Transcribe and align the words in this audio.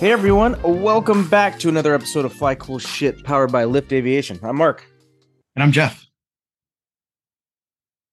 Hey 0.00 0.12
everyone, 0.12 0.58
welcome 0.62 1.28
back 1.28 1.58
to 1.58 1.68
another 1.68 1.92
episode 1.94 2.24
of 2.24 2.32
Fly 2.32 2.54
Cool 2.54 2.78
Shit 2.78 3.22
powered 3.22 3.52
by 3.52 3.64
Lift 3.64 3.92
Aviation. 3.92 4.40
I'm 4.42 4.56
Mark. 4.56 4.86
And 5.54 5.62
I'm 5.62 5.72
Jeff. 5.72 6.06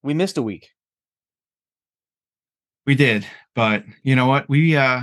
We 0.02 0.12
missed 0.12 0.36
a 0.36 0.42
week. 0.42 0.68
We 2.84 2.94
did, 2.94 3.26
but 3.54 3.84
you 4.02 4.16
know 4.16 4.26
what? 4.26 4.50
We 4.50 4.76
uh 4.76 5.00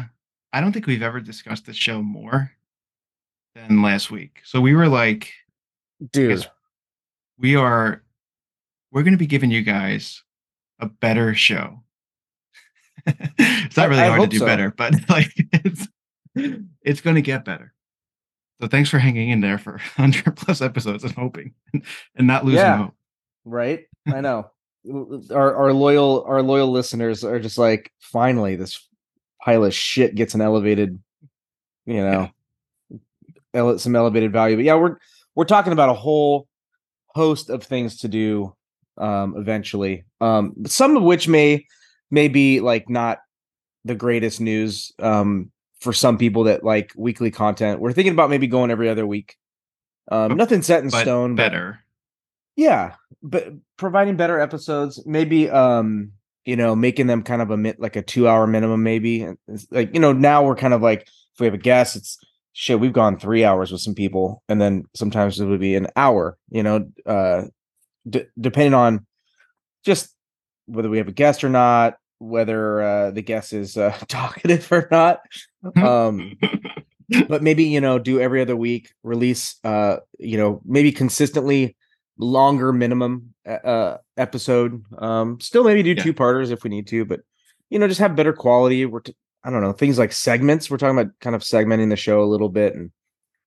I 0.54 0.62
don't 0.62 0.74
think 0.74 0.86
we've 0.86 1.02
ever 1.02 1.20
discussed 1.20 1.66
the 1.66 1.74
show 1.74 2.04
more 2.04 2.52
than 3.56 3.82
last 3.82 4.12
week. 4.12 4.42
So 4.44 4.62
we 4.62 4.76
were 4.76 4.88
like, 4.88 5.32
Dude, 6.12 6.46
we 7.40 7.56
are 7.56 8.04
we're 8.92 9.02
gonna 9.02 9.18
be 9.18 9.26
giving 9.26 9.50
you 9.50 9.64
guys 9.64 10.22
a 10.80 10.86
better 10.86 11.34
show. 11.34 11.80
it's 13.08 13.76
not 13.76 13.90
really 13.90 14.04
I 14.04 14.10
hard 14.10 14.22
to 14.22 14.28
do 14.28 14.38
so. 14.38 14.46
better, 14.46 14.70
but 14.70 14.94
like 15.10 15.34
it's 15.52 15.88
it's 16.36 17.02
gonna 17.02 17.22
get 17.22 17.46
better. 17.46 17.74
So 18.62 18.68
thanks 18.68 18.90
for 18.90 19.00
hanging 19.00 19.30
in 19.30 19.42
there 19.42 19.58
for 19.58 19.74
100 19.98 20.36
plus 20.36 20.62
episodes 20.62 21.04
and 21.04 21.14
hoping 21.14 21.54
and 21.74 22.28
not 22.28 22.46
losing 22.46 22.60
Yeah. 22.60 22.78
hope. 22.78 22.94
right? 23.46 23.86
I 24.08 24.22
know. 24.22 24.50
Our 25.32 25.56
our 25.56 25.74
loyal 25.74 26.24
our 26.28 26.42
loyal 26.44 26.70
listeners 26.72 27.24
are 27.24 27.40
just 27.40 27.58
like, 27.58 27.92
finally, 28.00 28.56
this 28.56 28.88
pile 29.44 29.66
of 29.66 29.74
shit 29.74 30.14
gets 30.16 30.36
an 30.36 30.42
elevated, 30.42 31.00
you 31.86 31.96
know, 32.02 32.30
ele- 33.54 33.80
some 33.80 33.96
elevated 33.96 34.32
value. 34.32 34.56
But 34.58 34.66
yeah, 34.66 34.76
we're 34.76 34.98
we're 35.36 35.46
talking 35.46 35.74
about 35.74 35.90
a 35.90 35.94
whole 35.94 36.48
host 37.08 37.50
of 37.50 37.64
things 37.64 37.98
to 38.02 38.08
do 38.08 38.56
um 38.98 39.36
eventually. 39.38 40.06
Um 40.22 40.54
some 40.68 40.96
of 40.96 41.04
which 41.04 41.28
may 41.28 41.66
may 42.12 42.28
be 42.28 42.60
like 42.60 42.88
not 42.90 43.20
the 43.86 43.96
greatest 43.96 44.40
news 44.40 44.92
um 45.00 45.52
for 45.86 45.94
some 45.94 46.18
people 46.18 46.46
that 46.46 46.64
like 46.64 46.92
weekly 46.98 47.30
content. 47.32 47.80
We're 47.80 47.94
thinking 47.94 48.12
about 48.14 48.32
maybe 48.32 48.48
going 48.48 48.72
every 48.72 48.90
other 48.90 49.06
week. 49.08 49.38
Um 50.12 50.30
But- 50.30 50.38
nothing 50.38 50.62
set 50.64 50.84
in 50.84 50.90
But 50.90 51.02
stone, 51.04 51.36
but 51.36 51.44
better. 51.44 51.80
yeah, 52.56 52.96
but 53.24 53.54
providing 53.78 54.16
better 54.18 54.40
episodes, 54.40 55.02
maybe 55.06 55.50
um, 55.50 56.12
you 56.44 56.56
know, 56.56 56.76
making 56.76 57.08
them 57.08 57.22
kind 57.24 57.42
of 57.42 57.52
a 57.52 57.58
mi- 57.58 57.74
like 57.78 57.96
a 57.96 58.02
two 58.02 58.28
hour 58.28 58.46
minimum, 58.48 58.82
maybe. 58.84 59.28
It's 59.48 59.68
like, 59.72 59.94
you 59.94 60.00
know, 60.00 60.12
now 60.14 60.44
we're 60.44 60.56
kind 60.56 60.74
of 60.74 60.82
like 60.82 61.02
if 61.34 61.40
we 61.40 61.46
have 61.46 61.54
a 61.54 61.58
guest, 61.60 61.96
it's 61.96 62.18
shit, 62.54 62.80
we've 62.80 62.94
gone 62.94 63.20
three 63.20 63.44
hours 63.46 63.72
with 63.72 63.82
some 63.82 63.94
people, 63.96 64.42
and 64.50 64.60
then 64.62 64.86
sometimes 64.96 65.40
it 65.40 65.46
would 65.46 65.60
be 65.60 65.76
an 65.76 65.88
hour, 65.96 66.38
you 66.50 66.64
know, 66.64 66.88
uh 67.06 67.44
d- 68.10 68.26
depending 68.40 68.74
on 68.74 69.06
just 69.84 70.16
whether 70.66 70.90
we 70.90 70.98
have 70.98 71.08
a 71.08 71.12
guest 71.24 71.44
or 71.44 71.50
not, 71.50 71.96
whether 72.20 72.82
uh 72.82 73.12
the 73.12 73.22
guest 73.22 73.54
is 73.54 73.78
uh 73.78 73.92
talkative 74.08 74.72
or 74.72 74.88
not. 74.92 75.20
Um 75.76 76.38
but 77.28 77.44
maybe 77.44 77.64
you 77.66 77.82
know 77.82 78.00
do 78.00 78.20
every 78.20 78.42
other 78.42 78.56
week 78.56 78.92
release 79.04 79.56
uh 79.64 79.98
you 80.20 80.38
know 80.38 80.62
maybe 80.66 80.92
consistently 80.92 81.76
longer 82.18 82.72
minimum 82.74 83.34
uh, 83.48 83.52
uh 83.52 83.98
episode 84.18 84.84
um 84.98 85.40
still 85.40 85.64
maybe 85.64 85.84
do 85.84 85.92
Yeah. 85.92 86.02
two 86.04 86.14
parters 86.14 86.50
if 86.52 86.64
we 86.64 86.70
need 86.70 86.88
to 86.88 87.06
but 87.06 87.20
you 87.70 87.78
know 87.78 87.88
just 87.88 88.00
have 88.00 88.16
better 88.16 88.32
quality 88.34 88.86
we're 88.86 89.02
t- 89.02 89.16
i 89.44 89.50
don't 89.52 89.62
know 89.62 89.74
things 89.74 90.00
like 90.00 90.14
segments 90.14 90.72
we're 90.72 90.78
talking 90.78 90.98
about 90.98 91.12
kind 91.20 91.36
of 91.36 91.42
segmenting 91.44 91.90
the 91.90 91.96
show 91.98 92.24
a 92.24 92.26
little 92.32 92.50
bit 92.50 92.74
and 92.74 92.92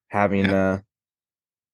having 0.08 0.46
uh 0.46 0.78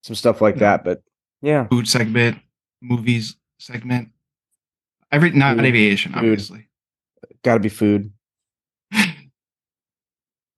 some 0.02 0.14
stuff 0.14 0.40
like 0.40 0.54
Yeah. 0.54 0.60
that 0.60 0.84
but 0.84 1.02
yeah 1.42 1.66
food 1.66 1.88
segment, 1.88 2.38
movies 2.80 3.36
segment. 3.58 4.08
Every 5.12 5.30
not 5.32 5.56
Food, 5.56 5.64
aviation, 5.66 6.12
food. 6.12 6.18
obviously. 6.18 6.68
Got 7.44 7.54
to 7.54 7.60
be 7.60 7.68
food 7.68 8.10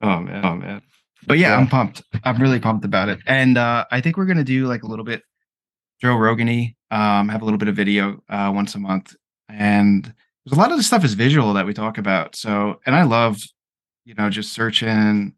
Oh 0.02 0.20
man, 0.20 0.44
oh 0.44 0.54
man. 0.54 0.82
But 1.26 1.38
yeah, 1.38 1.50
Yeah. 1.50 1.56
I'm 1.56 1.66
pumped. 1.66 2.02
I'm 2.24 2.40
really 2.40 2.60
pumped 2.60 2.84
about 2.84 3.08
it. 3.08 3.18
And 3.26 3.58
uh 3.58 3.84
I 3.90 4.00
think 4.00 4.16
we're 4.16 4.26
gonna 4.26 4.44
do 4.44 4.66
like 4.66 4.82
a 4.82 4.86
little 4.86 5.04
bit 5.04 5.22
Joe 6.00 6.16
Rogan 6.16 6.74
um, 6.90 7.28
have 7.30 7.42
a 7.42 7.44
little 7.44 7.58
bit 7.58 7.68
of 7.68 7.76
video 7.76 8.22
uh 8.28 8.52
once 8.54 8.74
a 8.74 8.78
month. 8.78 9.14
And 9.48 10.04
there's 10.04 10.56
a 10.56 10.60
lot 10.60 10.70
of 10.70 10.76
the 10.76 10.82
stuff 10.82 11.04
is 11.04 11.14
visual 11.14 11.54
that 11.54 11.66
we 11.66 11.72
talk 11.74 11.98
about. 11.98 12.36
So 12.36 12.80
and 12.86 12.94
I 12.94 13.02
love, 13.02 13.38
you 14.04 14.14
know, 14.14 14.30
just 14.30 14.52
searching 14.52 15.34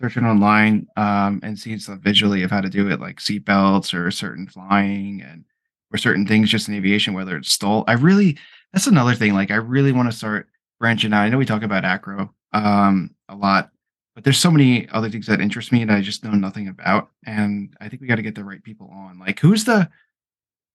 searching 0.00 0.24
online 0.24 0.86
um 0.96 1.40
and 1.42 1.58
seeing 1.58 1.78
stuff 1.78 2.00
visually 2.00 2.42
of 2.42 2.50
how 2.50 2.60
to 2.60 2.68
do 2.68 2.90
it, 2.90 3.00
like 3.00 3.16
seatbelts 3.18 3.94
or 3.94 4.10
certain 4.10 4.46
flying 4.46 5.22
and 5.22 5.44
or 5.92 5.98
certain 5.98 6.26
things 6.26 6.50
just 6.50 6.68
in 6.68 6.74
aviation, 6.74 7.14
whether 7.14 7.36
it's 7.36 7.52
STOL. 7.52 7.84
I 7.88 7.94
really 7.94 8.38
that's 8.72 8.86
another 8.86 9.14
thing. 9.14 9.34
Like 9.34 9.50
I 9.50 9.56
really 9.56 9.92
want 9.92 10.10
to 10.10 10.16
start 10.16 10.48
branching 10.82 11.14
out. 11.14 11.22
I 11.22 11.28
know 11.30 11.38
we 11.38 11.46
talk 11.46 11.62
about 11.62 11.84
acro 11.86 12.34
um 12.52 13.14
a 13.28 13.36
lot, 13.36 13.70
but 14.14 14.24
there's 14.24 14.38
so 14.38 14.50
many 14.50 14.88
other 14.90 15.08
things 15.08 15.26
that 15.28 15.40
interest 15.40 15.72
me 15.72 15.84
that 15.84 15.96
I 15.96 16.02
just 16.02 16.24
know 16.24 16.32
nothing 16.32 16.68
about. 16.68 17.10
And 17.26 17.74
I 17.80 17.88
think 17.88 18.02
we 18.02 18.08
got 18.08 18.16
to 18.16 18.22
get 18.22 18.34
the 18.34 18.44
right 18.44 18.62
people 18.62 18.90
on. 18.92 19.18
Like 19.18 19.40
who's 19.40 19.64
the 19.64 19.88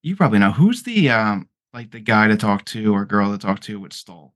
you 0.04 0.16
probably 0.16 0.40
know 0.40 0.52
who's 0.52 0.84
the 0.84 1.10
um 1.12 1.50
like 1.74 1.92
the 1.92 2.00
guy 2.00 2.28
to 2.30 2.38
talk 2.38 2.66
to 2.66 2.94
or 2.96 3.06
girl 3.06 3.32
to 3.32 3.38
talk 3.38 3.60
to 3.62 3.80
with 3.80 3.94
STOL. 3.94 4.34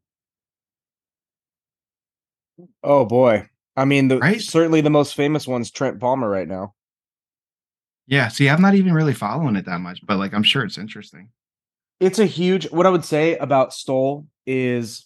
oh 2.83 3.05
boy 3.05 3.47
i 3.75 3.85
mean 3.85 4.07
the 4.07 4.19
Right? 4.19 4.41
certainly 4.41 4.81
the 4.81 4.89
most 4.89 5.15
famous 5.15 5.47
one's 5.47 5.71
trent 5.71 5.99
palmer 5.99 6.29
right 6.29 6.47
now 6.47 6.73
Yeah, 8.07 8.27
see, 8.27 8.49
I'm 8.49 8.61
not 8.61 8.75
even 8.75 8.93
really 8.93 9.13
following 9.13 9.55
it 9.55 9.65
that 9.65 9.79
much, 9.79 10.05
but 10.05 10.17
like 10.17 10.33
I'm 10.33 10.43
sure 10.43 10.63
it's 10.63 10.77
interesting. 10.77 11.29
it's 11.99 12.19
a 12.19 12.25
huge 12.25 12.69
what 12.71 12.85
i 12.85 12.89
would 12.89 13.05
say 13.05 13.37
about 13.37 13.73
STOL 13.73 14.27
is 14.45 15.05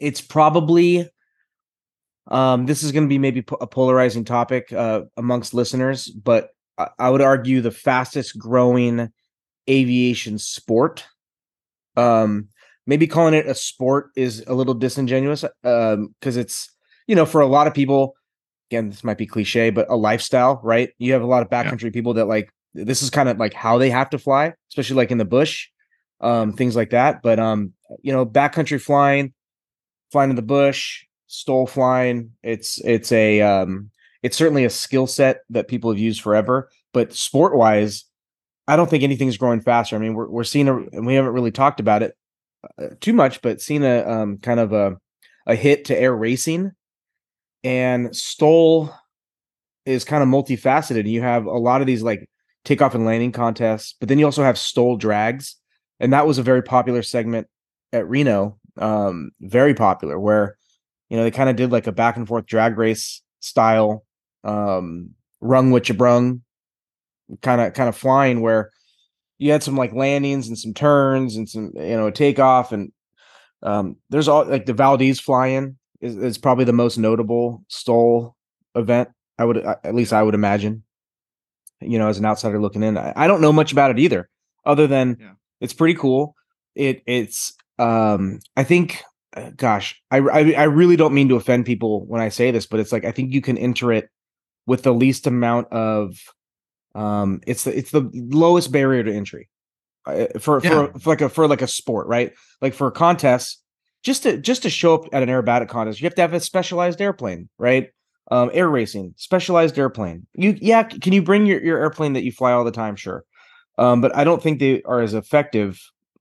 it's 0.00 0.20
probably 0.20 1.08
um 2.28 2.66
this 2.66 2.82
is 2.82 2.92
going 2.92 3.04
to 3.04 3.08
be 3.08 3.18
maybe 3.18 3.44
a 3.60 3.66
polarizing 3.66 4.24
topic 4.24 4.72
uh 4.72 5.02
amongst 5.16 5.54
listeners 5.54 6.06
but 6.08 6.50
I, 6.78 6.88
I 6.98 7.10
would 7.10 7.20
argue 7.22 7.60
the 7.60 7.70
fastest 7.70 8.38
growing 8.38 9.10
aviation 9.68 10.38
sport 10.38 11.06
um 11.96 12.48
maybe 12.86 13.06
calling 13.06 13.34
it 13.34 13.46
a 13.46 13.54
sport 13.54 14.10
is 14.16 14.44
a 14.46 14.54
little 14.54 14.74
disingenuous 14.74 15.44
um 15.64 16.14
because 16.20 16.36
it's 16.36 16.70
you 17.06 17.14
know 17.14 17.26
for 17.26 17.40
a 17.40 17.46
lot 17.46 17.66
of 17.66 17.74
people 17.74 18.14
again 18.70 18.88
this 18.90 19.04
might 19.04 19.18
be 19.18 19.26
cliche 19.26 19.70
but 19.70 19.90
a 19.90 19.96
lifestyle 19.96 20.60
right 20.62 20.90
you 20.98 21.12
have 21.12 21.22
a 21.22 21.26
lot 21.26 21.42
of 21.42 21.48
Yeah. 21.50 21.64
backcountry 21.64 21.92
people 21.92 22.14
that 22.14 22.26
like 22.26 22.52
this 22.74 23.02
is 23.02 23.10
kind 23.10 23.28
of 23.28 23.38
like 23.38 23.52
how 23.52 23.78
they 23.78 23.90
have 23.90 24.10
to 24.10 24.18
fly 24.18 24.54
especially 24.70 24.96
like 24.96 25.10
in 25.10 25.18
the 25.18 25.24
bush 25.24 25.68
um 26.20 26.52
things 26.52 26.76
like 26.76 26.90
that 26.90 27.22
but 27.22 27.38
um 27.40 27.72
you 28.02 28.12
know 28.12 28.24
backcountry 28.24 28.80
flying 28.80 29.32
flying 30.10 30.30
in 30.30 30.36
the 30.36 30.42
bush 30.42 31.04
STOL 31.30 31.68
flying. 31.68 32.32
It's 32.42 32.80
it's 32.80 33.12
a 33.12 33.40
um 33.40 33.90
it's 34.22 34.36
certainly 34.36 34.64
a 34.64 34.70
skill 34.70 35.06
set 35.06 35.42
that 35.50 35.68
people 35.68 35.90
have 35.90 35.98
used 35.98 36.20
forever 36.20 36.68
but 36.92 37.14
sport 37.14 37.56
wise 37.56 38.04
i 38.68 38.76
don't 38.76 38.90
think 38.90 39.04
anything's 39.04 39.38
growing 39.38 39.60
faster. 39.60 39.94
I 39.96 40.00
mean 40.00 40.14
we're, 40.14 40.28
we're 40.28 40.44
seeing 40.44 40.68
a 40.68 40.76
and 40.76 41.06
we 41.06 41.14
haven't 41.14 41.32
really 41.32 41.52
talked 41.52 41.78
about 41.78 42.02
it 42.02 42.16
uh, 42.78 42.88
too 43.00 43.12
much 43.12 43.42
but 43.42 43.60
seeing 43.60 43.84
a 43.84 44.02
um 44.02 44.38
kind 44.38 44.58
of 44.58 44.72
a 44.72 44.96
a 45.46 45.54
hit 45.54 45.86
to 45.86 45.98
air 45.98 46.14
racing. 46.14 46.72
And 47.62 48.14
STOL 48.16 48.94
is 49.84 50.04
kind 50.04 50.22
of 50.22 50.28
multifaceted. 50.28 51.08
You 51.08 51.22
have 51.22 51.46
a 51.46 51.58
lot 51.58 51.80
of 51.80 51.86
these 51.86 52.02
like 52.02 52.28
takeoff 52.64 52.94
and 52.96 53.04
landing 53.06 53.32
contests 53.32 53.94
but 54.00 54.08
then 54.08 54.18
you 54.18 54.24
also 54.24 54.42
have 54.42 54.58
STOL 54.58 54.96
drags. 54.96 55.54
And 56.00 56.12
that 56.12 56.26
was 56.26 56.38
a 56.38 56.42
very 56.42 56.62
popular 56.62 57.02
segment 57.02 57.46
at 57.92 58.08
Reno, 58.08 58.58
um, 58.78 59.30
very 59.40 59.74
popular, 59.74 60.18
where 60.18 60.56
you 61.08 61.16
know 61.16 61.24
they 61.24 61.30
kind 61.30 61.50
of 61.50 61.56
did 61.56 61.72
like 61.72 61.86
a 61.86 61.92
back 61.92 62.16
and 62.16 62.26
forth 62.26 62.46
drag 62.46 62.78
race 62.78 63.22
style, 63.40 64.04
um, 64.44 65.10
rung 65.40 65.70
what 65.70 65.88
you 65.88 65.94
brung, 65.94 66.42
kind 67.42 67.60
of 67.60 67.74
kind 67.74 67.88
of 67.88 67.96
flying 67.96 68.40
where 68.40 68.70
you 69.38 69.50
had 69.50 69.62
some 69.62 69.76
like 69.76 69.92
landings 69.92 70.48
and 70.48 70.58
some 70.58 70.74
turns 70.74 71.36
and 71.36 71.48
some 71.48 71.72
you 71.74 71.96
know 71.96 72.08
a 72.08 72.12
takeoff 72.12 72.72
and 72.72 72.92
um, 73.62 73.96
there's 74.08 74.28
all 74.28 74.44
like 74.44 74.66
the 74.66 74.72
Valdez 74.72 75.20
flying 75.20 75.76
is, 76.00 76.16
is 76.16 76.38
probably 76.38 76.64
the 76.64 76.72
most 76.72 76.96
notable 76.96 77.62
STOL 77.68 78.34
event. 78.74 79.10
I 79.38 79.44
would 79.44 79.58
at 79.58 79.94
least 79.94 80.12
I 80.12 80.22
would 80.22 80.34
imagine. 80.34 80.82
You 81.82 81.98
know, 81.98 82.08
as 82.08 82.18
an 82.18 82.26
outsider 82.26 82.60
looking 82.60 82.82
in, 82.82 82.98
I, 82.98 83.14
I 83.16 83.26
don't 83.26 83.40
know 83.40 83.52
much 83.54 83.72
about 83.72 83.90
it 83.90 83.98
either, 83.98 84.28
other 84.66 84.86
than 84.86 85.16
Yeah. 85.18 85.32
it's 85.62 85.72
pretty 85.72 85.94
cool. 85.94 86.34
It 86.74 87.02
it's 87.06 87.54
um 87.80 88.40
I 88.56 88.64
think 88.64 89.02
uh, 89.36 89.50
gosh, 89.56 90.00
I, 90.10 90.18
I 90.18 90.52
I 90.52 90.64
really 90.64 90.96
don't 90.96 91.14
mean 91.14 91.28
to 91.28 91.36
offend 91.36 91.64
people 91.64 92.04
when 92.06 92.20
I 92.20 92.28
say 92.30 92.50
this, 92.50 92.66
but 92.66 92.80
it's 92.80 92.92
like 92.92 93.04
I 93.04 93.12
think 93.12 93.32
you 93.32 93.40
can 93.40 93.56
enter 93.58 93.92
it 93.92 94.08
with 94.66 94.82
the 94.82 94.92
least 94.94 95.26
amount 95.26 95.72
of 95.72 96.16
Um, 96.94 97.40
it's 97.46 97.64
the 97.64 97.72
it's 97.78 97.92
the 97.92 98.10
lowest 98.12 98.72
barrier 98.72 99.04
to 99.04 99.12
entry 99.14 99.48
uh, 100.06 100.26
for, 100.40 100.60
Yeah. 100.62 100.70
for 100.70 100.98
for 100.98 101.10
like 101.10 101.20
a 101.20 101.28
for 101.28 101.46
like 101.48 101.62
a 101.62 101.68
sport, 101.68 102.08
right? 102.08 102.32
Like 102.60 102.74
for 102.74 102.88
a 102.88 102.92
contest, 102.92 103.62
just 104.02 104.24
to 104.24 104.38
just 104.38 104.62
to 104.64 104.70
show 104.70 104.94
up 104.96 105.04
at 105.12 105.22
an 105.22 105.28
aerobatic 105.28 105.68
contest, 105.68 106.00
you 106.00 106.06
have 106.06 106.16
to 106.16 106.22
have 106.22 106.34
a 106.34 106.40
specialized 106.40 107.00
airplane, 107.00 107.48
right? 107.58 107.90
Um, 108.32 108.50
air 108.52 108.68
racing, 108.68 109.14
specialized 109.16 109.78
airplane. 109.78 110.26
You 110.34 110.56
yeah, 110.60 110.82
can 110.82 111.12
you 111.12 111.22
bring 111.22 111.46
your, 111.46 111.62
your 111.62 111.78
airplane 111.78 112.14
that 112.14 112.24
you 112.24 112.32
fly 112.32 112.52
all 112.52 112.64
the 112.64 112.72
time? 112.82 112.96
Sure. 112.96 113.22
Um, 113.78 114.00
but 114.00 114.10
I 114.16 114.24
don't 114.24 114.42
think 114.42 114.58
they 114.58 114.82
are 114.82 115.00
as 115.00 115.14
effective 115.14 115.80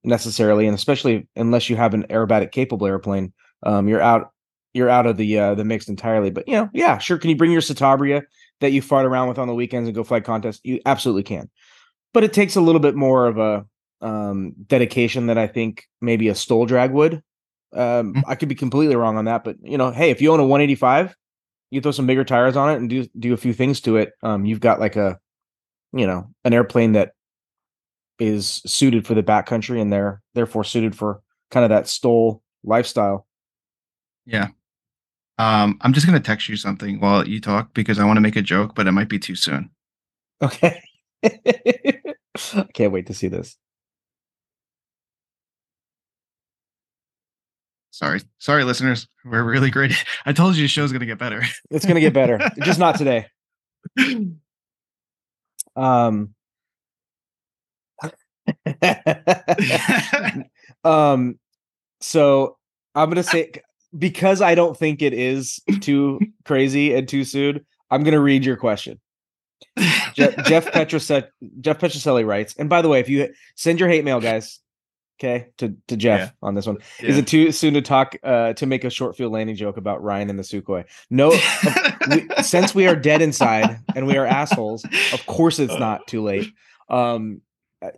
necessarily, 0.09 0.67
and 0.67 0.75
especially 0.75 1.27
unless 1.35 1.69
you 1.69 1.75
have 1.77 1.93
an 1.93 2.03
aerobatic 2.09 2.51
capable 2.51 2.87
airplane, 2.87 3.33
um, 3.63 3.87
you're 3.87 4.01
out 4.01 4.31
you're 4.73 4.89
out 4.89 5.07
of 5.07 5.17
the 5.17 5.39
uh, 5.39 5.55
the 5.55 5.63
mix 5.65 5.87
entirely. 5.87 6.29
But 6.31 6.47
you 6.47 6.53
know, 6.55 6.69
yeah, 6.73 6.97
sure. 6.97 7.17
Can 7.17 7.29
you 7.29 7.35
bring 7.35 7.51
your 7.51 7.61
Citabria 7.61 8.23
that 8.61 8.71
you 8.71 8.81
fart 8.81 9.05
around 9.05 9.29
with 9.29 9.37
on 9.39 9.47
the 9.47 9.53
weekends 9.55 9.87
and 9.87 9.95
go 9.95 10.03
fly 10.03 10.19
contests? 10.19 10.61
You 10.63 10.79
absolutely 10.85 11.23
can. 11.23 11.49
But 12.13 12.23
it 12.23 12.33
takes 12.33 12.55
a 12.55 12.61
little 12.61 12.81
bit 12.81 12.95
more 12.95 13.27
of 13.27 13.37
a 13.37 13.65
um, 14.01 14.53
dedication 14.67 15.27
that 15.27 15.37
I 15.37 15.47
think 15.47 15.85
maybe 16.01 16.27
a 16.29 16.35
STOL 16.35 16.65
drag 16.65 16.91
would. 16.91 17.21
Um, 17.73 18.13
Mhm. 18.15 18.23
I 18.27 18.35
could 18.35 18.49
be 18.49 18.55
completely 18.55 18.95
wrong 18.95 19.17
on 19.17 19.25
that, 19.25 19.43
but 19.43 19.57
you 19.61 19.77
know, 19.77 19.91
hey, 19.91 20.09
if 20.09 20.21
you 20.21 20.31
own 20.31 20.39
a 20.39 20.45
185, 20.45 21.15
you 21.71 21.81
throw 21.81 21.91
some 21.91 22.07
bigger 22.07 22.23
tires 22.23 22.55
on 22.55 22.69
it 22.71 22.77
and 22.77 22.89
do 22.89 23.05
do 23.17 23.33
a 23.33 23.37
few 23.37 23.53
things 23.53 23.81
to 23.81 23.97
it. 23.97 24.13
Um, 24.23 24.45
you've 24.45 24.59
got 24.59 24.79
like 24.79 24.95
a, 24.95 25.19
you 25.93 26.07
know, 26.07 26.27
an 26.43 26.53
airplane 26.53 26.93
that 26.93 27.13
is 28.19 28.61
suited 28.65 29.07
for 29.07 29.13
the 29.13 29.23
backcountry 29.23 29.81
and 29.81 29.91
they're 29.91 30.21
therefore 30.33 30.63
suited 30.63 30.95
for 30.95 31.21
kind 31.51 31.63
of 31.63 31.69
that 31.69 31.87
STOL 31.87 32.41
lifestyle. 32.63 33.25
Yeah. 34.25 34.49
Um, 35.37 35.77
I'm 35.81 35.93
just 35.93 36.05
gonna 36.05 36.19
text 36.19 36.49
you 36.49 36.57
something 36.57 36.99
while 36.99 37.27
you 37.27 37.39
talk 37.39 37.73
because 37.73 37.97
I 37.97 38.05
want 38.05 38.17
to 38.17 38.21
make 38.21 38.35
a 38.35 38.41
joke, 38.41 38.75
but 38.75 38.87
it 38.87 38.91
might 38.91 39.09
be 39.09 39.19
too 39.19 39.35
soon. 39.35 39.69
Okay. 40.41 40.81
I 41.23 42.65
can't 42.73 42.91
wait 42.91 43.07
to 43.07 43.13
see 43.13 43.29
this. 43.29 43.57
Sorry, 47.91 48.21
sorry, 48.37 48.63
listeners. 48.63 49.07
We're 49.25 49.43
really 49.43 49.69
great. 49.69 49.91
I 50.25 50.31
told 50.33 50.55
you 50.55 50.63
the 50.63 50.67
show's 50.67 50.91
gonna 50.91 51.05
get 51.05 51.17
better. 51.17 51.43
It's 51.69 51.85
gonna 51.85 51.99
get 51.99 52.13
better, 52.13 52.39
just 52.63 52.79
not 52.79 52.97
today. 52.97 53.27
Um. 55.75 56.33
um. 60.83 61.39
So 62.01 62.57
I'm 62.95 63.09
gonna 63.09 63.23
say 63.23 63.51
because 63.97 64.41
I 64.41 64.55
don't 64.55 64.77
think 64.77 65.01
it 65.01 65.13
is 65.13 65.59
too 65.81 66.19
crazy 66.45 66.93
and 66.93 67.07
too 67.07 67.23
soon. 67.23 67.65
I'm 67.91 68.03
gonna 68.03 68.21
read 68.21 68.45
your 68.45 68.57
question. 68.57 68.99
Je- 70.13 70.35
Jeff 70.45 70.65
Petroselli, 70.73 71.27
Jeff 71.59 71.79
Petroselli 71.79 72.25
writes, 72.25 72.55
and 72.57 72.69
by 72.69 72.81
the 72.81 72.87
way, 72.87 72.99
if 72.99 73.09
you 73.09 73.33
send 73.55 73.79
your 73.79 73.89
hate 73.89 74.05
mail, 74.05 74.21
guys, 74.21 74.59
okay, 75.19 75.47
to 75.57 75.75
to 75.87 75.97
Jeff 75.97 76.19
Yeah. 76.19 76.29
on 76.41 76.55
this 76.55 76.65
one. 76.65 76.77
Is 77.01 77.17
it 77.17 77.27
too 77.27 77.51
soon 77.51 77.73
to 77.73 77.81
talk 77.81 78.15
uh 78.23 78.53
to 78.53 78.65
make 78.65 78.85
a 78.85 78.89
short 78.89 79.17
field 79.17 79.33
landing 79.33 79.55
joke 79.57 79.75
about 79.77 80.01
Ryan 80.01 80.29
and 80.29 80.39
the 80.39 80.43
Sukhoi? 80.43 80.85
No, 81.09 81.31
we, 82.09 82.27
since 82.43 82.73
we 82.73 82.87
are 82.87 82.95
dead 82.95 83.21
inside 83.21 83.79
and 83.95 84.07
we 84.07 84.15
are 84.17 84.25
assholes, 84.25 84.85
of 85.11 85.25
course 85.25 85.59
it's 85.59 85.77
not 85.77 86.07
too 86.07 86.23
late. 86.23 86.47
Um, 86.89 87.41
uh, 87.41 87.45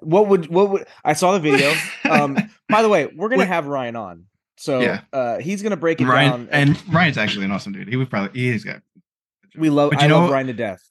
what 0.01 0.27
would 0.27 0.47
what 0.49 0.69
would 0.69 0.85
I 1.03 1.13
saw 1.13 1.33
the 1.33 1.39
video? 1.39 1.73
Um, 2.11 2.37
by 2.67 2.81
the 2.81 2.89
way, 2.89 3.05
we're 3.15 3.29
gonna 3.29 3.45
have 3.45 3.67
Ryan 3.67 3.95
on, 3.95 4.25
so 4.57 4.81
Yeah. 4.81 5.01
uh, 5.13 5.37
he's 5.37 5.63
gonna 5.63 5.77
break 5.77 6.01
it 6.01 6.05
Ryan 6.07 6.31
down. 6.31 6.49
and 6.51 6.93
Ryan's 6.93 7.17
actually 7.17 7.45
an 7.45 7.51
awesome 7.51 7.71
dude. 7.71 7.87
He 7.87 7.95
would 7.95 8.09
probably 8.09 8.37
he's 8.37 8.65
got 8.65 8.81
we 9.55 9.69
love. 9.69 9.91
But 9.91 10.01
I 10.01 10.07
you 10.07 10.13
love 10.13 10.23
know- 10.27 10.31
Ryan 10.33 10.47
to 10.47 10.53
death. 10.53 10.81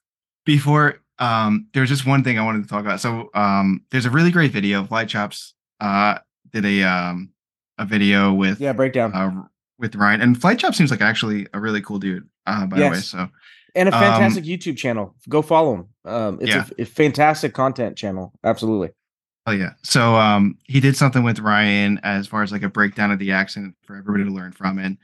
before 0.47 1.01
um 1.19 1.67
there's 1.75 1.91
just 1.91 2.07
one 2.07 2.25
thing 2.25 2.39
I 2.39 2.45
wanted 2.45 2.63
to 2.63 2.69
talk 2.71 2.81
about. 2.81 3.01
So 3.01 3.29
um 3.35 3.85
there's 3.91 4.07
a 4.07 4.11
really 4.11 4.31
great 4.31 4.51
video. 4.53 4.83
Flight 4.85 5.09
Chops 5.11 5.53
uh 5.81 6.19
did 6.51 6.65
a 6.65 6.83
um 6.85 7.31
a 7.77 7.85
video 7.85 8.33
with 8.33 8.61
Yeah, 8.61 8.73
breakdown 8.73 9.13
uh 9.15 9.43
with 9.79 9.95
Ryan 9.95 10.23
and 10.23 10.41
Flight 10.41 10.59
Chop 10.59 10.75
seems 10.75 10.91
like 10.91 11.03
actually 11.03 11.47
a 11.53 11.61
really 11.61 11.83
cool 11.83 11.99
dude, 11.99 12.27
uh 12.47 12.65
by 12.67 12.79
the 12.79 12.89
way. 12.89 12.97
So 12.97 13.29
and 13.75 13.89
a 13.89 13.95
um, 13.95 14.01
fantastic 14.01 14.45
YouTube 14.45 14.77
channel. 14.77 15.15
Go 15.29 15.43
follow 15.43 15.75
him. 15.75 15.87
Um, 16.05 16.39
it's 16.41 16.49
Yeah. 16.55 16.67
a, 16.79 16.83
a 16.83 16.85
fantastic 16.85 17.55
content 17.55 17.97
channel. 17.97 18.33
Absolutely. 18.45 18.91
Oh 19.47 19.53
yeah. 19.53 19.71
So 19.83 20.15
um 20.17 20.59
he 20.65 20.81
did 20.81 20.97
something 20.97 21.23
with 21.23 21.39
Ryan 21.41 21.99
as 22.03 22.27
far 22.27 22.43
as 22.43 22.53
like 22.53 22.63
a 22.63 22.69
breakdown 22.69 23.11
of 23.11 23.19
the 23.19 23.33
accident 23.33 23.75
for 23.85 23.97
everybody 23.97 24.25
to 24.25 24.31
learn 24.31 24.53
from 24.53 24.79
and 24.79 24.99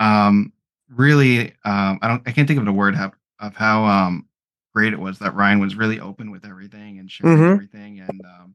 um 0.00 0.52
really 0.88 1.52
um 1.64 1.98
I 2.02 2.08
don't 2.08 2.22
I 2.26 2.32
can't 2.32 2.48
think 2.48 2.58
of 2.58 2.64
the 2.66 2.72
word 2.72 2.94
how, 2.94 3.12
of 3.40 3.54
how 3.54 3.84
um 3.84 4.26
great 4.74 4.92
it 4.92 4.98
was 4.98 5.18
that 5.20 5.34
Ryan 5.34 5.60
was 5.60 5.76
really 5.76 6.00
open 6.00 6.30
with 6.30 6.44
everything 6.44 6.98
and 6.98 7.10
sharing 7.10 7.38
Mhm. 7.38 7.52
everything 7.54 8.00
and 8.00 8.20
um 8.24 8.54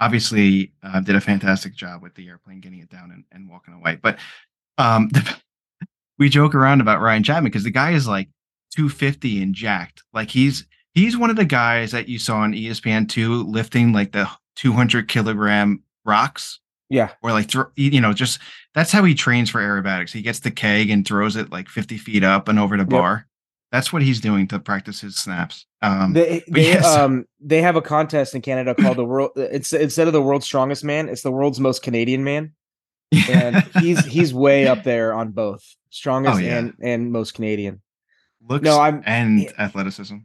obviously 0.00 0.72
uh, 0.82 1.00
did 1.00 1.14
a 1.16 1.20
fantastic 1.20 1.74
job 1.74 2.02
with 2.02 2.14
the 2.14 2.26
airplane 2.28 2.60
getting 2.60 2.80
it 2.80 2.88
down 2.90 3.10
and, 3.12 3.24
and 3.32 3.48
walking 3.48 3.74
away. 3.74 3.98
But 4.00 4.18
um 4.78 5.10
we 6.18 6.28
joke 6.28 6.54
around 6.54 6.80
about 6.80 7.00
Ryan 7.00 7.22
Chapman 7.24 7.44
because 7.50 7.64
the 7.64 7.70
guy 7.70 7.92
is 7.92 8.06
like 8.06 8.28
250 8.74 9.42
and 9.42 9.54
jacked. 9.54 10.02
Like 10.12 10.30
he's 10.30 10.66
he's 10.94 11.16
one 11.16 11.30
of 11.30 11.36
the 11.36 11.44
guys 11.44 11.92
that 11.92 12.08
you 12.08 12.18
saw 12.18 12.38
on 12.38 12.52
ESPN 12.52 13.08
two 13.08 13.42
lifting 13.44 13.92
like 13.92 14.12
the 14.12 14.28
200 14.56 15.08
kilogram 15.08 15.82
rocks 16.04 16.60
Yeah. 16.90 17.10
or 17.22 17.32
like 17.32 17.48
throw, 17.50 17.66
you 17.76 18.00
know 18.00 18.12
just 18.12 18.38
that's 18.74 18.92
how 18.92 19.04
he 19.04 19.14
trains 19.14 19.50
for 19.50 19.60
aerobatics. 19.60 20.10
He 20.12 20.22
gets 20.22 20.40
the 20.40 20.50
keg 20.50 20.90
and 20.90 21.06
throws 21.06 21.36
it 21.36 21.50
like 21.50 21.68
50 21.68 21.96
feet 21.98 22.24
up 22.24 22.48
and 22.48 22.58
over 22.58 22.76
the 22.76 22.84
bar. 22.84 23.26
That's 23.70 23.90
what 23.92 24.02
he's 24.02 24.20
doing 24.20 24.48
to 24.48 24.58
practice 24.58 25.00
his 25.00 25.16
snaps. 25.16 25.64
Um, 25.80 26.12
They 26.12 26.42
they 26.48 26.66
yes. 26.68 26.84
um 26.84 27.24
they 27.40 27.62
have 27.62 27.76
a 27.76 27.82
contest 27.82 28.34
in 28.34 28.42
Canada 28.42 28.74
called 28.74 28.98
the 28.98 29.04
world. 29.12 29.30
It's 29.36 29.72
instead 29.72 30.06
of 30.06 30.12
the 30.12 30.20
world's 30.22 30.44
strongest 30.46 30.84
man, 30.84 31.08
it's 31.08 31.22
the 31.22 31.30
world's 31.32 31.58
most 31.60 31.82
Canadian 31.82 32.22
man, 32.24 32.52
and 33.30 33.62
he's 33.80 34.04
he's 34.04 34.34
way 34.44 34.66
up 34.66 34.82
there 34.84 35.14
on 35.14 35.30
both 35.30 35.64
strongest 35.90 36.36
Oh, 36.36 36.38
yeah. 36.38 36.58
and 36.58 36.74
and 36.82 37.12
most 37.12 37.32
Canadian. 37.34 37.80
Looks 38.48 38.64
no, 38.64 38.78
I'm- 38.78 39.02
and 39.06 39.42
yeah. 39.42 39.50
athleticism. 39.58 40.16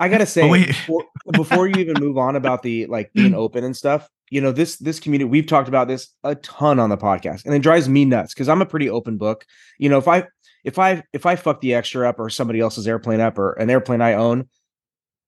I 0.00 0.08
gotta 0.08 0.22
oh, 0.22 0.26
say, 0.26 0.48
wait. 0.48 0.68
before, 0.68 1.04
before 1.32 1.66
you 1.66 1.76
even 1.76 1.94
move 1.98 2.18
on 2.18 2.36
about 2.36 2.62
the 2.62 2.86
like 2.86 3.12
being 3.12 3.34
open 3.36 3.64
and 3.64 3.76
stuff, 3.76 4.08
you 4.30 4.40
know 4.40 4.52
this 4.52 4.76
this 4.76 5.00
community 5.00 5.28
we've 5.28 5.46
talked 5.46 5.68
about 5.68 5.88
this 5.88 6.08
a 6.24 6.34
ton 6.36 6.78
on 6.78 6.90
the 6.90 6.96
podcast, 6.96 7.44
and 7.44 7.54
it 7.54 7.62
drives 7.62 7.88
me 7.88 8.04
nuts 8.04 8.34
because 8.34 8.48
I'm 8.48 8.62
a 8.62 8.66
pretty 8.66 8.90
open 8.90 9.16
book. 9.16 9.44
You 9.78 9.88
know, 9.88 9.98
if 9.98 10.08
I 10.08 10.26
if 10.64 10.78
I 10.78 11.02
if 11.12 11.26
I 11.26 11.36
fuck 11.36 11.60
the 11.60 11.74
extra 11.74 12.08
up 12.08 12.18
or 12.18 12.30
somebody 12.30 12.60
else's 12.60 12.86
airplane 12.86 13.20
up 13.20 13.38
or 13.38 13.52
an 13.52 13.70
airplane 13.70 14.00
I 14.00 14.14
own, 14.14 14.48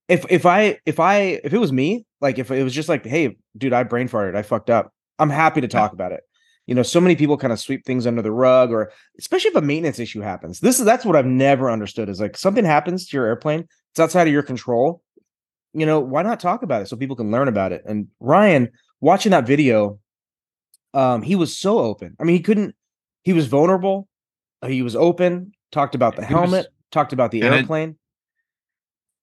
if 0.07 0.25
if 0.29 0.45
I 0.45 0.79
if 0.85 0.99
I 0.99 1.39
if 1.43 1.53
it 1.53 1.57
was 1.57 1.71
me, 1.71 2.05
like 2.19 2.37
if 2.37 2.51
it 2.51 2.63
was 2.63 2.73
just 2.73 2.89
like, 2.89 3.05
hey, 3.05 3.37
dude, 3.57 3.73
I 3.73 3.83
brain 3.83 4.07
farted, 4.07 4.35
I 4.35 4.43
fucked 4.43 4.69
up, 4.69 4.93
I'm 5.19 5.29
happy 5.29 5.61
to 5.61 5.67
talk 5.67 5.93
about 5.93 6.11
it. 6.11 6.21
You 6.67 6.75
know, 6.75 6.83
so 6.83 7.01
many 7.01 7.15
people 7.15 7.37
kind 7.37 7.51
of 7.51 7.59
sweep 7.59 7.85
things 7.85 8.05
under 8.07 8.21
the 8.21 8.31
rug, 8.31 8.71
or 8.71 8.91
especially 9.19 9.49
if 9.49 9.55
a 9.55 9.61
maintenance 9.61 9.99
issue 9.99 10.21
happens. 10.21 10.59
This 10.59 10.79
is 10.79 10.85
that's 10.85 11.03
what 11.05 11.15
I've 11.15 11.25
never 11.25 11.69
understood 11.71 12.07
is 12.07 12.21
like 12.21 12.37
something 12.37 12.63
happens 12.63 13.07
to 13.07 13.17
your 13.17 13.25
airplane, 13.25 13.67
it's 13.91 13.99
outside 13.99 14.27
of 14.27 14.33
your 14.33 14.43
control. 14.43 15.01
You 15.73 15.85
know, 15.85 15.99
why 15.99 16.21
not 16.21 16.39
talk 16.39 16.63
about 16.63 16.81
it 16.81 16.87
so 16.87 16.95
people 16.97 17.15
can 17.15 17.31
learn 17.31 17.47
about 17.47 17.71
it? 17.71 17.83
And 17.85 18.07
Ryan, 18.19 18.69
watching 18.99 19.31
that 19.31 19.47
video, 19.47 19.99
um, 20.93 21.21
he 21.21 21.35
was 21.35 21.57
so 21.57 21.79
open. 21.79 22.15
I 22.19 22.25
mean, 22.25 22.35
he 22.35 22.41
couldn't, 22.41 22.75
he 23.23 23.33
was 23.33 23.47
vulnerable, 23.47 24.07
uh, 24.61 24.67
he 24.67 24.81
was 24.81 24.95
open, 24.95 25.53
talked 25.71 25.95
about 25.95 26.15
the 26.15 26.25
He 26.25 26.33
was- 26.33 26.41
helmet, 26.51 26.67
talked 26.91 27.13
about 27.13 27.31
the 27.31 27.41
and 27.41 27.53
it- 27.53 27.57
airplane. 27.59 27.97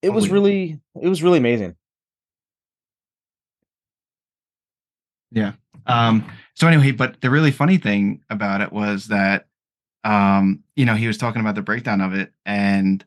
It 0.02 0.10
was 0.10 0.28
really, 0.30 0.80
it 1.00 1.08
was 1.08 1.22
really 1.22 1.38
amazing. 1.38 1.76
Um, 5.88 6.30
so 6.54 6.66
anyway, 6.68 6.92
but 6.92 7.20
the 7.20 7.30
really 7.30 7.50
funny 7.50 7.78
thing 7.78 8.20
about 8.30 8.60
it 8.60 8.72
was 8.72 9.08
that, 9.08 9.46
um, 10.04 10.62
you 10.76 10.84
know, 10.84 10.94
he 10.94 11.06
was 11.06 11.18
talking 11.18 11.40
about 11.40 11.54
the 11.54 11.62
breakdown 11.62 12.00
of 12.00 12.14
it, 12.14 12.32
and 12.46 13.04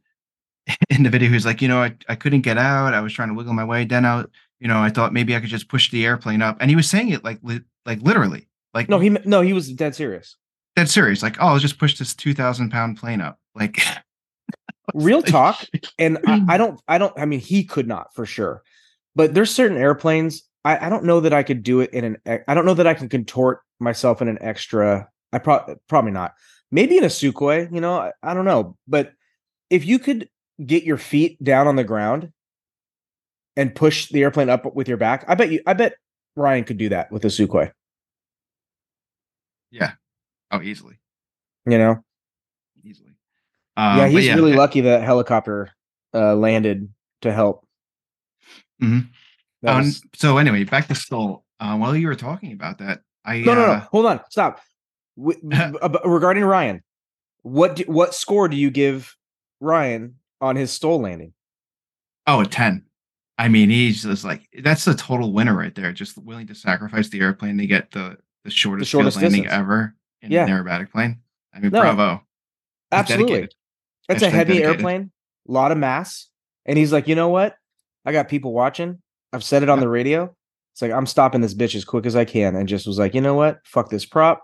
in 0.90 1.04
the 1.04 1.10
video, 1.10 1.30
he 1.30 1.34
was 1.34 1.46
like, 1.46 1.62
you 1.62 1.68
know, 1.68 1.82
I, 1.84 1.96
I 2.10 2.16
couldn't 2.16 2.42
get 2.42 2.58
out. 2.58 2.94
I 2.94 3.02
was 3.02 3.14
trying 3.14 3.30
to 3.30 3.34
wiggle 3.34 3.54
my 3.54 3.64
way. 3.66 3.86
Then 3.86 4.06
I, 4.06 4.26
you 4.60 4.68
know, 4.68 4.80
I 4.80 4.90
thought 4.90 5.14
maybe 5.14 5.36
I 5.36 5.40
could 5.40 5.50
just 5.50 5.68
push 5.70 5.92
the 5.92 6.06
airplane 6.06 6.42
up, 6.42 6.58
and 6.60 6.70
he 6.70 6.76
was 6.76 6.90
saying 6.90 7.10
it 7.10 7.24
like, 7.24 7.40
li- 7.44 7.62
like 7.86 8.02
literally, 8.02 8.48
like 8.74 8.90
No, 8.90 9.00
he 9.00 9.10
no, 9.10 9.42
he 9.42 9.54
was 9.54 9.72
dead 9.72 9.96
serious. 9.96 10.36
dead 10.76 10.90
serious, 10.90 11.22
like, 11.24 11.38
oh, 11.40 11.48
I'll 11.48 11.60
just 11.60 11.78
push 11.80 11.98
this 11.98 12.14
two 12.16 12.34
thousand 12.34 12.70
pound 12.72 12.98
plane 12.98 13.22
up, 13.22 13.40
like, 13.56 13.80
Real 14.94 15.22
talk. 15.22 15.64
And 16.00 16.18
I, 16.28 16.44
I 16.50 16.58
don't, 16.58 16.82
I 16.88 16.98
don't, 16.98 17.18
I 17.18 17.26
mean, 17.26 17.40
he 17.40 17.64
could 17.64 17.88
not 17.88 18.14
for 18.14 18.26
sure. 18.26 18.62
But 19.16 19.34
there's 19.34 19.54
certain 19.54 19.78
airplanes. 19.78 20.44
I, 20.64 20.86
I 20.88 20.90
don't 20.90 21.06
know 21.06 21.20
that 21.22 21.34
I 21.34 21.44
could 21.44 21.64
do 21.64 21.80
it 21.80 21.92
in 21.92 22.18
an. 22.26 22.42
I 22.48 22.54
don't 22.54 22.66
know 22.66 22.74
that 22.76 22.88
I 22.88 22.94
can 22.94 23.10
contort 23.10 23.62
myself 23.80 24.22
in 24.22 24.28
an 24.28 24.38
extra. 24.42 25.08
I 25.34 25.40
pro- 25.40 25.76
probably 25.88 26.12
not. 26.12 26.34
Maybe 26.72 26.98
in 26.98 27.04
a 27.04 27.08
Sukhoi, 27.08 27.74
you 27.74 27.82
know, 27.82 27.96
I, 27.96 28.12
I 28.24 28.34
don't 28.34 28.46
know. 28.46 28.78
But 28.88 29.14
if 29.70 29.86
you 29.86 30.00
could 30.00 30.30
get 30.66 30.84
your 30.84 30.98
feet 30.98 31.42
down 31.44 31.68
on 31.68 31.76
the 31.76 31.84
ground 31.84 32.32
and 33.58 33.74
push 33.74 34.10
the 34.10 34.22
airplane 34.24 34.50
up 34.50 34.76
with 34.76 34.88
your 34.88 34.98
back, 34.98 35.26
I 35.28 35.36
bet 35.36 35.52
you. 35.52 35.62
I 35.66 35.74
bet 35.74 35.96
Ryan 36.36 36.64
could 36.64 36.78
do 36.78 36.90
that 36.90 37.12
with 37.12 37.26
a 37.26 37.30
Sukhoi. 37.30 37.72
yeah, 39.72 39.94
oh, 40.52 40.62
easily, 40.62 41.00
You 41.66 41.78
know. 41.78 42.04
easily. 42.84 43.12
Um, 43.78 43.98
yeah, 43.98 44.08
he's 44.08 44.28
really 44.34 44.52
eh, 44.54 44.58
lucky 44.58 44.82
that 44.82 45.02
helicopter 45.04 45.72
uh, 46.14 46.36
landed 46.36 46.90
to 47.22 47.32
help. 47.32 47.66
Mhm. 48.82 49.08
Um, 49.66 49.92
so 50.16 50.38
anyway, 50.38 50.64
back 50.64 50.88
to 50.88 50.96
STOL. 50.96 51.44
Uh, 51.60 51.78
while 51.78 51.96
you 51.96 52.08
were 52.08 52.16
talking 52.16 52.54
about 52.54 52.80
that, 52.80 53.02
I 53.26 53.40
no, 53.42 53.54
no, 53.54 53.66
no. 53.68 53.72
uh, 53.74 53.80
Hold 53.92 54.06
on. 54.08 54.22
Stop. 54.30 54.60
Ab- 55.54 56.00
regarding 56.06 56.44
Ryan, 56.44 56.82
what 57.44 57.76
do, 57.76 57.84
what 57.86 58.16
score 58.16 58.48
do 58.48 58.56
you 58.58 58.72
give 58.72 59.16
Ryan 59.60 60.16
on 60.40 60.56
his 60.56 60.72
STOL 60.72 61.02
landing? 61.02 61.34
Oh, 62.26 62.42
a 62.42 62.46
10. 62.46 62.84
I 63.38 63.48
mean, 63.48 63.70
he's 63.70 64.04
just 64.04 64.24
like 64.24 64.48
that's 64.64 64.86
the 64.86 64.94
total 64.94 65.34
winner 65.34 65.56
right 65.58 65.74
there. 65.74 65.92
Just 65.92 66.18
willing 66.18 66.48
to 66.48 66.56
sacrifice 66.56 67.10
the 67.10 67.20
airplane 67.20 67.58
to 67.58 67.66
get 67.68 67.92
the 67.92 68.18
the 68.44 68.52
shortest, 68.52 68.92
field 68.92 69.02
shortest 69.04 69.18
landing 69.22 69.44
distance. 69.44 69.60
ever 69.60 69.96
in 70.22 70.32
Yeah. 70.32 70.44
an 70.46 70.50
aerobatic 70.50 70.92
plane. 70.92 71.22
I 71.54 71.60
mean, 71.60 71.72
No, 71.72 71.82
bravo. 71.82 72.22
Absolutely. 72.92 73.50
It's 74.10 74.22
a 74.24 74.30
heavy 74.30 74.54
dedicated. 74.56 74.76
airplane, 74.78 75.12
a 75.48 75.52
lot 75.52 75.72
of 75.72 75.78
mass. 75.78 76.28
And 76.66 76.78
he's 76.78 76.92
like, 76.92 77.08
you 77.08 77.16
know 77.16 77.30
what? 77.30 77.56
I 78.06 78.12
got 78.12 78.30
people 78.30 78.54
watching. 78.54 79.02
I've 79.34 79.44
said 79.44 79.64
it 79.64 79.70
on 79.70 79.80
the 79.80 79.90
radio. 79.90 80.36
It's 80.74 80.82
like 80.82 80.92
I'm 80.92 81.06
stopping 81.06 81.42
this 81.42 81.54
bitch 81.54 81.76
as 81.76 81.86
quick 81.86 82.06
as 82.06 82.16
I 82.16 82.26
can, 82.26 82.56
and 82.56 82.68
just 82.68 82.88
was 82.88 83.00
like, 83.00 83.14
you 83.14 83.22
know 83.22 83.36
what? 83.36 83.60
Fuck 83.66 83.90
this 83.90 84.06
prop. 84.06 84.42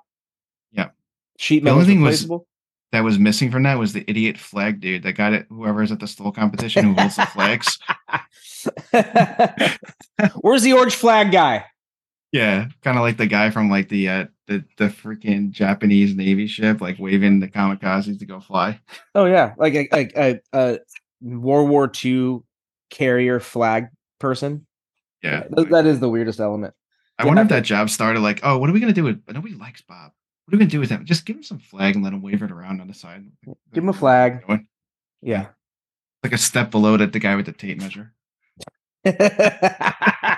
Yeah. 0.72 0.90
Sheet 1.38 1.60
The 1.60 1.66
metal 1.66 1.82
only 1.82 1.94
thing 1.94 2.02
was-. 2.02 2.30
That 2.94 3.04
was 3.04 3.20
missing 3.20 3.52
from 3.52 3.64
that 3.64 3.78
was 3.78 3.92
the 3.92 4.06
idiot 4.10 4.38
flag 4.38 4.80
dude 4.80 5.04
that 5.04 5.14
got 5.14 5.34
it. 5.34 5.46
Whoever's 5.50 5.92
at 5.92 6.00
the 6.00 6.08
STOL 6.08 6.32
competition 6.32 6.86
who 6.86 6.94
holds 6.94 7.18
the 7.18 7.26
flags. 7.26 7.80
Where's 10.42 10.64
the 10.64 10.72
orange 10.72 10.96
flag 10.96 11.32
guy? 11.34 11.66
Yeah, 12.32 12.68
kind 12.84 12.98
of 12.98 13.02
like 13.02 13.18
the 13.18 13.28
guy 13.28 13.50
from 13.50 13.70
like 13.70 13.90
the 13.90 14.10
uh 14.10 14.26
the 14.48 14.64
the 14.78 14.86
freaking 14.86 15.52
Japanese 15.52 16.16
Navy 16.16 16.48
ship, 16.48 16.80
like 16.80 16.98
waving 17.00 17.40
the 17.40 17.48
kamikazes 17.48 18.20
to 18.20 18.26
go 18.26 18.40
fly. 18.40 18.80
Oh 19.16 19.26
yeah, 19.26 19.54
like 19.58 19.74
a 19.74 19.90
like 19.92 20.14
a, 20.16 20.40
a 20.54 20.80
World 21.22 21.70
War 21.70 21.92
II 22.04 22.40
carrier 22.90 23.40
flag 23.40 23.88
person. 24.20 24.67
Yeah, 25.28 25.44
Th- 25.56 25.68
that 25.70 25.86
is 25.86 26.00
the 26.00 26.08
weirdest 26.08 26.40
element. 26.40 26.74
I 27.20 27.24
yeah, 27.24 27.28
wonder 27.28 27.42
if 27.42 27.50
that 27.50 27.64
job 27.64 27.90
started 27.90 28.22
like, 28.22 28.40
oh, 28.44 28.58
what 28.58 28.70
are 28.70 28.74
we 28.74 28.80
gonna 28.80 28.94
do 28.94 29.04
with? 29.04 29.22
Nobody 29.28 29.56
likes 29.56 29.82
Bob. 29.82 30.14
What 30.46 30.54
are 30.54 30.58
we 30.58 30.60
gonna 30.60 30.70
do 30.72 30.80
with 30.80 30.90
him? 30.90 31.04
Just 31.04 31.26
give 31.26 31.36
him 31.36 31.44
some 31.44 31.60
flag 31.60 31.96
and 31.96 32.04
let 32.04 32.14
him 32.14 32.22
wave 32.22 32.42
it 32.42 32.52
around 32.52 32.80
on 32.80 32.88
the 32.88 32.94
side. 32.94 33.26
Give 33.74 33.84
him 33.84 33.90
a 33.90 33.94
flag. 33.94 34.46
Yeah. 35.22 35.48
Like 36.24 36.32
a 36.32 36.38
step 36.38 36.72
below 36.72 36.96
that 36.96 37.12
the 37.12 37.20
guy 37.20 37.36
with 37.36 37.48
the 37.48 37.52
tape 37.52 37.82
measure. 37.82 38.14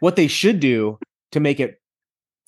what 0.00 0.16
they 0.16 0.28
should 0.28 0.60
do 0.60 0.98
to 1.32 1.40
make 1.40 1.60
it 1.60 1.80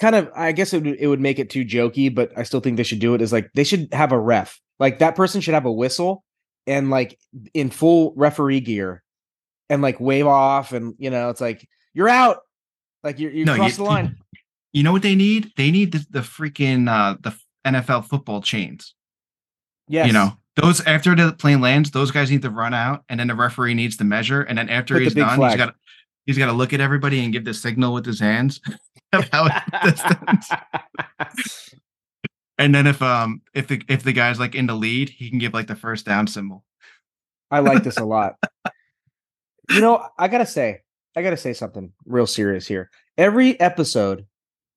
kind 0.01 0.15
of 0.15 0.31
I 0.35 0.53
guess 0.53 0.73
it 0.73 0.83
would, 0.83 0.97
it 0.99 1.07
would 1.07 1.21
make 1.21 1.39
it 1.39 1.51
too 1.51 1.67
jokey, 1.67 2.15
but 2.15 2.33
I 2.37 2.45
still 2.45 2.61
think 2.61 2.79
they 2.79 2.83
should 2.83 3.01
do 3.01 3.13
it 3.15 3.21
is 3.21 3.33
like 3.33 3.51
they 3.55 3.65
should 3.65 3.93
have 3.93 4.13
a 4.13 4.19
ref. 4.19 4.59
Like 4.79 5.01
that 5.01 5.17
person 5.17 5.43
should 5.43 5.55
have 5.55 5.67
a 5.67 5.73
whistle 5.73 6.25
and 6.67 6.89
like 6.89 7.19
in 7.53 7.69
full 7.69 8.15
referee 8.17 8.61
gear 8.61 9.03
and 9.73 9.81
like 9.81 9.99
wave 10.01 10.27
off 10.27 10.73
and 10.73 10.95
you 10.99 11.09
know 11.09 11.31
it's 11.31 11.41
like 11.41 11.67
you're 11.95 12.09
out. 12.09 12.39
Like 13.03 13.19
you're 13.19 13.33
you 13.33 13.45
No, 13.47 13.57
crossed 13.57 13.79
you- 13.79 13.85
the 13.85 13.91
line. 13.91 14.17
You 14.75 14.83
know 14.83 14.93
what 14.93 15.03
they 15.03 15.15
need? 15.15 15.53
They 15.57 15.71
need 15.71 15.93
the, 15.93 16.07
the 16.11 16.21
freaking 16.21 16.89
uh 16.89 17.17
the 17.21 17.35
NFL 17.67 18.07
football 18.09 18.41
chains. 18.43 18.95
Yes. 19.89 20.07
You 20.07 20.13
know, 20.13 20.33
those 20.57 20.81
after 20.87 21.15
the 21.15 21.33
plane 21.33 21.61
lands, 21.61 21.91
those 21.91 22.11
guys 22.11 22.31
need 22.31 22.43
to 22.43 22.51
run 22.51 22.73
out, 22.75 23.05
and 23.09 23.19
then 23.21 23.27
the 23.29 23.35
referee 23.35 23.75
needs 23.75 23.97
to 23.99 24.05
measure, 24.05 24.43
and 24.43 24.57
then 24.57 24.69
after 24.69 24.95
Put 24.95 25.03
he's 25.05 25.15
done, 25.15 25.37
flag. 25.37 25.51
he's 25.53 25.57
got 25.59 25.75
he's 26.27 26.39
got 26.39 26.47
to 26.47 26.53
look 26.53 26.73
at 26.73 26.81
everybody 26.81 27.23
and 27.25 27.33
give 27.33 27.45
the 27.45 27.53
signal 27.55 27.93
with 27.95 28.07
his 28.07 28.21
hands. 28.21 28.61
of 29.13 29.29
how 29.31 29.47
it 29.47 29.53
distance. 29.83 30.49
And 32.59 32.75
then 32.75 32.87
if 32.87 33.03
um 33.03 33.43
if 33.55 33.67
the 33.67 33.83
if 33.89 34.03
the 34.05 34.13
guy's 34.13 34.39
like 34.39 34.55
in 34.55 34.67
the 34.67 34.75
lead, 34.75 35.09
he 35.09 35.31
can 35.31 35.39
give 35.39 35.53
like 35.55 35.67
the 35.67 35.75
first 35.77 36.07
down 36.07 36.27
symbol. 36.27 36.65
I 37.51 37.59
like 37.61 37.83
this 37.83 37.97
a 37.97 38.05
lot. 38.15 38.37
You 39.75 39.81
know, 39.81 40.07
I 40.19 40.29
gotta 40.29 40.47
say, 40.47 40.81
I 41.17 41.23
gotta 41.23 41.37
say 41.37 41.53
something 41.53 41.93
real 42.07 42.27
serious 42.27 42.67
here. 42.67 42.91
Every 43.19 43.59
episode, 43.61 44.27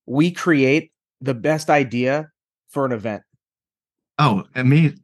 we 0.06 0.32
create 0.32 0.92
the 1.22 1.34
best 1.34 1.70
idea 1.70 2.30
for 2.70 2.86
an 2.86 2.92
event. 2.92 3.24
Oh, 4.20 4.44
I 4.54 4.64
mean, 4.64 4.98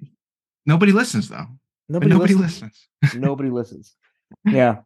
nobody 0.65 0.91
listens 0.91 1.29
though. 1.29 1.47
But 1.89 2.03
Nobody, 2.03 2.09
nobody 2.11 2.33
listens. 2.35 2.87
listens. 3.01 3.21
Nobody 3.21 3.49
listens. 3.49 3.95
Yeah. 4.45 4.77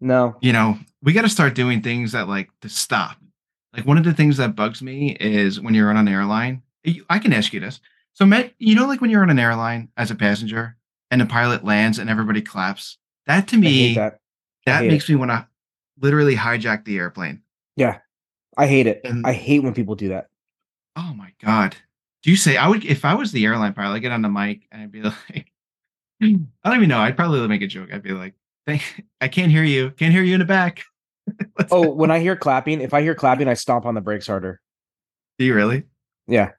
No. 0.00 0.36
you 0.40 0.52
know, 0.52 0.78
we 1.02 1.12
got 1.12 1.22
to 1.22 1.28
start 1.28 1.56
doing 1.56 1.82
things 1.82 2.12
that 2.12 2.28
like 2.28 2.48
to 2.60 2.68
stop. 2.68 3.16
Like 3.72 3.84
one 3.86 3.98
of 3.98 4.04
the 4.04 4.14
things 4.14 4.36
that 4.36 4.54
bugs 4.54 4.80
me 4.80 5.16
is 5.18 5.60
when 5.60 5.74
you're 5.74 5.90
on 5.90 5.96
an 5.96 6.06
airline. 6.06 6.62
I 7.10 7.18
can 7.18 7.32
ask 7.32 7.52
you 7.52 7.58
this. 7.58 7.80
So, 8.12 8.24
Matt, 8.24 8.52
you 8.58 8.76
know, 8.76 8.86
like 8.86 9.00
when 9.00 9.10
you're 9.10 9.22
on 9.22 9.30
an 9.30 9.38
airline 9.40 9.88
as 9.96 10.12
a 10.12 10.14
passenger 10.14 10.76
and 11.10 11.20
the 11.20 11.26
pilot 11.26 11.64
lands 11.64 11.98
and 11.98 12.08
everybody 12.08 12.40
claps. 12.40 12.98
That 13.26 13.48
to 13.48 13.56
me, 13.56 13.94
that, 13.96 14.20
that. 14.68 14.84
Makes 14.86 15.08
me 15.08 15.14
want 15.16 15.30
to 15.30 15.46
literally 16.00 16.36
hijack 16.36 16.84
the 16.84 16.96
airplane. 16.98 17.42
Yeah. 17.76 17.98
I 18.56 18.66
hate 18.66 18.86
it. 18.86 19.00
And- 19.04 19.26
I 19.26 19.32
hate 19.32 19.62
when 19.62 19.74
people 19.74 19.94
do 19.94 20.08
that. 20.08 20.28
Oh 20.96 21.14
my 21.14 21.32
god! 21.44 21.76
Do 22.24 22.30
you 22.30 22.36
say 22.36 22.56
I 22.56 22.66
would 22.66 22.84
if 22.84 23.04
I 23.04 23.14
was 23.14 23.30
the 23.30 23.44
airline 23.44 23.72
pilot? 23.72 23.94
I'd 23.96 23.98
get 24.02 24.10
on 24.10 24.22
the 24.22 24.28
mic 24.28 24.62
and 24.72 24.82
I'd 24.82 24.90
be 24.90 25.02
like, 25.02 25.52
I 26.20 26.26
don't 26.64 26.76
even 26.76 26.88
know. 26.88 26.98
I'd 26.98 27.16
probably 27.16 27.46
make 27.46 27.62
a 27.62 27.68
joke. 27.68 27.90
I'd 27.92 28.02
be 28.02 28.10
like, 28.10 28.34
"Thank, 28.66 29.04
I 29.20 29.28
can't 29.28 29.52
hear 29.52 29.62
you. 29.62 29.90
Can't 29.92 30.12
hear 30.12 30.24
you 30.24 30.34
in 30.34 30.40
the 30.40 30.46
back." 30.46 30.82
Oh, 31.70 31.90
when 31.90 32.10
I 32.10 32.20
hear 32.20 32.34
clapping, 32.36 32.80
if 32.80 32.94
I 32.94 33.02
hear 33.02 33.14
clapping, 33.14 33.48
I 33.48 33.54
stomp 33.54 33.84
on 33.84 33.94
the 33.94 34.00
brakes 34.00 34.26
harder. 34.26 34.62
do 35.38 35.44
you 35.44 35.54
really? 35.54 35.84
Yeah. 36.26 36.52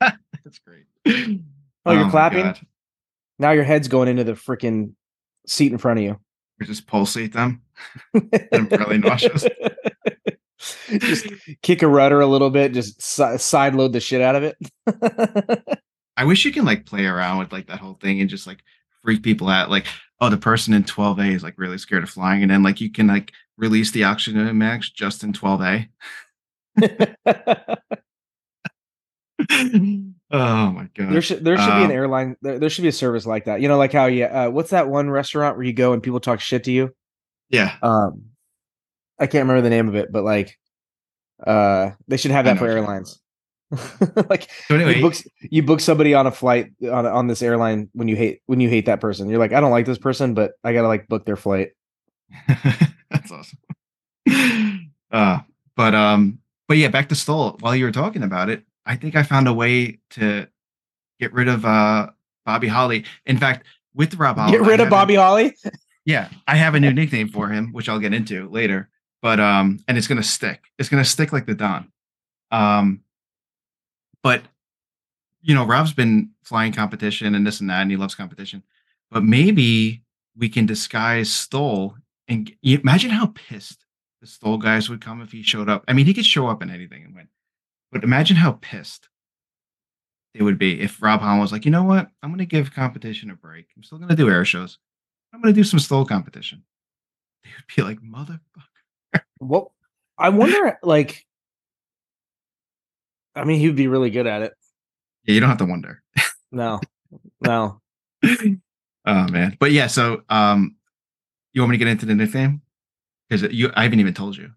That's 0.00 0.58
great. 0.66 0.86
Oh, 1.06 1.92
you're 1.92 2.00
oh 2.00 2.04
my 2.04 2.10
clapping? 2.10 2.44
God. 2.44 2.60
Now 3.38 3.50
your 3.50 3.64
head's 3.64 3.88
going 3.88 4.08
into 4.08 4.24
the 4.24 4.32
freaking 4.32 4.94
seat 5.46 5.70
in 5.70 5.76
front 5.78 5.98
of 5.98 6.04
you. 6.04 6.18
Just 6.62 6.86
pulsate 6.86 7.32
them. 7.32 7.62
I'm 8.52 8.68
really 8.68 8.98
nauseous. 8.98 9.46
just 10.88 11.26
kick 11.62 11.82
a 11.82 11.88
rudder 11.88 12.20
a 12.20 12.26
little 12.26 12.50
bit, 12.50 12.72
just 12.72 13.00
si- 13.00 13.38
side 13.38 13.74
load 13.74 13.92
the 13.92 14.00
shit 14.00 14.20
out 14.20 14.36
of 14.36 14.42
it. 14.42 14.56
I 16.16 16.24
wish 16.24 16.44
you 16.44 16.52
can 16.52 16.64
like 16.66 16.84
play 16.84 17.06
around 17.06 17.38
with 17.38 17.52
like 17.52 17.66
that 17.68 17.78
whole 17.78 17.94
thing 17.94 18.20
and 18.20 18.28
just 18.28 18.46
like 18.46 18.62
freak 19.02 19.22
people 19.22 19.48
out. 19.48 19.70
Like, 19.70 19.86
oh, 20.20 20.28
the 20.28 20.36
person 20.36 20.74
in 20.74 20.84
12A 20.84 21.34
is 21.34 21.42
like 21.42 21.54
really 21.56 21.78
scared 21.78 22.02
of 22.02 22.10
flying, 22.10 22.42
and 22.42 22.50
then 22.50 22.62
like 22.62 22.80
you 22.80 22.92
can 22.92 23.06
like 23.06 23.32
release 23.56 23.90
the 23.90 24.04
oxygen 24.04 24.58
max 24.58 24.90
just 24.90 25.24
in 25.24 25.32
12A. 25.32 25.88
Oh 30.32 30.70
my 30.70 30.88
god. 30.96 31.12
there 31.12 31.22
should 31.22 31.44
there 31.44 31.56
should 31.58 31.66
be 31.66 31.72
an 31.84 31.84
Um, 31.86 31.90
airline. 31.90 32.36
There, 32.42 32.58
there 32.58 32.70
should 32.70 32.82
be 32.82 32.88
a 32.88 32.92
service 32.92 33.26
like 33.26 33.46
that. 33.46 33.60
You 33.60 33.68
know, 33.68 33.78
like 33.78 33.92
how 33.92 34.06
you 34.06 34.24
uh, 34.24 34.48
what's 34.48 34.70
that 34.70 34.88
one 34.88 35.10
restaurant 35.10 35.56
where 35.56 35.66
you 35.66 35.72
go 35.72 35.92
and 35.92 36.02
people 36.02 36.20
talk 36.20 36.40
shit 36.40 36.64
to 36.64 36.72
you? 36.72 36.94
yeah. 37.48 37.74
Um, 37.82 38.26
I 39.18 39.26
can't 39.26 39.42
remember 39.42 39.60
the 39.62 39.70
name 39.70 39.88
of 39.88 39.96
it, 39.96 40.10
but 40.12 40.22
like, 40.24 40.56
uh, 41.44 41.90
they 42.08 42.16
should 42.16 42.30
have 42.30 42.44
that 42.46 42.58
for 42.58 42.66
airlines. 42.68 43.18
like 44.30 44.48
So 44.66 44.74
anyway, 44.76 44.96
you 44.96 45.02
book 45.02 45.14
you 45.42 45.62
book 45.62 45.80
somebody 45.80 46.14
on 46.14 46.26
a 46.26 46.30
flight 46.32 46.72
on 46.82 47.06
on 47.06 47.26
this 47.26 47.42
airline 47.42 47.88
when 47.92 48.08
you 48.08 48.16
hate 48.16 48.40
when 48.46 48.60
you 48.60 48.68
hate 48.68 48.86
that 48.86 49.00
person. 49.00 49.28
You're 49.28 49.38
like, 49.38 49.52
I 49.52 49.60
don't 49.60 49.70
like 49.70 49.86
this 49.86 49.98
person, 49.98 50.34
but 50.34 50.52
I 50.64 50.72
gotta 50.72 50.88
like 50.88 51.06
book 51.08 51.24
their 51.26 51.36
flight. 51.36 51.70
That's 53.10 53.30
awesome. 53.32 53.58
Uh, 55.12 55.40
but 55.76 55.92
um, 55.92 56.38
but 56.68 56.76
yeah, 56.76 56.86
back 56.86 57.08
to 57.08 57.16
STOL. 57.16 57.56
While 57.60 57.74
you 57.74 57.84
were 57.84 57.90
talking 57.90 58.22
about 58.22 58.48
it, 58.48 58.62
I 58.86 58.96
think 58.96 59.16
I 59.16 59.22
found 59.22 59.46
a 59.48 59.52
way 59.52 59.98
to 60.10 60.48
get 61.18 61.32
rid 61.32 61.48
of 61.48 61.64
uh 61.64 62.10
Bobby 62.46 62.68
Holly. 62.68 63.04
In 63.26 63.38
fact, 63.38 63.66
with 63.94 64.14
Rob 64.14 64.36
Holly, 64.36 64.52
Get 64.52 64.62
rid 64.62 64.74
of 64.74 64.78
have 64.80 64.86
a- 64.88 64.90
Bobby 64.90 65.14
Holly. 65.16 65.54
yeah, 66.04 66.28
I 66.46 66.56
have 66.56 66.74
a 66.74 66.80
new 66.80 66.92
nickname 67.00 67.28
for 67.28 67.48
him, 67.48 67.72
which 67.72 67.88
I'll 67.88 67.98
get 67.98 68.14
into 68.14 68.48
later. 68.48 68.88
But 69.22 69.38
um, 69.40 69.80
and 69.86 69.98
it's 69.98 70.06
gonna 70.06 70.22
stick. 70.22 70.62
It's 70.78 70.88
gonna 70.88 71.04
stick 71.04 71.32
like 71.32 71.46
the 71.46 71.54
Don. 71.54 71.90
Um, 72.50 73.00
but 74.22 74.42
you 75.42 75.54
know, 75.54 75.64
Rob's 75.66 75.92
been 75.92 76.30
flying 76.42 76.72
competition 76.72 77.34
and 77.34 77.46
this 77.46 77.60
and 77.60 77.70
that, 77.70 77.82
and 77.82 77.90
he 77.90 77.96
loves 77.96 78.14
competition. 78.14 78.62
But 79.10 79.24
maybe 79.24 80.02
we 80.36 80.48
can 80.48 80.66
disguise 80.66 81.30
STOL 81.32 81.96
and 82.28 82.50
imagine 82.62 83.10
how 83.10 83.26
pissed 83.34 83.84
the 84.20 84.26
STOL 84.26 84.58
guys 84.58 84.88
would 84.88 85.00
come 85.00 85.20
if 85.22 85.32
he 85.32 85.42
showed 85.42 85.68
up. 85.68 85.84
I 85.88 85.92
mean, 85.94 86.06
he 86.06 86.14
could 86.14 86.26
show 86.26 86.46
up 86.46 86.62
in 86.62 86.70
anything 86.70 87.04
and 87.04 87.14
win, 87.14 87.28
but 87.92 88.04
imagine 88.04 88.36
how 88.36 88.52
pissed 88.60 89.08
it 90.34 90.42
would 90.42 90.58
be 90.58 90.80
if 90.80 91.02
Rob 91.02 91.20
Holland 91.20 91.40
was 91.40 91.52
like, 91.52 91.64
you 91.64 91.70
know 91.70 91.82
what, 91.82 92.08
I'm 92.22 92.30
gonna 92.30 92.44
give 92.44 92.72
competition 92.72 93.30
a 93.30 93.34
break. 93.34 93.66
I'm 93.76 93.82
still 93.82 93.98
gonna 93.98 94.16
do 94.16 94.30
air 94.30 94.44
shows. 94.44 94.78
I'm 95.32 95.40
gonna 95.40 95.52
do 95.52 95.64
some 95.64 95.78
STOL 95.78 96.04
competition. 96.04 96.62
They 97.44 97.50
would 97.56 97.76
be 97.76 97.82
like, 97.82 98.00
motherfucker. 98.00 98.40
Well, 99.40 99.72
I 100.18 100.28
wonder, 100.28 100.78
like, 100.82 101.26
I 103.34 103.44
mean, 103.44 103.58
he 103.58 103.66
would 103.66 103.76
be 103.76 103.88
really 103.88 104.10
good 104.10 104.26
at 104.26 104.42
it. 104.42 104.52
Yeah, 105.24 105.34
you 105.34 105.40
don't 105.40 105.48
have 105.48 105.58
to 105.58 105.64
wonder. 105.64 106.02
No, 106.52 106.78
no. 107.40 107.80
oh 108.22 109.28
man, 109.28 109.56
but 109.58 109.72
yeah. 109.72 109.86
So, 109.86 110.22
um, 110.28 110.76
you 111.54 111.62
want 111.62 111.70
me 111.70 111.78
to 111.78 111.84
get 111.84 111.90
into 111.90 112.06
the 112.06 112.14
nickname? 112.14 112.60
Because 113.28 113.50
you, 113.50 113.72
I 113.74 113.84
haven't 113.84 114.00
even 114.00 114.14
told 114.14 114.36
you. 114.36 114.50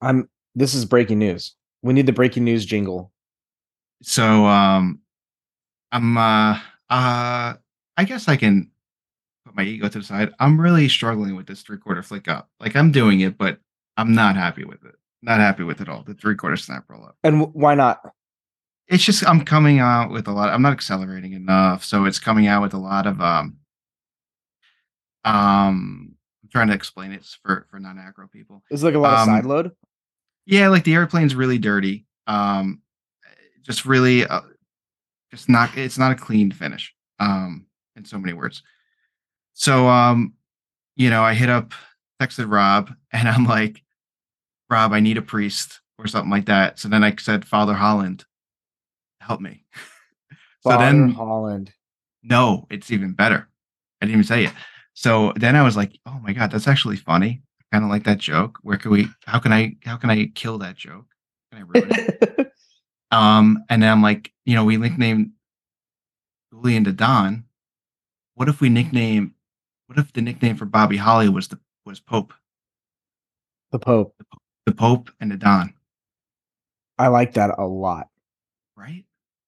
I'm. 0.00 0.28
This 0.54 0.74
is 0.74 0.84
breaking 0.84 1.18
news. 1.18 1.56
We 1.84 1.92
need 1.92 2.06
the 2.06 2.12
breaking 2.12 2.44
news 2.44 2.64
jingle. 2.64 3.12
So, 4.02 4.46
um, 4.46 5.00
I'm, 5.92 6.16
uh, 6.16 6.58
uh, 6.88 7.54
I 7.96 8.04
guess 8.06 8.26
I 8.26 8.36
can 8.36 8.70
put 9.44 9.54
my 9.54 9.62
ego 9.64 9.88
to 9.88 9.98
the 9.98 10.04
side. 10.04 10.32
I'm 10.40 10.58
really 10.60 10.88
struggling 10.88 11.36
with 11.36 11.46
this 11.46 11.60
three 11.62 11.76
quarter 11.78 12.02
flick 12.02 12.26
up. 12.26 12.48
Like 12.58 12.74
I'm 12.74 12.90
doing 12.90 13.20
it, 13.20 13.36
but 13.36 13.58
I'm 13.98 14.14
not 14.14 14.34
happy 14.34 14.64
with 14.64 14.82
it. 14.84 14.94
Not 15.22 15.40
happy 15.40 15.62
with 15.62 15.80
it 15.82 15.88
all. 15.90 16.02
The 16.02 16.14
three 16.14 16.34
quarter 16.36 16.56
snap 16.56 16.84
roll 16.88 17.04
up. 17.04 17.16
And 17.22 17.40
w- 17.40 17.52
why 17.52 17.74
not? 17.74 18.00
It's 18.88 19.04
just 19.04 19.26
I'm 19.26 19.44
coming 19.44 19.78
out 19.78 20.10
with 20.10 20.26
a 20.26 20.32
lot. 20.32 20.48
I'm 20.50 20.62
not 20.62 20.72
accelerating 20.72 21.34
enough, 21.34 21.84
so 21.84 22.04
it's 22.06 22.18
coming 22.18 22.46
out 22.46 22.62
with 22.62 22.74
a 22.74 22.78
lot 22.78 23.06
of 23.06 23.20
um 23.20 23.56
um. 25.24 26.14
I'm 26.42 26.48
trying 26.50 26.68
to 26.68 26.74
explain 26.74 27.12
it 27.12 27.24
for 27.42 27.66
for 27.70 27.78
non 27.78 27.98
acro 27.98 28.26
people. 28.28 28.62
Is 28.70 28.84
like 28.84 28.94
a 28.94 28.98
lot 28.98 29.14
of 29.14 29.20
Um, 29.20 29.26
side 29.26 29.46
load? 29.46 29.72
Yeah, 30.46 30.68
like 30.68 30.84
the 30.84 30.94
airplane's 30.94 31.34
really 31.34 31.58
dirty. 31.58 32.06
Um, 32.26 32.82
just 33.62 33.84
really, 33.84 34.26
uh, 34.26 34.42
just 35.30 35.48
not. 35.48 35.76
It's 35.76 35.98
not 35.98 36.12
a 36.12 36.16
clean 36.16 36.50
finish. 36.50 36.94
Um, 37.18 37.66
in 37.96 38.04
so 38.04 38.18
many 38.18 38.32
words. 38.32 38.62
So, 39.54 39.88
um, 39.88 40.34
you 40.96 41.10
know, 41.10 41.22
I 41.22 41.34
hit 41.34 41.48
up, 41.48 41.72
texted 42.20 42.50
Rob, 42.50 42.92
and 43.12 43.28
I'm 43.28 43.44
like, 43.44 43.82
Rob, 44.70 44.92
I 44.92 45.00
need 45.00 45.18
a 45.18 45.22
priest 45.22 45.80
or 45.98 46.06
something 46.06 46.30
like 46.30 46.46
that. 46.46 46.78
So 46.78 46.88
then 46.88 47.04
I 47.04 47.14
said, 47.16 47.44
Father 47.44 47.74
Holland, 47.74 48.24
help 49.20 49.40
me. 49.40 49.64
so 50.60 50.70
Father 50.70 50.84
then, 50.84 51.10
Holland. 51.10 51.72
no, 52.22 52.66
it's 52.70 52.90
even 52.90 53.12
better. 53.12 53.48
I 54.00 54.06
didn't 54.06 54.14
even 54.20 54.24
say 54.24 54.44
it. 54.44 54.52
So 54.94 55.32
then 55.36 55.56
I 55.56 55.62
was 55.62 55.76
like, 55.76 55.98
oh 56.06 56.18
my 56.22 56.32
god, 56.32 56.50
that's 56.50 56.68
actually 56.68 56.96
funny. 56.96 57.42
Kind 57.74 57.82
of 57.82 57.90
like 57.90 58.04
that 58.04 58.18
joke. 58.18 58.60
Where 58.62 58.78
can 58.78 58.92
we? 58.92 59.08
How 59.26 59.40
can 59.40 59.52
I? 59.52 59.74
How 59.84 59.96
can 59.96 60.08
I 60.08 60.26
kill 60.26 60.58
that 60.58 60.76
joke? 60.76 61.06
Can 61.50 61.60
I 61.60 61.64
ruin 61.64 61.88
it? 61.90 62.52
Um, 63.10 63.64
and 63.68 63.82
then 63.82 63.90
I'm 63.90 64.00
like, 64.00 64.32
you 64.44 64.54
know, 64.54 64.64
we 64.64 64.76
nicknamed 64.76 65.32
Goulian 66.52 66.84
to 66.84 66.92
Don. 66.92 67.46
What 68.34 68.48
if 68.48 68.60
we 68.60 68.68
nickname? 68.68 69.34
What 69.88 69.98
if 69.98 70.12
the 70.12 70.22
nickname 70.22 70.56
for 70.56 70.66
Bobby 70.66 70.96
Holly 70.96 71.28
was 71.28 71.48
the 71.48 71.58
was 71.84 71.98
Pope, 71.98 72.32
the 73.72 73.80
Pope. 73.80 74.14
the 74.66 74.72
Pope 74.72 75.10
and 75.20 75.32
the 75.32 75.36
Don, 75.36 75.74
I 76.96 77.08
like 77.08 77.34
that 77.34 77.58
a 77.58 77.66
lot. 77.66 78.08
right? 78.76 79.04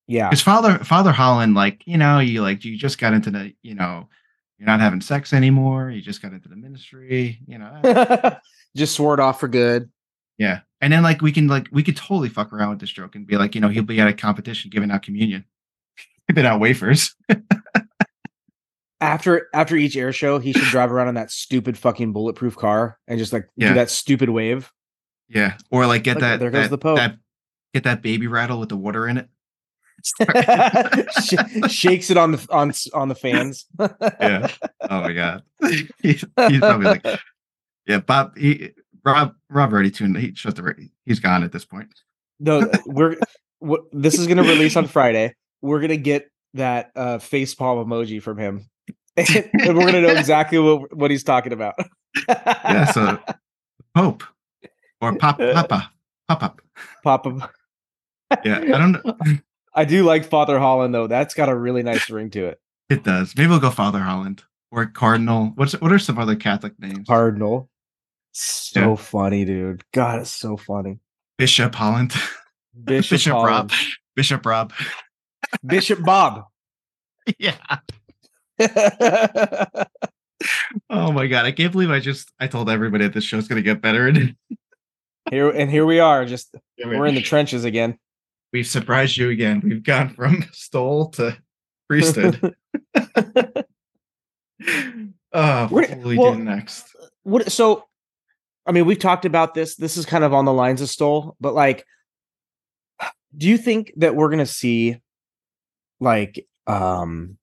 Yeah. 0.08 0.30
Because 0.30 0.42
Father 0.42 0.78
Father 0.78 1.12
Holland, 1.12 1.54
like 1.54 1.82
you 1.86 1.96
know, 1.96 2.18
you 2.18 2.42
like 2.42 2.64
you 2.64 2.76
just 2.76 2.98
got 2.98 3.14
into 3.14 3.30
the, 3.30 3.54
you 3.62 3.76
know, 3.76 4.08
you're 4.58 4.66
not 4.66 4.80
having 4.80 5.00
sex 5.00 5.32
anymore. 5.32 5.90
You 5.90 6.00
just 6.00 6.22
got 6.22 6.32
into 6.32 6.48
the 6.48 6.56
ministry, 6.56 7.40
you 7.46 7.58
know. 7.58 8.36
Just 8.76 8.94
swore 8.94 9.14
it 9.14 9.20
off 9.20 9.40
for 9.40 9.48
good. 9.48 9.90
yeah, 10.38 10.60
and 10.82 10.92
then 10.92 11.02
like 11.02 11.22
we 11.22 11.32
can 11.32 11.46
like 11.48 11.66
we 11.72 11.82
could 11.82 11.96
totally 11.96 12.28
fuck 12.28 12.52
around 12.52 12.70
with 12.70 12.80
this 12.80 12.90
joke 12.90 13.14
and 13.14 13.26
be 13.26 13.36
like, 13.38 13.54
you 13.54 13.60
know, 13.62 13.68
he'll 13.68 13.82
be 13.82 13.98
at 14.00 14.08
a 14.08 14.12
competition 14.12 14.70
giving 14.70 14.90
out 14.90 15.02
communion, 15.02 15.44
giving 16.28 16.44
out 16.44 16.60
wafers. 16.60 17.14
After 19.00 19.48
after 19.52 19.76
each 19.76 19.96
air 19.96 20.12
show, 20.12 20.38
he 20.38 20.52
should 20.52 20.62
drive 20.70 20.90
around 20.90 21.08
in 21.08 21.14
that 21.16 21.30
stupid 21.30 21.76
fucking 21.76 22.12
bulletproof 22.12 22.56
car 22.56 22.98
and 23.06 23.18
just 23.18 23.32
like 23.32 23.46
Yeah. 23.56 23.68
do 23.68 23.74
that 23.74 23.90
stupid 23.90 24.30
wave. 24.30 24.70
Yeah, 25.28 25.56
or 25.70 25.86
like 25.86 26.02
get 26.02 26.14
Look, 26.16 26.20
that. 26.22 26.40
there 26.40 26.50
goes 26.50 26.64
that- 26.64 26.70
the 26.70 26.78
Pope. 26.78 26.96
that- 26.98 27.16
get 27.74 27.84
that 27.84 28.00
baby 28.02 28.26
rattle 28.26 28.58
with 28.58 28.70
the 28.70 28.76
water 28.76 29.06
in 29.06 29.18
it. 29.18 29.28
Sh- 31.22 31.70
shakes 31.70 32.10
it 32.10 32.16
on 32.16 32.32
the 32.32 32.46
on 32.50 32.72
on 32.94 33.08
the 33.08 33.14
fans. 33.14 33.66
Yeah. 33.78 34.48
Oh 34.88 35.00
my 35.00 35.12
god. 35.12 35.42
he's, 36.02 36.24
he's 36.48 36.58
probably 36.58 36.86
like, 36.86 37.20
yeah. 37.86 38.00
Bob. 38.00 38.36
He, 38.36 38.70
Rob. 39.04 39.34
Rob 39.50 39.72
already 39.72 39.90
tuned. 39.90 40.16
He 40.18 40.34
shut 40.34 40.56
the. 40.56 40.88
He's 41.04 41.20
gone 41.20 41.42
at 41.42 41.52
this 41.52 41.64
point. 41.64 41.88
no, 42.40 42.70
we're 42.86 43.16
what 43.58 43.82
this 43.92 44.18
is 44.18 44.26
gonna 44.26 44.42
release 44.42 44.76
on 44.76 44.86
Friday. 44.86 45.34
We're 45.62 45.80
gonna 45.80 45.96
get 45.96 46.30
that 46.54 46.90
uh 46.96 47.18
face 47.18 47.54
palm 47.54 47.86
emoji 47.86 48.22
from 48.22 48.38
him. 48.38 48.68
and 49.16 49.76
we're 49.76 49.86
gonna 49.86 50.02
know 50.02 50.08
exactly 50.08 50.58
what, 50.58 50.94
what 50.94 51.10
he's 51.10 51.24
talking 51.24 51.52
about. 51.52 51.74
Yeah. 52.28 52.84
So 52.92 53.18
Pope 53.94 54.24
or 55.00 55.16
Pop 55.16 55.38
Papa 55.38 55.90
Pop 56.28 56.42
Up. 56.42 56.60
Pop 57.02 57.26
him. 57.26 57.42
Yeah. 58.44 58.58
I 58.58 58.78
don't 58.78 58.92
know. 58.92 59.16
I 59.76 59.84
do 59.84 60.04
like 60.04 60.24
Father 60.24 60.58
Holland 60.58 60.94
though. 60.94 61.06
That's 61.06 61.34
got 61.34 61.48
a 61.48 61.54
really 61.54 61.82
nice 61.82 62.08
ring 62.10 62.30
to 62.30 62.46
it. 62.46 62.60
It 62.88 63.04
does. 63.04 63.34
Maybe 63.36 63.48
we'll 63.48 63.60
go 63.60 63.70
Father 63.70 64.00
Holland 64.00 64.42
or 64.72 64.86
Cardinal. 64.86 65.52
What's 65.56 65.74
what 65.80 65.92
are 65.92 65.98
some 65.98 66.18
other 66.18 66.34
Catholic 66.36 66.72
names? 66.78 67.06
Cardinal. 67.06 67.68
So 68.32 68.80
Yeah. 68.90 68.94
funny, 68.96 69.44
dude. 69.44 69.82
God, 69.92 70.20
it's 70.20 70.30
so 70.32 70.56
funny. 70.56 70.98
Bishop 71.38 71.74
Holland. 71.74 72.12
Bishop, 72.84 73.10
Bishop 73.10 73.32
Rob. 73.34 73.70
Bishop 74.16 74.44
Rob. 74.46 74.72
Bishop 75.64 76.02
Bob. 76.02 76.44
yeah. 77.38 77.56
Oh 80.90 81.12
my 81.12 81.26
god. 81.26 81.44
I 81.46 81.52
can't 81.52 81.72
believe 81.72 81.90
I 81.90 81.98
just 82.00 82.30
I 82.38 82.46
told 82.46 82.68
everybody 82.70 83.04
that 83.04 83.14
this 83.14 83.24
show's 83.24 83.48
gonna 83.48 83.62
get 83.62 83.80
better. 83.80 84.06
And 84.08 84.36
here 85.30 85.50
and 85.50 85.70
here 85.70 85.86
we 85.86 85.98
are. 85.98 86.24
Just 86.24 86.54
we're 86.84 87.06
in 87.06 87.14
the 87.14 87.22
trenches 87.22 87.64
again. 87.64 87.98
We've 88.56 88.66
surprised 88.66 89.18
you 89.18 89.28
again. 89.28 89.60
We've 89.62 89.82
gone 89.82 90.14
from 90.14 90.42
STOL 90.52 91.10
to 91.10 91.36
priesthood. 91.90 92.40
We're- 92.94 93.66
what 95.34 95.70
will 95.70 95.98
we 96.02 96.16
well- 96.16 96.34
do 96.34 96.42
next? 96.42 96.86
What 97.22 97.52
so 97.52 97.84
I 98.64 98.72
mean, 98.72 98.86
we've 98.86 98.98
talked 98.98 99.26
about 99.26 99.52
this. 99.52 99.76
This 99.76 99.98
is 99.98 100.06
kind 100.06 100.24
of 100.24 100.32
on 100.32 100.46
the 100.46 100.54
lines 100.54 100.80
of 100.80 100.88
STOL, 100.88 101.36
but 101.38 101.52
like 101.52 101.84
do 103.36 103.46
you 103.46 103.58
think 103.58 103.92
that 103.98 104.16
we're 104.16 104.30
gonna 104.30 104.46
see 104.46 105.02
like 106.00 106.46
um 106.66 107.36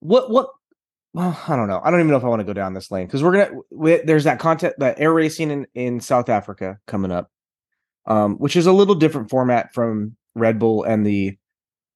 what 0.00 0.32
what 0.32 0.48
well, 1.14 1.40
I 1.46 1.54
don't 1.54 1.68
know. 1.68 1.80
I 1.84 1.92
don't 1.92 2.00
even 2.00 2.10
know 2.10 2.16
if 2.16 2.24
I 2.24 2.28
want 2.28 2.40
to 2.40 2.44
go 2.44 2.52
down 2.54 2.74
this 2.74 2.90
lane 2.90 3.06
because 3.06 3.22
we're 3.22 3.34
gonna 3.34 3.60
we, 3.70 3.98
there's 3.98 4.24
that 4.24 4.40
content 4.40 4.74
that 4.78 4.98
air 4.98 5.14
racing 5.14 5.52
in, 5.52 5.66
in 5.76 6.00
South 6.00 6.28
Africa 6.28 6.80
coming 6.88 7.12
up, 7.12 7.30
um, 8.06 8.36
which 8.36 8.56
is 8.56 8.66
a 8.66 8.72
little 8.72 8.94
different 8.94 9.30
format 9.30 9.72
from 9.74 10.16
Red 10.34 10.58
Bull 10.58 10.84
and 10.84 11.06
the 11.06 11.36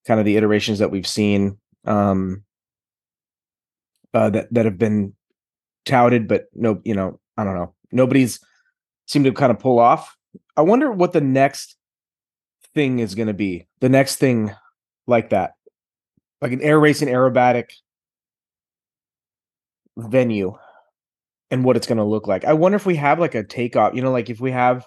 kind 0.07 0.21
of 0.21 0.27
the 0.27 0.37
iterations 0.37 0.79
that 0.79 0.91
we've 0.91 1.07
seen 1.07 1.59
um, 1.85 2.45
uh, 4.15 4.31
that 4.31 4.53
that 4.53 4.65
have 4.65 4.79
been 4.79 5.15
touted, 5.85 6.29
but 6.29 6.47
no, 6.55 6.81
you 6.85 6.95
know, 6.95 7.21
I 7.37 7.45
don't 7.45 7.55
know. 7.55 7.75
Nobody's 7.93 8.41
seemed 9.07 9.25
to 9.25 9.33
kind 9.33 9.53
of 9.53 9.59
pull 9.59 9.79
off. 9.79 10.17
I 10.57 10.63
wonder 10.63 10.91
what 10.91 11.13
the 11.13 11.21
next 11.21 11.77
thing 12.75 12.99
is 12.99 13.15
going 13.15 13.29
to 13.29 13.35
be. 13.35 13.67
The 13.81 13.89
next 13.89 14.17
thing 14.17 14.53
like 15.07 15.31
that, 15.31 15.53
like 16.41 16.53
an 16.53 16.63
air 16.63 16.79
racing 16.79 17.09
aerobatic 17.09 17.71
venue 19.97 20.57
and 21.51 21.65
what 21.65 21.77
it's 21.77 21.87
going 21.87 21.99
to 21.99 22.05
look 22.05 22.27
like. 22.27 22.45
I 22.45 22.53
wonder 22.53 22.77
if 22.77 22.87
we 22.87 22.97
have 22.97 23.19
like 23.19 23.35
a 23.35 23.45
takeoff, 23.45 23.95
you 23.95 24.03
know, 24.03 24.13
like 24.13 24.29
if 24.29 24.41
we 24.41 24.51
have 24.51 24.87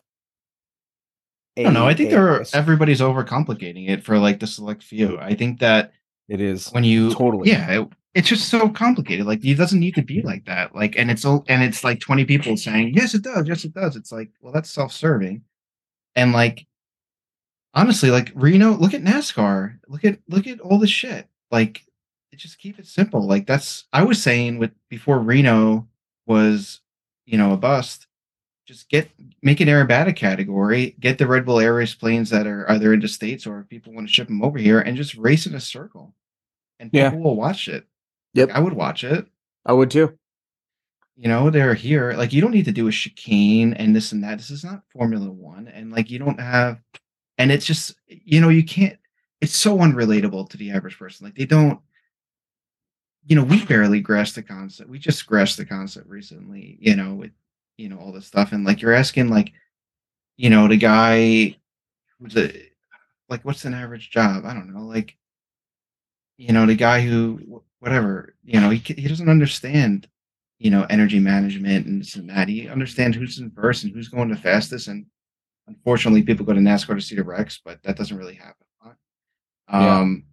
I 1.58 1.64
don't 1.64 1.74
know. 1.74 1.88
I 1.88 1.94
think 1.94 2.10
a- 2.10 2.14
they're 2.16 2.38
a 2.38 2.42
s- 2.42 2.54
everybody's 2.56 3.02
overcomplicating 3.02 3.90
it 3.90 4.04
for 4.04 4.18
like 4.20 4.40
the 4.40 4.48
select 4.48 4.84
few. 4.84 5.18
I 5.20 5.34
think 5.36 5.60
that 5.60 5.92
it 6.28 6.40
is 6.42 6.70
when 6.70 6.84
you 6.84 7.14
Totally. 7.14 7.50
yeah, 7.50 7.82
it, 7.82 7.88
it's 8.14 8.28
just 8.30 8.50
so 8.50 8.70
complicated. 8.70 9.26
Like 9.26 9.44
it 9.44 9.56
doesn't 9.56 9.80
need 9.80 9.96
to 9.96 10.02
be 10.02 10.22
like 10.22 10.46
that. 10.46 10.74
Like 10.76 10.98
and 10.98 11.10
it's 11.12 11.26
all 11.26 11.44
and 11.48 11.64
it's 11.64 11.84
like 11.84 12.00
20 12.00 12.26
people 12.26 12.56
saying, 12.58 12.94
Yes, 12.96 13.14
it 13.14 13.24
does, 13.24 13.48
yes, 13.48 13.66
it 13.66 13.74
does. 13.74 13.96
It's 13.96 14.12
like, 14.12 14.30
well, 14.42 14.54
that's 14.54 14.70
self-serving. 14.72 15.42
And 16.16 16.32
like 16.34 16.66
honestly, 17.74 18.12
like 18.12 18.32
Reno, 18.36 18.72
look 18.72 18.94
at 18.94 19.04
NASCAR. 19.04 19.78
Look 19.88 20.06
at 20.06 20.20
look 20.28 20.48
at 20.48 20.60
all 20.60 20.80
this 20.80 20.90
shit. 20.90 21.28
Like 21.52 21.84
just 22.36 22.58
keep 22.60 22.80
it 22.80 22.88
simple. 22.88 23.28
Like 23.28 23.46
that's 23.48 23.86
I 23.92 24.04
was 24.04 24.22
saying 24.24 24.60
with 24.60 24.72
before 24.90 25.20
Reno 25.20 25.88
was, 26.26 26.80
you 27.26 27.38
know, 27.38 27.52
a 27.54 27.58
bust. 27.58 28.08
Just 28.70 28.88
get 28.88 29.10
make 29.42 29.62
an 29.62 29.68
aerobatic 29.68 30.16
category, 30.16 30.96
get 31.00 31.18
the 31.18 31.26
Red 31.26 31.44
Bull 31.44 31.60
Air 31.60 31.74
Race 31.74 31.96
planes 31.96 32.30
that 32.30 32.46
are 32.46 32.70
either 32.70 32.94
into 32.94 33.08
states 33.08 33.48
or 33.48 33.62
if 33.62 33.68
people 33.68 33.92
want 33.92 34.08
to 34.08 34.14
ship 34.14 34.28
them 34.28 34.44
over 34.44 34.60
here 34.60 34.80
and 34.80 34.96
just 34.96 35.16
race 35.16 35.48
in 35.48 35.56
a 35.56 35.60
circle. 35.60 36.14
And 36.80 36.92
Yeah. 36.94 37.10
people 37.10 37.24
will 37.24 37.36
watch 37.36 37.68
it. 37.68 37.88
Yep. 38.36 38.50
Like, 38.50 38.58
I 38.58 38.60
would 38.60 38.74
watch 38.74 39.04
it. 39.04 39.26
I 39.66 39.74
would 39.74 39.90
too. 39.90 40.16
You 41.16 41.30
know, 41.30 41.50
they're 41.50 41.74
here. 41.74 42.14
Like 42.14 42.32
you 42.32 42.42
don't 42.42 42.52
need 42.52 42.66
to 42.66 42.72
do 42.72 42.88
a 42.88 42.92
chicane 42.92 43.74
and 43.74 43.96
this 43.96 44.12
and 44.12 44.24
that. 44.24 44.38
This 44.38 44.52
is 44.52 44.64
not 44.64 44.84
Formula 44.94 45.32
One. 45.32 45.68
And 45.68 45.92
like 45.92 46.12
you 46.12 46.20
don't 46.20 46.40
have 46.40 46.80
and 47.40 47.52
it's 47.52 47.66
just 47.66 47.96
you 48.06 48.40
know, 48.40 48.50
you 48.50 48.64
can't 48.64 49.00
it's 49.42 49.56
so 49.56 49.80
unrelatable 49.80 50.48
to 50.52 50.58
the 50.58 50.70
average 50.70 51.00
person. 51.00 51.26
Like 51.26 51.34
they 51.36 51.48
don't 51.48 51.80
you 53.26 53.36
know, 53.36 53.44
we 53.44 53.66
barely 53.66 54.00
grasp 54.00 54.36
the 54.36 54.44
concept. 54.44 54.92
We 54.92 55.00
just 55.00 55.26
grasped 55.26 55.58
the 55.58 55.66
concept 55.66 56.08
recently, 56.08 56.78
you 56.80 56.96
know, 56.96 57.16
with 57.16 57.32
you 57.80 57.90
know, 57.90 57.98
all 57.98 58.12
this 58.12 58.28
stuff. 58.28 58.52
And 58.52 58.66
like 58.66 58.82
you're 58.82 58.94
asking 58.94 59.30
like, 59.30 59.54
you 60.38 60.50
know, 60.50 60.68
the 60.68 60.78
guy 60.78 61.56
who's 62.20 62.36
a 62.36 62.70
like 63.30 63.44
what's 63.46 63.66
an 63.66 63.74
average 63.74 64.12
job? 64.12 64.46
I 64.46 64.54
don't 64.54 64.74
know, 64.74 64.82
like 64.82 65.16
you 66.38 66.54
know, 66.54 66.66
the 66.66 66.76
guy 66.76 67.02
who 67.02 67.64
whatever, 67.80 68.36
you 68.44 68.60
know, 68.60 68.70
he 68.70 68.80
he 68.80 69.08
doesn't 69.08 69.30
understand, 69.30 70.08
you 70.58 70.70
know, 70.72 70.86
energy 70.90 71.20
management 71.20 71.86
and 71.86 72.02
this 72.02 72.16
and 72.16 72.30
that. 72.30 72.50
He 72.50 72.68
understands 72.68 73.16
who's 73.16 73.40
in 73.40 73.52
first 73.52 73.84
and 73.84 73.94
who's 73.94 74.10
going 74.10 74.30
the 74.30 74.36
fastest. 74.36 74.90
And 74.90 75.06
unfortunately, 75.68 76.24
people 76.24 76.46
go 76.46 76.54
to 76.54 76.60
NASCAR 76.60 76.96
to 76.96 77.02
see 77.02 77.16
the 77.16 77.24
wrecks, 77.24 77.62
but 77.64 77.82
that 77.84 77.96
doesn't 77.96 78.18
really 78.18 78.36
happen. 78.36 78.66
a 78.84 78.88
lot. 78.88 78.98
Yeah. 79.72 80.00
Um, 80.00 80.26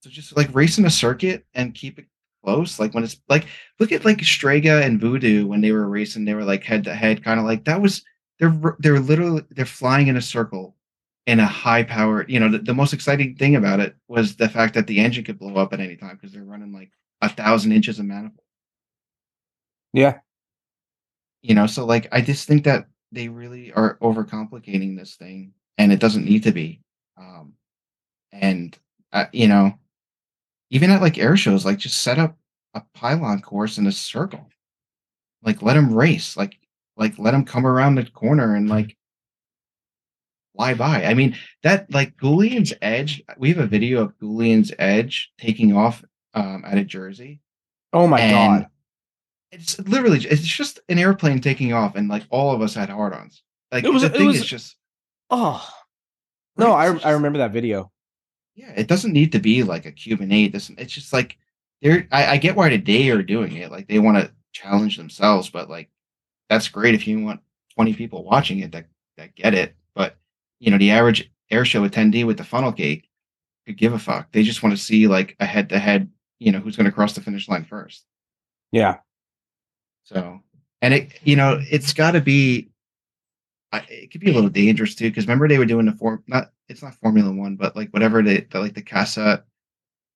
so 0.00 0.10
just 0.10 0.36
like 0.36 0.48
racing 0.52 0.84
a 0.84 0.90
circuit 0.90 1.44
and 1.54 1.74
keep 1.74 1.98
it 1.98 2.06
close. 2.44 2.78
Like 2.78 2.94
when 2.94 3.04
it's 3.04 3.20
like 3.28 3.46
look 3.78 3.92
at 3.92 4.04
like 4.04 4.22
Strega 4.22 4.82
and 4.82 5.00
Voodoo 5.00 5.46
when 5.46 5.60
they 5.60 5.72
were 5.72 5.88
racing, 5.88 6.24
they 6.24 6.34
were 6.34 6.44
like 6.44 6.64
head 6.64 6.84
to 6.84 6.94
head, 6.94 7.24
kind 7.24 7.40
of 7.40 7.46
like 7.46 7.64
that 7.64 7.80
was 7.80 8.02
they're 8.38 8.76
they're 8.78 9.00
literally 9.00 9.42
they're 9.50 9.66
flying 9.66 10.08
in 10.08 10.16
a 10.16 10.22
circle 10.22 10.76
in 11.26 11.40
a 11.40 11.46
high 11.46 11.82
power. 11.82 12.24
You 12.28 12.40
know, 12.40 12.50
the, 12.50 12.58
the 12.58 12.74
most 12.74 12.92
exciting 12.92 13.36
thing 13.36 13.56
about 13.56 13.80
it 13.80 13.94
was 14.08 14.36
the 14.36 14.48
fact 14.48 14.74
that 14.74 14.86
the 14.86 15.00
engine 15.00 15.24
could 15.24 15.38
blow 15.38 15.56
up 15.56 15.72
at 15.72 15.80
any 15.80 15.96
time 15.96 16.16
because 16.16 16.32
they're 16.32 16.42
running 16.42 16.72
like 16.72 16.90
a 17.20 17.28
thousand 17.28 17.72
inches 17.72 17.98
of 17.98 18.06
manifold. 18.06 18.40
Yeah. 19.92 20.18
You 21.42 21.54
know, 21.54 21.66
so 21.66 21.84
like 21.84 22.08
I 22.12 22.20
just 22.20 22.48
think 22.48 22.64
that 22.64 22.86
they 23.10 23.28
really 23.28 23.72
are 23.72 23.98
overcomplicating 24.00 24.96
this 24.96 25.16
thing, 25.16 25.52
and 25.78 25.92
it 25.92 26.00
doesn't 26.00 26.24
need 26.24 26.44
to 26.44 26.52
be. 26.52 26.80
Um, 27.18 27.54
and 28.32 28.76
uh, 29.12 29.26
you 29.32 29.48
know, 29.48 29.78
even 30.72 30.90
at 30.90 31.02
like 31.02 31.18
air 31.18 31.36
shows, 31.36 31.64
like 31.66 31.76
just 31.78 32.02
set 32.02 32.18
up 32.18 32.36
a 32.74 32.82
pylon 32.94 33.42
course 33.42 33.76
in 33.76 33.86
a 33.86 33.92
circle, 33.92 34.48
like 35.42 35.60
let 35.62 35.74
them 35.74 35.92
race, 35.94 36.34
like 36.36 36.58
like 36.96 37.18
let 37.18 37.32
them 37.32 37.44
come 37.44 37.66
around 37.66 37.94
the 37.94 38.06
corner 38.06 38.54
and 38.56 38.68
like 38.70 38.96
fly 40.56 40.72
by. 40.74 41.04
I 41.04 41.12
mean, 41.14 41.36
that 41.62 41.92
like 41.92 42.16
Goulian's 42.16 42.72
Edge, 42.80 43.22
we 43.36 43.50
have 43.50 43.58
a 43.58 43.66
video 43.66 44.00
of 44.02 44.18
Goulian's 44.18 44.72
Edge 44.78 45.30
taking 45.38 45.76
off 45.76 46.02
um, 46.34 46.64
out 46.66 46.78
of 46.78 46.86
Jersey. 46.86 47.40
Oh 47.92 48.06
my 48.06 48.18
god. 48.30 48.66
It's 49.50 49.78
literally 49.80 50.18
it's 50.24 50.40
just 50.40 50.80
an 50.88 50.98
airplane 50.98 51.42
taking 51.42 51.74
off, 51.74 51.96
and 51.96 52.08
like 52.08 52.22
all 52.30 52.54
of 52.54 52.62
us 52.62 52.74
had 52.74 52.88
hard-ons. 52.88 53.42
Like 53.70 53.84
It 53.84 53.92
was- 53.92 54.00
the 54.02 54.08
it 54.08 54.14
thing 54.16 54.26
was- 54.28 54.36
is 54.38 54.46
just 54.46 54.76
Oh. 55.28 55.66
No, 56.56 56.72
I 56.72 56.96
I 56.98 57.10
remember 57.12 57.38
that 57.40 57.52
video. 57.52 57.91
Yeah, 58.54 58.72
it 58.76 58.86
doesn't 58.88 59.12
need 59.12 59.32
to 59.32 59.38
be 59.38 59.62
like 59.62 59.86
a 59.86 59.92
Cuban 59.92 60.32
eight. 60.32 60.52
This 60.52 60.70
it's 60.78 60.92
just 60.92 61.12
like 61.12 61.38
they're 61.80 62.06
I, 62.12 62.26
I 62.32 62.36
get 62.36 62.56
why 62.56 62.68
today 62.68 63.10
are 63.10 63.22
doing 63.22 63.52
it. 63.56 63.70
Like 63.70 63.88
they 63.88 63.98
want 63.98 64.18
to 64.18 64.30
challenge 64.52 64.96
themselves, 64.96 65.50
but 65.50 65.70
like 65.70 65.90
that's 66.48 66.68
great 66.68 66.94
if 66.94 67.06
you 67.06 67.20
want 67.20 67.40
20 67.74 67.94
people 67.94 68.24
watching 68.24 68.58
it 68.60 68.72
that 68.72 68.86
that 69.16 69.34
get 69.34 69.54
it. 69.54 69.74
But 69.94 70.16
you 70.60 70.70
know, 70.70 70.78
the 70.78 70.90
average 70.90 71.30
air 71.50 71.64
show 71.64 71.86
attendee 71.88 72.26
with 72.26 72.36
the 72.38 72.44
funnel 72.44 72.72
cake 72.72 73.08
could 73.66 73.76
give 73.78 73.92
a 73.92 73.98
fuck. 73.98 74.30
They 74.32 74.42
just 74.42 74.62
want 74.62 74.76
to 74.76 74.82
see 74.82 75.06
like 75.08 75.36
a 75.40 75.46
head 75.46 75.68
to 75.70 75.78
head, 75.78 76.10
you 76.38 76.52
know, 76.52 76.58
who's 76.60 76.76
gonna 76.76 76.92
cross 76.92 77.14
the 77.14 77.20
finish 77.20 77.48
line 77.48 77.64
first. 77.64 78.04
Yeah. 78.70 78.98
So, 80.04 80.40
and 80.80 80.94
it, 80.94 81.12
you 81.22 81.36
know, 81.36 81.60
it's 81.70 81.92
got 81.92 82.12
to 82.12 82.20
be. 82.20 82.68
I- 83.72 83.86
It 83.88 84.10
could 84.10 84.20
be 84.20 84.30
a 84.30 84.34
little 84.34 84.50
dangerous 84.50 84.94
too, 84.94 85.08
because 85.08 85.24
remember 85.26 85.48
they 85.48 85.58
were 85.58 85.64
doing 85.66 85.86
the 85.86 85.92
form. 85.92 86.22
Not 86.26 86.50
it's 86.72 86.82
not 86.82 86.94
Formula 86.96 87.30
One, 87.30 87.56
but 87.56 87.76
like 87.76 87.90
whatever 87.90 88.22
they 88.22 88.40
the, 88.50 88.60
like 88.60 88.74
the 88.74 88.82
Cassutt 88.82 89.42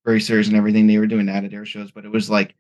racers 0.05 0.49
and 0.49 0.57
everything. 0.57 0.87
They 0.87 0.99
were 0.99 1.07
doing 1.07 1.27
that 1.27 1.45
at 1.45 1.53
air 1.53 1.67
shows, 1.67 1.93
but 1.93 2.05
it 2.05 2.11
was 2.11 2.29
like 2.29 2.55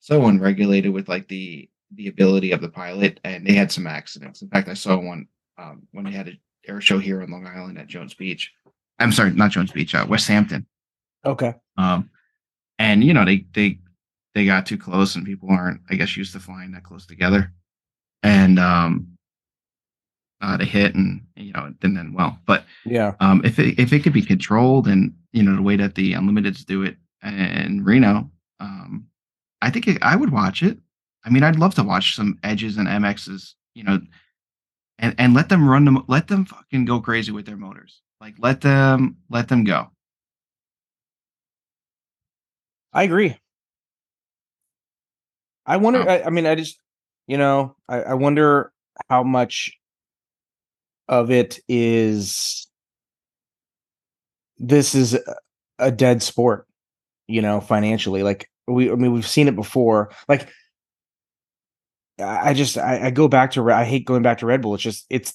so 0.00 0.26
unregulated 0.26 0.92
with 0.92 1.08
like 1.08 1.28
the 1.28 1.70
the 1.94 2.08
ability 2.08 2.52
of 2.52 2.60
the 2.60 2.68
pilot, 2.68 3.20
and 3.24 3.46
they 3.46 3.54
had 3.54 3.70
some 3.70 3.86
accidents. 3.86 4.42
In 4.42 4.48
fact, 4.48 4.68
I 4.68 4.74
saw 4.74 4.98
one 4.98 5.28
um, 5.56 5.86
when 5.92 6.04
they 6.04 6.10
had 6.10 6.28
an 6.28 6.38
air 6.66 6.80
show 6.80 6.98
here 6.98 7.22
on 7.22 7.30
Long 7.30 7.46
Island 7.46 7.78
at 7.78 7.86
Jones 7.86 8.14
Beach. 8.14 8.52
I'm 8.98 9.12
sorry, 9.12 9.30
not 9.30 9.52
Jones 9.52 9.72
Beach, 9.72 9.94
uh, 9.94 10.04
West 10.08 10.26
Hampton. 10.28 10.66
Okay. 11.24 11.54
Um, 11.78 12.10
and 12.78 13.04
you 13.04 13.14
know 13.14 13.24
they 13.24 13.46
they 13.54 13.78
they 14.34 14.44
got 14.44 14.66
too 14.66 14.76
close, 14.76 15.14
and 15.14 15.24
people 15.24 15.50
aren't, 15.50 15.80
I 15.88 15.94
guess, 15.94 16.16
used 16.16 16.32
to 16.32 16.40
flying 16.40 16.72
that 16.72 16.84
close 16.84 17.06
together, 17.06 17.52
and 18.22 18.58
um, 18.58 19.15
uh, 20.40 20.56
they 20.56 20.64
hit, 20.64 20.94
and 20.94 21.26
you 21.36 21.52
know, 21.52 21.66
it 21.66 21.80
didn't 21.80 21.98
end 21.98 22.14
well. 22.14 22.38
But 22.46 22.64
Yeah. 22.84 23.14
um, 23.20 23.42
if 23.44 23.58
it 23.58 23.78
if 23.78 23.92
it 23.92 24.00
could 24.02 24.12
be 24.12 24.22
controlled, 24.22 24.86
and 24.86 25.14
you 25.32 25.42
know, 25.42 25.56
the 25.56 25.62
way 25.62 25.76
that 25.76 25.94
the 25.94 26.12
Unlimiteds 26.12 26.64
do 26.64 26.82
it 26.82 26.96
in 27.22 27.82
Reno, 27.84 28.30
um, 28.60 29.06
I 29.62 29.70
think 29.70 29.88
it, 29.88 29.98
I 30.02 30.16
would 30.16 30.30
watch 30.30 30.62
it. 30.62 30.78
I 31.24 31.30
mean, 31.30 31.42
I'd 31.42 31.58
love 31.58 31.74
to 31.76 31.82
watch 31.82 32.14
some 32.14 32.38
edges 32.42 32.76
and 32.76 32.86
MXs, 32.86 33.54
you 33.74 33.82
know, 33.84 34.00
and 34.98 35.14
and 35.18 35.34
let 35.34 35.48
them 35.48 35.68
run 35.68 35.84
them, 35.84 36.04
let 36.08 36.28
them 36.28 36.44
fucking 36.44 36.84
go 36.84 37.00
crazy 37.00 37.32
with 37.32 37.46
their 37.46 37.56
motors. 37.56 38.02
Like 38.20 38.34
let 38.38 38.60
them 38.60 39.16
let 39.30 39.48
them 39.48 39.64
go. 39.64 39.90
I 42.92 43.02
agree. 43.02 43.36
I 45.66 45.76
wonder. 45.78 46.00
Um, 46.00 46.08
I, 46.08 46.22
I 46.24 46.30
mean, 46.30 46.46
I 46.46 46.54
just, 46.54 46.78
you 47.26 47.36
know, 47.36 47.76
I, 47.88 48.02
I 48.02 48.14
wonder 48.14 48.72
how 49.10 49.22
much 49.22 49.72
of 51.08 51.30
it 51.30 51.60
is. 51.68 52.66
This 54.58 54.94
is 54.94 55.18
a- 55.78 55.90
dead 55.92 56.22
sport, 56.22 56.66
you 57.28 57.42
know, 57.42 57.60
financially. 57.60 58.22
Like 58.22 58.50
we, 58.66 58.90
I 58.90 58.94
mean, 58.94 59.12
we've 59.12 59.26
seen 59.26 59.48
it 59.48 59.56
before. 59.56 60.10
Like, 60.28 60.48
I 62.18 62.50
I 62.50 62.54
just, 62.54 62.78
I, 62.78 63.06
I 63.06 63.10
go 63.10 63.28
back 63.28 63.52
to. 63.52 63.70
I 63.70 63.84
hate 63.84 64.06
going 64.06 64.22
back 64.22 64.38
to 64.38 64.46
Red 64.46 64.62
Bull. 64.62 64.74
It's 64.74 64.82
just, 64.82 65.06
it's 65.10 65.34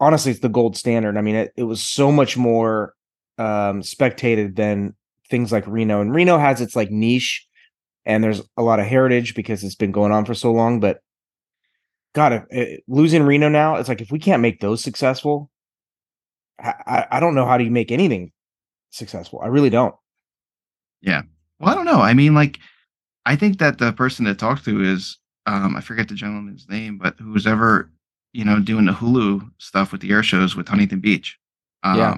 honestly, 0.00 0.30
it's 0.32 0.40
the 0.40 0.48
gold 0.48 0.76
standard. 0.76 1.16
I 1.16 1.20
mean, 1.20 1.36
it, 1.36 1.52
it 1.56 1.64
was 1.64 1.82
so 1.82 2.10
much 2.12 2.36
more 2.36 2.94
um 3.38 3.82
spectated 3.82 4.56
than 4.56 4.94
things 5.28 5.52
like 5.52 5.66
Reno. 5.66 6.00
And 6.00 6.14
Reno 6.14 6.38
has 6.38 6.60
its 6.60 6.74
like 6.76 6.90
niche 6.90 7.46
and 8.06 8.24
there's 8.24 8.40
a 8.56 8.62
lot 8.62 8.80
of 8.80 8.86
heritage 8.86 9.34
because 9.34 9.62
it's 9.64 9.74
been 9.74 9.92
going 9.92 10.12
on 10.12 10.24
for 10.24 10.34
so 10.34 10.52
long. 10.52 10.80
But 10.80 11.00
God, 12.16 12.32
if, 12.32 12.42
eh, 12.50 12.76
losing 12.88 13.24
Reno 13.24 13.50
now, 13.50 13.76
it's 13.76 13.90
like 13.90 14.00
if 14.00 14.10
we 14.10 14.18
can't 14.18 14.40
make 14.40 14.60
those 14.60 14.82
successful, 14.82 15.50
I, 16.58 16.72
I, 16.86 17.06
I 17.10 17.20
don't 17.20 17.34
know 17.34 17.44
how 17.44 17.58
do 17.58 17.64
you 17.64 17.70
make 17.70 17.92
anything 17.92 18.32
successful. 18.88 19.40
I 19.44 19.48
really 19.48 19.68
don't. 19.68 19.94
Yeah. 21.02 21.22
Well, 21.60 21.70
I 21.70 21.74
don't 21.74 21.84
know. 21.84 22.00
I 22.00 22.14
mean, 22.14 22.34
like, 22.34 22.58
I 23.26 23.36
think 23.36 23.58
that 23.58 23.76
the 23.76 23.92
person 23.92 24.24
to 24.24 24.34
talk 24.34 24.62
to 24.64 24.82
is, 24.82 25.18
um, 25.44 25.76
I 25.76 25.82
forget 25.82 26.08
the 26.08 26.14
gentleman's 26.14 26.66
name, 26.70 26.96
but 26.96 27.16
who's 27.18 27.46
ever, 27.46 27.92
you 28.32 28.46
know, 28.46 28.60
doing 28.60 28.86
the 28.86 28.92
Hulu 28.92 29.50
stuff 29.58 29.92
with 29.92 30.00
the 30.00 30.10
air 30.10 30.22
shows 30.22 30.56
with 30.56 30.68
Huntington 30.68 31.00
Beach. 31.00 31.38
Um, 31.82 31.98
Yeah. 31.98 32.16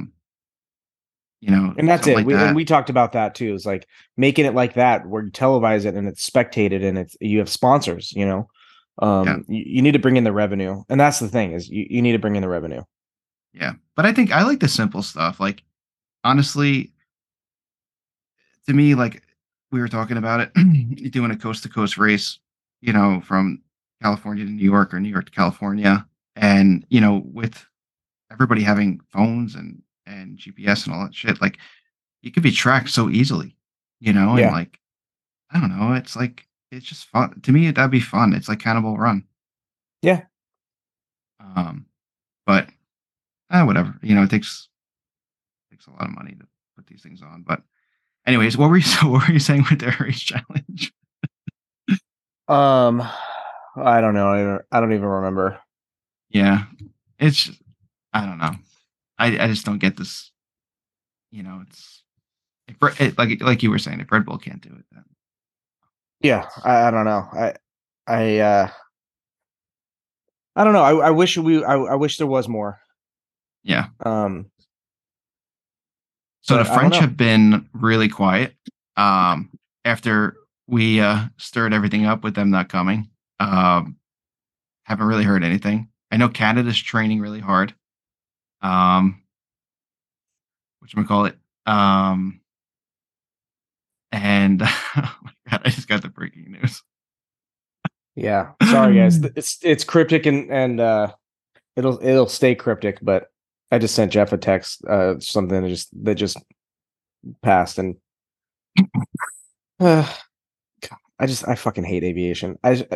You 1.40 1.50
know, 1.50 1.74
And 1.76 1.88
that's 1.88 2.06
it. 2.06 2.14
like 2.14 2.26
we, 2.26 2.34
that. 2.34 2.46
and 2.48 2.56
we 2.56 2.64
talked 2.64 2.88
about 2.88 3.12
that 3.12 3.34
too. 3.34 3.52
It's 3.52 3.66
like 3.66 3.88
making 4.16 4.44
it 4.44 4.54
like 4.54 4.74
that 4.74 5.08
where 5.08 5.24
you 5.24 5.30
televise 5.32 5.84
it 5.86 5.94
and 5.94 6.06
it's 6.06 6.28
spectated 6.28 6.84
and 6.84 6.98
it's 6.98 7.16
you 7.20 7.38
have 7.40 7.48
sponsors, 7.48 8.12
you 8.12 8.24
know. 8.26 8.48
Um 8.98 9.26
Yeah. 9.26 9.36
you, 9.48 9.64
you 9.66 9.82
need 9.82 9.92
to 9.92 9.98
bring 9.98 10.16
in 10.16 10.24
the 10.24 10.32
revenue. 10.32 10.82
And 10.88 11.00
that's 11.00 11.18
the 11.18 11.28
thing 11.28 11.52
is 11.52 11.68
you, 11.68 11.86
you 11.88 12.02
need 12.02 12.12
to 12.12 12.18
bring 12.18 12.36
in 12.36 12.42
the 12.42 12.48
revenue. 12.48 12.82
Yeah. 13.52 13.72
But 13.96 14.06
I 14.06 14.12
think 14.12 14.32
I 14.32 14.42
like 14.42 14.60
the 14.60 14.68
simple 14.68 15.02
stuff. 15.02 15.40
Like, 15.40 15.62
honestly, 16.24 16.92
to 18.66 18.74
me, 18.74 18.94
like 18.94 19.22
we 19.70 19.80
were 19.80 19.88
talking 19.88 20.16
about 20.16 20.40
it, 20.40 21.10
doing 21.12 21.30
a 21.30 21.36
coast 21.36 21.62
to 21.62 21.68
coast 21.68 21.98
race, 21.98 22.38
you 22.80 22.92
know, 22.92 23.20
from 23.24 23.62
California 24.02 24.44
to 24.44 24.50
New 24.50 24.64
York 24.64 24.94
or 24.94 25.00
New 25.00 25.08
York 25.08 25.26
to 25.26 25.32
California. 25.32 26.06
And, 26.36 26.84
you 26.88 27.00
know, 27.00 27.22
with 27.32 27.64
everybody 28.30 28.62
having 28.62 29.00
phones 29.10 29.54
and, 29.54 29.82
and 30.06 30.38
GPS 30.38 30.86
and 30.86 30.94
all 30.94 31.02
that 31.04 31.14
shit, 31.14 31.40
like 31.40 31.58
you 32.22 32.30
could 32.30 32.42
be 32.42 32.50
tracked 32.52 32.90
so 32.90 33.10
easily, 33.10 33.56
you 34.00 34.12
know, 34.12 34.36
and 34.46 34.52
like, 34.52 34.78
I 35.50 35.60
don't 35.60 35.76
know, 35.76 35.94
it's 35.94 36.16
like, 36.16 36.46
it's 36.70 36.86
just 36.86 37.06
fun. 37.06 37.40
To 37.42 37.52
me, 37.52 37.70
that'd 37.70 37.90
be 37.90 38.00
fun. 38.00 38.32
It's 38.32 38.48
like 38.48 38.60
Cannonball 38.60 38.98
Run. 38.98 39.24
Yeah. 40.02 40.22
Um, 41.40 41.86
but 42.46 42.68
uh, 43.50 43.64
whatever. 43.64 43.94
You 44.02 44.14
know, 44.14 44.22
it 44.22 44.30
takes 44.30 44.68
takes 45.70 45.86
a 45.86 45.90
lot 45.90 46.04
of 46.04 46.14
money 46.14 46.34
to 46.38 46.46
put 46.76 46.86
these 46.86 47.02
things 47.02 47.22
on. 47.22 47.42
But 47.46 47.62
anyways, 48.26 48.56
what 48.56 48.70
were 48.70 48.76
you 48.76 48.82
so 48.84 49.08
what 49.08 49.28
were 49.28 49.34
you 49.34 49.40
saying 49.40 49.66
with 49.70 49.80
the 49.80 49.94
race 50.00 50.20
challenge? 50.20 50.92
Um 52.48 53.06
I 53.76 54.00
don't 54.00 54.14
know. 54.14 54.28
I 54.28 54.42
don't, 54.42 54.62
I 54.72 54.80
don't 54.80 54.92
even 54.92 55.04
remember. 55.04 55.60
Yeah. 56.30 56.64
It's 57.18 57.50
I 58.12 58.24
don't 58.24 58.38
know. 58.38 58.54
I 59.18 59.38
I 59.38 59.48
just 59.48 59.64
don't 59.66 59.78
get 59.78 59.96
this. 59.96 60.32
You 61.30 61.42
know, 61.42 61.62
it's 61.66 62.02
it, 62.68 63.18
like 63.18 63.40
like 63.42 63.62
you 63.62 63.70
were 63.70 63.78
saying, 63.78 64.00
if 64.00 64.10
Red 64.10 64.24
Bull 64.24 64.38
can't 64.38 64.62
do 64.62 64.70
it, 64.70 64.84
then 64.92 65.04
Yeah, 66.20 66.48
I, 66.64 66.88
I 66.88 66.90
don't 66.90 67.04
know. 67.04 67.28
I 67.32 67.54
I 68.06 68.38
uh 68.38 68.68
I 70.56 70.64
don't 70.64 70.72
know. 70.72 70.82
I, 70.82 71.08
I 71.08 71.10
wish 71.10 71.36
we 71.38 71.64
I, 71.64 71.76
I 71.76 71.94
wish 71.94 72.16
there 72.16 72.26
was 72.26 72.48
more. 72.48 72.80
yeah. 73.62 73.86
Um 74.04 74.50
So 76.40 76.56
the 76.56 76.64
French 76.64 76.96
have 76.96 77.16
been 77.16 77.68
really 77.72 78.08
quiet 78.08 78.54
um, 78.96 79.50
after 79.84 80.34
we 80.66 81.00
uh, 81.00 81.26
stirred 81.36 81.72
everything 81.72 82.04
up 82.04 82.24
with 82.24 82.34
them 82.34 82.50
not 82.50 82.68
coming. 82.68 83.10
Um, 83.38 83.96
haven't 84.84 85.06
really 85.06 85.24
heard 85.24 85.44
anything. 85.44 85.88
I 86.10 86.16
know 86.16 86.28
Canada's 86.28 86.80
training 86.80 87.20
really 87.20 87.40
hard. 87.40 87.74
Um, 88.62 89.22
what 90.80 90.92
you 90.92 91.04
call 91.04 91.26
it? 91.26 91.36
Um, 91.66 92.40
and 94.10 94.62
oh 94.96 95.16
god, 95.50 95.62
I 95.64 95.70
just 95.70 95.88
got 95.88 96.02
the 96.02 96.08
breaking 96.08 96.52
news. 96.52 96.82
yeah. 98.14 98.52
Sorry 98.70 98.96
guys. 98.96 99.20
It's 99.36 99.58
it's 99.62 99.84
cryptic 99.84 100.26
and 100.26 100.50
and 100.50 100.80
uh 100.80 101.12
it'll 101.76 102.02
it'll 102.02 102.28
stay 102.28 102.54
cryptic, 102.54 102.98
but 103.02 103.28
I 103.70 103.78
just 103.78 103.94
sent 103.94 104.12
Jeff 104.12 104.32
a 104.32 104.38
text 104.38 104.84
uh 104.84 105.18
something 105.20 105.62
that 105.62 105.68
just 105.68 105.88
that 106.04 106.14
just 106.14 106.38
passed 107.42 107.78
and 107.78 107.96
uh, 109.80 110.10
I 111.20 111.26
just 111.26 111.48
I 111.48 111.56
fucking 111.56 111.82
hate 111.82 112.04
aviation. 112.04 112.58
I, 112.62 112.74
just, 112.76 112.90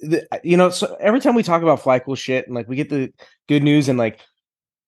the, 0.00 0.26
you 0.42 0.56
know, 0.56 0.70
so 0.70 0.96
every 1.00 1.20
time 1.20 1.34
we 1.34 1.42
talk 1.42 1.60
about 1.62 1.82
fly 1.82 1.98
cool 1.98 2.14
shit 2.14 2.46
and 2.46 2.54
like 2.54 2.66
we 2.66 2.76
get 2.76 2.88
the 2.88 3.12
good 3.46 3.62
news 3.62 3.90
and 3.90 3.98
like 3.98 4.20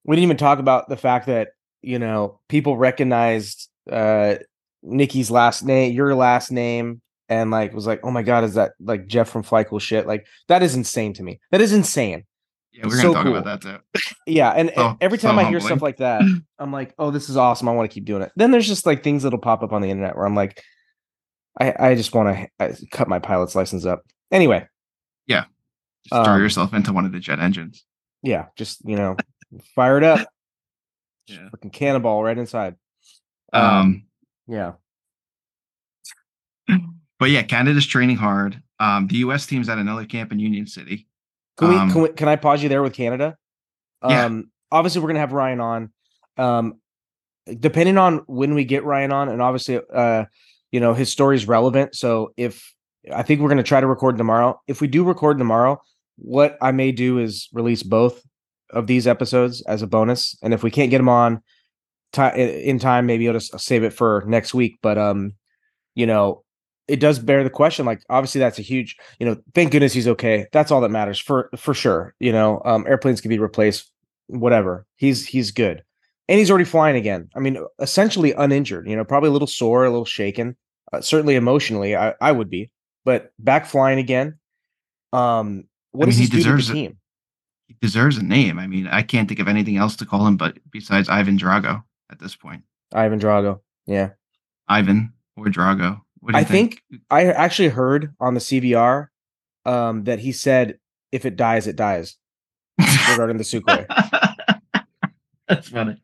we 0.04 0.16
didn't 0.16 0.24
even 0.24 0.36
talk 0.38 0.58
about 0.58 0.88
the 0.88 0.96
fact 0.96 1.26
that 1.26 1.50
you 1.82 1.98
know 1.98 2.40
people 2.48 2.76
recognized 2.76 3.68
uh 3.90 4.36
Nikki's 4.82 5.30
last 5.30 5.62
name, 5.64 5.92
your 5.94 6.14
last 6.14 6.50
name, 6.50 7.00
and 7.28 7.50
like 7.50 7.72
was 7.72 7.86
like, 7.86 8.00
oh 8.02 8.10
my 8.10 8.22
god, 8.22 8.44
is 8.44 8.54
that 8.54 8.72
like 8.80 9.06
Jeff 9.06 9.28
from 9.28 9.42
Fly 9.42 9.64
shit? 9.78 10.06
Like 10.06 10.26
that 10.48 10.62
is 10.62 10.74
insane 10.74 11.12
to 11.14 11.22
me. 11.22 11.40
That 11.50 11.60
is 11.60 11.72
insane. 11.72 12.24
Yeah, 12.72 12.84
we're 12.84 12.90
gonna 12.90 13.02
So 13.02 13.14
talk 13.14 13.24
cool. 13.24 13.36
about 13.36 13.62
that 13.62 13.82
too. 13.92 14.02
Yeah, 14.26 14.50
and, 14.50 14.70
So- 14.74 14.88
and 14.90 14.96
every 15.00 15.18
so 15.18 15.28
time 15.28 15.38
I 15.38 15.44
hear 15.48 15.60
stuff 15.60 15.82
like 15.82 15.96
that, 15.98 16.22
I'm 16.58 16.72
like, 16.72 16.94
oh, 16.98 17.10
this 17.10 17.28
is 17.28 17.36
awesome. 17.36 17.68
I 17.68 17.72
want 17.72 17.90
to 17.90 17.94
keep 17.94 18.04
doing 18.04 18.22
it. 18.22 18.30
Then 18.36 18.50
there's 18.52 18.68
just 18.68 18.86
like 18.86 19.02
things 19.02 19.22
that'll 19.24 19.38
pop 19.40 19.62
up 19.62 19.72
on 19.72 19.82
the 19.82 19.90
internet 19.90 20.16
where 20.16 20.24
I'm 20.24 20.36
like, 20.36 20.62
I 21.60 21.74
I 21.90 21.94
just 21.94 22.14
want 22.14 22.48
to 22.60 22.86
cut 22.92 23.08
my 23.08 23.18
pilot's 23.18 23.54
license 23.56 23.84
up. 23.84 24.02
Anyway, 24.30 24.66
Yeah. 25.26 25.44
Just 26.08 26.24
throw 26.24 26.34
Um, 26.34 26.40
yourself 26.40 26.72
into 26.72 26.92
one 26.92 27.04
of 27.04 27.12
the 27.12 27.18
jet 27.20 27.40
engines. 27.40 27.84
yeah, 28.22 28.46
just 28.56 28.80
you 28.88 28.96
know, 28.96 29.16
fire 29.74 29.98
it 29.98 30.04
up, 30.04 30.26
Yeah. 31.26 31.48
fucking 31.50 31.70
cannonball 31.72 32.22
right 32.22 32.38
inside. 32.38 32.76
Um, 33.52 34.04
yeah, 34.50 34.72
but 37.18 37.30
yeah, 37.30 37.42
Canada's 37.42 37.86
training 37.86 38.16
hard. 38.16 38.60
Um, 38.80 39.06
the 39.06 39.16
U.S. 39.18 39.46
team's 39.46 39.68
at 39.68 39.78
another 39.78 40.06
camp 40.06 40.32
in 40.32 40.40
Union 40.40 40.66
City. 40.66 41.06
can 41.56 41.68
we, 41.68 41.76
um, 41.76 41.92
can 41.92 42.02
we 42.02 42.08
can 42.08 42.28
I 42.28 42.36
pause 42.36 42.62
you 42.62 42.68
there 42.68 42.82
with 42.82 42.94
Canada? 42.94 43.36
Yeah. 44.06 44.24
Um, 44.24 44.50
obviously 44.72 45.00
we're 45.02 45.08
gonna 45.08 45.20
have 45.20 45.32
Ryan 45.32 45.60
on. 45.60 45.92
Um, 46.36 46.80
depending 47.58 47.98
on 47.98 48.18
when 48.26 48.54
we 48.54 48.64
get 48.64 48.84
Ryan 48.84 49.12
on, 49.12 49.28
and 49.28 49.42
obviously, 49.42 49.80
uh, 49.94 50.24
you 50.72 50.80
know, 50.80 50.94
his 50.94 51.12
story 51.12 51.36
is 51.36 51.46
relevant. 51.46 51.94
So 51.94 52.32
if 52.36 52.74
I 53.14 53.22
think 53.22 53.40
we're 53.40 53.48
gonna 53.48 53.62
try 53.62 53.80
to 53.80 53.86
record 53.86 54.18
tomorrow. 54.18 54.60
If 54.66 54.80
we 54.80 54.88
do 54.88 55.04
record 55.04 55.38
tomorrow, 55.38 55.80
what 56.16 56.58
I 56.60 56.72
may 56.72 56.90
do 56.90 57.18
is 57.18 57.48
release 57.52 57.82
both 57.82 58.22
of 58.70 58.86
these 58.86 59.06
episodes 59.06 59.62
as 59.62 59.82
a 59.82 59.86
bonus, 59.86 60.36
and 60.42 60.54
if 60.54 60.62
we 60.62 60.70
can't 60.70 60.90
get 60.90 60.98
them 60.98 61.08
on 61.08 61.42
ti- 62.12 62.68
in 62.68 62.78
time, 62.78 63.06
maybe 63.06 63.26
I'll 63.28 63.34
just 63.34 63.58
save 63.58 63.82
it 63.82 63.92
for 63.92 64.24
next 64.26 64.54
week. 64.54 64.78
But 64.82 64.98
um, 64.98 65.34
you 65.94 66.06
know, 66.06 66.44
it 66.88 67.00
does 67.00 67.18
bear 67.18 67.44
the 67.44 67.50
question. 67.50 67.86
Like, 67.86 68.02
obviously, 68.10 68.40
that's 68.40 68.58
a 68.58 68.62
huge. 68.62 68.96
You 69.18 69.26
know, 69.26 69.36
thank 69.54 69.72
goodness 69.72 69.92
he's 69.92 70.08
okay. 70.08 70.46
That's 70.52 70.70
all 70.70 70.80
that 70.80 70.90
matters 70.90 71.20
for 71.20 71.50
for 71.56 71.74
sure. 71.74 72.14
You 72.18 72.32
know, 72.32 72.60
um, 72.64 72.86
airplanes 72.86 73.20
can 73.20 73.28
be 73.28 73.38
replaced, 73.38 73.90
whatever. 74.26 74.86
He's 74.96 75.26
he's 75.26 75.50
good, 75.50 75.82
and 76.28 76.38
he's 76.38 76.50
already 76.50 76.64
flying 76.64 76.96
again. 76.96 77.28
I 77.36 77.40
mean, 77.40 77.64
essentially 77.78 78.32
uninjured. 78.32 78.88
You 78.88 78.96
know, 78.96 79.04
probably 79.04 79.28
a 79.28 79.32
little 79.32 79.48
sore, 79.48 79.84
a 79.84 79.90
little 79.90 80.04
shaken. 80.04 80.56
Uh, 80.92 81.00
certainly 81.00 81.36
emotionally, 81.36 81.96
I 81.96 82.14
I 82.20 82.32
would 82.32 82.50
be, 82.50 82.70
but 83.04 83.32
back 83.38 83.66
flying 83.66 83.98
again. 83.98 84.38
Um, 85.12 85.64
what 85.92 86.08
I 86.08 86.10
mean, 86.10 86.18
he 86.18 86.26
deserves 86.26 86.70
it. 86.70 86.96
He 87.68 87.76
deserves 87.80 88.16
a 88.18 88.24
name. 88.24 88.58
I 88.58 88.66
mean, 88.66 88.88
I 88.88 89.02
can't 89.02 89.28
think 89.28 89.38
of 89.38 89.46
anything 89.46 89.76
else 89.76 89.94
to 89.96 90.06
call 90.06 90.26
him, 90.26 90.36
but 90.36 90.58
besides 90.72 91.08
Ivan 91.08 91.38
Drago 91.38 91.84
at 92.10 92.18
this 92.18 92.34
point, 92.36 92.62
Ivan 92.92 93.18
Drago. 93.20 93.60
Yeah. 93.86 94.10
Ivan 94.68 95.12
or 95.36 95.46
Drago. 95.46 96.00
What 96.20 96.32
do 96.32 96.38
you 96.38 96.42
I 96.42 96.44
think 96.44 96.82
I 97.10 97.26
actually 97.26 97.68
heard 97.68 98.14
on 98.20 98.34
the 98.34 98.40
CVR 98.40 99.08
um, 99.64 100.04
that 100.04 100.18
he 100.18 100.32
said, 100.32 100.78
"If 101.12 101.24
it 101.24 101.36
dies, 101.36 101.66
it 101.66 101.76
dies." 101.76 102.16
regarding 103.10 103.36
the 103.36 103.44
Sukhoi. 103.44 103.86
That's 105.48 105.68
funny. 105.68 106.00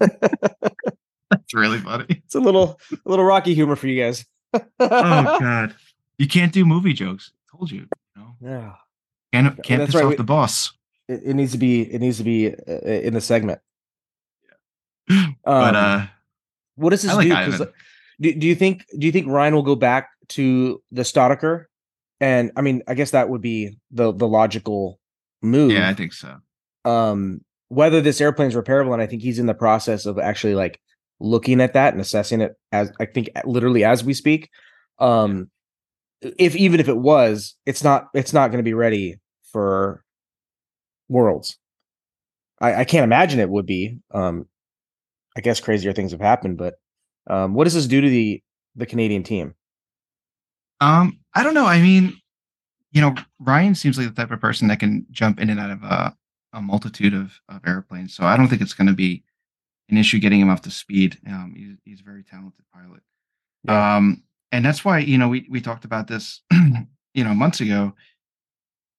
That's 0.00 1.54
really 1.54 1.78
funny. 1.78 2.06
It's 2.24 2.34
a 2.34 2.40
little, 2.40 2.78
a 2.92 3.08
little 3.08 3.24
rocky 3.24 3.54
humor 3.54 3.76
for 3.76 3.86
you 3.88 4.02
guys. 4.02 4.24
Oh 4.54 4.60
God, 4.78 5.74
you 6.18 6.28
can't 6.28 6.52
do 6.52 6.64
movie 6.64 6.92
jokes. 6.92 7.32
I 7.52 7.56
told 7.56 7.70
you. 7.70 7.86
you 8.16 8.22
know? 8.22 8.34
yeah, 8.40 8.72
Can't 9.32 9.62
can't 9.62 9.80
That's 9.80 9.88
piss 9.92 9.94
right, 9.96 10.04
off 10.04 10.10
we- 10.10 10.16
the 10.16 10.24
boss. 10.24 10.72
it, 11.08 11.22
it 11.24 11.34
needs 11.34 11.52
to 11.52 11.58
be, 11.58 11.82
it 11.82 12.00
needs 12.00 12.18
to 12.18 12.24
be 12.24 12.48
uh, 12.54 12.72
in 12.84 13.14
the 13.14 13.20
segment. 13.20 13.60
But 15.44 15.74
Um, 15.74 15.76
uh, 15.76 16.06
what 16.76 16.90
does 16.90 17.02
this 17.02 17.14
like 17.14 17.28
do? 17.28 17.34
Ivan. 17.34 17.68
do, 18.20 18.34
do 18.34 18.46
you 18.46 18.54
think, 18.54 18.84
do 18.98 19.06
you 19.06 19.12
think 19.12 19.26
Ryan 19.28 19.54
will 19.54 19.62
go 19.62 19.74
back 19.76 20.08
to 20.28 20.82
the 20.90 21.02
Staudacher? 21.02 21.66
And 22.20 22.52
I 22.56 22.60
mean, 22.62 22.82
I 22.86 22.94
guess 22.94 23.10
that 23.12 23.28
would 23.28 23.42
be 23.42 23.76
the 23.90 24.12
the 24.12 24.28
logical 24.28 24.98
move. 25.42 25.72
yeah, 25.72 25.88
I 25.88 25.94
think 25.94 26.12
so. 26.12 26.36
um 26.84 27.40
whether 27.68 28.00
this 28.02 28.20
airplane 28.20 28.48
is 28.48 28.54
repairable 28.54 28.92
and 28.92 29.00
i 29.02 29.06
think 29.06 29.22
he's 29.22 29.38
in 29.38 29.46
the 29.46 29.54
process 29.54 30.04
of 30.04 30.18
actually 30.18 30.54
like 30.54 30.78
looking 31.20 31.58
at 31.60 31.72
that 31.72 31.92
and 31.94 32.00
assessing 32.02 32.40
it 32.42 32.52
as 32.70 32.92
i 33.00 33.06
think 33.06 33.30
literally 33.46 33.82
as 33.82 34.04
we 34.04 34.12
speak 34.14 34.50
um 34.98 35.50
if 36.38 36.54
even 36.54 36.80
if 36.80 36.88
it 36.88 36.96
was 36.98 37.54
it's 37.66 37.82
not 37.82 38.08
it's 38.14 38.32
not 38.34 38.48
going 38.48 38.58
to 38.58 38.62
be 38.70 38.74
ready 38.74 39.18
for 39.52 40.04
worlds 41.08 41.56
i 42.60 42.74
i 42.80 42.84
can't 42.84 43.04
imagine 43.04 43.40
it 43.40 43.48
would 43.48 43.66
be 43.66 43.96
um 44.12 44.46
i 45.36 45.40
guess 45.40 45.60
crazier 45.60 45.92
things 45.92 46.12
have 46.12 46.20
happened 46.20 46.58
but 46.58 46.74
um 47.28 47.54
what 47.54 47.64
does 47.64 47.74
this 47.74 47.86
do 47.86 48.00
to 48.00 48.08
the 48.10 48.42
the 48.76 48.86
canadian 48.86 49.22
team 49.22 49.54
Um, 50.80 51.20
I 51.34 51.42
don't 51.42 51.54
know. 51.54 51.66
I 51.66 51.80
mean, 51.80 52.20
you 52.92 53.00
know, 53.00 53.14
Ryan 53.38 53.74
seems 53.74 53.98
like 53.98 54.08
the 54.08 54.14
type 54.14 54.30
of 54.32 54.40
person 54.40 54.68
that 54.68 54.80
can 54.80 55.06
jump 55.10 55.40
in 55.40 55.50
and 55.50 55.60
out 55.60 55.70
of 55.70 55.82
a, 55.82 56.16
a 56.52 56.60
multitude 56.62 57.14
of, 57.14 57.40
of 57.48 57.60
airplanes. 57.66 58.14
So 58.14 58.24
I 58.24 58.36
don't 58.36 58.48
think 58.48 58.62
it's 58.62 58.74
going 58.74 58.88
to 58.88 58.94
be 58.94 59.22
an 59.90 59.96
issue 59.96 60.18
getting 60.18 60.40
him 60.40 60.50
up 60.50 60.60
to 60.62 60.70
speed. 60.70 61.18
Um, 61.26 61.54
he's, 61.56 61.76
he's 61.84 62.00
a 62.00 62.04
very 62.04 62.24
talented 62.24 62.64
pilot. 62.74 63.02
Yeah. 63.64 63.96
Um, 63.96 64.24
and 64.52 64.64
that's 64.64 64.84
why, 64.84 64.98
you 64.98 65.18
know, 65.18 65.28
we, 65.28 65.46
we 65.50 65.60
talked 65.60 65.84
about 65.84 66.08
this, 66.08 66.42
you 67.14 67.24
know, 67.24 67.34
months 67.34 67.60
ago, 67.60 67.94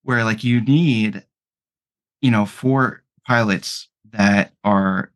where 0.04 0.24
like 0.24 0.44
you 0.44 0.62
need, 0.62 1.26
you 2.22 2.32
know, 2.32 2.46
four 2.46 3.04
pilots 3.28 3.90
that 4.12 4.54
are 4.64 5.13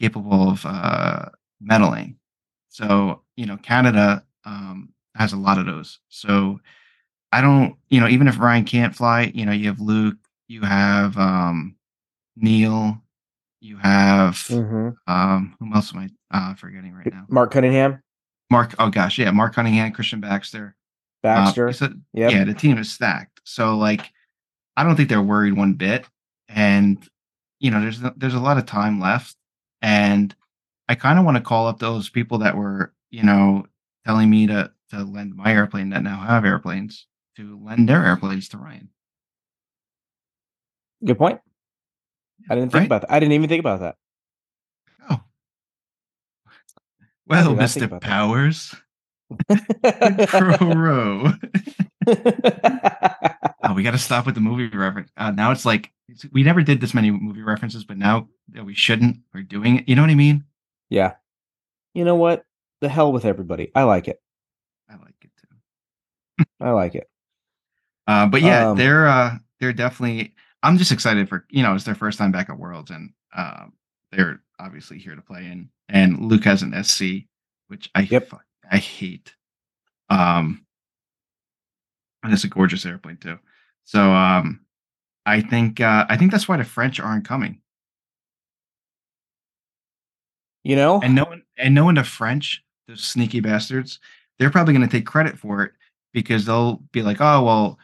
capable 0.00 0.50
of 0.50 0.64
uh, 0.64 1.26
medaling. 1.62 2.16
So, 2.68 3.22
you 3.36 3.46
know, 3.46 3.56
Canada 3.56 4.24
um, 4.44 4.90
has 5.14 5.32
a 5.32 5.36
lot 5.36 5.58
of 5.58 5.66
those. 5.66 6.00
So 6.08 6.60
I 7.32 7.40
don't, 7.40 7.76
you 7.88 8.00
know, 8.00 8.08
even 8.08 8.28
if 8.28 8.38
Ryan 8.38 8.64
can't 8.64 8.94
fly, 8.94 9.32
you 9.34 9.46
know, 9.46 9.52
you 9.52 9.68
have 9.68 9.80
Luke, 9.80 10.16
you 10.48 10.62
have 10.62 11.16
um, 11.16 11.76
Neil, 12.36 13.00
you 13.60 13.76
have 13.78 14.44
um, 14.50 15.56
who 15.58 15.74
else 15.74 15.94
am 15.94 16.10
I 16.32 16.36
uh, 16.36 16.54
forgetting 16.54 16.92
right 16.92 17.12
now? 17.12 17.24
mark 17.28 17.50
cunningham 17.52 18.02
Mark. 18.50 18.74
Oh 18.78 18.90
gosh, 18.90 19.18
yeah, 19.18 19.30
Mark 19.30 19.54
Cunningham, 19.54 19.92
Christian 19.92 20.20
Baxter. 20.20 20.76
Uh, 21.22 21.44
baxter 21.44 21.72
so, 21.72 21.88
Yep. 22.12 22.30
Yeah, 22.30 22.44
the 22.44 22.54
team 22.54 22.78
is 22.78 22.92
stacked. 22.92 23.40
So 23.44 23.76
like, 23.76 24.12
I 24.76 24.84
don't 24.84 24.96
think 24.96 25.08
they're 25.08 25.22
worried 25.22 25.56
one 25.56 25.74
bit. 25.74 26.06
And 26.48 27.04
you 27.58 27.70
know, 27.70 27.80
there's 27.80 28.00
there's 28.16 28.34
a 28.34 28.40
lot 28.40 28.58
of 28.58 28.66
time 28.66 29.00
left, 29.00 29.36
and 29.84 30.34
I 30.88 30.96
kind 30.96 31.18
of 31.20 31.24
want 31.26 31.36
to 31.36 31.42
call 31.44 31.68
up 31.68 31.78
those 31.78 32.08
people 32.08 32.38
that 32.38 32.56
were, 32.56 32.94
you 33.10 33.22
know, 33.22 33.66
telling 34.06 34.30
me 34.30 34.46
to 34.48 34.72
to 34.90 35.04
lend 35.04 35.36
my 35.36 35.52
airplane 35.52 35.90
that 35.90 36.02
now 36.02 36.20
have 36.20 36.44
airplanes 36.44 37.06
to 37.36 37.58
lend 37.64 37.88
their 37.88 38.04
airplanes 38.04 38.48
to 38.50 38.58
Ryan. 38.58 38.90
good 41.04 41.18
point 41.18 41.40
i 42.50 42.54
didn't 42.54 42.70
think 42.72 42.80
Right? 42.82 42.86
about 42.86 43.02
that 43.02 43.12
i 43.12 43.18
didn't 43.20 43.32
even 43.32 43.48
think 43.48 43.60
about 43.60 43.80
that 43.80 43.96
Oh, 45.10 45.20
well, 47.26 47.50
did 47.50 47.56
not 47.56 47.70
think 47.72 47.84
Mister 47.84 47.84
about 47.86 48.02
that. 48.02 48.08
Powers, 48.08 48.74
Crow. 50.26 51.32
Oh, 53.66 53.72
we 53.72 53.82
got 53.82 53.92
to 53.92 53.98
stop 53.98 54.26
with 54.26 54.34
the 54.34 54.42
movie 54.42 54.68
reference. 54.68 55.10
Uh, 55.16 55.30
now 55.30 55.50
it's 55.50 55.64
like 55.64 55.90
it's, 56.08 56.26
we 56.32 56.42
never 56.42 56.62
did 56.62 56.80
this 56.82 56.92
many 56.92 57.10
movie 57.10 57.42
references, 57.42 57.84
but 57.84 57.96
now 57.96 58.28
that 58.52 58.64
we 58.64 58.74
shouldn't, 58.74 59.18
we're 59.32 59.42
doing 59.42 59.78
it. 59.78 59.88
You 59.88 59.96
know 59.96 60.02
what 60.02 60.10
I 60.10 60.14
mean? 60.14 60.44
Yeah. 60.90 61.14
You 61.94 62.04
know 62.04 62.14
what? 62.16 62.44
The 62.80 62.88
hell 62.88 63.12
with 63.12 63.24
everybody. 63.24 63.70
I 63.74 63.84
like 63.84 64.08
it. 64.08 64.20
I 64.88 64.94
like 64.96 65.14
it 65.22 65.30
too. 65.40 66.44
I 66.60 66.70
like 66.70 66.94
it. 66.94 67.08
Uh, 68.06 68.26
but 68.26 68.42
yeah, 68.42 68.68
Um, 68.72 68.76
they're 68.76 69.08
uh, 69.08 69.36
they're 69.60 69.72
definitely. 69.72 70.34
I'm 70.62 70.76
just 70.76 70.92
excited 70.92 71.26
for 71.26 71.46
you 71.48 71.62
know 71.62 71.74
it's 71.74 71.84
their 71.84 71.94
first 71.94 72.18
time 72.18 72.32
back 72.32 72.50
at 72.50 72.58
Worlds, 72.58 72.90
and 72.90 73.14
um, 73.34 73.72
they're 74.12 74.42
obviously 74.60 74.98
here 74.98 75.14
to 75.14 75.22
play 75.22 75.46
in. 75.46 75.70
And 75.88 76.20
Luke 76.20 76.44
has 76.44 76.60
an 76.62 76.74
SC, 76.84 77.24
which 77.68 77.88
I 77.94 78.00
Yep. 78.02 78.28
fuck- 78.28 78.44
I 78.70 78.76
hate. 78.76 79.34
Um, 80.10 80.66
and 82.22 82.30
it's 82.34 82.44
a 82.44 82.48
gorgeous 82.48 82.84
airplane 82.84 83.16
too. 83.16 83.38
So 83.84 84.00
um, 84.12 84.60
I 85.24 85.40
think 85.40 85.80
uh, 85.80 86.04
I 86.06 86.18
think 86.18 86.30
that's 86.30 86.46
why 86.46 86.58
the 86.58 86.64
French 86.64 87.00
aren't 87.00 87.26
coming. 87.26 87.62
You 90.64 90.76
know? 90.76 91.00
and 91.02 91.14
knowing 91.14 91.42
and 91.58 91.74
knowing 91.74 91.94
the 91.96 92.04
French, 92.04 92.64
those 92.88 93.04
sneaky 93.04 93.40
bastards, 93.40 94.00
they're 94.38 94.50
probably 94.50 94.74
going 94.74 94.88
to 94.88 94.90
take 94.96 95.06
credit 95.06 95.38
for 95.38 95.62
it 95.62 95.72
because 96.12 96.46
they'll 96.46 96.76
be 96.92 97.02
like, 97.02 97.20
"Oh 97.20 97.44
well, 97.44 97.78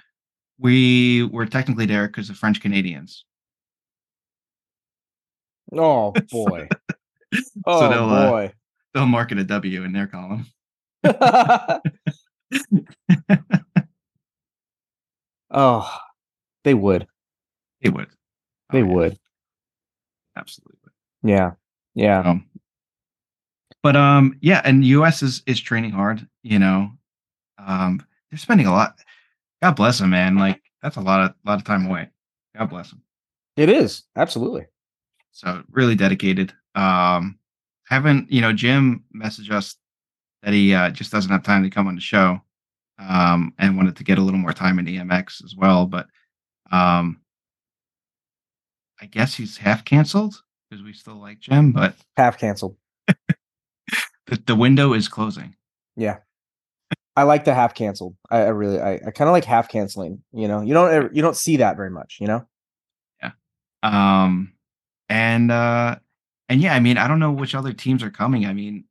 we 0.59 1.25
were 1.25 1.47
technically 1.47 1.87
there 1.87 2.07
because 2.07 2.31
of 2.31 2.37
French 2.37 2.61
Canadians." 2.61 3.25
oh 5.77 6.12
boy. 6.31 6.69
Oh 7.64 7.88
they'll, 7.88 8.09
uh, 8.11 8.29
boy. 8.29 8.53
They'll 8.93 9.07
mark 9.07 9.31
it 9.31 9.38
a 9.38 9.45
W 9.45 9.85
in 9.85 9.93
their 9.93 10.09
column. 10.09 10.47
Oh, 15.51 15.99
they 16.64 16.75
would. 16.75 17.07
They 17.83 17.90
would. 17.90 18.09
They 18.71 18.83
Oh, 18.83 18.87
yeah, 18.87 18.95
would. 18.95 19.19
absolutely. 20.37 20.90
Yeah. 21.23 21.53
Yeah. 21.95 22.21
Um, 22.21 22.47
but 23.83 23.97
um, 23.97 24.37
yeah, 24.40 24.61
and 24.64 24.85
US 24.85 25.23
is 25.23 25.43
is 25.47 25.61
training 25.61 25.93
hard. 25.93 26.27
You 26.43 26.59
know, 26.59 26.90
um, 27.59 28.05
they're 28.31 28.38
spending 28.38 28.66
a 28.66 28.73
lot. 28.73 28.99
God 29.62 29.77
bless 29.77 29.99
them, 29.99 30.11
man. 30.11 30.37
Like 30.37 30.61
that's 30.83 30.97
a 30.97 31.01
lot 31.01 31.23
of 31.23 31.35
lot 31.45 31.59
of 31.59 31.64
time 31.64 31.87
away. 31.87 32.09
God 32.57 32.71
bless 32.71 32.90
them. 32.90 33.03
It 33.57 33.69
is. 33.69 34.05
Absolutely. 34.16 34.66
So 35.33 35.62
really 35.71 35.95
dedicated. 35.95 36.53
Um, 36.75 37.38
haven't 37.88 38.31
you 38.31 38.40
know 38.40 38.53
Jim 38.53 39.05
messaged 39.14 39.51
us 39.51 39.77
that 40.43 40.53
he 40.53 40.75
uh, 40.75 40.90
just 40.90 41.12
doesn't 41.12 41.31
have 41.31 41.43
time 41.43 41.62
to 41.62 41.71
come 41.71 41.87
on 41.87 41.95
the 41.95 42.01
show, 42.01 42.40
um, 42.99 43.53
and 43.59 43.77
wanted 43.77 43.97
to 43.97 44.05
get 44.05 44.19
a 44.19 44.23
little 44.23 44.40
more 44.40 44.53
time 44.53 44.79
in 44.79 44.87
EMX 44.87 45.45
as 45.45 45.55
well. 45.57 45.87
But 45.87 46.07
um, 46.71 47.21
I 49.01 49.07
guess 49.07 49.35
he's 49.35 49.57
half 49.57 49.85
canceled 49.85 50.40
because 50.69 50.85
we 50.85 50.93
still 50.93 51.16
like 51.16 51.40
Jim, 51.40 51.73
but 51.73 51.95
Half 52.16 52.38
canceled. 52.38 52.77
The, 54.38 54.55
window 54.55 54.93
is 54.93 55.09
closing. 55.09 55.57
Yeah. 55.97 56.19
I 57.16 57.25
like 57.25 57.45
the 57.45 57.55
half 57.55 57.75
canceled. 57.75 58.16
I, 58.31 58.38
I 58.43 58.49
really 58.49 58.81
I, 58.81 58.95
I 58.95 59.11
kind 59.11 59.29
of 59.29 59.33
like 59.33 59.45
half 59.45 59.69
canceling, 59.69 60.23
you 60.33 60.49
know. 60.49 60.61
You 60.61 60.73
don't 60.75 60.90
ever, 60.90 61.11
you 61.12 61.23
don't 61.23 61.37
see 61.37 61.59
that 61.59 61.77
very 61.77 61.90
much, 61.90 62.19
you 62.21 62.27
know? 62.27 62.47
Yeah. 63.23 63.33
Um, 63.83 64.55
and 65.09 65.51
uh, 65.51 65.97
and 66.49 66.61
yeah, 66.62 66.75
I 66.75 66.81
mean, 66.81 66.97
I 66.97 67.09
don't 67.09 67.19
know 67.19 67.33
which 67.33 67.55
other 67.55 67.73
teams 67.73 68.03
are 68.03 68.11
coming. 68.11 68.47
I 68.47 68.53
mean, 68.53 68.85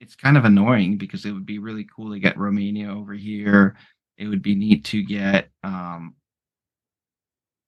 it's 0.00 0.14
kind 0.14 0.36
of 0.36 0.44
annoying 0.44 0.98
because 0.98 1.24
it 1.24 1.32
would 1.32 1.46
be 1.46 1.58
really 1.58 1.86
cool 1.94 2.12
to 2.12 2.18
get 2.20 2.38
Romania 2.38 2.94
over 2.94 3.14
here. 3.14 3.76
It 4.18 4.28
would 4.28 4.42
be 4.42 4.54
neat 4.54 4.84
to 4.86 5.02
get 5.02 5.48
um 5.62 6.14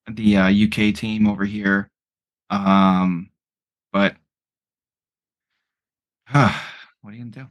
the 0.08 0.36
uh, 0.36 0.48
UK 0.48 0.94
team 0.94 1.26
over 1.26 1.44
here. 1.44 1.90
Um, 2.50 3.30
but 3.92 4.14
what 7.06 7.12
are 7.14 7.18
you 7.18 7.22
gonna 7.22 7.44
do? 7.46 7.50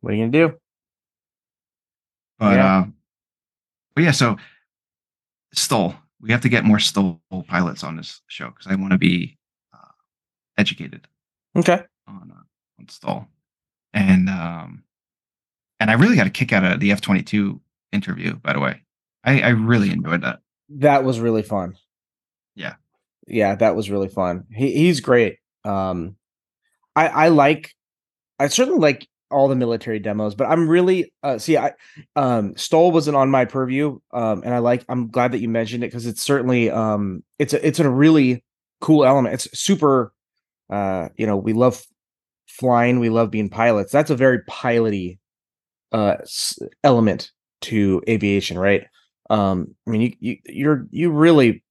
What 0.00 0.12
are 0.12 0.16
you 0.16 0.22
gonna 0.22 0.48
do? 0.48 0.58
But 2.38 2.56
Yeah. 2.56 2.76
uh, 2.78 2.86
but 3.94 4.04
yeah, 4.04 4.10
so 4.12 4.38
STOL, 5.52 5.94
we 6.22 6.32
have 6.32 6.40
to 6.40 6.48
get 6.48 6.64
more 6.64 6.78
STOL 6.78 7.20
pilots 7.46 7.84
on 7.84 7.96
this 7.96 8.22
show 8.28 8.48
because 8.48 8.66
I 8.66 8.74
want 8.76 8.92
to 8.92 8.98
be 8.98 9.36
uh, 9.74 9.92
educated 10.56 11.06
Okay. 11.54 11.82
on 12.06 12.32
uh, 12.34 12.42
on 12.80 12.88
STOL, 12.88 13.28
and 13.92 14.30
um, 14.30 14.84
and 15.78 15.90
I 15.90 15.94
really 15.94 16.16
got 16.16 16.26
a 16.26 16.30
kick 16.30 16.54
out 16.54 16.64
of 16.64 16.80
the 16.80 16.92
F 16.92 17.02
twenty 17.02 17.22
two 17.22 17.60
interview. 17.92 18.36
By 18.36 18.54
the 18.54 18.60
way, 18.60 18.80
I, 19.22 19.42
I 19.42 19.48
really 19.50 19.90
enjoyed 19.90 20.22
that. 20.22 20.40
That 20.70 21.04
was 21.04 21.20
really 21.20 21.42
fun. 21.42 21.76
Yeah. 22.54 22.76
Yeah, 23.26 23.54
that 23.56 23.76
was 23.76 23.90
really 23.90 24.08
fun. 24.08 24.46
He 24.50 24.72
he's 24.72 25.00
great. 25.00 25.40
Um 25.62 26.16
I 26.96 27.08
I 27.08 27.28
like 27.28 27.74
I 28.38 28.48
certainly 28.48 28.80
like 28.80 29.08
all 29.30 29.48
the 29.48 29.56
military 29.56 29.98
demos, 29.98 30.34
but 30.34 30.46
I'm 30.46 30.68
really 30.68 31.12
uh 31.22 31.38
see 31.38 31.56
I 31.56 31.72
um 32.16 32.54
wasn't 32.70 33.16
on 33.16 33.30
my 33.30 33.44
purview. 33.44 33.98
Um 34.12 34.42
and 34.44 34.54
I 34.54 34.58
like 34.58 34.84
I'm 34.88 35.08
glad 35.08 35.32
that 35.32 35.40
you 35.40 35.48
mentioned 35.48 35.84
it 35.84 35.88
because 35.88 36.06
it's 36.06 36.22
certainly 36.22 36.70
um 36.70 37.22
it's 37.38 37.54
a 37.54 37.66
it's 37.66 37.80
a 37.80 37.88
really 37.88 38.44
cool 38.80 39.04
element. 39.04 39.34
It's 39.34 39.58
super 39.58 40.12
uh 40.70 41.08
you 41.16 41.26
know, 41.26 41.36
we 41.36 41.52
love 41.52 41.82
flying, 42.46 43.00
we 43.00 43.08
love 43.08 43.30
being 43.30 43.48
pilots. 43.48 43.92
That's 43.92 44.10
a 44.10 44.16
very 44.16 44.40
piloty 44.50 45.18
uh 45.92 46.16
element 46.84 47.30
to 47.62 48.02
aviation, 48.08 48.58
right? 48.58 48.86
um 49.30 49.74
i 49.86 49.90
mean 49.90 50.00
you, 50.02 50.12
you 50.20 50.36
you're 50.46 50.86
you 50.90 51.10
really 51.10 51.62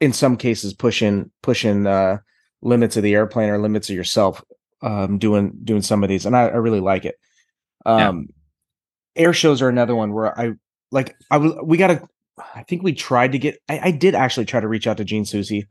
in 0.00 0.12
some 0.12 0.36
cases 0.36 0.74
pushing 0.74 1.30
pushing 1.42 1.86
uh 1.86 2.18
limits 2.62 2.96
of 2.96 3.02
the 3.02 3.14
airplane 3.14 3.48
or 3.48 3.58
limits 3.58 3.88
of 3.88 3.96
yourself 3.96 4.44
um 4.82 5.18
doing 5.18 5.52
doing 5.64 5.82
some 5.82 6.02
of 6.02 6.08
these 6.08 6.26
and 6.26 6.36
i, 6.36 6.42
I 6.42 6.56
really 6.56 6.80
like 6.80 7.04
it 7.04 7.16
Yeah. 7.86 8.08
um 8.08 8.28
air 9.16 9.32
shows 9.32 9.60
are 9.62 9.68
another 9.68 9.94
one 9.96 10.12
where 10.12 10.38
i 10.38 10.52
like 10.92 11.16
i 11.30 11.38
we 11.38 11.76
gotta 11.76 12.06
i 12.54 12.62
think 12.62 12.82
we 12.82 12.92
tried 12.92 13.32
to 13.32 13.38
get 13.38 13.58
i, 13.68 13.80
I 13.84 13.90
did 13.90 14.14
actually 14.14 14.46
try 14.46 14.60
to 14.60 14.68
reach 14.68 14.86
out 14.86 14.96
to 14.98 15.04
Gene 15.04 15.24
Soucy 15.24 15.66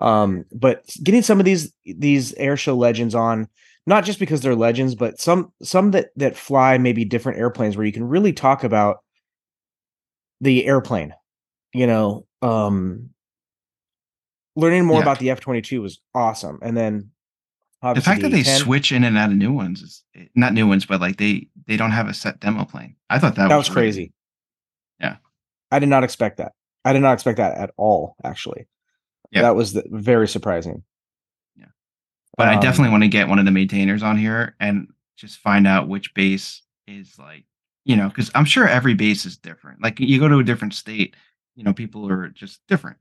um 0.00 0.44
but 0.52 0.84
getting 1.02 1.22
some 1.22 1.38
of 1.40 1.44
these 1.44 1.72
these 1.84 2.32
air 2.34 2.56
show 2.56 2.76
legends 2.76 3.14
on 3.14 3.48
not 3.86 4.04
just 4.04 4.18
because 4.18 4.40
they're 4.40 4.54
legends 4.54 4.94
but 4.94 5.20
some 5.20 5.52
some 5.62 5.92
that 5.92 6.08
that 6.16 6.36
fly 6.36 6.78
maybe 6.78 7.04
different 7.04 7.38
airplanes 7.38 7.76
where 7.76 7.86
you 7.86 7.92
can 7.92 8.04
really 8.04 8.32
talk 8.32 8.64
about 8.64 8.98
the 10.40 10.66
airplane 10.66 11.14
you 11.74 11.86
know 11.86 12.26
um 12.42 13.10
learning 14.56 14.84
more 14.84 14.96
Yeah. 14.98 15.02
about 15.02 15.18
the 15.20 15.30
f-22 15.30 15.80
was 15.80 16.00
awesome 16.14 16.58
and 16.62 16.76
then 16.76 17.10
The 17.82 18.00
fact 18.00 18.22
that 18.22 18.30
they 18.30 18.40
A-10 18.40 18.58
switch 18.58 18.90
in 18.92 19.04
and 19.04 19.16
out 19.16 19.30
of 19.30 19.36
new 19.36 19.52
ones 19.52 19.82
is 19.82 20.02
not 20.34 20.52
new 20.52 20.66
ones, 20.66 20.84
but 20.84 21.00
like 21.00 21.16
they 21.16 21.48
they 21.66 21.76
don't 21.76 21.92
have 21.92 22.08
a 22.08 22.14
set 22.14 22.40
demo 22.40 22.64
plane. 22.64 22.96
I 23.08 23.18
thought 23.18 23.36
that, 23.36 23.48
that 23.48 23.56
was 23.56 23.68
was 23.68 23.74
crazy 23.74 24.12
Yeah. 25.00 25.16
i 25.70 25.78
did 25.78 25.88
not 25.88 26.02
expect 26.04 26.38
that 26.38 26.52
i 26.84 26.92
did 26.92 27.00
not 27.02 27.12
expect 27.12 27.36
that 27.38 27.56
at 27.56 27.70
all 27.76 28.16
actually 28.24 28.66
Yeah. 29.30 29.42
that 29.42 29.54
was 29.56 29.72
the, 29.74 29.84
very 29.90 30.26
surprising 30.28 30.82
Yeah. 31.56 31.66
But 32.36 32.48
I 32.48 32.54
Um, 32.54 32.60
definitely 32.60 32.90
want 32.90 33.02
to 33.04 33.08
get 33.08 33.28
one 33.28 33.38
of 33.38 33.44
the 33.44 33.50
maintainers 33.52 34.02
on 34.02 34.16
here 34.18 34.56
and 34.60 34.88
just 35.16 35.38
find 35.38 35.66
out 35.66 35.88
which 35.88 36.14
base 36.14 36.62
is 36.86 37.18
like, 37.18 37.44
you 37.84 37.96
know, 37.96 38.08
because 38.08 38.30
I'm 38.34 38.44
sure 38.44 38.66
every 38.68 38.94
base 38.94 39.24
is 39.26 39.36
different. 39.36 39.82
Like 39.82 39.98
you 40.00 40.18
go 40.20 40.28
to 40.28 40.38
a 40.38 40.44
different 40.44 40.74
state, 40.74 41.14
you 41.56 41.64
know, 41.64 41.72
people 41.72 42.08
are 42.10 42.28
just 42.28 42.60
different. 42.68 42.98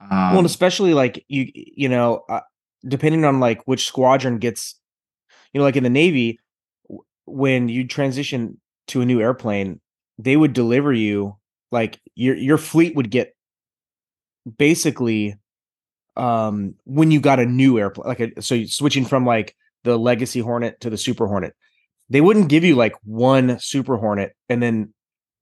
Um, 0.00 0.08
well 0.10 0.38
and 0.38 0.46
especially 0.46 0.92
like 0.94 1.24
you 1.28 1.50
you 1.54 1.88
know 1.88 2.24
uh, 2.28 2.40
depending 2.86 3.24
on 3.24 3.40
like 3.40 3.62
which 3.64 3.86
squadron 3.86 4.38
gets 4.38 4.76
you 5.52 5.58
know 5.58 5.64
like 5.64 5.76
in 5.76 5.84
the 5.84 5.90
navy 5.90 6.38
when 7.26 7.68
you 7.68 7.86
transition 7.86 8.60
to 8.86 9.00
a 9.00 9.06
new 9.06 9.20
airplane 9.20 9.80
they 10.18 10.36
would 10.36 10.52
deliver 10.52 10.92
you 10.92 11.36
like 11.72 12.00
your 12.14 12.36
your 12.36 12.58
fleet 12.58 12.94
would 12.94 13.10
get 13.10 13.34
basically 14.58 15.36
um 16.16 16.74
when 16.84 17.10
you 17.10 17.20
got 17.20 17.40
a 17.40 17.46
new 17.46 17.78
airplane 17.78 18.08
like 18.08 18.20
a, 18.20 18.42
so 18.42 18.64
switching 18.64 19.04
from 19.04 19.26
like 19.26 19.54
the 19.84 19.96
legacy 19.96 20.40
hornet 20.40 20.80
to 20.80 20.88
the 20.88 20.96
super 20.96 21.26
hornet 21.26 21.54
they 22.08 22.20
wouldn't 22.20 22.48
give 22.48 22.64
you 22.64 22.76
like 22.76 22.94
one 23.04 23.58
super 23.58 23.96
hornet 23.96 24.34
and 24.48 24.62
then 24.62 24.92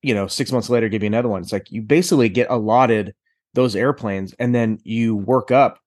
you 0.02 0.14
know 0.14 0.26
6 0.26 0.52
months 0.52 0.70
later 0.70 0.88
give 0.88 1.02
you 1.02 1.06
another 1.06 1.28
one. 1.28 1.42
It's 1.42 1.52
like 1.52 1.70
you 1.70 1.82
basically 1.82 2.28
get 2.28 2.50
allotted 2.50 3.14
those 3.54 3.76
airplanes 3.76 4.34
and 4.38 4.54
then 4.54 4.78
you 4.84 5.16
work 5.16 5.50
up 5.50 5.78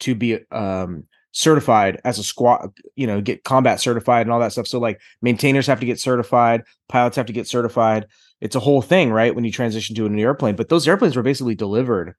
to 0.00 0.14
be 0.14 0.38
um 0.50 1.04
certified 1.32 2.00
as 2.04 2.18
a 2.18 2.22
squad 2.22 2.70
you 2.94 3.06
know 3.06 3.20
get 3.20 3.42
combat 3.42 3.80
certified 3.80 4.22
and 4.26 4.32
all 4.32 4.40
that 4.40 4.52
stuff. 4.52 4.66
So 4.66 4.78
like 4.78 5.00
maintainers 5.22 5.66
have 5.66 5.80
to 5.80 5.86
get 5.86 6.00
certified 6.00 6.62
pilots 6.88 7.16
have 7.16 7.26
to 7.26 7.32
get 7.32 7.46
certified. 7.46 8.06
It's 8.40 8.56
a 8.56 8.60
whole 8.60 8.82
thing 8.82 9.10
right 9.10 9.34
when 9.34 9.44
you 9.44 9.50
transition 9.50 9.96
to 9.96 10.06
a 10.06 10.08
new 10.08 10.22
airplane. 10.22 10.56
But 10.56 10.68
those 10.68 10.86
airplanes 10.86 11.16
were 11.16 11.22
basically 11.22 11.54
delivered 11.54 12.14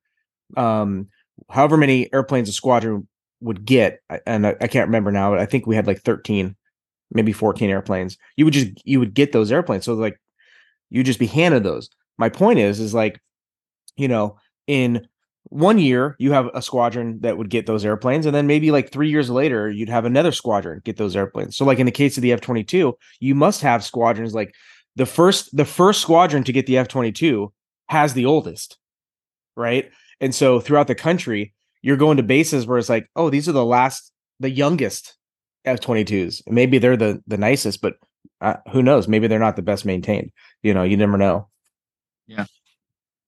um 0.57 1.07
however 1.49 1.77
many 1.77 2.11
airplanes 2.13 2.49
a 2.49 2.53
squadron 2.53 3.07
would 3.41 3.65
get 3.65 3.99
and 4.25 4.47
I, 4.47 4.55
I 4.61 4.67
can't 4.67 4.88
remember 4.88 5.11
now 5.11 5.31
but 5.31 5.39
i 5.39 5.45
think 5.45 5.67
we 5.67 5.75
had 5.75 5.85
like 5.85 6.01
13 6.01 6.55
maybe 7.11 7.31
14 7.31 7.69
airplanes. 7.69 8.17
You 8.35 8.45
would 8.45 8.53
just 8.53 8.71
you 8.83 8.99
would 8.99 9.13
get 9.13 9.31
those 9.31 9.51
airplanes. 9.51 9.85
So 9.85 9.93
like 9.93 10.19
you 10.89 11.03
just 11.03 11.19
be 11.19 11.27
handed 11.27 11.63
those. 11.63 11.89
My 12.17 12.29
point 12.29 12.59
is 12.59 12.79
is 12.79 12.93
like 12.93 13.19
you 13.95 14.07
know 14.07 14.38
in 14.67 15.07
one 15.45 15.77
year 15.77 16.15
you 16.19 16.31
have 16.31 16.49
a 16.53 16.62
squadron 16.62 17.19
that 17.21 17.38
would 17.38 17.49
get 17.49 17.65
those 17.65 17.86
airplanes 17.86 18.26
and 18.26 18.36
then 18.36 18.47
maybe 18.47 18.72
like 18.72 18.91
three 18.91 19.09
years 19.09 19.30
later 19.30 19.69
you'd 19.69 19.89
have 19.89 20.05
another 20.05 20.32
squadron 20.32 20.82
get 20.84 20.97
those 20.97 21.15
airplanes. 21.15 21.55
So 21.55 21.65
like 21.65 21.80
in 21.80 21.86
the 21.86 21.91
case 21.91 22.17
of 22.17 22.22
the 22.22 22.32
f-22 22.34 22.93
you 23.19 23.36
must 23.36 23.61
have 23.61 23.84
squadrons 23.84 24.34
like 24.34 24.53
the 24.95 25.05
first 25.05 25.55
the 25.55 25.65
first 25.65 26.01
squadron 26.01 26.43
to 26.43 26.51
get 26.51 26.65
the 26.65 26.78
f-22 26.78 27.51
has 27.88 28.13
the 28.13 28.26
oldest 28.26 28.78
right? 29.55 29.89
And 30.19 30.34
so 30.34 30.59
throughout 30.59 30.88
the 30.88 30.95
country 30.95 31.53
you're 31.82 31.97
going 31.97 32.17
to 32.17 32.24
bases 32.24 32.65
where 32.65 32.78
it's 32.78 32.89
like 32.89 33.09
oh 33.15 33.30
these 33.30 33.47
are 33.47 33.53
the 33.53 33.65
last 33.65 34.11
the 34.39 34.49
youngest 34.49 35.15
f-22s 35.65 36.41
maybe 36.47 36.78
they're 36.78 36.97
the 36.97 37.22
the 37.28 37.38
nicest 37.38 37.82
but 37.82 37.95
uh, 38.41 38.55
who 38.72 38.84
knows? 38.84 39.07
Maybe 39.07 39.28
they're 39.28 39.39
not 39.39 39.55
the 39.55 39.61
best 39.61 39.86
maintained. 39.86 40.32
You 40.61 40.74
know 40.74 40.84
you 40.84 40.97
never 40.97 41.17
know. 41.17 41.49
Yeah. 42.28 42.45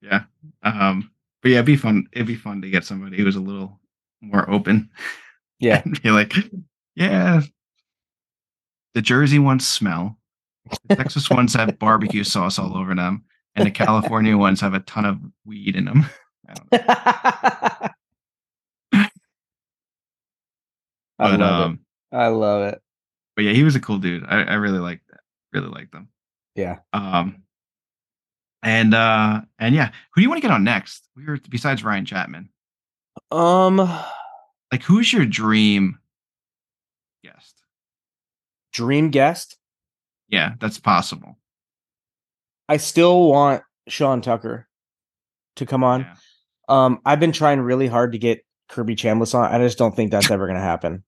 Yeah. 0.02 0.24
Um, 0.64 1.12
but 1.48 1.52
yeah, 1.52 1.60
it'd 1.60 1.66
be 1.66 1.78
fun. 1.78 2.06
It'd 2.12 2.28
be 2.28 2.36
fun 2.36 2.62
to 2.62 2.70
get 2.70 2.84
somebody 2.84 3.16
who's 3.16 3.38
a 3.38 3.40
little 3.40 3.80
more 4.22 4.50
open. 4.50 4.90
Yeah. 5.60 5.82
be 6.04 6.12
like, 6.12 6.34
yeah, 6.96 7.42
the 8.94 9.02
Jersey 9.02 9.40
ones 9.40 9.66
smell. 9.66 10.20
The 10.88 10.96
Texas 10.98 11.30
ones 11.32 11.56
have 11.56 11.80
barbecue 11.80 12.24
sauce 12.24 12.60
all 12.60 12.78
over 12.78 12.94
them, 12.94 13.24
and 13.56 13.66
the 13.66 13.72
California 13.72 14.38
ones 14.38 14.62
have 14.62 14.76
a 14.76 14.82
ton 14.82 15.06
of 15.06 15.18
weed 15.46 15.76
in 15.76 15.86
them. 15.86 16.06
I 16.74 17.90
don't 18.92 19.00
know. 19.00 19.08
I 21.18 21.30
But 21.32 21.40
love 21.40 21.62
um, 21.66 21.80
it. 22.12 22.16
I 22.16 22.28
love 22.28 22.62
it. 22.74 22.82
but 23.36 23.46
yeah, 23.46 23.54
he 23.54 23.64
was 23.64 23.76
a 23.76 23.80
cool 23.80 23.98
dude. 23.98 24.26
I, 24.28 24.44
I 24.44 24.54
really 24.56 24.78
liked 24.80 25.08
that. 25.10 25.22
Really 25.54 25.70
liked 25.70 25.92
them. 25.92 26.10
Yeah. 26.56 26.80
Um, 26.94 27.42
And 28.64 28.94
uh 28.94 29.42
and 29.60 29.76
yeah, 29.76 29.92
who 30.14 30.22
do 30.22 30.24
you 30.24 30.30
want 30.30 30.42
to 30.42 30.48
get 30.48 30.54
on 30.54 30.64
next? 30.64 31.08
We 31.16 31.26
were 31.26 31.40
besides 31.50 31.84
Ryan 31.84 32.06
Chapman. 32.06 32.50
Um, 33.32 33.78
Like 34.72 34.84
who's 34.84 35.12
your 35.12 35.26
dream 35.26 36.00
guest? 37.24 37.56
dream 38.74 39.10
guest. 39.10 39.58
Yeah, 40.30 40.54
that's 40.60 40.80
possible. 40.80 41.38
I 42.68 42.78
still 42.78 43.30
want 43.30 43.64
Sean 43.88 44.22
Tucker 44.22 44.68
to 45.56 45.66
come 45.66 45.84
on. 45.84 46.02
Yeah. 46.02 46.16
Um, 46.68 47.00
I've 47.06 47.20
been 47.20 47.32
trying 47.32 47.62
really 47.62 47.88
hard 47.88 48.12
to 48.12 48.18
get 48.18 48.44
Kirby 48.68 48.96
Chambliss 48.96 49.34
on. 49.34 49.50
I 49.50 49.58
just 49.60 49.78
don't 49.78 49.96
think 49.96 50.12
that's 50.12 50.30
ever 50.30 50.46
going 50.48 50.58
to 50.58 50.62
happen. 50.62 51.04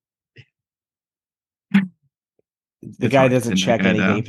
The 2.82 3.06
It's 3.06 3.12
guy 3.12 3.28
doesn't 3.28 3.56
check 3.56 3.82
down. 3.82 4.24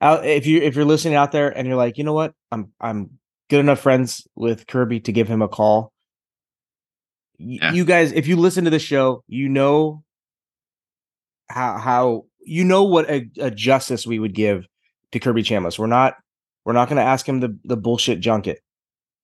Out- 0.00 0.26
if 0.26 0.46
you 0.46 0.60
if 0.60 0.74
you're 0.76 0.84
listening 0.84 1.14
out 1.14 1.32
there 1.32 1.48
and 1.56 1.66
you're 1.66 1.76
like, 1.76 1.98
you 1.98 2.04
know 2.04 2.12
what, 2.12 2.34
I'm 2.52 2.72
I'm 2.80 3.18
good 3.50 3.60
enough 3.60 3.80
friends 3.80 4.26
with 4.34 4.66
Kirby 4.66 5.00
to 5.00 5.12
give 5.12 5.28
him 5.28 5.42
a 5.42 5.48
call. 5.48 5.92
Y- 7.38 7.58
Yeah. 7.60 7.72
You 7.72 7.84
guys, 7.84 8.12
if 8.12 8.26
you 8.26 8.36
listen 8.36 8.64
to 8.64 8.70
the 8.70 8.78
show, 8.78 9.22
you 9.28 9.48
know 9.48 10.02
how 11.48 11.78
how 11.78 12.24
you 12.44 12.64
know 12.64 12.84
what 12.84 13.08
a, 13.10 13.28
a 13.40 13.50
justice 13.50 14.06
we 14.06 14.18
would 14.18 14.34
give 14.34 14.66
to 15.12 15.18
Kirby 15.18 15.42
Chambliss. 15.42 15.78
We're 15.78 15.86
not 15.86 16.16
we're 16.64 16.72
not 16.72 16.88
going 16.88 16.96
to 16.96 17.02
ask 17.02 17.28
him 17.28 17.40
the 17.40 17.56
the 17.64 17.76
bullshit 17.76 18.20
junket. 18.20 18.58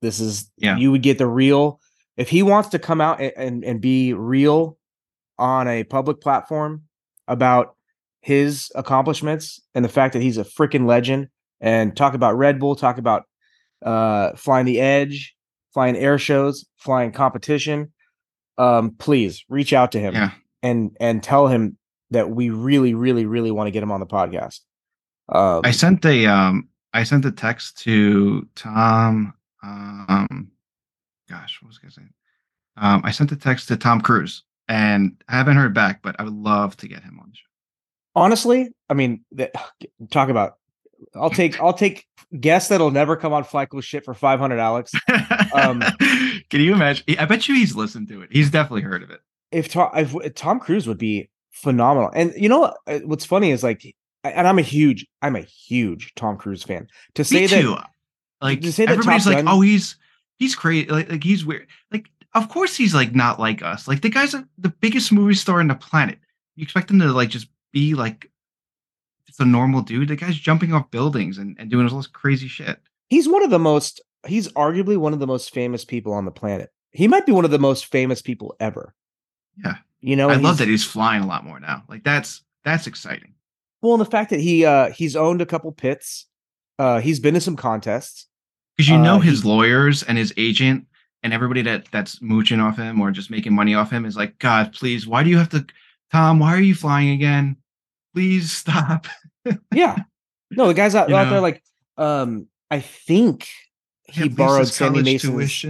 This 0.01 0.21
is 0.21 0.51
Yeah. 0.59 0.77
you 0.77 0.91
would 0.93 1.03
get 1.03 1.19
the 1.19 1.27
real. 1.27 1.81
If 2.17 2.29
he 2.29 2.43
wants 2.43 2.69
to 2.71 2.79
come 2.79 3.01
out 3.01 3.21
and, 3.21 3.33
and 3.37 3.65
and 3.65 3.81
be 3.81 4.13
real 4.13 4.77
on 5.39 5.67
a 5.67 5.85
public 5.85 6.21
platform 6.21 6.83
about 7.27 7.75
his 8.23 8.71
accomplishments 8.75 9.61
and 9.75 9.85
the 9.85 9.89
fact 9.91 10.15
that 10.15 10.23
he's 10.23 10.39
a 10.39 10.45
freaking 10.45 10.87
legend 10.87 11.29
and 11.61 11.95
talk 11.97 12.15
about 12.15 12.37
Red 12.39 12.59
Bull, 12.59 12.75
talk 12.75 12.97
about 12.99 13.25
uh 13.85 14.33
flying 14.37 14.65
the 14.65 14.81
edge, 14.81 15.35
flying 15.75 15.97
air 15.97 16.19
shows, 16.19 16.65
flying 16.79 17.13
competition. 17.13 17.93
Um, 18.59 18.93
please 18.99 19.45
reach 19.49 19.73
out 19.73 19.93
to 19.93 19.99
him 20.01 20.15
Yeah. 20.15 20.31
and 20.63 20.97
and 21.01 21.23
tell 21.23 21.49
him 21.49 21.77
that 22.11 22.31
we 22.31 22.51
really, 22.51 22.95
really, 22.95 23.27
really 23.27 23.51
want 23.51 23.67
to 23.67 23.71
get 23.73 23.83
him 23.83 23.91
on 23.91 24.01
the 24.01 24.07
podcast. 24.07 24.61
Um, 25.29 25.63
I 25.65 25.71
sent 25.73 26.05
a 26.05 26.27
um 26.27 26.69
I 26.95 27.05
sent 27.05 27.25
a 27.25 27.33
text 27.33 27.79
to 27.83 28.47
Tom 28.55 29.35
um 29.63 30.51
gosh, 31.29 31.59
what 31.63 31.69
was 31.69 31.79
I 31.79 31.83
gonna 31.83 31.93
say? 31.93 32.03
Um 32.77 33.01
I 33.05 33.11
sent 33.11 33.33
a 33.33 33.37
text 33.37 33.69
to 33.69 33.77
Tom 33.77 34.01
Cruise 34.01 34.45
and 34.69 35.21
I 35.29 35.37
haven't 35.39 35.57
heard 35.57 35.75
back, 35.75 36.03
but 36.03 36.15
I 36.19 36.23
would 36.25 36.33
love 36.35 36.77
to 36.79 36.89
get 36.89 37.03
him 37.03 37.19
on 37.21 37.31
the 37.31 37.37
show. 37.37 37.47
Honestly, 38.15 38.71
I 38.89 38.95
mean, 38.95 39.25
that, 39.33 39.53
talk 40.11 40.29
about. 40.29 40.55
I'll 41.15 41.31
take 41.43 41.61
I'll 41.61 41.73
take 41.73 42.07
guests 42.39 42.69
that'll 42.69 42.91
never 42.91 43.17
come 43.17 43.33
on 43.33 43.45
Fly 43.45 43.67
Cool 43.67 43.81
Shit 43.81 44.05
for 44.05 44.15
five 44.15 44.39
hundred, 44.39 44.59
Alex. 44.59 44.93
Um, 45.55 45.83
Can 46.51 46.61
you 46.61 46.73
imagine? 46.75 47.05
I 47.19 47.25
bet 47.25 47.49
you 47.49 47.55
he's 47.55 47.75
listened 47.75 48.09
to 48.09 48.23
it. 48.23 48.29
He's 48.31 48.51
definitely 48.51 48.83
heard 48.83 49.03
of 49.03 49.11
it. 49.11 49.21
if 49.51 49.69
Tom 49.69 49.91
if 49.95 50.35
Tom 50.35 50.61
Cruise 50.61 50.87
would 50.87 50.99
be 50.99 51.29
phenomenal. 51.51 52.11
And 52.15 52.33
you 52.37 52.49
know 52.49 52.61
what? 52.61 52.77
uh, 52.87 52.99
What's 53.01 53.25
funny 53.25 53.51
is 53.51 53.63
like, 53.63 53.95
and 54.25 54.47
I'm 54.47 54.59
a 54.59 54.63
huge 54.63 55.07
I'm 55.23 55.37
a 55.37 55.41
huge 55.41 56.15
Tom 56.15 56.37
Cruise 56.37 56.63
fan. 56.63 56.89
To 57.15 57.25
say 57.25 57.47
that. 57.47 57.89
Like 58.41 58.61
to 58.63 58.73
say 58.73 58.87
that 58.87 58.93
everybody's 58.93 59.25
Top 59.25 59.35
like, 59.35 59.45
Gun- 59.45 59.55
oh, 59.55 59.61
he's 59.61 59.97
he's 60.39 60.55
crazy. 60.55 60.89
Like, 60.89 61.11
like 61.11 61.25
he's 61.25 61.45
weird. 61.45 61.69
Like, 61.91 62.09
of 62.35 62.49
course 62.49 62.77
he's 62.77 62.95
like 62.95 63.15
not 63.15 63.39
like 63.39 63.63
us. 63.63 63.87
Like 63.87 64.03
the 64.03 64.09
guy's 64.09 64.35
a, 64.35 64.47
the 64.59 64.71
biggest 64.71 65.13
movie 65.13 65.35
star 65.35 65.61
on 65.61 65.69
the 65.69 65.75
planet. 65.75 66.19
You 66.57 66.63
expect 66.65 66.91
him 66.91 66.99
to 67.01 67.07
like 67.13 67.29
just 67.31 67.49
be 67.73 67.95
like 67.95 68.31
it's 69.29 69.41
a 69.41 69.45
normal 69.45 69.81
dude? 69.83 70.09
The 70.09 70.17
guy's 70.17 70.37
jumping 70.37 70.73
off 70.75 70.91
buildings 70.91 71.39
and, 71.39 71.57
and 71.59 71.71
doing 71.71 71.89
all 71.89 71.97
this 71.97 72.07
crazy 72.07 72.49
shit. 72.49 72.79
he's 73.09 73.29
one 73.29 73.43
of 73.43 73.51
the 73.51 73.59
most 73.59 74.01
he's 74.27 74.49
arguably 74.53 74.97
one 74.97 75.13
of 75.13 75.19
the 75.21 75.27
most 75.27 75.53
famous 75.53 75.85
people 75.85 76.13
on 76.13 76.25
the 76.25 76.31
planet. 76.31 76.71
He 76.93 77.09
might 77.09 77.27
be 77.27 77.33
one 77.33 77.45
of 77.45 77.51
the 77.51 77.59
most 77.59 77.87
famous 77.87 78.21
people 78.23 78.55
ever. 78.61 78.95
Yeah. 79.65 79.77
You 80.01 80.17
know, 80.17 80.29
I 80.31 80.35
love 80.37 80.59
that 80.59 80.69
he's 80.69 80.85
flying 80.85 81.23
a 81.23 81.27
lot 81.27 81.45
more 81.45 81.59
now. 81.61 81.85
Like 81.89 82.05
that's 82.05 82.43
that's 82.65 82.87
exciting. 82.87 83.35
Well, 83.81 83.95
and 83.95 84.01
the 84.01 84.05
fact 84.11 84.31
that 84.31 84.41
he 84.41 84.65
uh 84.65 84.91
he's 84.91 85.17
owned 85.17 85.41
a 85.41 85.47
couple 85.47 85.73
pits, 85.73 86.27
uh 86.79 87.01
he's 87.01 87.21
been 87.21 87.35
to 87.35 87.41
some 87.41 87.57
contests. 87.57 88.27
Because 88.77 88.89
you 88.89 88.99
know 88.99 89.17
Uh, 89.17 89.21
his 89.21 89.43
he- 89.43 89.49
lawyers 89.49 90.03
and 90.03 90.19
his 90.19 90.33
agent 90.37 90.87
and 91.23 91.33
everybody 91.33 91.63
that 91.63 91.87
that's 91.93 92.21
mooching 92.21 92.61
off 92.61 92.77
him 92.77 93.01
or 93.01 93.11
just 93.11 93.31
making 93.31 93.55
money 93.55 93.75
off 93.75 93.91
him 93.91 94.05
is 94.05 94.17
like, 94.17 94.39
God, 94.39 94.73
please, 94.73 95.07
why 95.07 95.23
do 95.23 95.31
you 95.31 95.39
have 95.39 95.51
to 95.51 95.65
Tom, 96.13 96.39
why 96.41 96.53
are 96.55 96.61
you 96.61 96.75
flying 96.75 97.11
again? 97.11 97.57
Please 98.15 98.53
stop. 98.53 99.07
Yeah. 99.75 99.97
No, 100.53 100.69
the 100.69 100.75
guys 100.75 100.95
out, 100.95 101.11
out 101.13 101.29
there 101.31 101.41
like 101.41 101.65
um 101.97 102.47
I 102.71 102.79
think 102.79 103.49
he 104.05 104.29
borrowed 104.29 104.69
Sammy 104.69 105.03
Mason's. 105.03 105.65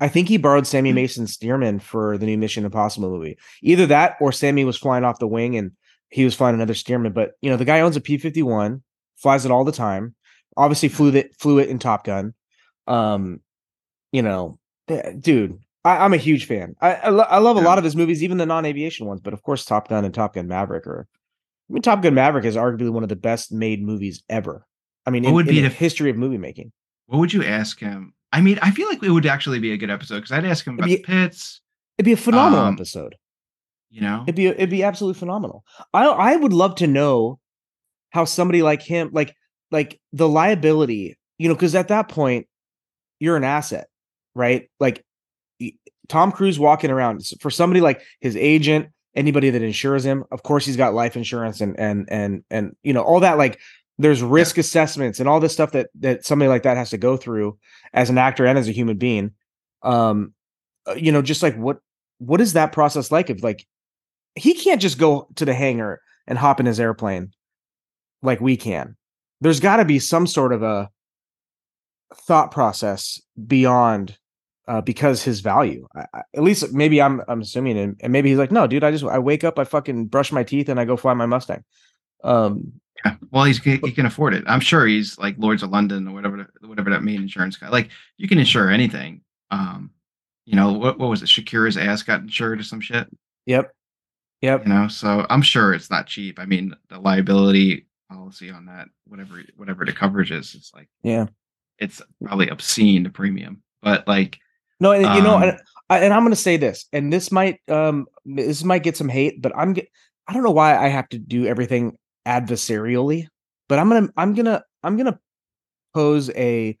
I 0.00 0.08
think 0.08 0.28
he 0.28 0.36
borrowed 0.36 0.66
Sammy 0.66 0.92
Mason's 0.92 1.34
Stearman 1.34 1.80
for 1.80 2.18
the 2.18 2.26
new 2.26 2.36
Mission 2.36 2.66
Impossible 2.66 3.08
movie. 3.08 3.38
Either 3.62 3.86
that 3.86 4.16
or 4.20 4.30
Sammy 4.30 4.64
was 4.66 4.76
flying 4.76 5.04
off 5.04 5.20
the 5.20 5.26
wing 5.26 5.56
and 5.56 5.72
he 6.10 6.24
was 6.24 6.34
flying 6.34 6.54
another 6.54 6.74
Stearman. 6.74 7.14
But 7.14 7.32
you 7.40 7.48
know, 7.48 7.56
the 7.56 7.64
guy 7.64 7.80
owns 7.80 7.96
a 7.96 8.00
P 8.02 8.18
fifty 8.18 8.42
one, 8.42 8.82
flies 9.16 9.46
it 9.46 9.50
all 9.50 9.64
the 9.64 9.72
time. 9.72 10.14
Obviously, 10.54 10.90
flew 10.90 11.08
it 11.14 11.34
flew 11.38 11.58
it 11.60 11.70
in 11.70 11.78
Top 11.78 12.04
Gun. 12.04 12.34
Um, 12.86 13.40
you 14.12 14.20
know, 14.20 14.58
eh, 14.88 15.12
dude, 15.18 15.58
I, 15.82 16.04
I'm 16.04 16.12
a 16.12 16.18
huge 16.18 16.44
fan. 16.46 16.76
I 16.80 16.94
I, 16.94 17.08
lo- 17.08 17.26
I 17.26 17.38
love 17.38 17.56
a 17.56 17.60
lot 17.60 17.78
of 17.78 17.84
his 17.84 17.96
movies, 17.96 18.22
even 18.22 18.36
the 18.36 18.44
non 18.44 18.66
aviation 18.66 19.06
ones. 19.06 19.22
But 19.22 19.32
of 19.32 19.42
course, 19.42 19.64
Top 19.64 19.88
Gun 19.88 20.04
and 20.04 20.12
Top 20.12 20.34
Gun 20.34 20.46
Maverick 20.46 20.86
are. 20.86 21.08
I 21.68 21.72
mean, 21.72 21.82
Top 21.82 22.02
Gun 22.02 22.14
Maverick 22.14 22.44
is 22.44 22.56
arguably 22.56 22.90
one 22.90 23.02
of 23.02 23.08
the 23.08 23.16
best 23.16 23.52
made 23.52 23.82
movies 23.82 24.22
ever. 24.28 24.66
I 25.06 25.10
mean, 25.10 25.22
What 25.24 25.28
in, 25.30 25.34
would 25.36 25.46
be 25.46 25.60
the 25.60 25.68
the- 25.68 25.74
history 25.74 26.10
of 26.10 26.16
movie 26.16 26.38
making. 26.38 26.72
What 27.06 27.18
would 27.18 27.32
you 27.32 27.42
ask 27.44 27.78
him? 27.78 28.14
I 28.32 28.40
mean, 28.42 28.58
I 28.60 28.70
feel 28.70 28.88
like 28.88 29.02
it 29.02 29.10
would 29.10 29.24
actually 29.26 29.58
be 29.58 29.72
a 29.72 29.76
good 29.78 29.90
episode 29.90 30.16
because 30.16 30.32
I'd 30.32 30.44
ask 30.44 30.66
him 30.66 30.74
It'd 30.74 30.80
about 30.80 30.86
be- 30.88 30.96
the 30.96 31.02
pits, 31.02 31.60
It'd 31.96 32.04
be 32.04 32.12
a 32.12 32.16
phenomenal 32.16 32.66
Um, 32.66 32.74
episode. 32.74 33.16
you 33.90 34.00
know? 34.02 34.22
It'd 34.24 34.34
be 34.34 34.46
it'd 34.46 34.70
be 34.70 34.82
absolutely 34.84 35.18
phenomenal. 35.18 35.64
I 35.94 36.06
I 36.06 36.36
would 36.36 36.52
love 36.52 36.74
to 36.76 36.86
know 36.86 37.38
how 38.10 38.24
somebody 38.24 38.62
like 38.62 38.82
him, 38.82 39.10
like 39.12 39.34
like 39.70 39.98
the 40.12 40.28
liability, 40.28 41.16
you 41.38 41.48
know, 41.48 41.54
because 41.54 41.74
at 41.74 41.88
that 41.88 42.08
point 42.08 42.46
you're 43.18 43.36
an 43.36 43.44
asset, 43.44 43.88
right? 44.34 44.70
Like 44.78 45.04
Tom 46.08 46.32
Cruise 46.32 46.58
walking 46.58 46.90
around 46.90 47.22
for 47.40 47.50
somebody 47.50 47.80
like 47.80 48.00
his 48.20 48.36
agent, 48.36 48.88
anybody 49.18 49.50
that 49.50 49.62
insures 49.62 50.04
him. 50.04 50.24
Of 50.30 50.44
course, 50.44 50.64
he's 50.64 50.76
got 50.76 50.94
life 50.94 51.16
insurance 51.16 51.60
and 51.60 51.78
and 51.78 52.08
and 52.10 52.44
and 52.50 52.76
you 52.82 52.92
know 52.92 53.02
all 53.02 53.20
that. 53.20 53.36
Like 53.36 53.60
there's 53.98 54.22
risk 54.22 54.56
assessments 54.56 55.18
and 55.18 55.28
all 55.28 55.40
this 55.40 55.52
stuff 55.52 55.72
that 55.72 55.90
that 55.96 56.24
somebody 56.24 56.48
like 56.48 56.62
that 56.62 56.76
has 56.76 56.90
to 56.90 56.98
go 56.98 57.16
through 57.16 57.58
as 57.92 58.08
an 58.08 58.16
actor 58.16 58.46
and 58.46 58.56
as 58.56 58.68
a 58.68 58.72
human 58.72 58.96
being. 58.96 59.32
Um, 59.82 60.32
uh, 60.86 60.94
you 60.94 61.12
know, 61.12 61.20
just 61.20 61.42
like 61.42 61.56
what 61.56 61.78
what 62.18 62.40
is 62.40 62.52
that 62.54 62.72
process 62.72 63.10
like? 63.10 63.28
If 63.28 63.42
like 63.42 63.66
he 64.36 64.54
can't 64.54 64.80
just 64.80 64.98
go 64.98 65.28
to 65.34 65.44
the 65.44 65.54
hangar 65.54 66.00
and 66.26 66.38
hop 66.38 66.60
in 66.60 66.66
his 66.66 66.80
airplane 66.80 67.32
like 68.22 68.40
we 68.40 68.56
can. 68.56 68.96
There's 69.40 69.60
got 69.60 69.76
to 69.76 69.84
be 69.84 69.98
some 69.98 70.26
sort 70.26 70.52
of 70.52 70.62
a 70.62 70.90
thought 72.14 72.50
process 72.50 73.20
beyond 73.46 74.16
uh, 74.68 74.80
because 74.82 75.22
his 75.22 75.40
value. 75.40 75.88
I, 75.96 76.06
I, 76.14 76.22
at 76.36 76.42
least 76.42 76.72
maybe 76.72 77.02
I'm 77.02 77.22
I'm 77.26 77.40
assuming, 77.40 77.76
and, 77.78 77.96
and 78.00 78.12
maybe 78.12 78.28
he's 78.28 78.38
like, 78.38 78.52
no, 78.52 78.66
dude, 78.66 78.84
I 78.84 78.90
just 78.92 79.04
I 79.04 79.18
wake 79.18 79.42
up, 79.42 79.58
I 79.58 79.64
fucking 79.64 80.06
brush 80.06 80.30
my 80.30 80.44
teeth, 80.44 80.68
and 80.68 80.78
I 80.78 80.84
go 80.84 80.96
fly 80.96 81.14
my 81.14 81.26
Mustang. 81.26 81.64
Um, 82.22 82.74
Yeah. 83.04 83.14
Well, 83.30 83.44
he's 83.44 83.58
he, 83.62 83.76
he 83.78 83.92
can 83.92 84.06
afford 84.06 84.34
it. 84.34 84.44
I'm 84.46 84.60
sure 84.60 84.86
he's 84.86 85.18
like 85.18 85.36
Lloyd's 85.38 85.62
of 85.62 85.70
London 85.70 86.06
or 86.08 86.14
whatever 86.14 86.48
whatever 86.60 86.90
that 86.90 87.02
main 87.02 87.22
insurance 87.22 87.56
guy. 87.56 87.68
Like 87.68 87.90
you 88.16 88.28
can 88.28 88.38
insure 88.38 88.70
anything. 88.70 89.22
Um, 89.50 89.90
you 90.44 90.54
know 90.56 90.72
what 90.72 90.98
what 90.98 91.08
was 91.08 91.22
it? 91.22 91.26
Shakira's 91.28 91.76
ass 91.76 92.02
got 92.02 92.20
insured 92.20 92.60
or 92.60 92.64
some 92.64 92.80
shit. 92.80 93.06
yep, 93.46 93.72
yep. 94.42 94.64
You 94.66 94.72
know, 94.72 94.88
so 94.88 95.26
I'm 95.30 95.42
sure 95.42 95.74
it's 95.74 95.90
not 95.90 96.06
cheap. 96.06 96.38
I 96.38 96.44
mean, 96.46 96.74
the 96.90 96.98
liability 96.98 97.86
policy 98.10 98.50
on 98.50 98.66
that, 98.66 98.88
whatever 99.06 99.42
whatever 99.56 99.84
the 99.84 99.92
coverage 99.92 100.30
is, 100.32 100.54
it's 100.54 100.72
like 100.74 100.88
Yeah. 101.02 101.26
it's 101.78 102.02
probably 102.22 102.48
obscene 102.48 103.02
the 103.04 103.10
premium. 103.10 103.62
But 103.82 104.08
like, 104.08 104.38
No, 104.80 104.92
and 104.92 105.02
you 105.16 105.22
know, 105.22 105.36
Um, 105.36 105.42
and, 105.42 105.60
I, 105.90 105.98
and 106.00 106.12
I'm 106.12 106.20
going 106.22 106.32
to 106.32 106.36
say 106.36 106.56
this, 106.56 106.86
and 106.92 107.12
this 107.12 107.32
might 107.32 107.60
um 107.68 108.06
this 108.24 108.64
might 108.64 108.82
get 108.82 108.96
some 108.96 109.08
hate, 109.08 109.42
but 109.42 109.52
I'm 109.56 109.72
get, 109.72 109.88
I 110.26 110.32
don't 110.32 110.42
know 110.42 110.50
why 110.50 110.76
I 110.76 110.88
have 110.88 111.08
to 111.10 111.18
do 111.18 111.46
everything 111.46 111.96
adversarially, 112.26 113.26
but 113.68 113.78
I'm 113.78 113.88
gonna 113.88 114.08
I'm 114.16 114.34
gonna 114.34 114.62
I'm 114.82 114.96
gonna 114.96 115.18
pose 115.94 116.30
a 116.30 116.76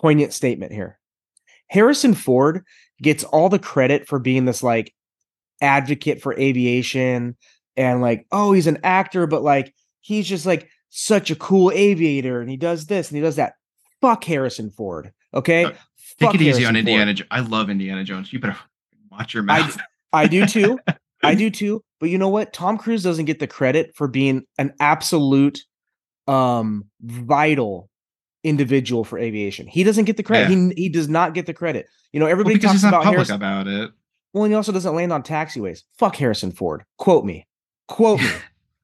poignant 0.00 0.32
statement 0.32 0.72
here. 0.72 0.98
Harrison 1.68 2.14
Ford 2.14 2.64
gets 3.00 3.22
all 3.24 3.48
the 3.48 3.58
credit 3.58 4.08
for 4.08 4.18
being 4.18 4.44
this 4.44 4.62
like 4.62 4.92
advocate 5.60 6.20
for 6.20 6.32
aviation 6.38 7.36
and 7.76 8.00
like 8.00 8.26
oh 8.32 8.52
he's 8.52 8.66
an 8.66 8.78
actor, 8.82 9.26
but 9.26 9.42
like 9.42 9.74
he's 10.00 10.26
just 10.26 10.46
like 10.46 10.68
such 10.88 11.30
a 11.30 11.36
cool 11.36 11.70
aviator 11.72 12.40
and 12.40 12.50
he 12.50 12.56
does 12.56 12.86
this 12.86 13.08
and 13.08 13.16
he 13.16 13.22
does 13.22 13.36
that. 13.36 13.52
Fuck 14.00 14.24
Harrison 14.24 14.70
Ford, 14.70 15.12
okay? 15.34 15.66
Take 16.20 16.34
it 16.34 16.42
easy 16.42 16.64
on 16.66 16.76
Indiana. 16.76 17.14
Jo- 17.14 17.24
I 17.30 17.40
love 17.40 17.70
Indiana 17.70 18.04
Jones. 18.04 18.32
You 18.32 18.38
better 18.40 18.56
watch 19.10 19.34
your 19.34 19.42
mouth. 19.42 19.78
I 20.12 20.26
do 20.26 20.46
too. 20.46 20.78
I 21.22 21.34
do 21.34 21.50
too. 21.50 21.82
But 21.98 22.08
you 22.10 22.18
know 22.18 22.28
what? 22.28 22.52
Tom 22.52 22.78
Cruise 22.78 23.02
doesn't 23.02 23.26
get 23.26 23.38
the 23.40 23.46
credit 23.46 23.94
for 23.94 24.08
being 24.08 24.44
an 24.58 24.72
absolute 24.80 25.60
um 26.26 26.84
vital 27.02 27.88
individual 28.44 29.04
for 29.04 29.18
aviation. 29.18 29.66
He 29.66 29.84
doesn't 29.84 30.04
get 30.04 30.16
the 30.16 30.22
credit. 30.22 30.50
Yeah. 30.50 30.70
He 30.76 30.82
he 30.84 30.88
does 30.88 31.08
not 31.08 31.34
get 31.34 31.46
the 31.46 31.54
credit. 31.54 31.86
You 32.12 32.20
know, 32.20 32.26
everybody 32.26 32.54
because 32.56 32.72
talks 32.72 32.84
about 32.84 33.02
public 33.04 33.16
Harrison. 33.16 33.36
about 33.36 33.66
it. 33.66 33.90
Well, 34.32 34.44
and 34.44 34.52
he 34.52 34.56
also 34.56 34.72
doesn't 34.72 34.94
land 34.94 35.12
on 35.12 35.22
taxiways. 35.22 35.82
Fuck 35.98 36.16
Harrison 36.16 36.52
Ford. 36.52 36.84
Quote 36.98 37.24
me. 37.24 37.46
Quote 37.88 38.20
me. 38.20 38.28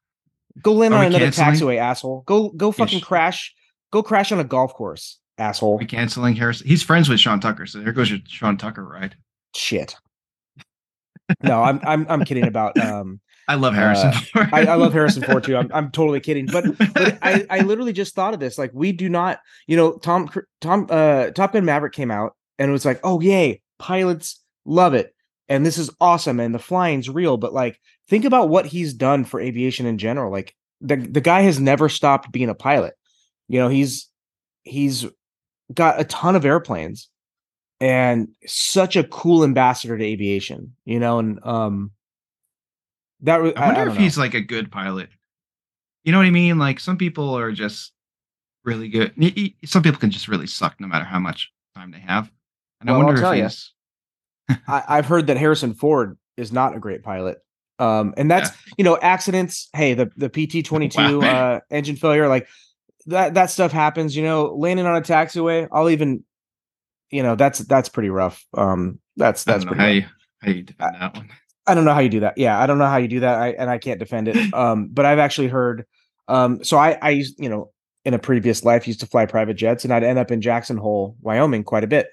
Go 0.62 0.72
land 0.72 0.94
Are 0.94 1.00
on 1.00 1.06
another 1.06 1.30
canceling? 1.30 1.76
taxiway, 1.76 1.78
asshole. 1.78 2.22
Go 2.26 2.48
go 2.50 2.72
fucking 2.72 3.00
sh- 3.00 3.04
crash. 3.04 3.54
Go 3.92 4.02
crash 4.02 4.32
on 4.32 4.40
a 4.40 4.44
golf 4.44 4.74
course, 4.74 5.18
asshole. 5.38 5.78
We 5.78 5.86
canceling 5.86 6.36
Harrison. 6.36 6.66
He's 6.66 6.82
friends 6.82 7.08
with 7.08 7.20
Sean 7.20 7.40
Tucker, 7.40 7.66
so 7.66 7.80
there 7.80 7.92
goes 7.92 8.10
your 8.10 8.20
Sean 8.26 8.56
Tucker 8.56 8.84
ride. 8.84 9.16
Shit. 9.54 9.96
No, 11.42 11.62
I'm 11.62 11.80
I'm 11.84 12.06
I'm 12.08 12.24
kidding 12.24 12.46
about 12.46 12.78
um 12.78 13.20
I 13.48 13.54
love 13.54 13.74
Harrison. 13.74 14.12
Uh. 14.34 14.46
I, 14.52 14.66
I 14.66 14.74
love 14.74 14.92
Harrison 14.92 15.22
Ford 15.22 15.44
too. 15.44 15.56
I'm 15.56 15.70
I'm 15.74 15.90
totally 15.90 16.20
kidding. 16.20 16.46
But 16.46 16.76
but 16.78 17.18
I, 17.22 17.46
I 17.48 17.60
literally 17.60 17.92
just 17.92 18.14
thought 18.14 18.34
of 18.34 18.40
this. 18.40 18.58
Like 18.58 18.72
we 18.74 18.92
do 18.92 19.08
not, 19.08 19.40
you 19.66 19.76
know, 19.76 19.98
Tom 19.98 20.30
Tom 20.60 20.86
uh 20.90 21.30
Top 21.30 21.52
Gun 21.52 21.64
Maverick 21.64 21.92
came 21.92 22.10
out 22.10 22.34
and 22.58 22.68
it 22.68 22.72
was 22.72 22.84
like, 22.84 23.00
oh 23.04 23.20
yay, 23.20 23.60
pilots 23.78 24.42
love 24.64 24.94
it. 24.94 25.14
And 25.48 25.64
this 25.64 25.78
is 25.78 25.90
awesome 26.00 26.40
and 26.40 26.54
the 26.54 26.58
flying's 26.58 27.08
real. 27.08 27.36
But 27.36 27.52
like 27.52 27.80
think 28.08 28.24
about 28.24 28.48
what 28.48 28.66
he's 28.66 28.94
done 28.94 29.24
for 29.24 29.40
aviation 29.40 29.86
in 29.86 29.98
general. 29.98 30.32
Like 30.32 30.54
the 30.80 30.96
the 30.96 31.20
guy 31.20 31.42
has 31.42 31.60
never 31.60 31.88
stopped 31.88 32.32
being 32.32 32.48
a 32.48 32.54
pilot. 32.54 32.94
You 33.48 33.60
know, 33.60 33.68
he's 33.68 34.08
he's 34.64 35.06
got 35.72 36.00
a 36.00 36.04
ton 36.04 36.36
of 36.36 36.44
airplanes 36.44 37.08
and 37.80 38.28
such 38.46 38.96
a 38.96 39.04
cool 39.04 39.44
ambassador 39.44 39.98
to 39.98 40.04
aviation, 40.04 40.74
you 40.84 40.98
know, 40.98 41.18
and 41.18 41.44
um 41.44 41.90
that 43.20 43.40
was 43.40 43.52
I 43.56 43.66
wonder 43.66 43.80
don't 43.80 43.88
if 43.88 43.94
know. 43.94 44.00
he's 44.00 44.18
like 44.18 44.34
a 44.34 44.40
good 44.40 44.70
pilot. 44.70 45.08
You 46.04 46.12
know 46.12 46.18
what 46.18 46.26
I 46.26 46.30
mean? 46.30 46.58
Like 46.58 46.78
some 46.80 46.96
people 46.96 47.36
are 47.36 47.52
just 47.52 47.92
really 48.64 48.88
good. 48.88 49.12
Some 49.64 49.82
people 49.82 49.98
can 49.98 50.10
just 50.10 50.28
really 50.28 50.46
suck 50.46 50.80
no 50.80 50.86
matter 50.86 51.04
how 51.04 51.18
much 51.18 51.52
time 51.74 51.90
they 51.90 51.98
have. 52.00 52.30
And 52.80 52.88
Well, 52.88 52.96
I 52.96 53.00
I'll 53.00 53.06
wonder 53.06 53.20
tell 53.20 53.32
if 53.32 53.42
he's 53.42 53.72
I, 54.68 54.84
I've 54.88 55.06
heard 55.06 55.26
that 55.28 55.36
Harrison 55.36 55.74
Ford 55.74 56.18
is 56.36 56.52
not 56.52 56.76
a 56.76 56.80
great 56.80 57.02
pilot. 57.02 57.38
Um, 57.78 58.14
and 58.16 58.30
that's 58.30 58.50
you 58.78 58.84
know 58.84 58.96
accidents. 59.02 59.68
Hey, 59.74 59.94
the 59.94 60.10
the 60.16 60.28
PT 60.30 60.64
twenty 60.64 60.88
two 60.88 61.22
uh, 61.22 61.60
engine 61.70 61.96
failure, 61.96 62.28
like 62.28 62.48
that 63.06 63.34
that 63.34 63.50
stuff 63.50 63.72
happens. 63.72 64.16
You 64.16 64.22
know, 64.24 64.54
landing 64.56 64.86
on 64.86 64.96
a 64.96 65.00
taxiway. 65.00 65.68
I'll 65.72 65.90
even, 65.90 66.24
you 67.10 67.22
know, 67.22 67.34
that's 67.36 67.60
that's 67.60 67.88
pretty 67.88 68.10
rough. 68.10 68.44
Um, 68.54 68.98
that's 69.16 69.46
I 69.46 69.52
that's 69.52 69.64
pretty. 69.64 69.80
how 69.80 69.86
rough. 69.86 69.94
you 69.94 70.04
how 70.42 70.50
you 70.50 70.62
defend 70.62 70.96
that 71.00 71.14
one. 71.16 71.30
I 71.66 71.74
don't 71.74 71.84
know 71.84 71.94
how 71.94 72.00
you 72.00 72.08
do 72.08 72.20
that. 72.20 72.38
Yeah, 72.38 72.58
I 72.60 72.66
don't 72.66 72.78
know 72.78 72.86
how 72.86 72.96
you 72.98 73.08
do 73.08 73.20
that. 73.20 73.38
I 73.40 73.48
and 73.50 73.68
I 73.70 73.78
can't 73.78 73.98
defend 73.98 74.28
it. 74.28 74.36
Um, 74.54 74.88
but 74.92 75.04
I've 75.06 75.18
actually 75.18 75.48
heard. 75.48 75.84
Um, 76.28 76.62
so 76.64 76.76
I 76.78 76.98
I 77.02 77.10
used 77.10 77.38
you 77.38 77.48
know 77.48 77.70
in 78.04 78.14
a 78.14 78.18
previous 78.18 78.64
life 78.64 78.86
used 78.86 79.00
to 79.00 79.06
fly 79.06 79.26
private 79.26 79.54
jets, 79.54 79.84
and 79.84 79.92
I'd 79.92 80.04
end 80.04 80.18
up 80.18 80.30
in 80.30 80.40
Jackson 80.40 80.76
Hole, 80.76 81.16
Wyoming, 81.20 81.64
quite 81.64 81.82
a 81.84 81.88
bit. 81.88 82.06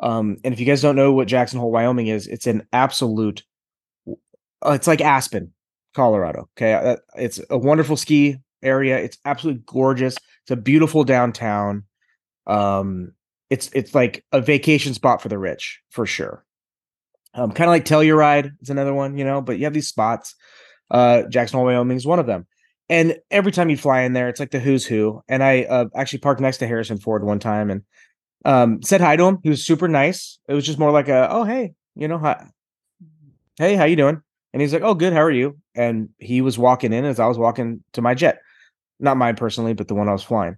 Um, 0.00 0.36
and 0.44 0.52
if 0.52 0.58
you 0.60 0.66
guys 0.66 0.82
don't 0.82 0.96
know 0.96 1.12
what 1.12 1.28
Jackson 1.28 1.58
Hole, 1.60 1.70
Wyoming 1.70 2.08
is, 2.08 2.26
it's 2.26 2.46
an 2.48 2.66
absolute. 2.72 3.44
uh, 4.08 4.72
It's 4.72 4.86
like 4.86 5.00
Aspen, 5.00 5.52
Colorado. 5.94 6.48
Okay, 6.56 6.74
Uh, 6.74 6.96
it's 7.16 7.40
a 7.48 7.56
wonderful 7.58 7.96
ski 7.96 8.38
area. 8.62 8.98
It's 8.98 9.18
absolutely 9.24 9.62
gorgeous. 9.66 10.16
It's 10.46 10.52
a 10.52 10.56
beautiful 10.56 11.02
downtown. 11.02 11.84
Um, 12.46 13.12
it's 13.50 13.68
it's 13.72 13.96
like 13.96 14.24
a 14.30 14.40
vacation 14.40 14.94
spot 14.94 15.20
for 15.20 15.28
the 15.28 15.38
rich 15.38 15.80
for 15.90 16.06
sure. 16.06 16.44
Um, 17.34 17.50
kind 17.50 17.68
of 17.68 17.72
like 17.72 17.84
Telluride 17.84 18.52
is 18.60 18.70
another 18.70 18.94
one, 18.94 19.18
you 19.18 19.24
know, 19.24 19.40
but 19.40 19.58
you 19.58 19.64
have 19.64 19.74
these 19.74 19.88
spots. 19.88 20.36
Uh, 20.88 21.24
Jackson 21.24 21.58
Hole, 21.58 21.66
Wyoming 21.66 21.96
is 21.96 22.06
one 22.06 22.20
of 22.20 22.26
them. 22.26 22.46
And 22.88 23.18
every 23.32 23.50
time 23.50 23.68
you 23.70 23.76
fly 23.76 24.02
in 24.02 24.12
there, 24.12 24.28
it's 24.28 24.38
like 24.38 24.52
the 24.52 24.60
who's 24.60 24.86
who. 24.86 25.20
And 25.28 25.42
I 25.42 25.64
uh, 25.64 25.86
actually 25.96 26.20
parked 26.20 26.40
next 26.40 26.58
to 26.58 26.66
Harrison 26.68 26.98
Ford 26.98 27.24
one 27.24 27.40
time 27.40 27.70
and 27.70 27.82
um, 28.44 28.82
said 28.82 29.00
hi 29.00 29.16
to 29.16 29.24
him. 29.24 29.38
He 29.42 29.48
was 29.48 29.66
super 29.66 29.88
nice. 29.88 30.38
It 30.48 30.54
was 30.54 30.64
just 30.64 30.78
more 30.78 30.92
like 30.92 31.08
a, 31.08 31.28
oh 31.28 31.42
hey, 31.42 31.74
you 31.96 32.06
know, 32.06 32.18
hi, 32.18 32.46
hey, 33.58 33.74
how 33.74 33.84
you 33.84 33.96
doing? 33.96 34.22
And 34.52 34.62
he's 34.62 34.72
like, 34.72 34.82
oh 34.82 34.94
good, 34.94 35.12
how 35.12 35.22
are 35.22 35.30
you? 35.30 35.58
And 35.74 36.10
he 36.18 36.40
was 36.40 36.56
walking 36.56 36.92
in 36.92 37.04
as 37.04 37.18
I 37.18 37.26
was 37.26 37.38
walking 37.38 37.82
to 37.94 38.00
my 38.00 38.14
jet, 38.14 38.38
not 38.98 39.16
mine 39.16 39.36
personally, 39.36 39.74
but 39.74 39.88
the 39.88 39.94
one 39.94 40.08
I 40.08 40.12
was 40.12 40.22
flying. 40.22 40.56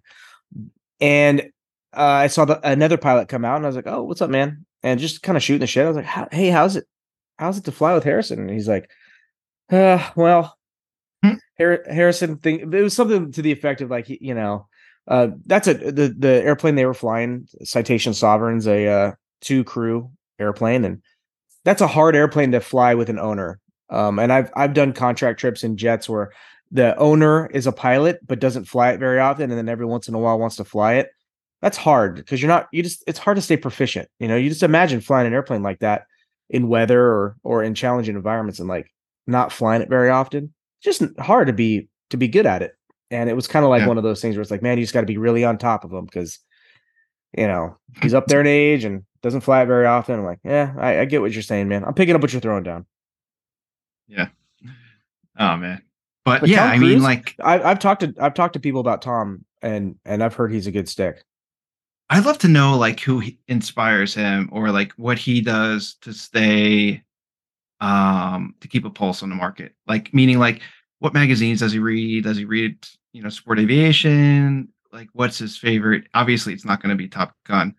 And 1.00 1.42
uh, 1.96 2.02
I 2.02 2.26
saw 2.26 2.44
the, 2.44 2.60
another 2.68 2.96
pilot 2.96 3.28
come 3.28 3.44
out, 3.44 3.56
and 3.56 3.64
I 3.64 3.68
was 3.68 3.76
like, 3.76 3.86
oh, 3.86 4.02
what's 4.02 4.22
up, 4.22 4.30
man? 4.30 4.64
And 4.82 5.00
just 5.00 5.22
kind 5.22 5.36
of 5.36 5.42
shooting 5.42 5.60
the 5.60 5.66
shit. 5.66 5.84
I 5.84 5.88
was 5.88 5.96
like, 5.96 6.32
hey, 6.32 6.48
how's 6.50 6.76
it? 6.76 6.84
How's 7.38 7.58
it 7.58 7.64
to 7.64 7.72
fly 7.72 7.94
with 7.94 8.04
Harrison? 8.04 8.40
And 8.40 8.50
he's 8.50 8.68
like, 8.68 8.90
uh, 9.70 10.10
well, 10.16 10.58
Hmm. 11.22 11.34
Har- 11.58 11.84
Harrison 11.88 12.36
thing. 12.38 12.72
It 12.72 12.82
was 12.82 12.94
something 12.94 13.32
to 13.32 13.42
the 13.42 13.52
effect 13.52 13.80
of 13.80 13.90
like, 13.90 14.08
you 14.08 14.34
know, 14.34 14.68
uh, 15.08 15.28
that's 15.46 15.66
a 15.66 15.74
the 15.74 16.14
the 16.16 16.42
airplane 16.44 16.74
they 16.74 16.86
were 16.86 16.94
flying, 16.94 17.48
Citation 17.64 18.14
Sovereign's 18.14 18.66
a 18.66 18.86
uh, 18.86 19.12
two 19.40 19.64
crew 19.64 20.10
airplane, 20.38 20.84
and 20.84 21.02
that's 21.64 21.80
a 21.80 21.86
hard 21.86 22.14
airplane 22.14 22.52
to 22.52 22.60
fly 22.60 22.94
with 22.94 23.08
an 23.08 23.18
owner. 23.18 23.58
Um, 23.90 24.18
and 24.18 24.32
I've 24.32 24.50
I've 24.54 24.74
done 24.74 24.92
contract 24.92 25.40
trips 25.40 25.64
in 25.64 25.76
jets 25.76 26.08
where 26.08 26.32
the 26.70 26.96
owner 26.98 27.46
is 27.46 27.66
a 27.66 27.72
pilot 27.72 28.20
but 28.26 28.40
doesn't 28.40 28.66
fly 28.66 28.90
it 28.92 29.00
very 29.00 29.18
often, 29.20 29.50
and 29.50 29.58
then 29.58 29.68
every 29.68 29.86
once 29.86 30.08
in 30.08 30.14
a 30.14 30.18
while 30.18 30.38
wants 30.38 30.56
to 30.56 30.64
fly 30.64 30.94
it. 30.94 31.10
That's 31.62 31.76
hard 31.76 32.16
because 32.16 32.40
you're 32.40 32.48
not 32.48 32.68
you 32.72 32.82
just 32.82 33.02
it's 33.06 33.18
hard 33.18 33.36
to 33.36 33.42
stay 33.42 33.56
proficient. 33.56 34.08
You 34.20 34.28
know, 34.28 34.36
you 34.36 34.48
just 34.48 34.62
imagine 34.62 35.00
flying 35.00 35.26
an 35.26 35.32
airplane 35.32 35.62
like 35.62 35.80
that 35.80 36.04
in 36.50 36.68
weather 36.68 37.00
or 37.02 37.36
or 37.42 37.62
in 37.62 37.74
challenging 37.74 38.14
environments 38.16 38.60
and 38.60 38.68
like 38.68 38.92
not 39.26 39.52
flying 39.52 39.82
it 39.82 39.88
very 39.88 40.10
often. 40.10 40.52
Just 40.82 41.02
hard 41.18 41.46
to 41.48 41.52
be 41.52 41.88
to 42.10 42.16
be 42.16 42.28
good 42.28 42.46
at 42.46 42.62
it. 42.62 42.74
And 43.10 43.28
it 43.30 43.34
was 43.34 43.48
kind 43.48 43.64
of 43.64 43.70
like 43.70 43.80
Yeah. 43.80 43.88
one 43.88 43.98
of 43.98 44.04
those 44.04 44.20
things 44.20 44.36
where 44.36 44.42
it's 44.42 44.50
like, 44.50 44.62
man, 44.62 44.78
you 44.78 44.84
just 44.84 44.94
got 44.94 45.00
to 45.00 45.06
be 45.06 45.18
really 45.18 45.44
on 45.44 45.58
top 45.58 45.84
of 45.84 45.92
him 45.92 46.04
because 46.04 46.38
you 47.36 47.46
know 47.46 47.76
he's 48.02 48.14
up 48.14 48.26
there 48.26 48.40
in 48.40 48.46
age 48.46 48.84
and 48.84 49.04
doesn't 49.22 49.40
fly 49.40 49.62
it 49.62 49.66
very 49.66 49.86
often. 49.86 50.18
I'm 50.18 50.24
like, 50.24 50.40
yeah, 50.44 50.74
I, 50.78 51.00
I 51.00 51.04
get 51.06 51.20
what 51.20 51.32
you're 51.32 51.42
saying, 51.42 51.68
man. 51.68 51.84
I'm 51.84 51.94
picking 51.94 52.14
up 52.14 52.20
what 52.22 52.32
you're 52.32 52.40
throwing 52.40 52.62
down. 52.62 52.86
Yeah 54.06 54.28
oh 55.38 55.56
man. 55.56 55.82
But, 56.28 56.40
But 56.42 56.50
yeah, 56.50 56.66
Tom 56.66 56.70
I 56.70 56.78
mean 56.78 57.02
like 57.02 57.34
I, 57.40 57.60
I've 57.62 57.78
talked 57.78 58.00
to 58.02 58.14
I've 58.20 58.34
talked 58.34 58.54
to 58.54 58.60
people 58.60 58.80
about 58.80 59.02
Tom 59.02 59.44
and 59.62 59.96
and 60.04 60.22
I've 60.22 60.34
heard 60.34 60.52
he's 60.52 60.66
a 60.66 60.72
good 60.72 60.88
stick. 60.88 61.24
I'd 62.10 62.24
love 62.24 62.38
to 62.38 62.48
know 62.48 62.76
like 62.76 63.00
who 63.00 63.22
inspires 63.48 64.14
him 64.14 64.48
or 64.52 64.70
like 64.70 64.92
what 64.92 65.18
he 65.18 65.40
does 65.40 65.96
to 66.02 66.12
stay 66.12 67.02
um 67.80 68.54
to 68.60 68.68
keep 68.68 68.84
a 68.84 68.90
pulse 68.90 69.22
on 69.22 69.28
the 69.28 69.34
market. 69.34 69.74
Like 69.86 70.12
meaning 70.14 70.38
like 70.38 70.62
what 71.00 71.14
magazines 71.14 71.60
does 71.60 71.72
he 71.72 71.78
read? 71.78 72.24
Does 72.24 72.36
he 72.36 72.44
read, 72.44 72.76
you 73.12 73.22
know, 73.22 73.28
sport 73.28 73.58
aviation? 73.58 74.68
Like 74.92 75.08
what's 75.12 75.38
his 75.38 75.56
favorite? 75.56 76.04
Obviously 76.14 76.52
it's 76.52 76.64
not 76.64 76.82
going 76.82 76.90
to 76.90 76.96
be 76.96 77.08
Top 77.08 77.34
Gun. 77.46 77.74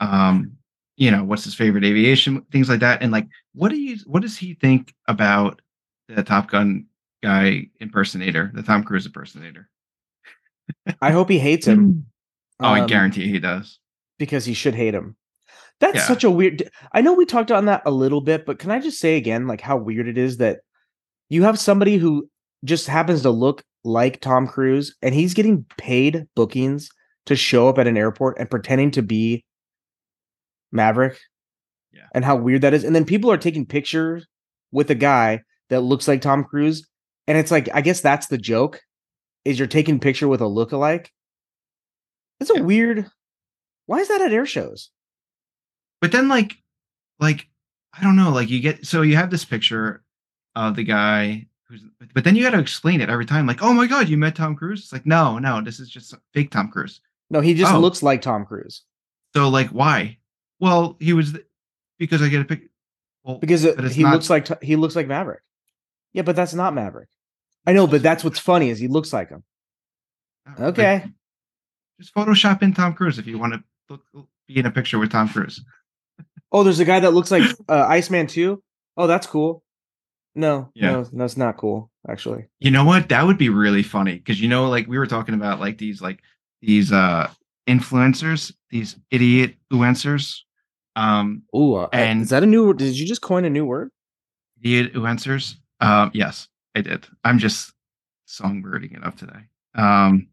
Um 0.00 0.52
you 0.96 1.10
know, 1.10 1.24
what's 1.24 1.44
his 1.44 1.54
favorite 1.54 1.84
aviation 1.84 2.42
things 2.52 2.68
like 2.68 2.80
that 2.80 3.02
and 3.02 3.12
like 3.12 3.26
what 3.54 3.70
do 3.70 3.76
you 3.76 3.96
what 4.06 4.22
does 4.22 4.36
he 4.36 4.54
think 4.54 4.94
about 5.08 5.62
the 6.08 6.22
Top 6.22 6.50
Gun 6.50 6.86
guy 7.22 7.66
impersonator, 7.80 8.50
the 8.54 8.62
Tom 8.62 8.84
Cruise 8.84 9.06
impersonator? 9.06 9.68
I 11.02 11.10
hope 11.10 11.28
he 11.28 11.38
hates 11.38 11.66
him. 11.66 12.06
Oh, 12.60 12.68
I 12.68 12.80
um, 12.80 12.86
guarantee 12.86 13.28
he 13.28 13.38
does. 13.40 13.78
because 14.18 14.44
he 14.44 14.54
should 14.54 14.74
hate 14.74 14.94
him. 14.94 15.16
That's 15.80 15.96
Yeah. 15.96 16.06
such 16.06 16.24
a 16.24 16.30
weird. 16.30 16.70
I 16.92 17.00
know 17.00 17.14
we 17.14 17.24
talked 17.24 17.50
on 17.50 17.64
that 17.64 17.82
a 17.86 17.90
little 17.90 18.20
bit, 18.20 18.44
but 18.44 18.58
can 18.58 18.70
I 18.70 18.78
just 18.80 18.98
say 19.00 19.16
again, 19.16 19.46
like 19.46 19.60
how 19.62 19.76
weird 19.78 20.06
it 20.08 20.18
is 20.18 20.36
that 20.36 20.60
you 21.30 21.42
have 21.44 21.58
somebody 21.58 21.96
who 21.96 22.28
just 22.64 22.86
happens 22.86 23.22
to 23.22 23.30
look 23.30 23.62
like 23.82 24.20
Tom 24.20 24.46
Cruise, 24.46 24.94
and 25.00 25.14
he's 25.14 25.32
getting 25.32 25.64
paid 25.78 26.26
bookings 26.36 26.90
to 27.26 27.34
show 27.34 27.68
up 27.68 27.78
at 27.78 27.86
an 27.86 27.96
airport 27.96 28.38
and 28.38 28.50
pretending 28.50 28.90
to 28.92 29.02
be 29.02 29.44
Maverick. 30.72 31.18
Yeah. 31.92 32.06
and 32.14 32.24
how 32.24 32.36
weird 32.36 32.62
that 32.62 32.72
is. 32.72 32.84
And 32.84 32.94
then 32.94 33.04
people 33.04 33.32
are 33.32 33.36
taking 33.36 33.66
pictures 33.66 34.24
with 34.70 34.90
a 34.92 34.94
guy 34.94 35.40
that 35.70 35.80
looks 35.80 36.06
like 36.06 36.20
Tom 36.20 36.44
Cruise, 36.44 36.86
and 37.30 37.38
it's 37.38 37.52
like 37.52 37.68
I 37.72 37.80
guess 37.80 38.00
that's 38.00 38.26
the 38.26 38.38
joke, 38.38 38.80
is 39.44 39.56
you're 39.56 39.68
taking 39.68 40.00
picture 40.00 40.26
with 40.26 40.40
a 40.40 40.44
lookalike. 40.44 41.06
It's 42.40 42.50
a 42.50 42.56
Yeah. 42.56 42.62
weird. 42.62 43.06
Why 43.86 43.98
is 44.00 44.08
that 44.08 44.20
at 44.20 44.32
air 44.32 44.46
shows? 44.46 44.90
but 46.00 46.12
then 46.12 46.28
like 46.28 46.56
like 47.18 47.46
i 47.92 48.02
don't 48.02 48.16
know 48.16 48.30
like 48.30 48.48
you 48.48 48.58
get 48.60 48.86
so 48.86 49.02
you 49.02 49.16
have 49.16 49.28
this 49.30 49.44
picture 49.44 50.02
of 50.56 50.74
the 50.74 50.82
guy 50.82 51.46
who's 51.68 51.82
but 52.14 52.24
then 52.24 52.34
you 52.34 52.42
got 52.42 52.52
to 52.56 52.58
explain 52.58 53.02
it 53.02 53.10
every 53.10 53.26
time 53.26 53.46
like 53.46 53.62
oh 53.62 53.74
my 53.74 53.86
god 53.86 54.08
you 54.08 54.16
met 54.16 54.34
tom 54.34 54.56
cruise 54.56 54.80
it's 54.80 54.92
like 54.94 55.04
no 55.04 55.38
no 55.38 55.60
this 55.60 55.78
is 55.78 55.90
just 55.90 56.14
fake 56.32 56.50
tom 56.50 56.70
cruise 56.70 57.02
No, 57.28 57.40
he 57.42 57.52
just 57.52 57.74
Oh. 57.74 57.78
looks 57.80 58.02
like 58.02 58.22
Tom 58.22 58.46
Cruise 58.46 58.82
so 59.36 59.50
like 59.50 59.68
why 59.68 60.16
well 60.58 60.96
he 61.00 61.12
was 61.12 61.32
th- 61.32 61.44
because 61.98 62.22
i 62.22 62.28
get 62.28 62.40
a 62.40 62.44
pic 62.46 62.70
well 63.22 63.36
because 63.38 63.66
uh, 63.66 63.74
it- 63.76 63.92
he 63.92 64.02
not- 64.02 64.14
looks 64.14 64.30
like 64.30 64.62
he 64.62 64.76
looks 64.76 64.96
like 64.96 65.06
Maverick. 65.06 65.42
Yeah, 66.14 66.22
but 66.22 66.34
that's 66.34 66.54
not 66.54 66.72
Maverick. 66.72 67.10
I 67.66 67.72
know, 67.72 67.86
but 67.86 68.02
that's 68.02 68.24
what's 68.24 68.38
funny 68.38 68.70
is 68.70 68.78
he 68.78 68.88
looks 68.88 69.12
like 69.12 69.28
him. 69.30 69.42
like, 70.46 70.60
Okay, 70.60 71.04
just 72.00 72.14
photoshop 72.14 72.62
in 72.62 72.72
tom 72.72 72.94
cruise 72.94 73.18
if 73.18 73.26
you 73.26 73.38
want 73.38 73.52
to 73.54 73.62
look, 73.88 74.02
be 74.48 74.58
in 74.58 74.66
a 74.66 74.70
picture 74.70 74.98
with 74.98 75.10
tom 75.12 75.28
cruise 75.28 75.62
Oh, 76.52 76.64
there's 76.64 76.80
a 76.80 76.84
guy 76.84 76.98
that 77.00 77.12
looks 77.12 77.30
like 77.30 77.48
uh, 77.68 77.86
Iceman 77.88 78.26
too. 78.26 78.60
Oh, 78.96 79.06
that's 79.06 79.26
cool. 79.26 79.62
No, 80.34 80.70
Yeah. 80.74 80.90
no, 80.92 81.04
that's 81.04 81.36
not 81.36 81.56
cool. 81.56 81.90
Actually, 82.08 82.46
You 82.58 82.70
know 82.72 82.84
what? 82.84 83.08
That 83.10 83.24
would 83.26 83.38
be 83.38 83.48
really 83.50 83.82
funny 83.84 84.16
because 84.16 84.40
you 84.40 84.48
know, 84.48 84.68
like 84.68 84.86
we 84.88 84.98
were 84.98 85.06
talking 85.06 85.34
about, 85.34 85.60
like 85.60 85.78
these, 85.78 86.00
like 86.02 86.20
these, 86.60 86.90
uh, 86.92 87.30
influencers, 87.68 88.52
these 88.70 88.96
idiot 89.10 89.54
influencers. 89.72 90.38
Um, 90.96 91.42
Ooh, 91.54 91.74
uh, 91.74 91.88
And- 91.92 92.22
is 92.22 92.30
that 92.30 92.42
a 92.42 92.46
new? 92.46 92.74
Did 92.74 92.98
you 92.98 93.06
just 93.06 93.22
coin 93.22 93.44
a 93.44 93.50
new 93.50 93.64
word? 93.64 93.90
idiot 94.60 94.92
influencers. 94.94 95.54
Um, 95.80 96.10
yes, 96.14 96.48
I 96.74 96.80
did. 96.82 97.06
I'm 97.24 97.38
just 97.38 97.72
songbirding 98.28 98.96
it 98.96 99.04
up 99.04 99.16
today. 99.16 99.40
Um, 99.74 100.28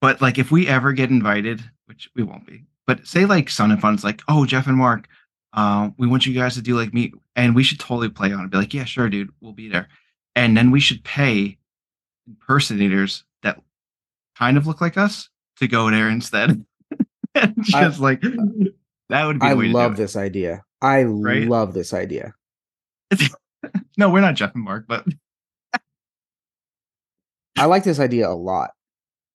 but 0.00 0.20
like, 0.20 0.38
if 0.38 0.50
we 0.50 0.66
ever 0.68 0.92
get 0.92 1.10
invited, 1.10 1.62
which 1.86 2.10
we 2.14 2.22
won't 2.22 2.46
be, 2.46 2.64
but 2.86 3.06
say 3.06 3.24
like 3.24 3.50
Sun 3.50 3.70
and 3.70 3.80
Fun's 3.80 4.04
like, 4.04 4.20
oh, 4.28 4.44
Jeff 4.46 4.66
and 4.66 4.76
Mark, 4.76 5.08
um, 5.54 5.94
we 5.98 6.06
want 6.06 6.26
you 6.26 6.34
guys 6.34 6.54
to 6.54 6.62
do 6.62 6.76
like 6.76 6.92
meet, 6.94 7.14
and 7.36 7.54
we 7.54 7.62
should 7.62 7.80
totally 7.80 8.08
play 8.10 8.32
on 8.32 8.44
it. 8.44 8.50
Be 8.50 8.58
like, 8.58 8.74
yeah, 8.74 8.84
sure, 8.84 9.08
dude, 9.08 9.30
we'll 9.40 9.52
be 9.52 9.68
there, 9.68 9.88
and 10.36 10.56
then 10.56 10.70
we 10.70 10.80
should 10.80 11.02
pay 11.04 11.58
impersonators 12.26 13.24
that 13.42 13.58
kind 14.36 14.56
of 14.56 14.66
look 14.66 14.80
like 14.80 14.96
us 14.98 15.30
to 15.56 15.66
go 15.68 15.90
there 15.90 16.08
instead. 16.08 16.64
And 17.34 17.54
I- 17.74 17.84
just 17.84 18.00
like 18.00 18.20
that 18.22 19.24
would 19.26 19.38
be. 19.38 19.46
I 19.46 19.52
love 19.52 19.96
this 19.96 20.16
idea. 20.16 20.64
I 20.82 21.04
Right? 21.04 21.46
love 21.46 21.72
this 21.74 21.92
idea. 21.94 22.34
No, 23.96 24.10
we're 24.10 24.20
not 24.20 24.34
Jeff 24.34 24.54
and 24.54 24.62
Mark, 24.64 24.84
but 24.88 25.04
I 27.58 27.66
like 27.66 27.84
this 27.84 28.00
idea 28.00 28.28
a 28.28 28.34
lot. 28.34 28.70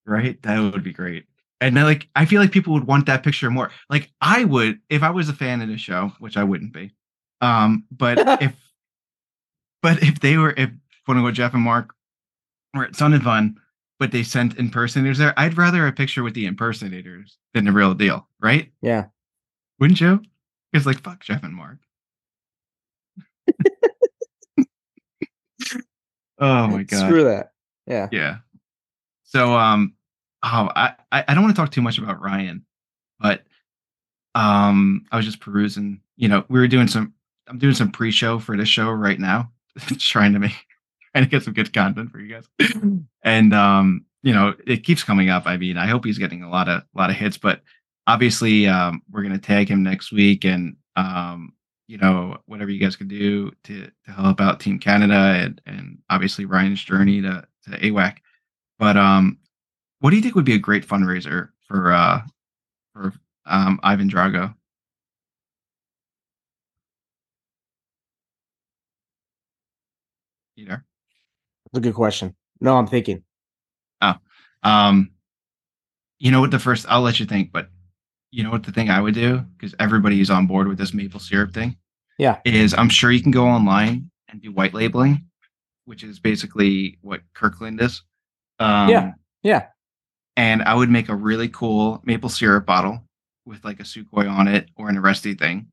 right? 0.05 0.41
That 0.43 0.59
would 0.59 0.83
be 0.83 0.93
great. 0.93 1.25
And 1.61 1.77
then, 1.77 1.85
like, 1.85 2.09
I 2.15 2.25
feel 2.25 2.41
like 2.41 2.51
people 2.51 2.73
would 2.73 2.87
want 2.87 3.05
that 3.05 3.23
picture 3.23 3.49
more. 3.49 3.71
Like, 3.89 4.11
I 4.19 4.43
would 4.43 4.79
if 4.89 5.01
I 5.01 5.11
was 5.11 5.29
a 5.29 5.33
fan 5.33 5.61
of 5.61 5.69
the 5.69 5.77
show, 5.77 6.11
which 6.19 6.35
I 6.35 6.43
wouldn't 6.43 6.73
be. 6.73 6.91
Um, 7.41 7.85
but 7.91 8.17
if, 8.41 8.53
but 9.81 10.03
if 10.03 10.19
they 10.19 10.37
were, 10.37 10.53
if 10.57 10.69
quote 11.05 11.17
unquote 11.17 11.35
Jeff 11.35 11.53
and 11.53 11.63
Mark 11.63 11.93
were 12.73 12.83
at 12.85 12.95
Sun 12.95 13.13
and 13.13 13.23
Fun, 13.23 13.57
but 13.99 14.11
they 14.11 14.23
sent 14.23 14.57
impersonators 14.57 15.17
there, 15.19 15.33
I'd 15.37 15.57
rather 15.57 15.87
a 15.87 15.93
picture 15.93 16.23
with 16.23 16.33
the 16.33 16.45
impersonators 16.47 17.37
than 17.53 17.63
the 17.65 17.71
real 17.71 17.93
deal, 17.93 18.27
right? 18.41 18.69
Yeah. 18.81 19.05
Wouldn't 19.79 20.01
you? 20.01 20.21
It's 20.73 20.85
like 20.85 20.99
fuck 21.01 21.21
Jeff 21.23 21.43
and 21.43 21.55
Mark. 21.55 21.77
oh 26.39 26.67
my 26.67 26.83
god. 26.83 27.07
Screw 27.07 27.23
that. 27.23 27.52
Yeah. 27.87 28.07
Yeah. 28.11 28.37
So 29.23 29.53
um 29.55 29.93
oh, 30.43 30.69
I 30.75 30.93
I 31.11 31.33
don't 31.33 31.43
want 31.43 31.55
to 31.55 31.61
talk 31.61 31.71
too 31.71 31.81
much 31.81 31.97
about 31.97 32.21
Ryan, 32.21 32.65
but 33.19 33.43
um 34.35 35.05
I 35.11 35.17
was 35.17 35.25
just 35.25 35.39
perusing, 35.39 36.01
you 36.15 36.27
know, 36.27 36.45
we 36.49 36.59
were 36.59 36.67
doing 36.67 36.87
some 36.87 37.13
I'm 37.47 37.57
doing 37.57 37.73
some 37.73 37.91
pre-show 37.91 38.39
for 38.39 38.55
this 38.55 38.69
show 38.69 38.89
right 38.89 39.19
now. 39.19 39.51
trying 39.97 40.33
to 40.33 40.39
make 40.39 40.55
trying 41.11 41.25
to 41.25 41.29
get 41.29 41.43
some 41.43 41.53
good 41.53 41.73
content 41.73 42.11
for 42.11 42.19
you 42.19 42.33
guys. 42.33 42.71
and 43.23 43.53
um 43.53 44.05
you 44.21 44.33
know, 44.33 44.55
it 44.65 44.85
keeps 44.85 45.03
coming 45.03 45.29
up. 45.29 45.43
I 45.45 45.57
mean, 45.57 45.75
I 45.77 45.85
hope 45.87 46.05
he's 46.05 46.17
getting 46.17 46.43
a 46.43 46.49
lot 46.49 46.69
of 46.69 46.81
a 46.81 46.97
lot 46.97 47.09
of 47.09 47.15
hits, 47.15 47.37
but 47.37 47.61
obviously 48.07 48.67
um 48.67 49.01
we're 49.11 49.23
to 49.23 49.37
tag 49.37 49.69
him 49.69 49.83
next 49.83 50.11
week 50.11 50.45
and 50.45 50.75
um 50.95 51.53
you 51.87 51.97
know, 51.97 52.37
whatever 52.45 52.71
you 52.71 52.79
guys 52.79 52.95
can 52.95 53.07
do 53.07 53.51
to 53.65 53.89
to 54.05 54.11
help 54.11 54.39
out 54.39 54.59
Team 54.59 54.79
Canada 54.79 55.13
and 55.43 55.61
and 55.65 55.99
obviously 56.09 56.45
Ryan's 56.45 56.83
journey 56.83 57.21
to 57.21 57.45
to 57.63 57.71
AWAC. 57.71 58.17
But 58.79 58.97
um, 58.97 59.37
what 59.99 60.09
do 60.09 60.15
you 60.15 60.21
think 60.21 60.35
would 60.35 60.45
be 60.45 60.55
a 60.55 60.59
great 60.59 60.87
fundraiser 60.87 61.49
for 61.67 61.91
uh 61.91 62.21
for 62.93 63.13
um 63.45 63.79
Ivan 63.83 64.09
Drago? 64.09 64.53
You 70.55 70.65
there? 70.67 70.85
That's 71.65 71.79
a 71.79 71.81
good 71.81 71.95
question. 71.95 72.35
No, 72.61 72.77
I'm 72.77 72.87
thinking. 72.87 73.23
Oh, 74.01 74.15
Um, 74.63 75.11
you 76.19 76.31
know 76.31 76.41
what 76.41 76.51
the 76.51 76.59
first 76.59 76.85
I'll 76.89 77.01
let 77.01 77.19
you 77.19 77.25
think, 77.25 77.51
but 77.51 77.69
you 78.31 78.43
know 78.43 78.51
what 78.51 78.63
the 78.63 78.71
thing 78.71 78.89
I 78.89 79.01
would 79.01 79.13
do 79.13 79.39
because 79.57 79.75
everybody's 79.79 80.29
on 80.29 80.47
board 80.47 80.67
with 80.67 80.77
this 80.77 80.93
maple 80.93 81.19
syrup 81.19 81.53
thing. 81.53 81.77
Yeah. 82.19 82.39
is 82.45 82.73
I'm 82.75 82.89
sure 82.89 83.11
you 83.11 83.21
can 83.21 83.31
go 83.31 83.45
online 83.47 84.11
and 84.29 84.41
do 84.41 84.51
white 84.51 84.73
labeling, 84.73 85.25
which 85.85 86.03
is 86.03 86.19
basically 86.19 86.97
what 87.01 87.21
Kirkland 87.33 87.81
is. 87.81 88.01
Um, 88.59 88.89
Yeah. 88.89 89.11
Yeah. 89.43 89.67
and 90.37 90.61
I 90.63 90.73
would 90.73 90.89
make 90.89 91.09
a 91.09 91.15
really 91.15 91.49
cool 91.49 92.01
maple 92.05 92.29
syrup 92.29 92.65
bottle 92.65 93.03
with 93.45 93.63
like 93.65 93.79
a 93.79 93.83
Sukhoi 93.83 94.29
on 94.31 94.47
it 94.47 94.69
or 94.77 94.89
an 94.89 94.95
Aresti 94.95 95.37
thing, 95.37 95.67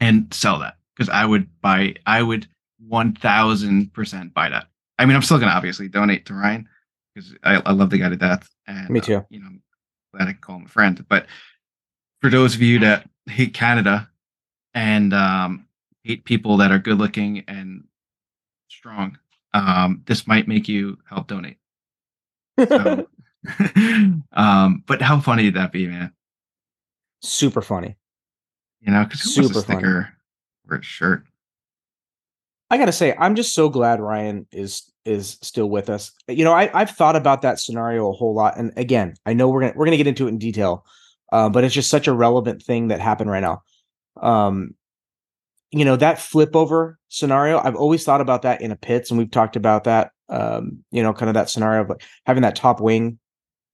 and 0.00 0.32
sell 0.32 0.58
that 0.60 0.76
because 0.94 1.08
I 1.08 1.24
would 1.24 1.48
buy. 1.60 1.94
I 2.06 2.22
would 2.22 2.46
one 2.78 3.14
thousand 3.14 3.92
percent 3.92 4.34
buy 4.34 4.48
that. 4.50 4.66
I 4.98 5.06
mean, 5.06 5.16
I'm 5.16 5.22
still 5.22 5.38
gonna 5.38 5.52
obviously 5.52 5.88
donate 5.88 6.26
to 6.26 6.34
Ryan 6.34 6.68
because 7.14 7.34
I, 7.42 7.56
I 7.66 7.72
love 7.72 7.90
the 7.90 7.98
guy 7.98 8.08
to 8.08 8.16
death. 8.16 8.48
And 8.66 8.90
Me 8.90 9.00
uh, 9.00 9.02
too. 9.02 9.26
you 9.30 9.40
know, 9.40 9.46
I'm 9.46 9.62
glad 10.14 10.28
I 10.28 10.32
can 10.32 10.40
call 10.40 10.56
him 10.56 10.66
a 10.66 10.68
friend. 10.68 11.04
But 11.08 11.26
for 12.20 12.30
those 12.30 12.54
of 12.54 12.62
you 12.62 12.78
that 12.80 13.08
hate 13.26 13.54
Canada 13.54 14.08
and 14.74 15.12
um, 15.12 15.66
hate 16.04 16.24
people 16.24 16.58
that 16.58 16.70
are 16.70 16.78
good 16.78 16.98
looking 16.98 17.44
and 17.48 17.84
strong, 18.76 19.18
um, 19.52 20.02
this 20.06 20.26
might 20.26 20.48
make 20.48 20.68
you 20.68 20.98
help 21.08 21.26
donate. 21.28 21.58
So, 22.58 23.06
um, 24.32 24.82
but 24.86 25.02
how 25.02 25.20
funny 25.20 25.44
would 25.44 25.54
that 25.54 25.72
be, 25.72 25.86
man? 25.86 26.12
Super 27.20 27.62
funny. 27.62 27.96
You 28.80 28.92
know, 28.92 29.04
because 29.04 29.22
who 29.22 29.42
wants 29.42 29.50
a 29.50 29.54
Super 29.54 29.66
funny. 29.66 29.78
sticker 29.78 30.08
or 30.68 30.76
a 30.76 30.82
shirt? 30.82 31.24
I 32.70 32.78
gotta 32.78 32.92
say, 32.92 33.14
I'm 33.18 33.34
just 33.34 33.54
so 33.54 33.68
glad 33.68 34.00
Ryan 34.00 34.46
is 34.50 34.90
is 35.04 35.38
still 35.42 35.68
with 35.68 35.90
us. 35.90 36.12
You 36.28 36.44
know, 36.44 36.52
I 36.52 36.70
I've 36.74 36.90
thought 36.90 37.16
about 37.16 37.42
that 37.42 37.60
scenario 37.60 38.10
a 38.10 38.12
whole 38.12 38.34
lot, 38.34 38.58
and 38.58 38.72
again, 38.76 39.14
I 39.26 39.32
know 39.34 39.48
we're 39.48 39.60
gonna 39.60 39.74
we're 39.76 39.84
gonna 39.84 39.96
get 39.96 40.06
into 40.06 40.26
it 40.26 40.30
in 40.30 40.38
detail, 40.38 40.84
uh, 41.32 41.48
but 41.48 41.64
it's 41.64 41.74
just 41.74 41.90
such 41.90 42.08
a 42.08 42.12
relevant 42.12 42.62
thing 42.62 42.88
that 42.88 43.00
happened 43.00 43.30
right 43.30 43.40
now. 43.40 43.62
Um, 44.20 44.74
you 45.78 45.84
know, 45.84 45.96
that 45.96 46.20
flip 46.20 46.54
over 46.56 46.98
scenario, 47.08 47.58
I've 47.58 47.76
always 47.76 48.04
thought 48.04 48.20
about 48.20 48.42
that 48.42 48.62
in 48.62 48.70
a 48.70 48.76
pits, 48.76 49.10
and 49.10 49.18
we've 49.18 49.30
talked 49.30 49.56
about 49.56 49.84
that. 49.84 50.12
Um, 50.28 50.84
you 50.90 51.02
know, 51.02 51.12
kind 51.12 51.28
of 51.28 51.34
that 51.34 51.50
scenario 51.50 51.82
of 51.82 51.88
like 51.90 52.02
having 52.26 52.42
that 52.42 52.56
top 52.56 52.80
wing, 52.80 53.18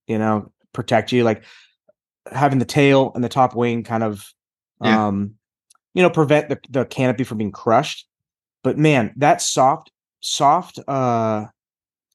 you 0.07 0.19
know, 0.19 0.51
protect 0.73 1.13
you, 1.13 1.23
like 1.23 1.45
having 2.33 2.59
the 2.59 2.65
tail 2.65 3.13
and 3.15 3.23
the 3.23 3.29
top 3.29 3.55
wing 3.55 3.85
kind 3.85 4.03
of, 4.03 4.33
Yeah. 4.83 5.07
um, 5.07 5.35
you 5.95 6.03
know, 6.03 6.11
prevent 6.11 6.49
the 6.49 6.59
the 6.71 6.85
canopy 6.85 7.25
from 7.25 7.39
being 7.39 7.53
crushed 7.53 8.07
but 8.63 8.79
man 8.79 9.13
that 9.17 9.41
soft 9.43 9.91
soft 10.21 10.79
uh 10.87 11.47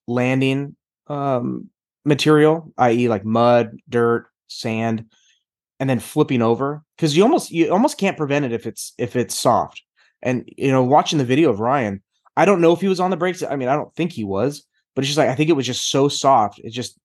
landing 0.07 0.75
um 1.07 1.69
material 2.03 2.71
i.e 2.77 3.07
like 3.09 3.25
mud 3.25 3.71
dirt 3.89 4.27
sand 4.47 5.05
and 5.79 5.89
then 5.89 5.99
flipping 5.99 6.41
over 6.41 6.83
because 6.95 7.15
you 7.15 7.23
almost 7.23 7.51
you 7.51 7.71
almost 7.71 7.97
can't 7.97 8.17
prevent 8.17 8.45
it 8.45 8.53
if 8.53 8.65
it's 8.65 8.93
if 8.97 9.15
it's 9.15 9.35
soft 9.35 9.83
and 10.21 10.47
you 10.57 10.71
know 10.71 10.83
watching 10.83 11.19
the 11.19 11.25
video 11.25 11.49
of 11.49 11.59
ryan 11.59 12.01
i 12.37 12.45
don't 12.45 12.61
know 12.61 12.73
if 12.73 12.81
he 12.81 12.87
was 12.87 12.99
on 12.99 13.11
the 13.11 13.17
brakes 13.17 13.43
i 13.43 13.55
mean 13.55 13.67
i 13.67 13.75
don't 13.75 13.93
think 13.95 14.11
he 14.11 14.23
was 14.23 14.65
but 14.95 15.03
it's 15.03 15.09
just 15.09 15.17
like 15.17 15.29
i 15.29 15.35
think 15.35 15.49
it 15.49 15.55
was 15.55 15.65
just 15.65 15.89
so 15.89 16.07
soft 16.07 16.59
it 16.63 16.71
just 16.71 16.97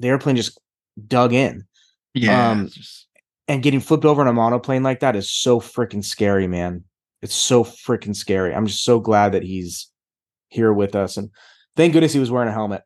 the 0.00 0.08
airplane 0.08 0.36
just 0.36 0.58
dug 1.06 1.32
in 1.32 1.66
Yeah, 2.14 2.50
Um, 2.50 2.68
just 2.68 3.06
and 3.48 3.62
getting 3.62 3.80
flipped 3.80 4.04
over 4.04 4.22
in 4.22 4.28
a 4.28 4.32
monoplane 4.32 4.82
like 4.82 5.00
that 5.00 5.14
is 5.16 5.30
so 5.30 5.60
freaking 5.60 6.04
scary, 6.04 6.46
man. 6.48 6.84
It's 7.22 7.34
so 7.34 7.64
freaking 7.64 8.16
scary. 8.16 8.54
I'm 8.54 8.66
just 8.66 8.84
so 8.84 8.98
glad 8.98 9.32
that 9.32 9.42
he's 9.42 9.90
here 10.48 10.72
with 10.72 10.94
us, 10.94 11.16
and 11.16 11.30
thank 11.76 11.92
goodness 11.92 12.12
he 12.12 12.18
was 12.18 12.30
wearing 12.30 12.48
a 12.48 12.52
helmet. 12.52 12.82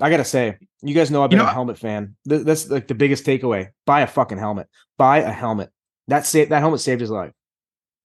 I 0.00 0.10
gotta 0.10 0.24
say, 0.24 0.58
you 0.82 0.94
guys 0.94 1.10
know 1.10 1.22
I've 1.24 1.32
You 1.32 1.38
been 1.38 1.46
know- 1.46 1.50
a 1.50 1.54
helmet 1.54 1.78
fan. 1.78 2.16
Th- 2.28 2.42
that's 2.44 2.70
like 2.70 2.86
the 2.88 2.94
biggest 2.94 3.24
takeaway. 3.26 3.70
Buy 3.86 4.02
a 4.02 4.06
fucking 4.06 4.38
helmet. 4.38 4.68
Buy 4.96 5.18
a 5.18 5.30
helmet. 5.32 5.70
That 6.08 6.24
saved 6.26 6.50
that 6.52 6.60
helmet 6.60 6.80
saved 6.80 7.00
his 7.00 7.10
life. 7.10 7.32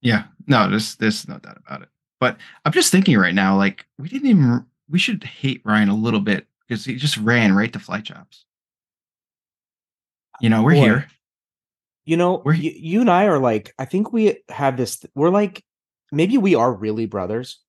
yeah. 0.02 0.26
No, 0.48 0.70
there's 0.70 0.96
there's 0.96 1.28
no 1.28 1.38
doubt 1.38 1.58
about 1.66 1.84
it. 1.84 1.90
But 2.20 2.38
I'm 2.66 2.72
just 2.74 2.92
thinking 2.92 3.18
right 3.18 3.34
now, 3.36 3.56
like 3.58 3.86
we 4.00 4.10
didn't 4.10 4.28
even 4.30 4.66
we 4.90 5.00
should 5.00 5.24
hate 5.24 5.62
Ryan 5.64 5.90
a 5.90 5.96
little 5.96 6.20
bit 6.20 6.48
because 6.68 6.84
he 6.84 6.96
just 6.96 7.18
ran 7.18 7.54
right 7.54 7.72
to 7.74 7.80
Flight 7.80 8.06
Chops. 8.06 8.46
You 10.42 10.50
know, 10.50 10.64
we're 10.64 10.72
Boy. 10.74 10.82
here. 10.82 11.08
You 12.06 12.18
know, 12.18 12.42
We're- 12.44 12.58
you, 12.60 12.72
you 12.76 13.02
and 13.02 13.10
I 13.10 13.26
are 13.28 13.40
like, 13.40 13.74
I 13.80 13.86
think 13.86 14.12
we 14.12 14.44
have 14.50 14.76
this. 14.76 15.06
We're 15.16 15.30
like, 15.30 15.64
maybe 16.12 16.38
we 16.38 16.54
are 16.56 16.74
really 16.74 17.06
brothers 17.06 17.60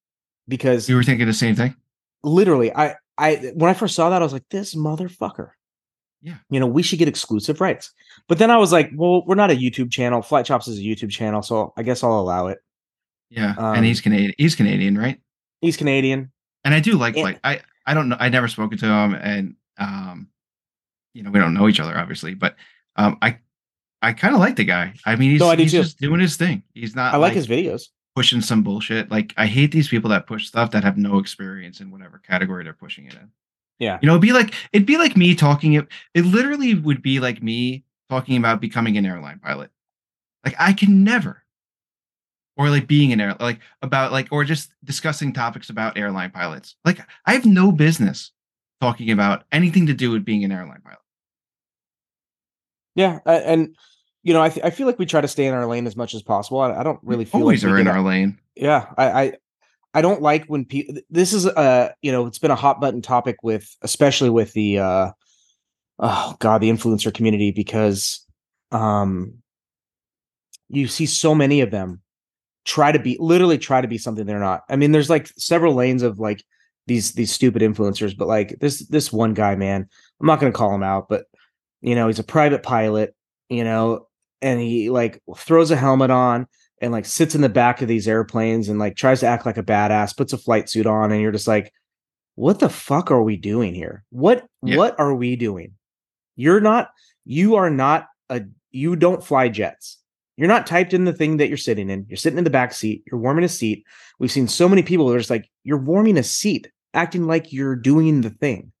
because 0.47 0.89
You 0.89 0.95
were 0.95 1.03
thinking 1.03 1.27
the 1.27 1.33
same 1.33 1.55
thing. 1.55 1.75
literally 2.23 2.73
i 2.75 2.95
i 3.17 3.35
when 3.55 3.69
i 3.69 3.73
first 3.73 3.95
saw 3.95 4.09
that 4.09 4.21
i 4.21 4.25
was 4.25 4.33
like 4.33 4.45
this 4.49 4.75
motherfucker 4.75 5.51
Yeah. 6.21 6.35
you 6.49 6.59
know 6.59 6.67
we 6.67 6.83
should 6.83 6.99
get 6.99 7.07
exclusive 7.07 7.61
rights 7.61 7.91
but 8.27 8.37
then 8.37 8.51
i 8.51 8.57
was 8.57 8.71
like 8.71 8.91
well 8.95 9.23
we're 9.25 9.35
not 9.35 9.51
a 9.51 9.55
youtube 9.55 9.91
channel 9.91 10.21
Flight 10.21 10.45
Chops 10.45 10.67
is 10.67 10.79
a 10.79 10.81
youtube 10.81 11.11
channel 11.11 11.41
so 11.41 11.73
i 11.77 11.83
guess 11.83 12.03
i'll 12.03 12.19
allow 12.19 12.47
it 12.47 12.59
Yeah, 13.29 13.53
Um, 13.57 13.75
and 13.77 13.85
he's 13.85 14.01
Canadian. 14.01 14.33
He's 14.37 14.55
Canadian, 14.55 14.97
right? 14.97 15.19
he's 15.61 15.77
canadian 15.77 16.31
And 16.63 16.73
I 16.73 16.79
do 16.79 16.93
like 16.93 17.15
And- 17.15 17.23
like 17.23 17.39
I 17.43 17.61
I 17.87 17.93
don't 17.93 18.09
know. 18.09 18.17
I 18.19 18.29
never 18.29 18.47
spoken 18.47 18.79
to 18.79 18.85
him, 18.87 19.13
and 19.13 19.55
um, 19.77 20.27
you 21.13 21.21
know, 21.21 21.29
we 21.29 21.37
don't 21.39 21.53
know 21.53 21.69
each 21.69 21.79
other 21.79 21.95
obviously, 21.95 22.33
but 22.33 22.55
um, 22.95 23.17
I 23.21 23.37
I 24.01 24.13
kind 24.13 24.33
of 24.33 24.39
like 24.39 24.55
the 24.55 24.63
guy. 24.65 24.93
I 25.05 25.15
mean, 25.15 25.29
he's, 25.31 25.39
No, 25.39 25.49
I 25.51 25.55
he's 25.55 25.71
just 25.71 25.99
doing 25.99 26.19
his 26.19 26.35
thing. 26.35 26.63
He's 26.73 26.95
not. 26.95 27.13
i 27.13 27.17
like 27.17 27.33
his 27.33 27.47
videos 27.47 27.83
pushing 28.15 28.41
some 28.41 28.63
bullshit. 28.63 29.11
Like 29.11 29.33
I 29.37 29.45
hate 29.45 29.71
these 29.71 29.89
people 29.89 30.09
that 30.11 30.25
push 30.25 30.47
stuff 30.47 30.71
that 30.71 30.83
have 30.83 30.97
no 30.97 31.19
experience 31.19 31.81
in 31.81 31.91
whatever 31.91 32.17
category 32.17 32.63
they're 32.63 32.73
pushing 32.73 33.05
it 33.05 33.13
in. 33.13 33.29
Yeah. 33.77 33.99
You 34.01 34.07
know, 34.07 34.13
it'd 34.13 34.21
be 34.21 34.31
like 34.31 34.53
it'd 34.71 34.87
be 34.87 34.97
like 34.97 35.17
me 35.17 35.35
talking 35.35 35.73
it 35.73 35.87
it 36.13 36.25
literally 36.25 36.73
would 36.73 37.01
be 37.01 37.19
like 37.19 37.43
me 37.43 37.83
talking 38.09 38.37
about 38.37 38.61
becoming 38.61 38.97
an 38.97 39.05
airline 39.05 39.39
pilot. 39.39 39.69
Like 40.45 40.55
I 40.57 40.73
can 40.73 41.03
never. 41.03 41.43
Or 42.57 42.69
like 42.69 42.87
being 42.87 43.11
an 43.11 43.19
air 43.19 43.35
like 43.39 43.59
about 43.81 44.13
like 44.13 44.29
or 44.31 44.45
just 44.45 44.73
discussing 44.85 45.33
topics 45.33 45.69
about 45.69 45.97
airline 45.97 46.31
pilots. 46.31 46.77
Like 46.85 47.01
I 47.25 47.33
have 47.33 47.45
no 47.45 47.71
business 47.71 48.31
talking 48.79 49.11
about 49.11 49.43
anything 49.51 49.87
to 49.87 49.93
do 49.93 50.11
with 50.11 50.23
being 50.23 50.45
an 50.45 50.53
airline 50.53 50.81
pilot. 50.81 50.99
Yeah, 52.95 53.19
and 53.25 53.75
you 54.25 54.33
know, 54.33 54.41
I 54.41 54.49
th- 54.49 54.65
I 54.65 54.71
feel 54.71 54.87
like 54.87 54.97
we 54.99 55.05
try 55.05 55.21
to 55.21 55.27
stay 55.27 55.45
in 55.45 55.53
our 55.53 55.67
lane 55.67 55.85
as 55.85 55.95
much 55.95 56.15
as 56.15 56.23
possible. 56.23 56.59
I, 56.59 56.79
I 56.79 56.83
don't 56.83 56.99
really 57.03 57.25
feel 57.25 57.41
Always 57.41 57.63
like 57.63 57.73
are 57.73 57.77
in 57.79 57.87
our 57.87 58.01
lane. 58.01 58.37
yeah 58.55 58.87
I, 58.97 59.05
I 59.23 59.33
i 59.93 60.01
don't 60.01 60.21
like 60.21 60.45
when 60.47 60.65
people 60.65 60.95
this 61.09 61.31
is 61.31 61.45
uh 61.45 61.91
you 62.01 62.11
know 62.11 62.25
it's 62.25 62.39
been 62.39 62.51
a 62.51 62.55
hot 62.55 62.81
button 62.81 63.01
topic 63.01 63.37
with 63.43 63.73
especially 63.81 64.29
with 64.29 64.51
the 64.53 64.79
uh 64.79 65.11
oh 65.99 66.35
god 66.39 66.59
the 66.61 66.69
influencer 66.69 67.13
community 67.13 67.51
because 67.51 68.25
um 68.71 69.35
you 70.69 70.87
see 70.87 71.05
so 71.05 71.33
many 71.35 71.61
of 71.61 71.71
them 71.71 72.01
try 72.65 72.91
to 72.91 72.99
be 72.99 73.15
literally 73.19 73.57
try 73.57 73.79
to 73.79 73.87
be 73.87 73.97
something 73.97 74.25
they're 74.25 74.39
not 74.39 74.63
i 74.69 74.75
mean 74.75 74.91
there's 74.91 75.09
like 75.09 75.27
several 75.37 75.73
lanes 75.75 76.01
of 76.03 76.19
like 76.19 76.43
these 76.87 77.13
these 77.13 77.31
stupid 77.31 77.61
influencers 77.61 78.17
but 78.17 78.27
like 78.27 78.57
this 78.59 78.85
this 78.87 79.13
one 79.13 79.33
guy 79.33 79.55
man 79.55 79.87
i'm 80.19 80.27
not 80.27 80.39
going 80.39 80.51
to 80.51 80.57
call 80.57 80.73
him 80.73 80.83
out 80.83 81.07
but 81.07 81.25
you 81.81 81.95
know 81.95 82.07
he's 82.07 82.19
a 82.19 82.23
private 82.23 82.63
pilot 82.63 83.15
you 83.49 83.63
know 83.63 84.07
and 84.41 84.59
he 84.59 84.89
like 84.89 85.21
throws 85.37 85.71
a 85.71 85.75
helmet 85.75 86.11
on 86.11 86.47
and 86.81 86.91
like 86.91 87.05
sits 87.05 87.35
in 87.35 87.41
the 87.41 87.49
back 87.49 87.81
of 87.81 87.87
these 87.87 88.07
airplanes 88.07 88.69
and 88.69 88.79
like 88.79 88.95
tries 88.95 89.21
to 89.21 89.27
act 89.27 89.45
like 89.45 89.57
a 89.57 89.63
badass, 89.63 90.15
puts 90.15 90.33
a 90.33 90.37
flight 90.37 90.69
suit 90.69 90.85
on, 90.85 91.11
and 91.11 91.21
you're 91.21 91.31
just 91.31 91.47
like, 91.47 91.71
what 92.35 92.59
the 92.59 92.69
fuck 92.69 93.11
are 93.11 93.23
we 93.23 93.37
doing 93.37 93.73
here? 93.73 94.03
What 94.09 94.45
Yeah. 94.61 94.77
what 94.77 94.99
are 94.99 95.15
we 95.15 95.35
doing? 95.35 95.73
You're 96.35 96.59
not 96.59 96.89
you 97.25 97.55
are 97.55 97.69
not 97.69 98.07
a 98.29 98.43
you 98.71 98.95
don't 98.95 99.23
fly 99.23 99.47
jets. 99.49 99.99
You're 100.37 100.49
not 100.49 100.67
typed 100.67 100.93
in 100.93 101.05
the 101.05 101.13
thing 101.13 101.37
that 101.37 101.47
you're 101.47 101.55
sitting 101.55 101.89
in. 101.89 102.05
You're 102.09 102.17
sitting 102.17 102.37
in 102.37 102.43
the 102.43 102.49
back 102.49 102.73
seat. 102.73 103.03
You're 103.09 103.21
warming 103.21 103.45
a 103.45 103.49
seat. 103.49 103.85
We've 104.19 104.31
seen 104.31 104.49
so 104.49 104.67
many 104.67 104.83
people 104.83 105.07
that 105.07 105.15
are 105.15 105.19
just 105.19 105.29
like, 105.29 105.49
you're 105.63 105.77
warming 105.77 106.17
a 106.17 106.23
seat, 106.23 106.69
acting 106.93 107.25
like 107.25 107.53
you're 107.53 107.77
doing 107.77 108.19
the 108.19 108.31
thing. 108.31 108.73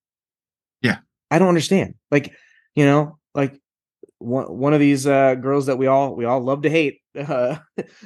Yeah. 0.81 0.97
I 1.31 1.39
don't 1.39 1.47
understand. 1.47 1.95
Like, 2.11 2.33
you 2.75 2.83
know, 2.83 3.19
like 3.33 3.57
one 4.25 4.45
one 4.45 4.73
of 4.73 4.79
these 4.79 5.05
uh 5.05 5.35
girls 5.35 5.67
that 5.67 5.77
we 5.77 5.87
all 5.87 6.15
we 6.15 6.25
all 6.25 6.41
love 6.41 6.63
to 6.63 6.69
hate 6.69 7.01
uh 7.15 7.55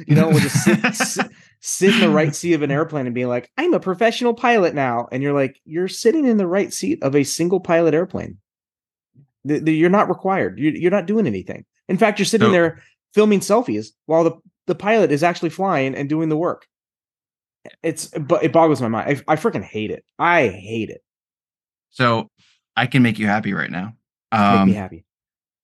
you 0.05 0.15
know 0.15 0.27
will 0.27 0.39
just 0.39 0.63
sit, 0.63 0.95
sit 0.95 1.31
sit 1.61 1.93
in 1.93 2.01
the 2.01 2.09
right 2.09 2.35
seat 2.35 2.53
of 2.53 2.61
an 2.61 2.71
airplane 2.71 3.05
and 3.05 3.15
be 3.15 3.25
like 3.25 3.49
i'm 3.57 3.73
a 3.73 3.79
professional 3.79 4.33
pilot 4.33 4.73
now. 4.73 5.07
And 5.11 5.23
you're 5.23 5.33
like 5.33 5.59
you're 5.65 5.87
sitting 5.87 6.25
in 6.25 6.37
the 6.37 6.47
right 6.47 6.73
seat 6.73 7.01
of 7.03 7.15
a 7.15 7.23
single 7.23 7.59
pilot 7.59 7.93
airplane. 7.93 8.37
Th- 9.47 9.63
th- 9.63 9.77
you're 9.77 9.89
not 9.89 10.09
required. 10.09 10.59
You're, 10.59 10.75
you're 10.75 10.91
not 10.91 11.05
doing 11.05 11.27
anything. 11.27 11.65
In 11.87 11.97
fact 11.97 12.19
you're 12.19 12.25
sitting 12.25 12.51
there 12.51 12.81
filming 13.13 13.39
selfies 13.39 13.87
while 14.05 14.23
the 14.23 14.33
the 14.67 14.75
pilot 14.75 15.11
is 15.11 15.23
actually 15.23 15.49
flying 15.49 15.95
and 15.95 16.07
doing 16.09 16.29
the 16.29 16.37
work. 16.37 16.67
It's 17.83 18.07
but 18.07 18.43
it 18.43 18.53
boggles 18.53 18.81
my 18.81 18.87
mind. 18.87 19.23
I, 19.27 19.33
I 19.33 19.35
freaking 19.35 19.63
hate 19.63 19.91
it. 19.91 20.03
I 20.17 20.47
hate 20.47 20.89
it. 20.89 21.01
So 21.89 22.29
I 22.75 22.87
can 22.87 23.03
make 23.03 23.19
you 23.19 23.27
happy 23.27 23.53
right 23.53 23.71
now. 23.71 23.95
make 24.31 24.41
Um 24.41 24.67
me 24.67 24.73
happy 24.73 25.05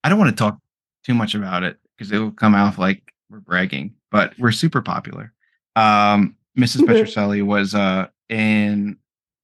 I 0.05 0.09
don't 0.09 0.19
want 0.19 0.29
to 0.29 0.35
talk 0.35 0.59
too 1.03 1.15
much 1.15 1.33
about 1.33 1.63
it 1.63 1.79
because 1.97 2.11
it 2.11 2.19
will 2.19 2.29
come 2.29 2.53
off 2.53 2.77
like 2.77 3.11
we're 3.27 3.39
bragging, 3.39 3.95
but 4.11 4.37
we're 4.37 4.51
super 4.51 4.83
popular. 4.83 5.33
Um, 5.75 6.35
Mrs. 6.55 6.81
Petroselli 6.81 7.41
was 7.41 7.73
uh 7.73 8.05
in 8.29 8.97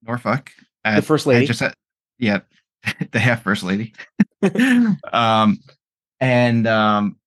Norfolk. 0.03 0.51
At, 0.85 0.97
the 0.97 1.01
first 1.01 1.25
lady 1.25 1.47
just 1.47 1.63
at, 1.63 1.73
yeah, 2.19 2.41
the 3.11 3.17
half 3.17 3.41
first 3.41 3.63
lady. 3.63 3.95
um, 5.11 5.57
and 6.19 6.67
um, 6.67 7.17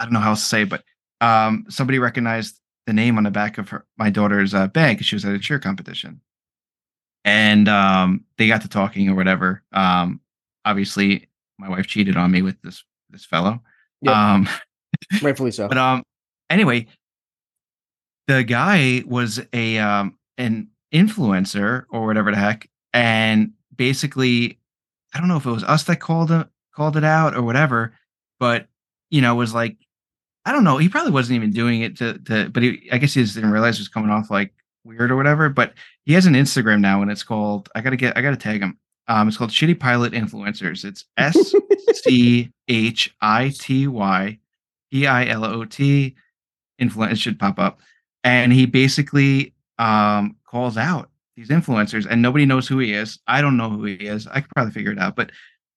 I 0.00 0.04
don't 0.04 0.14
know 0.14 0.20
how 0.20 0.30
else 0.30 0.40
to 0.40 0.48
say, 0.48 0.64
but 0.64 0.82
um, 1.20 1.66
somebody 1.68 1.98
recognized 1.98 2.58
the 2.86 2.94
name 2.94 3.18
on 3.18 3.24
the 3.24 3.30
back 3.30 3.58
of 3.58 3.68
her 3.68 3.84
my 3.98 4.08
daughter's 4.08 4.54
uh, 4.54 4.68
bag. 4.68 5.04
She 5.04 5.14
was 5.14 5.26
at 5.26 5.34
a 5.34 5.38
cheer 5.38 5.58
competition, 5.58 6.22
and 7.22 7.68
um, 7.68 8.24
they 8.38 8.48
got 8.48 8.62
to 8.62 8.68
talking 8.68 9.10
or 9.10 9.14
whatever. 9.14 9.62
Um, 9.74 10.22
obviously, 10.64 11.28
my 11.58 11.68
wife 11.68 11.86
cheated 11.86 12.16
on 12.16 12.30
me 12.30 12.42
with 12.42 12.60
this 12.62 12.84
this 13.10 13.24
fellow. 13.24 13.60
Yep. 14.02 14.14
Um, 14.14 14.48
rightfully 15.22 15.50
so 15.50 15.68
but 15.68 15.78
um, 15.78 16.02
anyway, 16.50 16.86
the 18.26 18.42
guy 18.44 19.02
was 19.06 19.40
a 19.52 19.78
um 19.78 20.16
an 20.38 20.68
influencer 20.92 21.84
or 21.90 22.06
whatever 22.06 22.30
the 22.30 22.36
heck, 22.36 22.68
and 22.92 23.52
basically, 23.74 24.58
I 25.14 25.18
don't 25.18 25.28
know 25.28 25.36
if 25.36 25.46
it 25.46 25.50
was 25.50 25.64
us 25.64 25.84
that 25.84 26.00
called 26.00 26.30
it 26.30 26.46
called 26.74 26.96
it 26.96 27.04
out 27.04 27.36
or 27.36 27.42
whatever, 27.42 27.94
but 28.38 28.66
you 29.10 29.20
know, 29.20 29.34
was 29.34 29.54
like, 29.54 29.76
I 30.44 30.52
don't 30.52 30.64
know, 30.64 30.76
he 30.78 30.88
probably 30.88 31.12
wasn't 31.12 31.36
even 31.36 31.52
doing 31.52 31.82
it 31.82 31.96
to 31.98 32.18
to, 32.18 32.48
but 32.50 32.62
he, 32.62 32.88
I 32.90 32.98
guess 32.98 33.14
he 33.14 33.22
just 33.22 33.34
didn't 33.34 33.52
realize 33.52 33.76
it 33.76 33.80
was 33.80 33.88
coming 33.88 34.10
off 34.10 34.30
like 34.30 34.52
weird 34.84 35.10
or 35.10 35.16
whatever. 35.16 35.48
But 35.48 35.74
he 36.04 36.12
has 36.14 36.26
an 36.26 36.34
Instagram 36.34 36.80
now, 36.80 37.02
and 37.02 37.10
it's 37.10 37.22
called 37.22 37.68
I 37.74 37.80
gotta 37.80 37.96
get 37.96 38.16
I 38.16 38.22
gotta 38.22 38.36
tag 38.36 38.60
him. 38.60 38.78
Um, 39.06 39.28
it's 39.28 39.36
called 39.36 39.50
Shitty 39.50 39.78
Pilot 39.78 40.12
Influencers. 40.12 40.84
It's 40.84 41.04
S 41.16 41.54
C 42.04 42.50
H 42.68 43.14
I 43.20 43.50
T 43.58 43.86
Y 43.86 44.38
P 44.90 45.06
I 45.06 45.26
L 45.26 45.44
O 45.44 45.64
T 45.64 46.14
influence 46.78 47.12
it 47.12 47.18
should 47.22 47.38
pop 47.38 47.58
up. 47.58 47.80
And 48.24 48.52
he 48.52 48.66
basically 48.66 49.54
um 49.78 50.36
calls 50.46 50.76
out 50.76 51.10
these 51.36 51.48
influencers 51.48 52.06
and 52.08 52.22
nobody 52.22 52.46
knows 52.46 52.66
who 52.68 52.78
he 52.78 52.92
is. 52.92 53.18
I 53.26 53.40
don't 53.42 53.56
know 53.56 53.68
who 53.70 53.84
he 53.84 53.94
is. 53.94 54.26
I 54.26 54.40
could 54.40 54.50
probably 54.54 54.72
figure 54.72 54.92
it 54.92 54.98
out, 54.98 55.16
but 55.16 55.30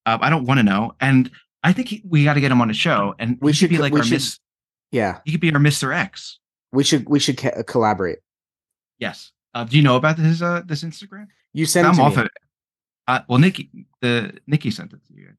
um, 0.05 0.19
I 0.21 0.29
don't 0.29 0.45
want 0.45 0.59
to 0.59 0.63
know. 0.63 0.93
And 1.01 1.29
I 1.63 1.73
think 1.73 1.87
he, 1.89 2.03
we 2.07 2.23
got 2.23 2.35
to 2.35 2.39
get 2.41 2.51
him 2.51 2.61
on 2.61 2.67
the 2.69 2.73
show 2.73 3.13
and 3.19 3.37
We 3.41 3.51
should 3.53 3.69
be 3.69 3.77
like 3.79 3.91
our 3.93 4.03
should- 4.03 4.13
Miss 4.13 4.39
yeah 4.91 5.19
he 5.25 5.31
could 5.33 5.41
be 5.41 5.51
our 5.53 5.59
Mr. 5.59 5.93
X. 5.93 6.39
we 6.71 6.81
should 6.83 7.09
we 7.09 7.19
should 7.19 7.37
ca- 7.37 7.63
collaborate 7.67 8.19
Yes. 8.99 9.31
Uh, 9.53 9.63
do 9.65 9.75
you 9.75 9.83
know 9.83 9.95
about 9.97 10.17
his 10.17 10.41
uh 10.41 10.61
this 10.65 10.83
Instagram? 10.83 11.27
you 11.53 11.65
sent 11.65 11.85
I'm 11.87 11.99
off 11.99 12.15
me. 12.15 12.21
of 12.21 12.25
it. 12.27 12.31
Uh, 13.07 13.21
well, 13.29 13.39
Nikki, 13.39 13.69
the 14.01 14.37
Nikki 14.47 14.69
sent 14.71 14.93
it 14.93 14.99
to 15.07 15.13
you. 15.13 15.29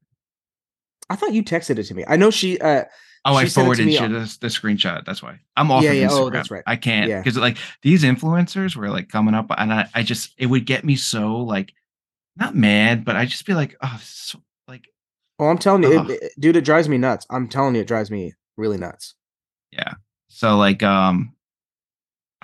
I 1.09 1.15
thought 1.15 1.33
you 1.33 1.43
texted 1.43 1.77
it 1.77 1.83
to 1.83 1.93
me. 1.93 2.03
I 2.07 2.15
know 2.15 2.31
she. 2.31 2.59
uh 2.59 2.85
Oh, 3.25 3.35
I 3.35 3.43
She 3.43 3.49
to 3.49 3.53
forwarded 3.55 3.85
me 3.85 3.93
you 3.95 3.99
on- 3.99 4.13
the, 4.13 4.37
the 4.39 4.47
screenshot. 4.47 5.03
That's 5.05 5.21
why 5.21 5.39
I'm 5.57 5.71
off 5.71 5.83
Yeah, 5.83 5.91
of 5.91 5.97
yeah. 5.97 6.07
Instagram. 6.07 6.19
Oh, 6.21 6.29
that's 6.29 6.49
right. 6.49 6.63
I 6.65 6.77
can't 6.77 7.09
Yeah. 7.09 7.19
because 7.19 7.37
like 7.37 7.57
these 7.81 8.03
influencers 8.03 8.77
were 8.77 8.89
like 8.89 9.09
coming 9.09 9.33
up, 9.35 9.47
and 9.57 9.73
I, 9.73 9.87
I 9.93 10.03
just 10.03 10.33
it 10.37 10.45
would 10.45 10.65
get 10.65 10.85
me 10.85 10.95
so 10.95 11.35
like 11.37 11.73
not 12.37 12.55
mad, 12.55 13.03
but 13.03 13.17
I 13.17 13.25
just 13.25 13.45
be 13.45 13.53
like, 13.53 13.75
oh, 13.81 13.99
so, 14.01 14.39
like 14.69 14.85
Well, 15.37 15.49
I'm 15.49 15.57
telling 15.57 15.83
you, 15.83 15.99
it- 15.99 16.09
it- 16.09 16.31
dude, 16.39 16.55
it 16.55 16.63
drives 16.63 16.87
me 16.87 16.97
nuts. 16.97 17.25
I'm 17.29 17.49
telling 17.49 17.75
you, 17.75 17.81
it 17.81 17.87
drives 17.87 18.09
me 18.09 18.33
really 18.55 18.77
nuts. 18.77 19.15
yeah. 19.71 19.95
So 20.29 20.57
like 20.57 20.81
um, 20.81 21.33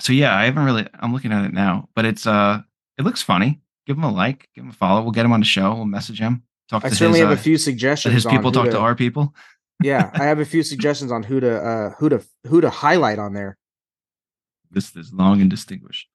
so 0.02 0.12
yeah, 0.12 0.36
I 0.36 0.44
haven't 0.44 0.66
really. 0.66 0.86
I'm 1.00 1.14
looking 1.14 1.32
at 1.32 1.46
it 1.46 1.54
now, 1.54 1.88
but 1.96 2.04
it's 2.04 2.28
uh, 2.28 2.62
it 2.98 3.04
looks 3.04 3.22
funny. 3.22 3.62
Give 3.86 3.98
him 3.98 4.04
a 4.04 4.12
like, 4.12 4.50
give 4.56 4.64
him 4.64 4.72
a 4.72 4.74
follow. 4.74 5.02
We'll 5.04 5.12
get 5.12 5.26
him 5.26 5.32
on 5.32 5.40
the 5.42 5.46
show. 5.46 5.74
We'll 5.76 5.86
message 5.86 6.20
him. 6.20 6.44
Talk 6.70 6.84
I 6.86 6.90
to 6.90 6.96
certainly 6.96 7.20
his, 7.20 7.28
have 7.28 7.38
uh, 7.38 7.40
a 7.40 7.44
few 7.44 7.58
suggestions. 7.58 8.14
his 8.16 8.26
people 8.26 8.52
talk 8.52 8.70
to 8.72 8.80
our 8.80 8.96
people. 8.96 9.36
yeah, 9.84 10.10
I 10.14 10.24
have 10.26 10.40
a 10.40 10.46
few 10.46 10.64
suggestions 10.64 11.12
on 11.12 11.22
who 11.24 11.40
to 11.40 11.62
uh 11.64 11.90
who 12.00 12.10
to 12.10 12.24
who 12.48 12.62
to 12.62 12.70
highlight 12.72 13.20
on 13.20 13.34
there. 13.34 13.58
This 14.72 14.96
is 14.96 15.14
long 15.14 15.42
and 15.42 15.50
distinguished. 15.50 16.08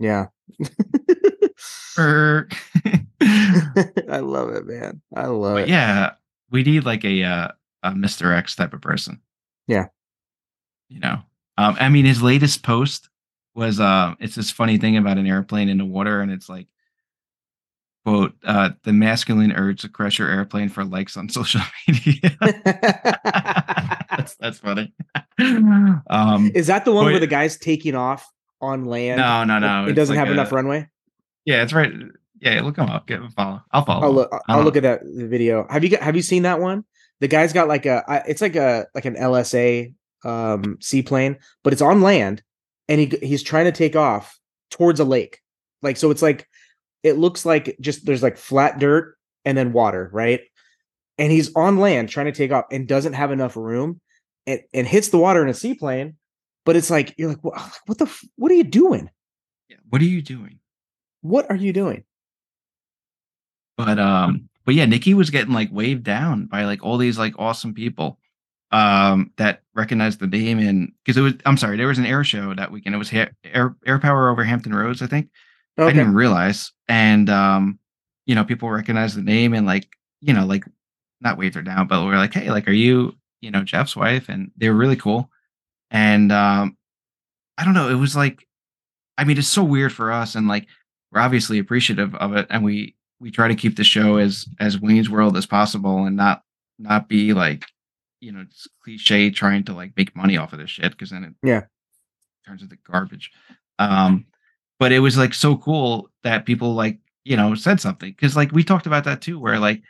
Yeah, 0.00 0.26
I 1.98 2.46
love 4.20 4.50
it, 4.50 4.66
man. 4.66 5.00
I 5.14 5.26
love 5.26 5.54
But 5.54 5.62
it. 5.64 5.68
yeah, 5.68 6.12
we 6.50 6.62
need 6.62 6.84
like 6.84 7.04
a 7.04 7.22
uh, 7.22 7.48
a 7.82 7.90
Mr. 7.92 8.36
X 8.36 8.56
type 8.56 8.74
of 8.74 8.80
person. 8.80 9.20
Yeah. 9.68 9.86
You 10.88 11.00
know. 11.00 11.18
Um 11.56 11.76
I 11.78 11.88
mean 11.88 12.04
his 12.04 12.22
latest 12.22 12.62
post 12.62 13.08
was 13.54 13.80
um 13.80 14.16
it's 14.20 14.34
this 14.34 14.50
funny 14.50 14.78
thing 14.78 14.96
about 14.96 15.18
an 15.18 15.26
airplane 15.26 15.68
in 15.68 15.78
the 15.78 15.84
water 15.84 16.20
and 16.20 16.30
it's 16.32 16.48
like 16.48 16.66
quote 18.04 18.34
uh 18.44 18.70
the 18.82 18.92
masculine 18.92 19.52
urge 19.52 19.82
to 19.82 19.88
crush 19.88 20.18
your 20.18 20.28
airplane 20.28 20.68
for 20.68 20.84
likes 20.84 21.16
on 21.16 21.28
social 21.30 21.60
media. 21.88 22.36
that's 24.10 24.36
that's 24.36 24.58
funny. 24.58 24.92
um 26.10 26.50
Is 26.54 26.66
that 26.66 26.84
the 26.84 26.92
one 26.92 27.06
Wait. 27.06 27.12
where 27.12 27.20
the 27.20 27.26
guy's 27.26 27.56
taking 27.56 27.94
off 27.94 28.28
on 28.60 28.84
land? 28.84 29.18
no 29.18 29.44
no 29.44 29.58
no 29.58 29.88
it, 29.88 29.94
doesn't 29.94 30.16
like 30.16 30.26
have 30.26 30.32
enough 30.32 30.52
runway. 30.52 30.88
Yeah, 31.44 31.62
it's 31.62 31.72
right. 31.72 31.92
Yeah, 32.40 32.60
look 32.62 32.76
him 32.76 32.88
up. 32.88 33.06
Give 33.06 33.20
him 33.20 33.26
a 33.26 33.30
follow. 33.30 33.62
I'll 33.70 33.84
follow. 33.84 34.02
I'll 34.02 34.12
look. 34.12 34.30
I 34.32 34.38
I'll 34.48 34.64
look 34.64 34.76
at 34.76 34.82
that 34.82 35.00
the 35.02 35.26
video. 35.26 35.66
Have 35.70 35.84
you 35.84 35.90
got, 35.90 36.02
have 36.02 36.16
you 36.16 36.22
seen 36.22 36.42
that 36.42 36.60
one? 36.60 36.84
The 37.20 37.28
guy's 37.28 37.52
got 37.52 37.68
like 37.68 37.86
a. 37.86 38.02
It's 38.26 38.42
like 38.42 38.56
a 38.56 38.86
like 38.94 39.04
an 39.04 39.14
LSA 39.14 39.94
um 40.24 40.78
seaplane, 40.80 41.38
but 41.62 41.72
it's 41.72 41.82
on 41.82 42.00
land, 42.00 42.42
and 42.88 43.00
he 43.00 43.26
he's 43.26 43.42
trying 43.42 43.64
to 43.66 43.72
take 43.72 43.96
off 43.96 44.38
towards 44.70 45.00
a 45.00 45.04
lake. 45.04 45.40
Like 45.82 45.96
so, 45.96 46.10
it's 46.10 46.22
like 46.22 46.48
it 47.02 47.18
looks 47.18 47.44
like 47.44 47.76
just 47.80 48.06
there's 48.06 48.22
like 48.22 48.36
flat 48.36 48.78
dirt 48.78 49.16
and 49.44 49.56
then 49.56 49.72
water, 49.72 50.10
right? 50.12 50.40
And 51.18 51.30
he's 51.30 51.54
on 51.54 51.78
land 51.78 52.08
trying 52.08 52.26
to 52.26 52.32
take 52.32 52.50
off 52.50 52.64
and 52.70 52.88
doesn't 52.88 53.12
have 53.12 53.30
enough 53.30 53.56
room, 53.56 54.00
and 54.46 54.60
and 54.72 54.86
hits 54.86 55.08
the 55.08 55.18
water 55.18 55.42
in 55.42 55.48
a 55.48 55.54
seaplane. 55.54 56.16
But 56.64 56.76
it's 56.76 56.90
like 56.90 57.14
you're 57.18 57.28
like, 57.28 57.44
what, 57.44 57.60
what 57.86 57.98
the 57.98 58.10
what 58.36 58.50
are 58.50 58.56
you 58.56 58.64
doing? 58.64 59.10
Yeah, 59.68 59.76
What 59.88 60.00
are 60.02 60.06
you 60.06 60.22
doing? 60.22 60.58
What 61.20 61.50
are 61.50 61.56
you 61.56 61.72
doing? 61.72 62.04
But 63.76 63.98
um, 63.98 64.48
but 64.64 64.74
yeah, 64.74 64.86
Nikki 64.86 65.14
was 65.14 65.30
getting 65.30 65.54
like 65.54 65.68
waved 65.72 66.04
down 66.04 66.46
by 66.46 66.64
like 66.64 66.82
all 66.82 66.96
these 66.96 67.18
like 67.18 67.34
awesome 67.38 67.74
people 67.74 68.18
um 68.70 69.30
that 69.36 69.62
recognized 69.74 70.18
the 70.20 70.26
name 70.26 70.58
and 70.58 70.92
because 71.04 71.16
it 71.16 71.22
was 71.22 71.34
I'm 71.44 71.56
sorry, 71.56 71.76
there 71.76 71.86
was 71.86 71.98
an 71.98 72.06
air 72.06 72.24
show 72.24 72.54
that 72.54 72.70
weekend. 72.72 72.94
It 72.94 72.98
was 72.98 73.10
ha- 73.10 73.30
air 73.44 73.76
air 73.86 73.98
power 73.98 74.30
over 74.30 74.44
Hampton 74.44 74.74
Roads, 74.74 75.02
I 75.02 75.06
think. 75.06 75.30
I 75.78 75.92
didn't 75.92 76.14
realize. 76.14 76.72
And 76.88 77.28
um, 77.30 77.78
you 78.26 78.34
know, 78.34 78.44
people 78.44 78.70
recognize 78.70 79.14
the 79.14 79.22
name 79.22 79.54
and 79.54 79.66
like, 79.66 79.88
you 80.20 80.32
know, 80.32 80.46
like 80.46 80.64
not 81.20 81.38
waved 81.38 81.54
her 81.56 81.62
down, 81.62 81.86
but 81.88 82.04
we're 82.04 82.16
like, 82.16 82.34
hey, 82.34 82.50
like, 82.50 82.68
are 82.68 82.72
you, 82.72 83.14
you 83.40 83.50
know, 83.50 83.62
Jeff's 83.62 83.96
wife? 83.96 84.28
And 84.28 84.50
they 84.56 84.68
were 84.68 84.76
really 84.76 84.96
cool. 84.96 85.30
And 85.90 86.30
um, 86.32 86.76
I 87.58 87.64
don't 87.64 87.74
know, 87.74 87.88
it 87.88 87.94
was 87.94 88.16
like, 88.16 88.46
I 89.16 89.24
mean, 89.24 89.38
it's 89.38 89.48
so 89.48 89.62
weird 89.62 89.92
for 89.92 90.10
us, 90.10 90.34
and 90.34 90.48
like 90.48 90.66
we're 91.12 91.20
obviously 91.20 91.58
appreciative 91.58 92.14
of 92.16 92.34
it, 92.34 92.46
and 92.50 92.64
we 92.64 92.96
we 93.20 93.30
try 93.30 93.46
to 93.48 93.54
keep 93.54 93.76
the 93.76 93.84
show 93.84 94.16
as 94.16 94.46
as 94.58 94.80
Wayne's 94.80 95.08
World 95.08 95.36
as 95.36 95.46
possible, 95.46 96.04
and 96.04 96.16
not 96.16 96.42
not 96.78 97.08
be 97.08 97.32
like, 97.32 97.64
you 98.20 98.32
know, 98.32 98.40
it's 98.40 98.66
cliche 98.82 99.30
trying 99.30 99.64
to 99.64 99.74
like 99.74 99.92
make 99.96 100.16
money 100.16 100.36
off 100.36 100.52
of 100.52 100.58
this 100.58 100.70
shit 100.70 100.92
because 100.92 101.10
then 101.10 101.24
it 101.24 101.34
yeah 101.42 101.62
turns 102.46 102.62
into 102.62 102.76
garbage. 102.90 103.30
Um, 103.78 104.26
but 104.78 104.92
it 104.92 105.00
was 105.00 105.16
like 105.16 105.34
so 105.34 105.56
cool 105.56 106.10
that 106.22 106.46
people 106.46 106.74
like 106.74 106.98
you 107.24 107.36
know 107.36 107.54
said 107.54 107.80
something 107.80 108.10
because 108.10 108.36
like 108.36 108.52
we 108.52 108.64
talked 108.64 108.86
about 108.86 109.04
that 109.04 109.20
too, 109.20 109.38
where 109.38 109.58
like 109.58 109.82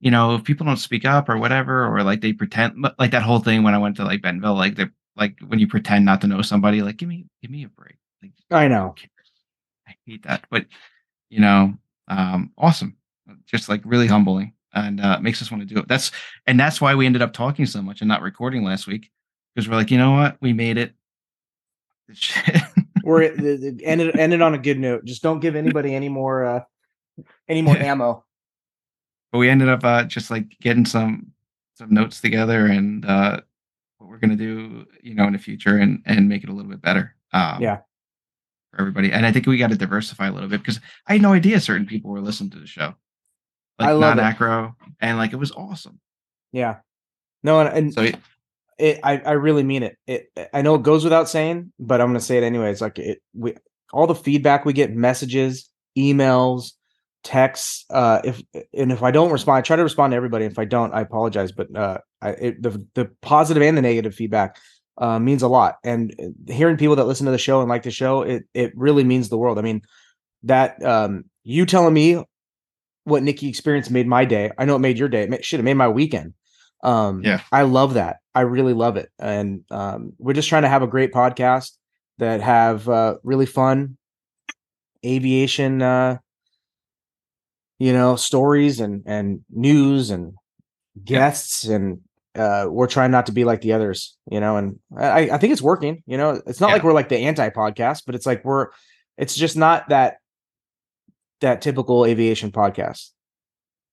you 0.00 0.10
know 0.10 0.34
if 0.34 0.44
people 0.44 0.66
don't 0.66 0.76
speak 0.76 1.04
up 1.04 1.28
or 1.28 1.38
whatever, 1.38 1.86
or 1.86 2.02
like 2.02 2.20
they 2.20 2.32
pretend 2.32 2.86
like 2.98 3.12
that 3.12 3.22
whole 3.22 3.40
thing 3.40 3.62
when 3.62 3.74
I 3.74 3.78
went 3.78 3.96
to 3.96 4.04
like 4.04 4.22
Bentonville, 4.22 4.54
like 4.54 4.76
they're 4.76 4.92
like 5.16 5.36
when 5.46 5.58
you 5.58 5.66
pretend 5.66 6.04
not 6.04 6.20
to 6.22 6.26
know 6.26 6.42
somebody, 6.42 6.82
like 6.82 6.96
give 6.96 7.08
me 7.08 7.26
give 7.40 7.50
me 7.50 7.64
a 7.64 7.68
break. 7.68 7.98
Like 8.22 8.32
I 8.50 8.68
know. 8.68 8.94
I 9.86 9.94
hate 10.06 10.22
that. 10.24 10.44
But 10.50 10.66
you 11.28 11.40
know, 11.40 11.74
um, 12.08 12.52
awesome. 12.56 12.96
Just 13.46 13.68
like 13.68 13.82
really 13.84 14.06
humbling 14.06 14.54
and 14.74 15.00
uh 15.00 15.18
makes 15.20 15.42
us 15.42 15.50
want 15.50 15.66
to 15.66 15.74
do 15.74 15.80
it. 15.80 15.88
That's 15.88 16.10
and 16.46 16.58
that's 16.58 16.80
why 16.80 16.94
we 16.94 17.06
ended 17.06 17.22
up 17.22 17.32
talking 17.32 17.66
so 17.66 17.82
much 17.82 18.00
and 18.00 18.08
not 18.08 18.22
recording 18.22 18.64
last 18.64 18.86
week. 18.86 19.10
Because 19.54 19.68
we're 19.68 19.76
like, 19.76 19.90
you 19.90 19.98
know 19.98 20.12
what? 20.12 20.36
We 20.40 20.52
made 20.52 20.78
it. 20.78 20.94
we're 23.04 23.22
it, 23.22 23.40
it 23.40 23.80
ended 23.84 24.18
ended 24.18 24.42
on 24.42 24.54
a 24.54 24.58
good 24.58 24.78
note. 24.78 25.04
Just 25.04 25.22
don't 25.22 25.40
give 25.40 25.56
anybody 25.56 25.94
any 25.94 26.08
more 26.08 26.44
uh 26.44 26.60
any 27.48 27.62
more 27.62 27.76
ammo. 27.78 28.24
But 29.30 29.38
we 29.38 29.48
ended 29.48 29.68
up 29.68 29.84
uh 29.84 30.04
just 30.04 30.30
like 30.30 30.58
getting 30.60 30.86
some 30.86 31.32
some 31.74 31.92
notes 31.92 32.20
together 32.20 32.66
and 32.66 33.04
uh 33.04 33.40
what 33.98 34.10
we're 34.10 34.18
gonna 34.18 34.36
do, 34.36 34.86
you 35.02 35.14
know, 35.14 35.26
in 35.26 35.32
the 35.32 35.38
future 35.38 35.78
and 35.78 36.02
and 36.06 36.28
make 36.28 36.42
it 36.42 36.50
a 36.50 36.52
little 36.52 36.70
bit 36.70 36.82
better. 36.82 37.14
Um, 37.32 37.62
yeah, 37.62 37.78
for 38.72 38.80
everybody. 38.80 39.12
And 39.12 39.24
I 39.24 39.32
think 39.32 39.46
we 39.46 39.58
got 39.58 39.70
to 39.70 39.76
diversify 39.76 40.28
a 40.28 40.32
little 40.32 40.48
bit 40.48 40.60
because 40.60 40.80
I 41.06 41.14
had 41.14 41.22
no 41.22 41.32
idea 41.32 41.60
certain 41.60 41.86
people 41.86 42.10
were 42.10 42.20
listening 42.20 42.50
to 42.50 42.58
the 42.58 42.66
show, 42.66 42.94
like 43.90 44.16
non 44.16 44.20
acro, 44.20 44.76
and 45.00 45.18
like 45.18 45.32
it 45.32 45.36
was 45.36 45.52
awesome. 45.52 46.00
Yeah, 46.52 46.76
no, 47.42 47.60
and, 47.60 47.76
and 47.76 47.94
so 47.94 48.02
it, 48.02 48.16
it, 48.78 49.00
I 49.02 49.18
I 49.18 49.32
really 49.32 49.62
mean 49.62 49.82
it. 49.82 49.96
It 50.06 50.30
I 50.52 50.62
know 50.62 50.74
it 50.74 50.82
goes 50.82 51.04
without 51.04 51.28
saying, 51.28 51.72
but 51.78 52.00
I'm 52.00 52.08
gonna 52.08 52.20
say 52.20 52.38
it 52.38 52.44
anyways. 52.44 52.80
Like 52.80 52.98
it, 52.98 53.20
we 53.34 53.54
all 53.92 54.06
the 54.06 54.14
feedback 54.14 54.64
we 54.64 54.72
get, 54.72 54.94
messages, 54.94 55.68
emails, 55.96 56.72
texts. 57.22 57.84
Uh, 57.90 58.20
if 58.24 58.42
and 58.72 58.92
if 58.92 59.02
I 59.02 59.10
don't 59.10 59.30
respond, 59.30 59.58
I 59.58 59.60
try 59.62 59.76
to 59.76 59.82
respond 59.82 60.12
to 60.12 60.16
everybody. 60.16 60.44
If 60.44 60.58
I 60.58 60.64
don't, 60.64 60.92
I 60.92 61.00
apologize. 61.00 61.52
But 61.52 61.74
uh, 61.76 61.98
I, 62.20 62.30
it, 62.30 62.62
the 62.62 62.84
the 62.94 63.10
positive 63.20 63.62
and 63.62 63.76
the 63.76 63.82
negative 63.82 64.14
feedback 64.14 64.58
uh, 64.98 65.18
means 65.18 65.42
a 65.42 65.48
lot. 65.48 65.76
And 65.84 66.14
uh, 66.18 66.52
hearing 66.52 66.76
people 66.76 66.96
that 66.96 67.06
listen 67.06 67.26
to 67.26 67.32
the 67.32 67.38
show 67.38 67.60
and 67.60 67.68
like 67.68 67.82
the 67.82 67.90
show, 67.90 68.22
it 68.22 68.44
it 68.54 68.72
really 68.74 69.04
means 69.04 69.28
the 69.28 69.38
world. 69.38 69.58
I 69.58 69.62
mean, 69.62 69.82
that 70.44 70.82
um, 70.84 71.24
you 71.44 71.66
telling 71.66 71.94
me 71.94 72.24
what 73.04 73.22
Nikki 73.22 73.48
experienced 73.48 73.90
made 73.90 74.06
my 74.06 74.24
day. 74.24 74.50
I 74.58 74.64
know 74.64 74.76
it 74.76 74.80
made 74.80 74.98
your 74.98 75.08
day. 75.08 75.24
It 75.24 75.44
should 75.44 75.58
have 75.58 75.64
made 75.64 75.74
my 75.74 75.88
weekend. 75.88 76.34
Um, 76.82 77.22
yeah, 77.24 77.40
I 77.50 77.62
love 77.62 77.94
that. 77.94 78.18
I 78.34 78.42
really 78.42 78.72
love 78.72 78.96
it. 78.96 79.08
And 79.18 79.64
um, 79.70 80.12
we're 80.18 80.32
just 80.32 80.48
trying 80.48 80.62
to 80.62 80.68
have 80.68 80.82
a 80.82 80.88
great 80.88 81.12
podcast 81.12 81.72
that 82.18 82.40
have 82.40 82.88
uh, 82.88 83.16
really 83.22 83.46
fun 83.46 83.96
aviation, 85.04 85.82
uh, 85.82 86.18
you 87.78 87.92
know, 87.92 88.16
stories 88.16 88.80
and 88.80 89.02
and 89.06 89.44
news 89.50 90.10
and 90.10 90.34
guests 91.04 91.64
yeah. 91.64 91.76
and 91.76 92.00
uh, 92.34 92.66
we're 92.68 92.86
trying 92.86 93.10
not 93.10 93.26
to 93.26 93.32
be 93.32 93.44
like 93.44 93.60
the 93.60 93.72
others, 93.72 94.16
you 94.30 94.40
know, 94.40 94.56
and 94.56 94.78
I, 94.96 95.30
I 95.30 95.38
think 95.38 95.52
it's 95.52 95.62
working, 95.62 96.02
you 96.06 96.16
know, 96.16 96.40
it's 96.46 96.60
not 96.60 96.68
yeah. 96.68 96.74
like 96.74 96.82
we're 96.82 96.92
like 96.92 97.08
the 97.08 97.18
anti 97.18 97.50
podcast, 97.50 98.02
but 98.06 98.14
it's 98.14 98.26
like, 98.26 98.44
we're, 98.44 98.68
it's 99.18 99.34
just 99.34 99.56
not 99.56 99.88
that, 99.90 100.16
that 101.42 101.62
typical 101.62 102.04
aviation 102.04 102.50
podcast. 102.50 103.10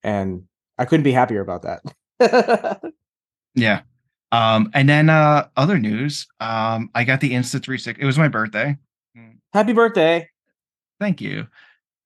And 0.03 0.43
I 0.77 0.85
couldn't 0.85 1.03
be 1.03 1.11
happier 1.11 1.41
about 1.41 1.63
that. 1.63 2.93
yeah. 3.55 3.81
Um, 4.31 4.69
and 4.73 4.87
then, 4.87 5.09
uh, 5.09 5.47
other 5.57 5.77
news, 5.77 6.27
um, 6.39 6.89
I 6.95 7.03
got 7.03 7.19
the 7.19 7.31
Insta 7.31 7.61
360. 7.61 8.01
It 8.01 8.05
was 8.05 8.17
my 8.17 8.27
birthday. 8.27 8.77
Happy 9.53 9.73
birthday. 9.73 10.29
Thank 10.99 11.21
you. 11.21 11.47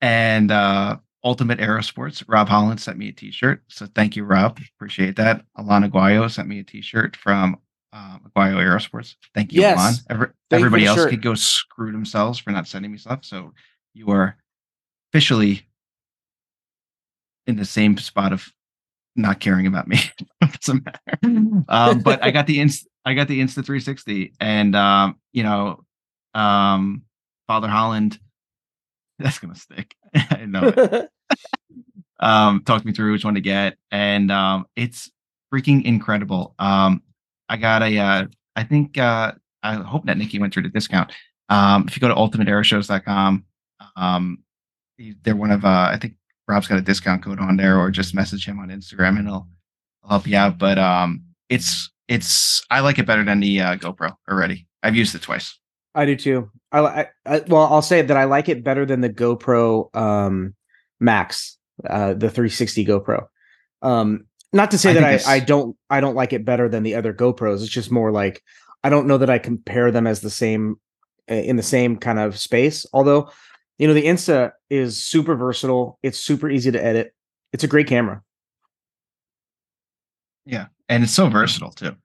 And, 0.02 0.52
uh, 0.52 0.98
Ultimate 1.26 1.60
Aerosports. 1.60 2.24
Rob 2.28 2.50
Holland 2.50 2.82
sent 2.82 2.98
me 2.98 3.08
a 3.08 3.12
T-shirt, 3.14 3.64
so 3.70 3.88
thank 3.96 4.16
you, 4.18 4.26
Rob. 4.26 4.60
Appreciate 4.76 5.16
that. 5.16 5.46
Alana 5.58 5.90
Aguayo 5.90 6.30
sent 6.30 6.50
me 6.50 6.60
a 6.60 6.64
T-shirt 6.64 7.16
from 7.16 7.58
um, 7.94 8.22
Aguayo 8.28 8.58
Aerosports. 8.58 9.16
Thank 9.34 9.54
you, 9.54 9.62
yes. 9.62 9.78
Alana. 9.80 10.04
Every, 10.10 10.28
everybody 10.52 10.86
else 10.86 11.00
shirt. 11.00 11.12
could 11.12 11.22
go 11.22 11.34
screw 11.34 11.92
themselves 11.92 12.40
for 12.40 12.52
not 12.52 12.68
sending 12.68 12.92
me 12.92 12.98
stuff. 12.98 13.24
So 13.24 13.54
you 13.94 14.10
are 14.10 14.36
officially 15.14 15.68
in 17.46 17.56
the 17.56 17.66
same 17.66 17.98
spot 17.98 18.34
of 18.34 18.52
not 19.16 19.40
caring 19.40 19.68
about 19.68 19.88
me. 19.88 20.00
doesn't 20.42 20.84
matter. 20.86 21.64
Um, 21.70 22.00
but 22.00 22.24
I 22.24 22.32
got 22.32 22.48
the 22.48 22.60
inst- 22.60 22.88
I 23.06 23.14
got 23.14 23.28
the 23.28 23.40
Insta 23.40 23.56
360, 23.56 24.34
and 24.40 24.76
um, 24.76 25.18
you 25.34 25.44
know, 25.44 25.84
um, 26.34 27.04
Father 27.48 27.68
Holland. 27.68 28.20
That's 29.20 29.38
gonna 29.38 29.56
stick. 29.56 29.96
I 30.16 30.46
know. 30.46 31.08
um, 32.20 32.64
talk 32.64 32.84
me 32.84 32.92
through 32.94 33.12
which 33.12 33.24
one 33.26 33.36
to 33.36 33.42
get, 33.42 33.78
and 33.92 34.32
um, 34.32 34.66
it's 34.76 35.12
freaking 35.54 35.86
incredible. 35.86 36.56
Um, 36.58 37.04
I 37.50 37.58
got 37.58 37.84
a, 37.84 37.98
uh, 38.00 38.26
I 38.56 38.64
think, 38.64 38.98
uh, 38.98 39.34
I 39.62 39.76
hope 39.76 40.06
that 40.06 40.18
Nikki 40.18 40.40
went 40.40 40.54
through 40.54 40.64
the 40.64 40.70
discount. 40.70 41.12
Um, 41.50 41.86
if 41.88 41.96
you 41.96 42.02
go 42.02 42.08
to 42.08 42.16
ultimateairshows.com, 42.16 43.46
um, 43.96 44.44
they're 45.24 45.36
one 45.36 45.52
of, 45.52 45.66
uh, 45.66 45.90
I 45.92 45.98
think 45.98 46.16
Rob's 46.48 46.68
got 46.68 46.78
a 46.78 46.82
discount 46.82 47.24
code 47.24 47.40
on 47.40 47.58
there, 47.58 47.80
or 47.80 47.92
just 47.92 48.16
message 48.16 48.48
him 48.48 48.60
on 48.60 48.70
Instagram 48.70 49.18
and 49.18 49.28
he'll, 49.28 49.48
he'll 50.02 50.10
help 50.10 50.28
you 50.28 50.38
out. 50.38 50.58
But 50.58 50.78
um, 50.78 51.24
it's, 51.50 51.90
it's, 52.08 52.64
I 52.70 52.82
like 52.82 53.00
it 53.00 53.06
better 53.06 53.24
than 53.24 53.40
the 53.40 53.62
uh, 53.62 53.76
GoPro 53.78 54.16
already. 54.30 54.68
I've 54.82 54.96
used 54.96 55.16
it 55.16 55.22
twice. 55.22 55.58
I 55.96 56.06
do 56.06 56.16
too. 56.16 56.52
I, 56.72 56.80
I, 56.80 57.08
I, 57.26 57.40
well, 57.48 57.64
I'll 57.72 57.82
say 57.82 58.02
that 58.02 58.18
I 58.18 58.24
like 58.26 58.50
it 58.50 58.64
better 58.64 58.86
than 58.86 59.02
the 59.02 59.10
GoPro 59.10 59.96
um, 59.96 60.56
Max, 61.00 61.58
uh, 61.88 62.14
the 62.14 62.30
360 62.30 62.86
GoPro. 62.86 63.28
Um, 63.82 64.26
not 64.54 64.72
to 64.72 64.78
say 64.78 64.92
I 64.92 64.94
that 64.94 65.28
I, 65.28 65.36
I 65.36 65.40
don't 65.40 65.76
I 65.90 66.00
don't 66.00 66.16
like 66.16 66.32
it 66.32 66.46
better 66.46 66.70
than 66.70 66.84
the 66.84 66.96
other 66.96 67.14
GoPros. 67.14 67.62
It's 67.62 67.68
just 67.68 67.92
more 67.92 68.12
like 68.12 68.42
I 68.84 68.90
don't 68.90 69.08
know 69.08 69.18
that 69.18 69.30
I 69.30 69.40
compare 69.40 69.92
them 69.92 70.06
as 70.06 70.22
the 70.22 70.30
same 70.30 70.76
in 71.28 71.56
the 71.56 71.64
same 71.64 71.98
kind 71.98 72.20
of 72.20 72.38
space. 72.38 72.86
Although, 72.94 73.32
you 73.78 73.88
know, 73.88 73.94
the 73.94 74.06
Insta 74.06 74.54
is 74.70 75.02
super 75.02 75.36
versatile. 75.36 76.00
It's 76.04 76.20
super 76.20 76.50
easy 76.50 76.72
to 76.72 76.84
edit. 76.84 77.14
It's 77.52 77.64
a 77.64 77.68
great 77.68 77.88
camera. 77.88 78.22
Yeah, 80.46 80.68
and 80.90 81.04
it's 81.04 81.14
so 81.14 81.30
versatile 81.30 81.72
too. 81.72 81.96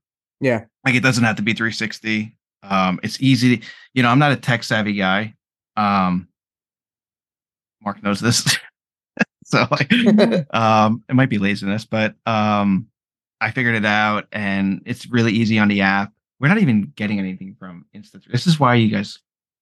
Yeah, 0.41 0.65
like 0.85 0.95
it 0.95 1.03
doesn't 1.03 1.25
have 1.25 1.37
to 1.37 1.43
be 1.43 1.53
360. 1.53 2.37
Um, 2.63 3.01
it's 3.03 3.21
easy. 3.21 3.59
To, 3.59 3.67
you 3.95 4.03
know, 4.03 4.09
I'm 4.09 4.19
not 4.19 4.33
a 4.33 4.37
tech 4.37 4.63
savvy 4.63 4.95
guy. 4.95 5.35
Um, 5.77 6.29
Mark 7.83 8.03
knows 8.03 8.21
this. 8.21 8.57
so 9.45 9.67
like, 9.71 9.93
um, 10.55 11.03
it 11.09 11.15
might 11.15 11.31
be 11.31 11.39
laziness, 11.39 11.85
but 11.85 12.15
um, 12.27 12.89
I 13.41 13.51
figured 13.51 13.75
it 13.75 13.85
out, 13.85 14.27
and 14.33 14.83
it's 14.87 15.07
really 15.07 15.33
easy 15.33 15.59
on 15.59 15.69
the 15.69 15.81
app. 15.81 16.13
We're 16.41 16.49
not 16.49 16.59
even 16.59 16.93
getting 16.95 17.19
anything 17.19 17.57
from 17.59 17.87
Insta. 17.95 18.25
This 18.31 18.47
is 18.47 18.61
why 18.61 18.75
you 18.75 18.91
guys 18.91 19.19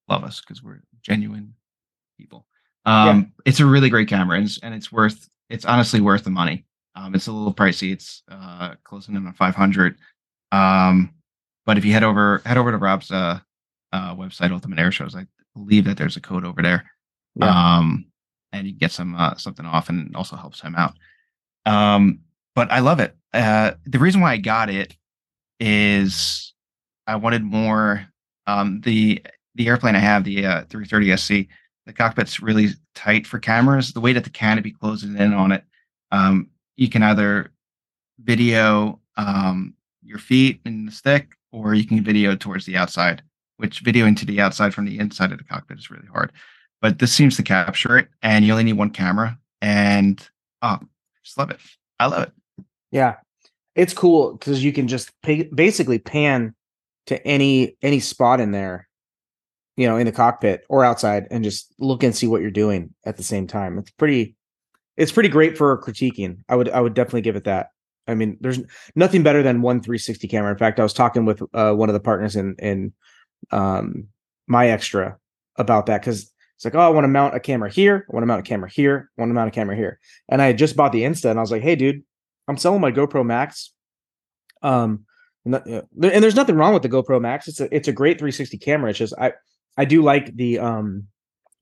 love 0.08 0.24
us 0.24 0.40
because 0.40 0.62
we're 0.62 0.82
genuine 1.02 1.54
people. 2.16 2.46
Um, 2.84 3.18
yeah. 3.18 3.24
It's 3.44 3.60
a 3.60 3.66
really 3.66 3.90
great 3.90 4.08
camera, 4.08 4.36
and 4.36 4.46
it's, 4.46 4.58
and 4.58 4.74
it's 4.74 4.92
worth. 4.92 5.28
It's 5.48 5.64
honestly 5.64 6.00
worth 6.00 6.24
the 6.24 6.30
money. 6.30 6.64
Um, 6.94 7.14
it's 7.14 7.26
a 7.26 7.32
little 7.32 7.54
pricey. 7.54 7.92
It's 7.92 8.22
uh, 8.30 8.74
closing 8.84 9.14
in 9.16 9.26
on 9.26 9.34
500. 9.34 9.96
Um, 10.52 11.14
but 11.66 11.76
if 11.78 11.84
you 11.84 11.92
head 11.92 12.04
over 12.04 12.42
head 12.46 12.56
over 12.56 12.70
to 12.70 12.78
Rob's 12.78 13.10
uh, 13.10 13.40
uh, 13.92 14.14
website, 14.14 14.52
Ultimate 14.52 14.78
Air 14.78 14.92
Shows, 14.92 15.14
I 15.14 15.26
believe 15.54 15.84
that 15.84 15.96
there's 15.96 16.16
a 16.16 16.20
code 16.20 16.44
over 16.44 16.62
there. 16.62 16.90
Yeah. 17.34 17.76
Um, 17.78 18.06
and 18.52 18.66
you 18.66 18.72
get 18.72 18.92
some 18.92 19.14
uh, 19.14 19.34
something 19.36 19.66
off, 19.66 19.88
and 19.88 20.10
it 20.10 20.16
also 20.16 20.36
helps 20.36 20.60
him 20.60 20.74
out. 20.74 20.94
Um, 21.66 22.20
but 22.54 22.70
I 22.70 22.78
love 22.78 23.00
it. 23.00 23.14
Uh, 23.34 23.72
the 23.84 23.98
reason 23.98 24.20
why 24.20 24.32
I 24.32 24.36
got 24.38 24.70
it 24.70 24.96
is 25.60 26.54
I 27.06 27.16
wanted 27.16 27.42
more. 27.42 28.06
Um, 28.46 28.80
the 28.80 29.22
the 29.56 29.68
airplane 29.68 29.96
I 29.96 30.00
have, 30.00 30.24
the 30.24 30.46
uh, 30.46 30.64
330 30.70 31.16
SC, 31.16 31.48
the 31.86 31.92
cockpit's 31.92 32.40
really 32.40 32.70
tight 32.94 33.26
for 33.26 33.38
cameras. 33.38 33.92
The 33.92 34.00
way 34.00 34.12
that 34.12 34.24
the 34.24 34.30
canopy 34.30 34.72
closes 34.72 35.14
in 35.14 35.32
on 35.32 35.52
it, 35.52 35.64
um, 36.10 36.48
you 36.76 36.90
can 36.90 37.02
either 37.02 37.52
video 38.18 39.00
um, 39.16 39.74
your 40.02 40.18
feet 40.18 40.60
in 40.64 40.86
the 40.86 40.92
stick, 40.92 41.30
or 41.52 41.74
you 41.74 41.86
can 41.86 42.02
video 42.02 42.36
towards 42.36 42.66
the 42.66 42.76
outside. 42.76 43.22
Which 43.56 43.82
videoing 43.82 44.16
to 44.18 44.26
the 44.26 44.40
outside 44.40 44.74
from 44.74 44.84
the 44.84 44.98
inside 44.98 45.32
of 45.32 45.38
the 45.38 45.44
cockpit 45.44 45.78
is 45.78 45.90
really 45.90 46.08
hard. 46.08 46.30
But 46.82 46.98
this 46.98 47.12
seems 47.12 47.36
to 47.36 47.42
capture 47.42 47.96
it, 47.96 48.08
and 48.22 48.44
you 48.44 48.52
only 48.52 48.64
need 48.64 48.74
one 48.74 48.90
camera. 48.90 49.38
And 49.62 50.28
oh, 50.60 50.80
just 51.24 51.38
love 51.38 51.50
it. 51.50 51.60
I 51.98 52.06
love 52.06 52.24
it. 52.24 52.64
Yeah, 52.90 53.16
it's 53.74 53.94
cool 53.94 54.32
because 54.32 54.62
you 54.62 54.72
can 54.72 54.88
just 54.88 55.10
pay, 55.22 55.44
basically 55.44 55.98
pan 55.98 56.54
to 57.06 57.24
any 57.26 57.76
any 57.80 58.00
spot 58.00 58.40
in 58.40 58.50
there, 58.50 58.88
you 59.76 59.86
know, 59.86 59.96
in 59.96 60.06
the 60.06 60.12
cockpit 60.12 60.64
or 60.68 60.84
outside, 60.84 61.26
and 61.30 61.44
just 61.44 61.72
look 61.78 62.02
and 62.02 62.14
see 62.14 62.26
what 62.26 62.40
you're 62.40 62.50
doing 62.50 62.94
at 63.04 63.16
the 63.16 63.22
same 63.22 63.46
time. 63.46 63.78
It's 63.78 63.90
pretty, 63.90 64.36
it's 64.96 65.12
pretty 65.12 65.28
great 65.28 65.56
for 65.56 65.80
critiquing. 65.82 66.38
I 66.48 66.56
would 66.56 66.68
I 66.70 66.80
would 66.80 66.94
definitely 66.94 67.22
give 67.22 67.36
it 67.36 67.44
that. 67.44 67.70
I 68.08 68.14
mean, 68.14 68.38
there's 68.40 68.60
nothing 68.94 69.22
better 69.22 69.42
than 69.42 69.62
one 69.62 69.80
360 69.80 70.28
camera. 70.28 70.52
In 70.52 70.58
fact, 70.58 70.78
I 70.78 70.84
was 70.84 70.92
talking 70.92 71.24
with 71.24 71.42
uh, 71.52 71.72
one 71.74 71.88
of 71.88 71.94
the 71.94 72.00
partners 72.00 72.36
in 72.36 72.56
in 72.58 72.92
um, 73.50 74.08
my 74.46 74.68
extra 74.68 75.18
about 75.56 75.86
that 75.86 76.00
because 76.00 76.32
it's 76.56 76.64
like, 76.64 76.74
oh, 76.74 76.80
I 76.80 76.88
want 76.88 77.04
to 77.04 77.08
mount 77.08 77.34
a 77.34 77.40
camera 77.40 77.70
here, 77.70 78.06
I 78.08 78.14
want 78.14 78.22
to 78.22 78.26
mount 78.26 78.40
a 78.40 78.48
camera 78.48 78.70
here, 78.70 79.10
I 79.16 79.20
want 79.20 79.30
to 79.30 79.34
mount 79.34 79.48
a 79.48 79.52
camera 79.52 79.76
here, 79.76 80.00
and 80.28 80.40
I 80.40 80.46
had 80.46 80.58
just 80.58 80.76
bought 80.76 80.92
the 80.92 81.02
Insta, 81.02 81.30
and 81.30 81.38
I 81.38 81.42
was 81.42 81.50
like, 81.50 81.62
hey, 81.62 81.76
dude, 81.76 82.02
I'm 82.48 82.56
selling 82.56 82.80
my 82.80 82.92
GoPro 82.92 83.26
Max. 83.26 83.72
Um, 84.62 85.04
and, 85.44 85.54
and 85.66 85.84
there's 86.24 86.34
nothing 86.34 86.56
wrong 86.56 86.72
with 86.72 86.82
the 86.82 86.88
GoPro 86.88 87.20
Max. 87.20 87.46
It's 87.46 87.60
a 87.60 87.74
it's 87.74 87.88
a 87.88 87.92
great 87.92 88.18
360 88.18 88.58
camera. 88.58 88.90
It's 88.90 88.98
just 88.98 89.14
I 89.18 89.32
I 89.76 89.84
do 89.84 90.02
like 90.02 90.34
the 90.36 90.58
um 90.58 91.08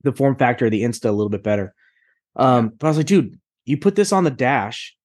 the 0.03 0.13
form 0.13 0.35
factor 0.35 0.65
of 0.65 0.71
the 0.71 0.83
Insta 0.83 1.05
a 1.05 1.11
little 1.11 1.29
bit 1.29 1.43
better. 1.43 1.73
Um, 2.35 2.69
but 2.77 2.87
I 2.87 2.89
was 2.89 2.97
like, 2.97 3.05
dude, 3.07 3.39
you 3.65 3.77
put 3.77 3.95
this 3.95 4.11
on 4.11 4.23
the 4.23 4.31
dash, 4.31 4.95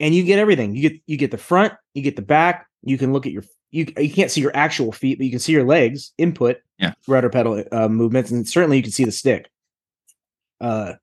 and 0.00 0.14
you 0.14 0.24
get 0.24 0.38
everything. 0.38 0.74
You 0.74 0.88
get 0.90 1.00
you 1.06 1.16
get 1.16 1.30
the 1.30 1.38
front, 1.38 1.72
you 1.94 2.02
get 2.02 2.16
the 2.16 2.22
back. 2.22 2.66
You 2.82 2.98
can 2.98 3.12
look 3.12 3.26
at 3.26 3.32
your 3.32 3.44
you 3.70 3.86
you 3.98 4.10
can't 4.10 4.30
see 4.30 4.40
your 4.40 4.56
actual 4.56 4.92
feet, 4.92 5.18
but 5.18 5.24
you 5.24 5.30
can 5.30 5.40
see 5.40 5.52
your 5.52 5.64
legs 5.64 6.12
input, 6.18 6.58
yeah, 6.78 6.92
rudder 7.06 7.30
pedal 7.30 7.64
uh, 7.72 7.88
movements, 7.88 8.30
and 8.30 8.46
certainly 8.48 8.76
you 8.76 8.82
can 8.82 8.92
see 8.92 9.04
the 9.04 9.12
stick. 9.12 9.48
Uh, 10.60 10.94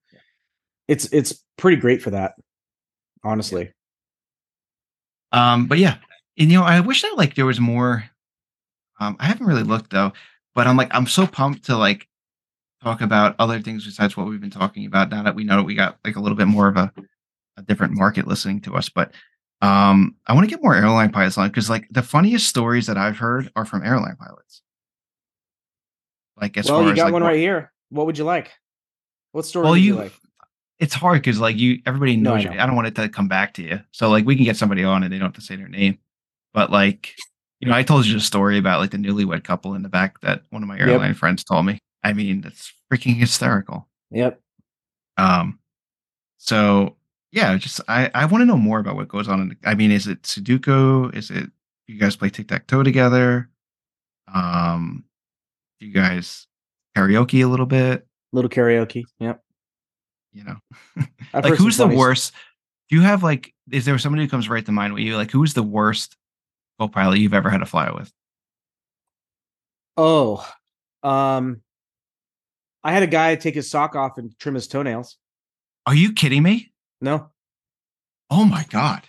it's 0.87 1.05
it's 1.13 1.43
pretty 1.57 1.77
great 1.77 2.01
for 2.01 2.11
that, 2.11 2.33
honestly. 3.23 3.71
Um, 5.31 5.67
but 5.67 5.77
yeah, 5.77 5.97
and 6.37 6.51
you 6.51 6.59
know, 6.59 6.65
I 6.65 6.79
wish 6.79 7.01
that 7.01 7.17
like 7.17 7.35
there 7.35 7.45
was 7.45 7.59
more. 7.59 8.05
Um, 8.99 9.17
I 9.19 9.25
haven't 9.25 9.47
really 9.47 9.63
looked 9.63 9.91
though, 9.91 10.13
but 10.55 10.67
I'm 10.67 10.77
like 10.77 10.93
I'm 10.93 11.07
so 11.07 11.27
pumped 11.27 11.65
to 11.65 11.77
like 11.77 12.07
talk 12.83 13.01
about 13.01 13.35
other 13.39 13.61
things 13.61 13.85
besides 13.85 14.17
what 14.17 14.27
we've 14.27 14.41
been 14.41 14.49
talking 14.49 14.85
about. 14.85 15.09
Now 15.09 15.23
that 15.23 15.35
we 15.35 15.43
know 15.43 15.57
that 15.57 15.63
we 15.63 15.75
got 15.75 15.97
like 16.03 16.15
a 16.15 16.19
little 16.19 16.37
bit 16.37 16.47
more 16.47 16.67
of 16.67 16.77
a, 16.77 16.91
a 17.57 17.61
different 17.61 17.93
market 17.93 18.27
listening 18.27 18.61
to 18.61 18.75
us, 18.75 18.89
but 18.89 19.13
um, 19.61 20.15
I 20.27 20.33
want 20.33 20.43
to 20.43 20.53
get 20.53 20.61
more 20.61 20.75
airline 20.75 21.11
pilots 21.11 21.37
on 21.37 21.47
because 21.47 21.69
like 21.69 21.87
the 21.89 22.03
funniest 22.03 22.49
stories 22.49 22.87
that 22.87 22.97
I've 22.97 23.17
heard 23.17 23.49
are 23.55 23.65
from 23.65 23.83
airline 23.83 24.17
pilots. 24.17 24.61
Like 26.39 26.57
as 26.57 26.69
well, 26.69 26.81
you 26.81 26.89
got 26.89 26.97
as, 26.97 27.03
like, 27.05 27.13
one 27.13 27.23
right 27.23 27.37
here. 27.37 27.71
What 27.89 28.05
would 28.05 28.17
you 28.17 28.25
like? 28.25 28.51
What 29.31 29.45
story 29.45 29.63
well, 29.63 29.77
you, 29.77 29.93
you 29.93 29.99
like? 29.99 30.13
It's 30.79 30.93
hard 30.93 31.21
because 31.21 31.39
like 31.39 31.55
you, 31.55 31.79
everybody 31.85 32.17
knows. 32.17 32.43
No, 32.43 32.51
I, 32.51 32.55
know. 32.55 32.63
I 32.63 32.65
don't 32.65 32.75
want 32.75 32.87
it 32.87 32.95
to 32.95 33.07
come 33.07 33.29
back 33.29 33.53
to 33.53 33.63
you. 33.63 33.79
So 33.91 34.09
like 34.09 34.25
we 34.25 34.35
can 34.35 34.43
get 34.43 34.57
somebody 34.57 34.83
on 34.83 35.03
and 35.03 35.13
they 35.13 35.17
don't 35.17 35.27
have 35.27 35.35
to 35.35 35.41
say 35.41 35.55
their 35.55 35.69
name. 35.69 35.99
But 36.53 36.69
like, 36.69 37.15
you 37.63 37.69
know, 37.69 37.77
I 37.77 37.83
told 37.83 38.05
you 38.05 38.17
a 38.17 38.19
story 38.19 38.57
about 38.57 38.81
like 38.81 38.91
the 38.91 38.97
newlywed 38.97 39.45
couple 39.45 39.73
in 39.73 39.83
the 39.83 39.89
back 39.89 40.19
that 40.19 40.43
one 40.49 40.63
of 40.63 40.67
my 40.67 40.77
airline 40.77 41.11
yep. 41.11 41.15
friends 41.15 41.45
told 41.45 41.65
me. 41.65 41.79
I 42.03 42.11
mean, 42.11 42.41
that's 42.41 42.73
freaking 42.91 43.15
hysterical. 43.15 43.87
Yep. 44.11 44.41
Um. 45.17 45.59
So 46.39 46.97
yeah, 47.31 47.55
just 47.55 47.79
I 47.87 48.11
I 48.13 48.25
want 48.25 48.41
to 48.41 48.45
know 48.45 48.57
more 48.57 48.79
about 48.79 48.97
what 48.97 49.07
goes 49.07 49.29
on. 49.29 49.39
In, 49.39 49.57
I 49.63 49.75
mean, 49.75 49.91
is 49.91 50.07
it 50.07 50.23
Sudoku? 50.23 51.15
Is 51.15 51.31
it 51.31 51.49
you 51.87 51.97
guys 51.97 52.17
play 52.17 52.29
tic 52.29 52.49
tac 52.49 52.67
toe 52.67 52.83
together? 52.83 53.49
Um, 54.33 55.05
do 55.79 55.85
you 55.85 55.93
guys 55.93 56.45
karaoke 56.97 57.45
a 57.45 57.47
little 57.47 57.65
bit? 57.65 58.05
Little 58.33 58.49
karaoke. 58.49 59.05
Yep. 59.21 59.41
You 60.33 60.43
know, 60.43 60.57
like 61.33 61.53
who's 61.53 61.77
the 61.77 61.87
worst? 61.87 62.33
Do 62.89 62.97
you 62.97 63.03
have 63.03 63.23
like? 63.23 63.53
Is 63.71 63.85
there 63.85 63.97
somebody 63.99 64.23
who 64.23 64.29
comes 64.29 64.49
right 64.49 64.65
to 64.65 64.71
mind 64.73 64.93
with 64.93 65.03
you? 65.03 65.15
Like, 65.15 65.31
who's 65.31 65.53
the 65.53 65.63
worst 65.63 66.17
co-pilot 66.79 67.19
you've 67.19 67.33
ever 67.33 67.49
had 67.49 67.59
to 67.59 67.65
fly 67.65 67.91
with? 67.91 68.11
Oh, 69.95 70.47
um, 71.03 71.61
I 72.83 72.91
had 72.91 73.03
a 73.03 73.07
guy 73.07 73.35
take 73.35 73.55
his 73.55 73.69
sock 73.69 73.95
off 73.95 74.17
and 74.17 74.37
trim 74.39 74.55
his 74.55 74.67
toenails. 74.67 75.17
Are 75.85 75.95
you 75.95 76.13
kidding 76.13 76.43
me? 76.43 76.73
No. 76.99 77.29
Oh 78.29 78.45
my 78.45 78.65
god. 78.69 79.03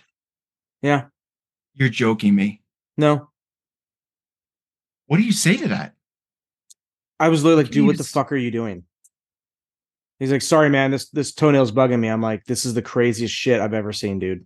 Yeah. 0.81 1.05
You're 1.73 1.89
joking 1.89 2.35
me. 2.35 2.61
No. 2.97 3.29
What 5.07 5.17
do 5.17 5.23
you 5.23 5.31
say 5.31 5.57
to 5.57 5.67
that? 5.69 5.93
I 7.19 7.29
was 7.29 7.43
literally 7.43 7.63
like, 7.63 7.71
dude, 7.71 7.87
what 7.87 7.97
the 7.97 8.03
fuck 8.03 8.31
are 8.31 8.37
you 8.37 8.51
doing? 8.51 8.83
He's 10.19 10.31
like, 10.31 10.41
sorry, 10.41 10.69
man, 10.69 10.91
this 10.91 11.09
this 11.09 11.33
toenail's 11.33 11.71
bugging 11.71 11.99
me. 11.99 12.07
I'm 12.07 12.21
like, 12.21 12.45
this 12.45 12.65
is 12.65 12.73
the 12.73 12.81
craziest 12.81 13.33
shit 13.33 13.61
I've 13.61 13.73
ever 13.73 13.91
seen, 13.91 14.19
dude. 14.19 14.45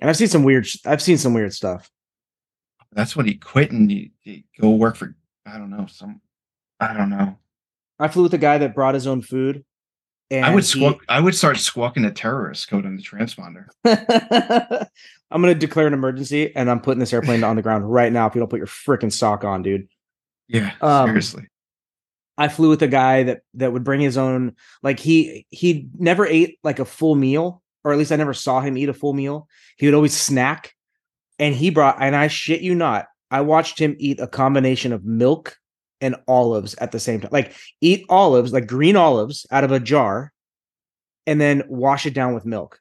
And 0.00 0.10
I've 0.10 0.16
seen 0.16 0.28
some 0.28 0.42
weird 0.42 0.66
I've 0.84 1.02
seen 1.02 1.18
some 1.18 1.34
weird 1.34 1.52
stuff. 1.52 1.90
That's 2.94 3.16
what 3.16 3.26
he 3.26 3.34
quit 3.34 3.70
and 3.72 3.90
he, 3.90 4.12
he 4.20 4.44
go 4.60 4.70
work 4.70 4.96
for 4.96 5.14
I 5.46 5.58
don't 5.58 5.70
know, 5.70 5.86
some 5.86 6.20
I 6.80 6.94
don't 6.94 7.10
know. 7.10 7.36
I 7.98 8.08
flew 8.08 8.24
with 8.24 8.34
a 8.34 8.38
guy 8.38 8.58
that 8.58 8.74
brought 8.74 8.94
his 8.94 9.06
own 9.06 9.22
food 9.22 9.64
and 10.30 10.44
I 10.44 10.54
would 10.54 10.64
squawk. 10.64 11.00
He, 11.00 11.08
I 11.08 11.20
would 11.20 11.34
start 11.34 11.58
squawking 11.58 12.04
a 12.04 12.10
terrorist 12.10 12.68
code 12.68 12.86
on 12.86 12.96
the 12.96 13.02
transponder. 13.02 13.66
I'm 15.30 15.42
going 15.42 15.52
to 15.54 15.58
declare 15.58 15.86
an 15.86 15.94
emergency, 15.94 16.54
and 16.54 16.70
I'm 16.70 16.80
putting 16.80 16.98
this 16.98 17.12
airplane 17.12 17.44
on 17.44 17.56
the 17.56 17.62
ground 17.62 17.90
right 17.90 18.12
now. 18.12 18.26
If 18.26 18.34
you 18.34 18.40
don't 18.40 18.48
put 18.48 18.58
your 18.58 18.66
freaking 18.66 19.12
sock 19.12 19.44
on, 19.44 19.62
dude. 19.62 19.88
Yeah, 20.48 20.72
um, 20.80 21.08
seriously. 21.08 21.48
I 22.36 22.48
flew 22.48 22.70
with 22.70 22.82
a 22.82 22.88
guy 22.88 23.24
that 23.24 23.42
that 23.54 23.72
would 23.72 23.84
bring 23.84 24.00
his 24.00 24.16
own. 24.16 24.56
Like 24.82 24.98
he 24.98 25.46
he 25.50 25.88
never 25.98 26.26
ate 26.26 26.58
like 26.64 26.78
a 26.78 26.84
full 26.84 27.14
meal, 27.14 27.62
or 27.84 27.92
at 27.92 27.98
least 27.98 28.12
I 28.12 28.16
never 28.16 28.34
saw 28.34 28.60
him 28.60 28.76
eat 28.76 28.88
a 28.88 28.94
full 28.94 29.12
meal. 29.12 29.48
He 29.76 29.86
would 29.86 29.94
always 29.94 30.16
snack, 30.16 30.73
and 31.38 31.54
he 31.54 31.70
brought. 31.70 31.96
And 32.00 32.14
I 32.14 32.28
shit 32.28 32.60
you 32.60 32.74
not, 32.74 33.06
I 33.30 33.40
watched 33.40 33.78
him 33.78 33.96
eat 33.98 34.20
a 34.20 34.26
combination 34.26 34.92
of 34.92 35.04
milk 35.04 35.56
and 36.00 36.16
olives 36.28 36.74
at 36.76 36.92
the 36.92 37.00
same 37.00 37.20
time. 37.20 37.30
Like 37.32 37.54
eat 37.80 38.04
olives, 38.08 38.52
like 38.52 38.66
green 38.66 38.96
olives 38.96 39.46
out 39.50 39.64
of 39.64 39.72
a 39.72 39.80
jar 39.80 40.32
and 41.26 41.40
then 41.40 41.62
wash 41.68 42.06
it 42.06 42.14
down 42.14 42.34
with 42.34 42.44
milk. 42.44 42.80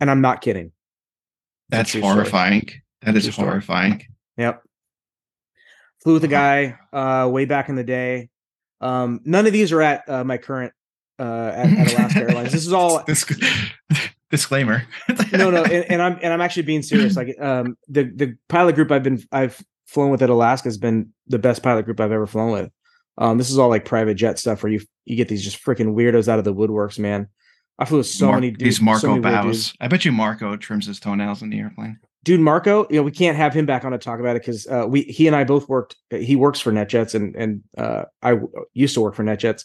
And 0.00 0.10
I'm 0.10 0.20
not 0.20 0.40
kidding. 0.40 0.72
That's, 1.68 1.92
That's 1.92 2.04
horrifying. 2.04 2.62
Story. 2.62 2.82
That 3.02 3.16
is 3.16 3.34
horrifying. 3.34 4.06
Yep. 4.36 4.62
Flew 6.02 6.14
with 6.14 6.24
a 6.24 6.28
guy 6.28 6.78
uh 6.92 7.28
way 7.30 7.44
back 7.44 7.68
in 7.68 7.76
the 7.76 7.84
day. 7.84 8.28
Um 8.80 9.20
none 9.24 9.46
of 9.46 9.52
these 9.52 9.72
are 9.72 9.82
at 9.82 10.08
uh, 10.08 10.24
my 10.24 10.38
current 10.38 10.72
uh 11.18 11.52
at, 11.54 11.72
at 11.72 11.92
Alaska 11.92 12.20
Airlines. 12.20 12.52
This 12.52 12.66
is 12.66 12.72
all 12.72 13.04
disclaimer. 14.32 14.84
no, 15.32 15.50
no, 15.50 15.62
and, 15.62 15.84
and, 15.88 16.02
I'm 16.02 16.18
and 16.22 16.32
I'm 16.32 16.40
actually 16.40 16.64
being 16.64 16.82
serious. 16.82 17.16
Like 17.16 17.36
um 17.40 17.76
the 17.88 18.04
the 18.04 18.36
pilot 18.48 18.74
group 18.74 18.90
I've 18.90 19.04
been 19.04 19.22
I've 19.30 19.62
flown 19.86 20.10
with 20.10 20.22
at 20.22 20.30
Alaska 20.30 20.66
has 20.66 20.78
been 20.78 21.12
the 21.28 21.38
best 21.38 21.62
pilot 21.62 21.84
group 21.84 22.00
I've 22.00 22.10
ever 22.10 22.26
flown 22.26 22.50
with. 22.50 22.70
Um, 23.18 23.36
this 23.38 23.50
is 23.50 23.58
all 23.58 23.68
like 23.68 23.84
private 23.84 24.14
jet 24.14 24.38
stuff 24.38 24.62
where 24.62 24.72
you 24.72 24.80
you 25.04 25.14
get 25.16 25.28
these 25.28 25.44
just 25.44 25.62
freaking 25.62 25.94
weirdos 25.94 26.26
out 26.26 26.38
of 26.38 26.44
the 26.44 26.54
woodworks, 26.54 26.98
man. 26.98 27.28
I 27.78 27.84
flew 27.84 27.98
with 27.98 28.06
so 28.06 28.26
Mar- 28.26 28.36
many 28.36 28.50
dudes. 28.50 28.64
These 28.64 28.80
Marco 28.80 29.00
so 29.00 29.20
bows. 29.20 29.74
I 29.80 29.88
bet 29.88 30.04
you 30.04 30.12
Marco 30.12 30.56
trims 30.56 30.86
his 30.86 30.98
toenails 30.98 31.42
in 31.42 31.50
the 31.50 31.58
airplane. 31.58 31.98
Dude, 32.24 32.40
Marco, 32.40 32.86
you 32.88 32.96
know, 32.96 33.02
we 33.02 33.10
can't 33.10 33.36
have 33.36 33.52
him 33.52 33.66
back 33.66 33.84
on 33.84 33.92
to 33.92 33.98
talk 33.98 34.20
about 34.20 34.36
it 34.36 34.42
because 34.42 34.66
uh, 34.68 34.86
we 34.88 35.02
he 35.02 35.26
and 35.26 35.36
I 35.36 35.44
both 35.44 35.68
worked. 35.68 35.96
He 36.10 36.36
works 36.36 36.60
for 36.60 36.72
NetJets, 36.72 37.14
and 37.14 37.36
and 37.36 37.62
uh, 37.76 38.04
I 38.22 38.38
used 38.72 38.94
to 38.94 39.02
work 39.02 39.14
for 39.14 39.24
NetJets. 39.24 39.64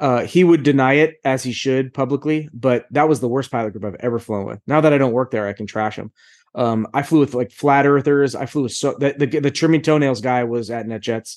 Uh, 0.00 0.24
he 0.24 0.44
would 0.44 0.62
deny 0.62 0.94
it 0.94 1.16
as 1.24 1.42
he 1.42 1.52
should 1.52 1.92
publicly, 1.92 2.48
but 2.54 2.86
that 2.90 3.06
was 3.06 3.20
the 3.20 3.28
worst 3.28 3.50
pilot 3.50 3.72
group 3.72 3.84
I've 3.84 4.00
ever 4.00 4.18
flown 4.18 4.46
with. 4.46 4.58
Now 4.66 4.80
that 4.80 4.94
I 4.94 4.98
don't 4.98 5.12
work 5.12 5.30
there, 5.30 5.46
I 5.46 5.52
can 5.52 5.66
trash 5.66 5.96
him. 5.96 6.10
Um, 6.54 6.88
I 6.94 7.02
flew 7.02 7.20
with 7.20 7.34
like 7.34 7.52
flat 7.52 7.86
earthers. 7.86 8.34
I 8.34 8.46
flew 8.46 8.62
with 8.62 8.72
so 8.72 8.96
the 8.98 9.12
the, 9.12 9.40
the 9.40 9.50
trimming 9.50 9.82
toenails 9.82 10.22
guy 10.22 10.44
was 10.44 10.70
at 10.70 10.86
NetJets. 10.86 11.36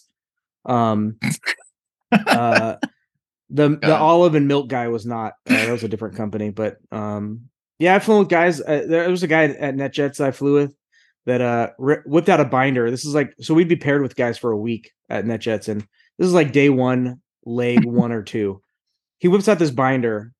Um, 0.66 1.20
uh, 2.12 2.78
the 3.50 3.78
the 3.82 3.96
olive 3.96 4.36
and 4.36 4.48
milk 4.48 4.70
guy 4.70 4.88
was 4.88 5.06
not. 5.06 5.34
Uh, 5.46 5.54
that 5.54 5.72
was 5.72 5.84
a 5.84 5.90
different 5.90 6.16
company, 6.16 6.50
but 6.50 6.78
um, 6.92 7.50
yeah, 7.80 7.96
I 7.96 8.00
flew 8.00 8.20
with 8.20 8.30
guys. 8.30 8.62
Uh, 8.62 8.86
there 8.88 9.10
was 9.10 9.24
a 9.24 9.28
guy 9.28 9.44
at 9.44 9.76
NetJets 9.76 10.22
I 10.22 10.32
flew 10.32 10.54
with 10.54 10.74
that 11.26 11.42
uh 11.42 11.70
whipped 11.78 12.30
out 12.30 12.40
a 12.40 12.46
binder. 12.46 12.90
This 12.90 13.04
is 13.04 13.14
like 13.14 13.34
so 13.42 13.54
we'd 13.54 13.68
be 13.68 13.76
paired 13.76 14.02
with 14.02 14.16
guys 14.16 14.38
for 14.38 14.52
a 14.52 14.58
week 14.58 14.92
at 15.10 15.26
NetJets, 15.26 15.68
and 15.68 15.82
this 16.18 16.28
is 16.28 16.34
like 16.34 16.54
day 16.54 16.70
one, 16.70 17.22
leg 17.46 17.86
one 17.86 18.12
or 18.12 18.24
two. 18.24 18.62
He 19.20 19.28
whips 19.28 19.48
out 19.48 19.60
this 19.60 19.72
binder, 19.72 20.34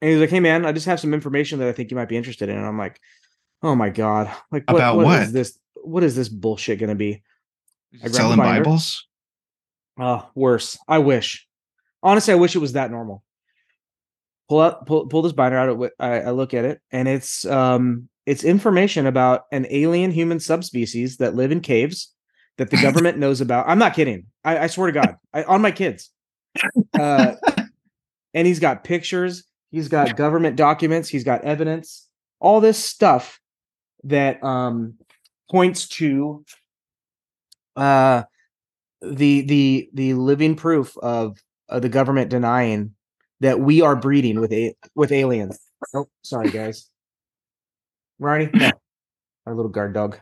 and 0.00 0.10
he's 0.10 0.20
like, 0.20 0.30
"Hey 0.30 0.40
man, 0.40 0.64
I 0.64 0.72
just 0.72 0.86
have 0.86 1.00
some 1.00 1.14
information 1.14 1.58
that 1.58 1.68
I 1.68 1.72
think 1.72 1.90
you 1.90 1.96
might 1.96 2.08
be 2.08 2.16
interested 2.16 2.48
in." 2.48 2.56
And 2.56 2.66
I'm 2.66 2.78
like, 2.78 3.00
"Oh 3.62 3.74
my 3.74 3.90
god, 3.90 4.26
like 4.50 4.64
what, 4.70 4.76
about 4.76 4.96
what, 4.96 5.06
what 5.06 5.22
is 5.22 5.32
this? 5.32 5.58
What 5.74 6.02
is 6.02 6.16
this 6.16 6.28
bullshit 6.28 6.78
going 6.78 6.88
to 6.88 6.94
be?" 6.94 7.22
Selling 8.06 8.38
Bibles? 8.38 9.06
Oh, 9.98 10.28
worse. 10.34 10.78
I 10.88 10.98
wish. 10.98 11.46
Honestly, 12.02 12.32
I 12.32 12.36
wish 12.36 12.56
it 12.56 12.60
was 12.60 12.72
that 12.72 12.90
normal. 12.90 13.22
Pull 14.48 14.60
out, 14.60 14.86
pull, 14.86 15.06
pull 15.06 15.22
this 15.22 15.32
binder 15.32 15.58
out. 15.58 15.90
I, 15.98 16.20
I 16.22 16.30
look 16.30 16.54
at 16.54 16.64
it, 16.64 16.80
and 16.90 17.06
it's 17.06 17.44
um, 17.44 18.08
it's 18.26 18.44
information 18.44 19.06
about 19.06 19.44
an 19.52 19.66
alien 19.70 20.10
human 20.10 20.40
subspecies 20.40 21.18
that 21.18 21.34
live 21.34 21.52
in 21.52 21.60
caves 21.60 22.14
that 22.56 22.70
the 22.70 22.76
government 22.82 23.18
knows 23.18 23.40
about. 23.40 23.68
I'm 23.68 23.78
not 23.78 23.94
kidding. 23.94 24.26
I, 24.44 24.58
I 24.58 24.66
swear 24.68 24.86
to 24.86 24.92
God, 24.92 25.16
I, 25.32 25.42
on 25.44 25.62
my 25.62 25.70
kids. 25.70 26.10
Uh, 26.98 27.34
and 28.34 28.46
he's 28.46 28.60
got 28.60 28.84
pictures. 28.84 29.44
He's 29.70 29.88
got 29.88 30.16
government 30.16 30.56
documents. 30.56 31.08
He's 31.08 31.24
got 31.24 31.44
evidence. 31.44 32.08
All 32.40 32.60
this 32.60 32.82
stuff 32.82 33.40
that 34.04 34.42
um, 34.42 34.94
points 35.50 35.88
to 35.88 36.44
uh, 37.76 38.24
the 39.02 39.42
the 39.42 39.90
the 39.94 40.14
living 40.14 40.56
proof 40.56 40.96
of 40.98 41.38
uh, 41.68 41.80
the 41.80 41.88
government 41.88 42.30
denying 42.30 42.94
that 43.40 43.60
we 43.60 43.80
are 43.80 43.96
breeding 43.96 44.40
with 44.40 44.52
a 44.52 44.74
with 44.94 45.12
aliens. 45.12 45.58
Oh, 45.94 46.06
sorry 46.22 46.50
guys. 46.50 46.90
Ronnie, 48.18 48.50
no. 48.54 48.70
our 49.46 49.54
little 49.54 49.70
guard 49.70 49.94
dog. 49.94 50.18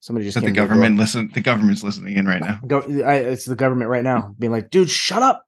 Somebody 0.00 0.24
just 0.24 0.36
But 0.36 0.44
the 0.44 0.50
government 0.50 0.96
listen. 0.96 1.30
The 1.34 1.42
government's 1.42 1.82
listening 1.82 2.16
in 2.16 2.26
right 2.26 2.40
now. 2.40 2.58
Go, 2.66 2.80
I, 3.04 3.16
it's 3.16 3.44
the 3.44 3.56
government 3.56 3.90
right 3.90 4.04
now, 4.04 4.34
being 4.38 4.50
like, 4.50 4.70
"Dude, 4.70 4.88
shut 4.88 5.22
up! 5.22 5.44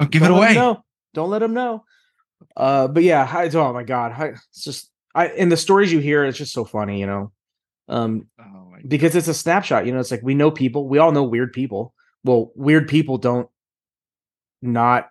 Oh, 0.00 0.06
give 0.06 0.22
Don't 0.22 0.32
it 0.32 0.36
away. 0.36 0.54
No, 0.54 0.84
Don't 1.14 1.30
let 1.30 1.40
them 1.40 1.54
know." 1.54 1.84
Uh, 2.56 2.88
but 2.88 3.02
yeah, 3.02 3.28
I, 3.30 3.48
oh 3.48 3.72
my 3.72 3.82
god, 3.82 4.12
I, 4.12 4.26
it's 4.50 4.64
just 4.64 4.90
I 5.14 5.28
and 5.28 5.50
the 5.50 5.56
stories 5.56 5.92
you 5.92 5.98
hear, 5.98 6.24
it's 6.24 6.38
just 6.38 6.52
so 6.52 6.64
funny, 6.64 7.00
you 7.00 7.06
know. 7.06 7.32
Um, 7.88 8.26
Oh 8.38 8.66
because 8.86 9.14
it's 9.14 9.28
a 9.28 9.34
snapshot. 9.34 9.86
You 9.86 9.92
know, 9.92 10.00
it's 10.00 10.10
like 10.10 10.22
we 10.22 10.34
know 10.34 10.50
people. 10.50 10.88
We 10.88 10.98
all 10.98 11.12
know 11.12 11.24
weird 11.24 11.52
people. 11.52 11.94
Well, 12.24 12.52
weird 12.54 12.88
people 12.88 13.18
don't 13.18 13.48
not 14.62 15.10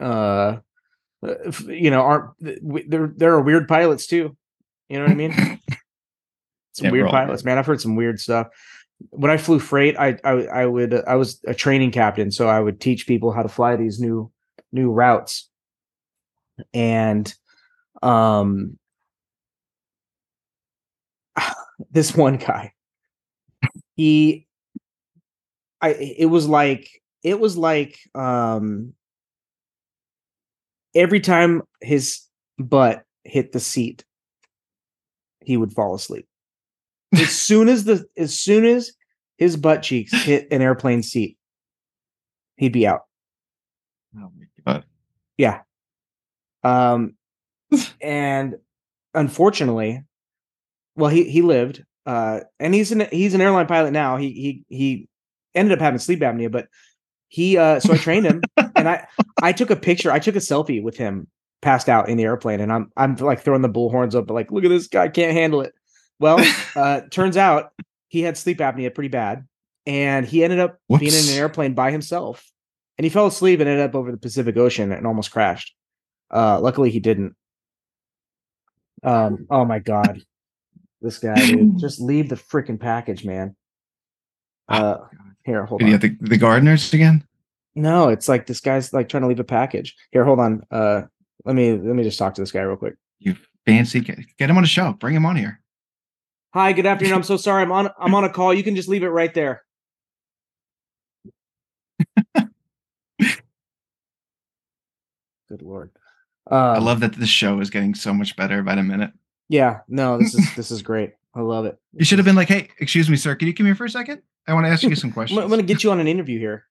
uh 0.00 0.58
you 1.68 1.90
know 1.90 2.02
aren't 2.02 2.30
there 2.40 3.12
there 3.16 3.32
are 3.32 3.40
weird 3.40 3.68
pilots 3.68 4.06
too. 4.06 4.36
You 4.88 4.98
know 4.98 5.04
what 5.04 5.12
I 5.12 5.14
mean? 5.14 5.32
some 6.72 6.86
Yeah, 6.86 6.90
weird 6.90 7.08
pilots, 7.08 7.44
man. 7.44 7.58
I've 7.58 7.66
heard 7.66 7.80
some 7.80 7.96
weird 7.96 8.20
stuff. 8.20 8.48
When 9.10 9.30
I 9.30 9.36
flew 9.36 9.58
freight, 9.58 9.96
I 9.98 10.18
I 10.24 10.32
I 10.46 10.66
would 10.66 10.94
I 11.06 11.16
was 11.16 11.40
a 11.46 11.54
training 11.54 11.90
captain, 11.92 12.30
so 12.30 12.48
I 12.48 12.60
would 12.60 12.80
teach 12.80 13.06
people 13.06 13.32
how 13.32 13.42
to 13.42 13.48
fly 13.48 13.76
these 13.76 14.00
new 14.00 14.30
new 14.72 14.90
routes. 14.90 15.48
And 16.74 17.32
um 18.02 18.78
this 21.90 22.14
one 22.14 22.36
guy 22.36 22.72
he 23.96 24.46
i 25.80 25.90
it 25.90 26.26
was 26.26 26.48
like 26.48 26.88
it 27.22 27.38
was 27.38 27.56
like 27.56 27.98
um 28.14 28.94
every 30.94 31.20
time 31.20 31.62
his 31.80 32.22
butt 32.58 33.04
hit 33.24 33.52
the 33.52 33.60
seat 33.60 34.04
he 35.44 35.56
would 35.56 35.72
fall 35.72 35.94
asleep 35.94 36.26
as 37.12 37.30
soon 37.30 37.68
as 37.68 37.84
the 37.84 38.04
as 38.16 38.38
soon 38.38 38.64
as 38.64 38.92
his 39.38 39.56
butt 39.56 39.82
cheeks 39.82 40.12
hit 40.24 40.48
an 40.50 40.62
airplane 40.62 41.02
seat 41.02 41.36
he'd 42.56 42.72
be 42.72 42.86
out. 42.86 43.02
Oh 44.16 44.30
my 44.38 44.72
God. 44.72 44.84
yeah. 45.36 45.60
Um 46.62 47.14
and 48.00 48.56
unfortunately 49.14 50.04
well 50.94 51.10
he 51.10 51.24
he 51.28 51.42
lived 51.42 51.84
uh 52.06 52.40
and 52.60 52.74
he's 52.74 52.92
an 52.92 53.06
he's 53.10 53.34
an 53.34 53.40
airline 53.40 53.66
pilot 53.66 53.92
now. 53.92 54.16
He 54.16 54.32
he 54.32 54.64
he 54.68 55.08
ended 55.54 55.72
up 55.72 55.80
having 55.80 55.98
sleep 55.98 56.20
apnea 56.20 56.50
but 56.50 56.68
he 57.28 57.56
uh 57.56 57.80
so 57.80 57.92
i 57.92 57.96
trained 57.96 58.26
him 58.26 58.42
and 58.76 58.88
i 58.88 59.06
i 59.42 59.52
took 59.52 59.70
a 59.70 59.76
picture 59.76 60.10
i 60.10 60.18
took 60.18 60.36
a 60.36 60.38
selfie 60.38 60.82
with 60.82 60.96
him 60.96 61.26
passed 61.62 61.88
out 61.88 62.08
in 62.08 62.16
the 62.16 62.24
airplane 62.24 62.60
and 62.60 62.72
i'm 62.72 62.90
i'm 62.96 63.16
like 63.16 63.40
throwing 63.40 63.62
the 63.62 63.68
bullhorns 63.68 64.14
up 64.14 64.26
but 64.26 64.34
like 64.34 64.50
look 64.50 64.64
at 64.64 64.68
this 64.68 64.86
guy 64.86 65.08
can't 65.08 65.32
handle 65.32 65.60
it 65.60 65.72
well 66.22 66.38
uh 66.76 67.02
turns 67.10 67.36
out 67.36 67.72
he 68.08 68.22
had 68.22 68.38
sleep 68.38 68.58
apnea 68.58 68.94
pretty 68.94 69.08
bad 69.08 69.46
and 69.84 70.24
he 70.26 70.44
ended 70.44 70.60
up 70.60 70.78
being 70.88 71.12
in 71.12 71.28
an 71.28 71.34
airplane 71.38 71.74
by 71.74 71.90
himself 71.90 72.50
and 72.96 73.04
he 73.04 73.10
fell 73.10 73.26
asleep 73.26 73.60
and 73.60 73.68
ended 73.68 73.84
up 73.84 73.94
over 73.94 74.10
the 74.10 74.16
pacific 74.16 74.56
ocean 74.56 74.92
and 74.92 75.06
almost 75.06 75.32
crashed. 75.32 75.74
Uh 76.30 76.60
luckily 76.60 76.90
he 76.90 77.00
didn't. 77.00 77.34
Um 79.02 79.46
oh 79.50 79.64
my 79.64 79.80
god. 79.80 80.22
This 81.00 81.18
guy 81.18 81.34
dude. 81.34 81.78
Just 81.80 82.00
leave 82.00 82.28
the 82.28 82.36
freaking 82.36 82.78
package 82.78 83.24
man. 83.24 83.56
Uh 84.68 84.98
here 85.44 85.66
hold 85.66 85.80
Did 85.80 85.86
on. 85.86 85.88
you 85.88 85.92
have 85.94 86.02
the, 86.02 86.16
the 86.20 86.38
gardeners 86.38 86.92
again? 86.94 87.26
no 87.74 88.10
it's 88.10 88.28
like 88.28 88.46
this 88.46 88.60
guy's 88.60 88.92
like 88.92 89.08
trying 89.08 89.22
to 89.22 89.26
leave 89.26 89.40
a 89.40 89.44
package. 89.44 89.96
Here 90.12 90.24
hold 90.24 90.38
on. 90.38 90.62
Uh 90.70 91.02
let 91.44 91.56
me 91.56 91.72
let 91.72 91.96
me 91.96 92.04
just 92.04 92.18
talk 92.18 92.34
to 92.34 92.42
this 92.42 92.52
guy 92.52 92.60
real 92.60 92.76
quick. 92.76 92.94
You 93.18 93.36
fancy. 93.66 94.00
Get, 94.00 94.18
get 94.38 94.50
him 94.50 94.56
on 94.56 94.62
the 94.62 94.68
show. 94.68 94.92
Bring 94.92 95.14
him 95.14 95.26
on 95.26 95.36
here. 95.36 95.61
Hi 96.52 96.72
good 96.72 96.86
afternoon. 96.86 97.14
I'm 97.14 97.22
so 97.22 97.36
sorry. 97.36 97.62
I'm 97.62 97.72
on 97.72 97.90
i'm 97.98 98.14
on 98.14 98.24
a 98.24 98.30
call. 98.30 98.52
You 98.54 98.62
can 98.62 98.76
just 98.76 98.88
leave 98.88 99.02
it 99.02 99.08
right 99.08 99.32
there. 99.34 99.62
Good 105.48 105.62
lord. 105.62 105.90
Um, 106.50 106.58
I 106.58 106.78
love 106.78 107.00
that 107.00 107.14
this 107.14 107.28
show 107.28 107.60
is 107.60 107.70
getting 107.70 107.94
so 107.94 108.12
much 108.14 108.36
better 108.36 108.62
by 108.62 108.74
the 108.74 108.82
minute. 108.82 109.12
yeah. 109.48 109.80
No 109.88 110.18
this 110.18 110.34
is 110.34 110.54
this 110.56 110.70
is 110.70 110.82
great. 110.82 111.12
I 111.34 111.40
love 111.40 111.64
it. 111.64 111.78
You 111.94 112.04
should 112.04 112.18
have 112.18 112.26
been 112.26 112.36
like, 112.36 112.48
"Hey, 112.48 112.68
excuse 112.78 113.08
me, 113.08 113.16
sir. 113.16 113.34
Can 113.34 113.48
you 113.48 113.54
come 113.54 113.66
here 113.66 113.74
for 113.74 113.84
a 113.84 113.90
second? 113.90 114.22
I 114.46 114.54
want 114.54 114.66
to 114.66 114.70
ask 114.70 114.82
you 114.82 114.94
some 114.94 115.12
questions." 115.18 115.38
I'm 115.40 115.48
gonna 115.48 115.62
get 115.62 115.82
you 115.84 115.90
on 115.90 116.00
an 116.00 116.08
interview 116.08 116.38
here. 116.38 116.64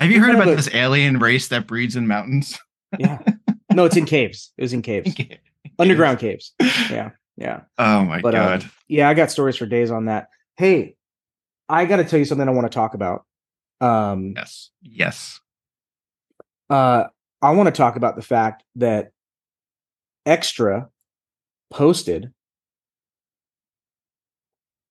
Have 0.00 0.10
you 0.10 0.20
heard 0.20 0.34
about 0.34 0.48
a- 0.48 0.56
this 0.56 0.72
alien 0.72 1.18
race 1.18 1.48
that 1.48 1.66
breeds 1.66 1.96
in 1.96 2.06
mountains? 2.06 2.58
yeah. 2.98 3.18
No 3.72 3.84
it's 3.84 3.96
in 3.96 4.06
caves. 4.06 4.52
It 4.56 4.62
was 4.62 4.72
in 4.72 4.82
caves. 4.82 5.14
underground 5.78 6.18
caves. 6.18 6.52
Yeah 6.90 7.10
yeah 7.38 7.60
Oh 7.78 8.04
my 8.04 8.20
But, 8.20 8.34
uh, 8.34 8.58
god. 8.58 8.70
yeah 8.88 9.08
i 9.08 9.14
got 9.14 9.30
stories 9.30 9.56
for 9.56 9.64
days 9.66 9.90
on 9.90 10.06
that 10.06 10.28
hey 10.56 10.96
i 11.68 11.84
gotta 11.84 12.04
tell 12.04 12.18
you 12.18 12.24
something 12.24 12.48
i 12.48 12.50
want 12.50 12.70
to 12.70 12.74
talk 12.74 12.94
about 12.94 13.24
um 13.80 14.34
yes. 14.36 14.70
Yes. 14.82 15.40
uh 16.68 17.04
i 17.40 17.50
want 17.52 17.68
to 17.68 17.72
talk 17.72 17.94
about 17.96 18.16
the 18.16 18.22
fact 18.22 18.64
that 18.76 19.12
extra 20.26 20.88
posted 21.70 22.32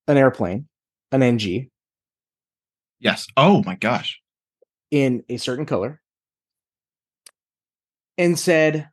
an 0.06 0.16
airplane 0.16 0.66
an 1.12 1.22
ng 1.22 1.70
Yes. 3.00 3.26
Oh 3.36 3.62
my 3.62 3.76
gosh. 3.76 4.20
in 4.90 5.22
a 5.28 5.36
certain 5.36 5.66
color 5.66 6.00
and 8.16 8.36
said 8.38 8.88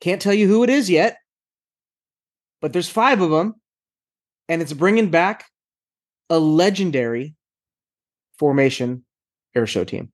can't 0.00 0.20
tell 0.22 0.32
you 0.34 0.48
who 0.48 0.64
it 0.64 0.70
is 0.70 0.88
yet 0.90 1.18
but 2.60 2.72
there's 2.72 2.88
five 2.88 3.20
of 3.20 3.30
them 3.30 3.54
and 4.48 4.60
it's 4.62 4.72
bringing 4.72 5.10
back 5.10 5.44
a 6.28 6.38
legendary 6.38 7.34
formation 8.38 9.04
air 9.54 9.66
show 9.66 9.84
team 9.84 10.12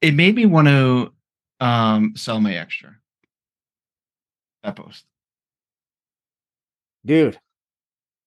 It 0.00 0.14
made 0.14 0.34
me 0.34 0.46
want 0.46 0.68
to 0.68 1.12
um 1.60 2.12
sell 2.16 2.40
my 2.40 2.54
extra. 2.54 2.94
That 4.62 4.76
post. 4.76 5.04
dude 7.04 7.38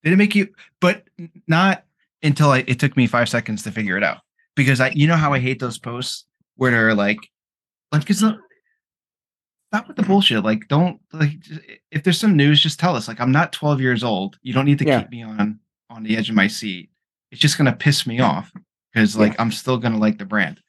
Did 0.04 0.14
it 0.14 0.18
make 0.18 0.36
you? 0.36 0.50
But 0.80 1.04
not 1.48 1.84
until 2.24 2.52
I. 2.52 2.64
It 2.68 2.80
took 2.80 2.98
me 2.98 3.08
five 3.08 3.30
seconds 3.30 3.64
to 3.64 3.72
figure 3.72 3.98
it 3.98 4.04
out 4.04 4.20
because 4.56 4.82
I. 4.82 4.90
You 4.90 5.08
know 5.08 5.16
how 5.16 5.34
I 5.34 5.40
hate 5.40 5.60
those 5.60 5.78
posts 5.78 6.26
where 6.56 6.72
they're 6.72 6.96
like, 6.96 7.20
like 7.92 8.02
because 8.02 8.24
stop 9.74 9.88
with 9.88 9.96
the 9.96 10.04
bullshit. 10.04 10.44
Like, 10.44 10.68
don't 10.68 11.00
like 11.14 11.38
if 11.92 12.04
there's 12.04 12.20
some 12.20 12.36
news, 12.36 12.60
just 12.62 12.80
tell 12.80 12.96
us. 12.96 13.08
Like, 13.08 13.22
I'm 13.22 13.32
not 13.32 13.54
12 13.54 13.80
years 13.80 14.04
old. 14.04 14.38
You 14.42 14.54
don't 14.54 14.66
need 14.66 14.80
to 14.80 14.86
Yeah. 14.86 15.02
keep 15.02 15.12
me 15.12 15.24
on 15.24 15.60
on 15.90 16.04
the 16.04 16.18
edge 16.18 16.30
of 16.30 16.36
my 16.36 16.48
seat. 16.48 16.90
It's 17.32 17.40
just 17.42 17.58
gonna 17.58 17.72
piss 17.76 18.06
me 18.06 18.20
off 18.20 18.52
because 18.94 19.16
like 19.16 19.40
I'm 19.40 19.52
still 19.52 19.78
gonna 19.78 19.98
like 19.98 20.18
the 20.18 20.26
brand. 20.26 20.60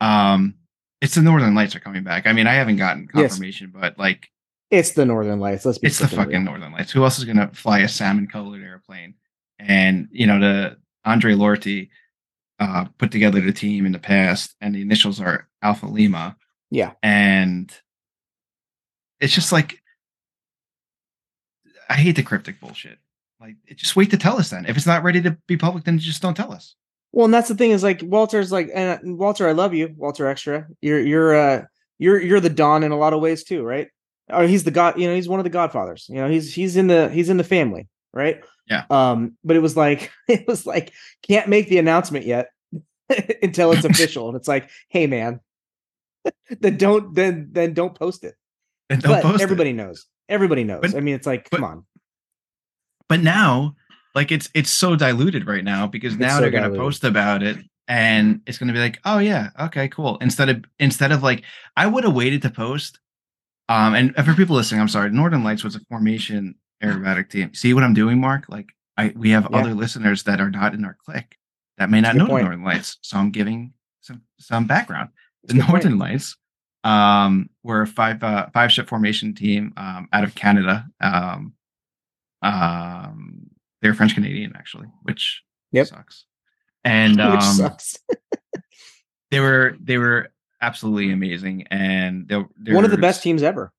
Um, 0.00 0.54
it's 1.00 1.14
the 1.14 1.22
Northern 1.22 1.54
Lights 1.54 1.74
are 1.74 1.80
coming 1.80 2.04
back. 2.04 2.26
I 2.26 2.32
mean, 2.32 2.46
I 2.46 2.54
haven't 2.54 2.76
gotten 2.76 3.08
Yes. 3.14 3.30
confirmation, 3.32 3.72
but 3.74 3.98
like 3.98 4.28
it's 4.70 4.92
the 4.92 5.04
northern 5.06 5.38
lights 5.40 5.64
let's 5.64 5.78
be 5.78 5.86
it's 5.86 5.98
the 5.98 6.06
freaking 6.06 6.10
real. 6.16 6.24
fucking 6.24 6.44
Northern 6.44 6.72
Lights. 6.72 6.90
Who 6.92 7.04
else 7.04 7.18
is 7.18 7.24
gonna 7.24 7.48
fly 7.54 7.78
a 7.80 7.88
salmon 7.88 8.26
colored 8.26 8.62
airplane? 8.62 9.14
And 9.58 10.08
you 10.10 10.26
know, 10.26 10.38
the 10.40 10.76
Andre 11.06 11.34
Lortie 11.34 11.90
uh 12.58 12.84
put 12.98 13.10
together 13.10 13.40
the 13.40 13.52
team 13.52 13.86
in 13.86 13.92
the 13.92 13.98
past, 13.98 14.54
and 14.60 14.74
the 14.74 14.82
initials 14.82 15.20
are 15.20 15.48
Alpha 15.62 15.86
Lima. 15.86 16.36
Yeah. 16.70 16.92
And 17.02 17.72
it's 19.20 19.34
just 19.34 19.52
like 19.52 19.80
I 21.88 21.94
hate 21.94 22.16
the 22.16 22.22
cryptic 22.22 22.60
bullshit. 22.60 22.98
Like 23.40 23.56
just 23.76 23.96
wait 23.96 24.10
to 24.10 24.16
tell 24.16 24.38
us 24.38 24.50
then. 24.50 24.66
If 24.66 24.76
it's 24.76 24.86
not 24.86 25.02
ready 25.02 25.20
to 25.22 25.36
be 25.46 25.56
public, 25.56 25.84
then 25.84 25.98
just 25.98 26.22
don't 26.22 26.36
tell 26.36 26.52
us. 26.52 26.76
Well, 27.12 27.26
and 27.26 27.34
that's 27.34 27.48
the 27.48 27.54
thing 27.54 27.70
is 27.70 27.82
like 27.82 28.00
Walter's 28.02 28.50
like, 28.50 28.70
and 28.74 29.18
Walter, 29.18 29.48
I 29.48 29.52
love 29.52 29.74
you, 29.74 29.94
Walter 29.96 30.26
Extra. 30.26 30.66
You're 30.80 31.00
you're 31.00 31.34
uh 31.34 31.64
you're 31.98 32.20
you're 32.20 32.40
the 32.40 32.50
Don 32.50 32.82
in 32.82 32.92
a 32.92 32.96
lot 32.96 33.12
of 33.12 33.20
ways 33.20 33.44
too, 33.44 33.62
right? 33.62 33.88
Or 34.32 34.44
he's 34.44 34.64
the 34.64 34.70
god, 34.70 34.98
you 34.98 35.06
know, 35.06 35.14
he's 35.14 35.28
one 35.28 35.40
of 35.40 35.44
the 35.44 35.50
Godfathers. 35.50 36.06
You 36.08 36.16
know, 36.16 36.28
he's 36.28 36.54
he's 36.54 36.76
in 36.76 36.86
the 36.86 37.08
he's 37.10 37.28
in 37.28 37.36
the 37.36 37.44
family, 37.44 37.88
right? 38.12 38.42
Yeah. 38.66 38.84
Um, 38.90 39.36
but 39.44 39.56
it 39.56 39.60
was 39.60 39.76
like 39.76 40.10
it 40.28 40.46
was 40.48 40.66
like 40.66 40.92
can't 41.22 41.48
make 41.48 41.68
the 41.68 41.78
announcement 41.78 42.26
yet. 42.26 42.48
until 43.42 43.72
it's 43.72 43.84
official. 43.84 44.28
And 44.28 44.36
it's 44.36 44.48
like, 44.48 44.70
hey 44.88 45.06
man, 45.06 45.40
then 46.60 46.76
don't 46.76 47.14
then 47.14 47.48
then 47.52 47.74
don't 47.74 47.94
post 47.94 48.24
it. 48.24 48.34
And 48.90 49.02
but 49.02 49.22
post 49.22 49.40
it. 49.40 49.42
everybody 49.42 49.72
knows. 49.72 50.06
Everybody 50.28 50.64
knows. 50.64 50.80
But- 50.82 50.94
I 50.94 51.00
mean, 51.00 51.14
it's 51.14 51.26
like, 51.26 51.48
but- 51.50 51.58
come 51.60 51.64
on. 51.64 51.84
but 53.08 53.20
now 53.20 53.74
like 54.14 54.30
it's 54.32 54.48
it's 54.54 54.70
so 54.70 54.96
diluted 54.96 55.46
right 55.46 55.64
now 55.64 55.86
because 55.86 56.12
It's 56.14 56.20
now 56.20 56.36
so 56.36 56.40
they're 56.42 56.50
going 56.50 56.70
to 56.72 56.78
post 56.78 57.04
about 57.04 57.42
it 57.42 57.58
and 57.88 58.40
it's 58.46 58.56
going 58.58 58.68
to 58.68 58.72
be 58.72 58.78
like 58.80 58.98
oh 59.04 59.18
yeah 59.18 59.50
okay 59.60 59.88
cool 59.88 60.16
instead 60.22 60.48
of 60.48 60.64
instead 60.78 61.12
of 61.12 61.22
like 61.22 61.42
i 61.76 61.86
would 61.86 62.04
have 62.04 62.14
waited 62.14 62.40
to 62.42 62.48
post 62.50 62.98
um 63.68 63.94
and 63.94 64.14
for 64.24 64.32
people 64.34 64.56
listening 64.56 64.80
i'm 64.80 64.88
sorry 64.88 65.10
northern 65.10 65.44
lights 65.44 65.62
was 65.64 65.74
a 65.76 65.80
formation 65.90 66.54
aerobatic 66.82 67.28
team 67.28 67.52
see 67.52 67.74
what 67.74 67.82
i'm 67.84 67.92
doing 67.92 68.18
mark 68.20 68.46
like 68.48 68.68
i 68.96 69.12
we 69.16 69.30
have 69.30 69.46
Yeah. 69.50 69.58
other 69.58 69.74
listeners 69.74 70.22
that 70.22 70.40
are 70.40 70.50
not 70.50 70.72
in 70.72 70.82
our 70.86 70.96
clique 71.04 71.36
that 71.76 71.90
may 71.90 72.00
not 72.00 72.16
know 72.16 72.24
northern 72.26 72.62
lights 72.64 72.96
so 73.02 73.18
i'm 73.18 73.30
giving 73.30 73.74
some 74.00 74.22
some 74.38 74.66
background 74.66 75.10
That's 75.42 75.52
the 75.54 75.58
good 75.60 75.66
point. 75.68 75.84
northern 75.84 75.98
lights 75.98 76.36
um 76.84 77.48
were 77.62 77.82
a 77.82 77.86
five 77.86 78.22
uh 78.22 78.46
five 78.52 78.70
ship 78.70 78.86
formation 78.88 79.34
team 79.34 79.72
um 79.76 80.08
out 80.12 80.22
of 80.24 80.34
canada 80.34 80.86
um 81.00 81.54
um 82.42 83.46
they're 83.80 83.94
french 83.94 84.14
canadian 84.14 84.52
actually 84.56 84.86
which 85.02 85.42
Yep. 85.72 85.86
sucks 85.88 86.24
and 86.84 87.20
um 87.20 87.32
Which 87.32 87.42
sucks. 87.42 87.96
they 89.30 89.40
were 89.40 89.76
they 89.80 89.98
were 89.98 90.28
absolutely 90.60 91.10
amazing 91.12 91.66
and 91.70 92.28
they're, 92.28 92.46
One 92.74 92.84
of 92.84 92.90
the 92.90 92.96
best 92.98 93.22
teams 93.22 93.42
ever. 93.42 93.72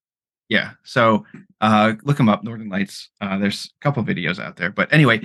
yeah 0.50 0.72
so 0.84 1.26
uh 1.62 1.94
look 2.04 2.18
them 2.18 2.28
up 2.30 2.44
northern 2.44 2.70
lights 2.70 3.10
uh 3.22 3.38
there's 3.38 3.72
a 3.80 3.84
couple 3.84 4.04
videos 4.04 4.40
out 4.40 4.58
there 4.58 4.72
but 4.72 4.92
anyway 4.92 5.22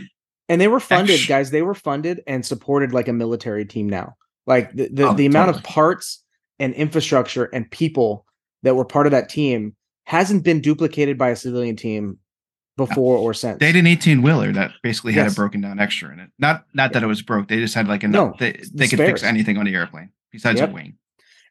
And 0.48 0.60
they 0.60 0.68
were 0.68 0.80
funded, 0.80 1.20
guys. 1.28 1.50
They 1.50 1.62
were 1.62 1.74
funded 1.76 2.22
and 2.26 2.44
supported 2.44 2.92
like 2.92 3.06
a 3.08 3.12
military 3.12 3.64
team 3.64 3.88
now. 3.88 4.16
Like 4.46 4.72
the 4.74 4.88
the, 4.88 5.08
Oh, 5.08 5.14
the 5.14 5.26
amount 5.26 5.50
of 5.54 5.62
parts 5.62 6.24
and 6.60 6.72
infrastructure 6.74 7.44
and 7.46 7.68
people 7.70 8.24
that 8.62 8.76
were 8.76 8.84
part 8.84 9.06
of 9.06 9.10
that 9.10 9.28
team 9.28 9.74
hasn't 10.04 10.44
been 10.44 10.60
duplicated 10.60 11.18
by 11.18 11.30
a 11.30 11.36
civilian 11.36 11.74
team 11.74 12.18
before 12.76 13.16
or 13.18 13.34
since. 13.34 13.58
they 13.58 13.66
had 13.66 13.76
an 13.76 13.86
18 13.86 14.22
wheeler 14.22 14.52
that 14.52 14.70
basically 14.82 15.12
had 15.12 15.24
Yes. 15.24 15.32
a 15.32 15.36
broken 15.36 15.60
down 15.60 15.78
extra 15.80 16.12
in 16.12 16.18
it 16.20 16.30
not 16.38 16.64
not 16.72 16.92
that 16.92 17.02
it 17.02 17.06
was 17.06 17.20
broke 17.20 17.48
they 17.48 17.58
just 17.58 17.74
had 17.74 17.88
like 17.88 18.02
a 18.04 18.08
No, 18.08 18.34
they, 18.38 18.52
they 18.72 18.86
could 18.88 18.98
fix 18.98 19.22
anything 19.22 19.58
on 19.58 19.64
the 19.66 19.74
airplane 19.74 20.10
besides 20.30 20.60
Yep. 20.60 20.70
a 20.70 20.72
wing 20.72 20.96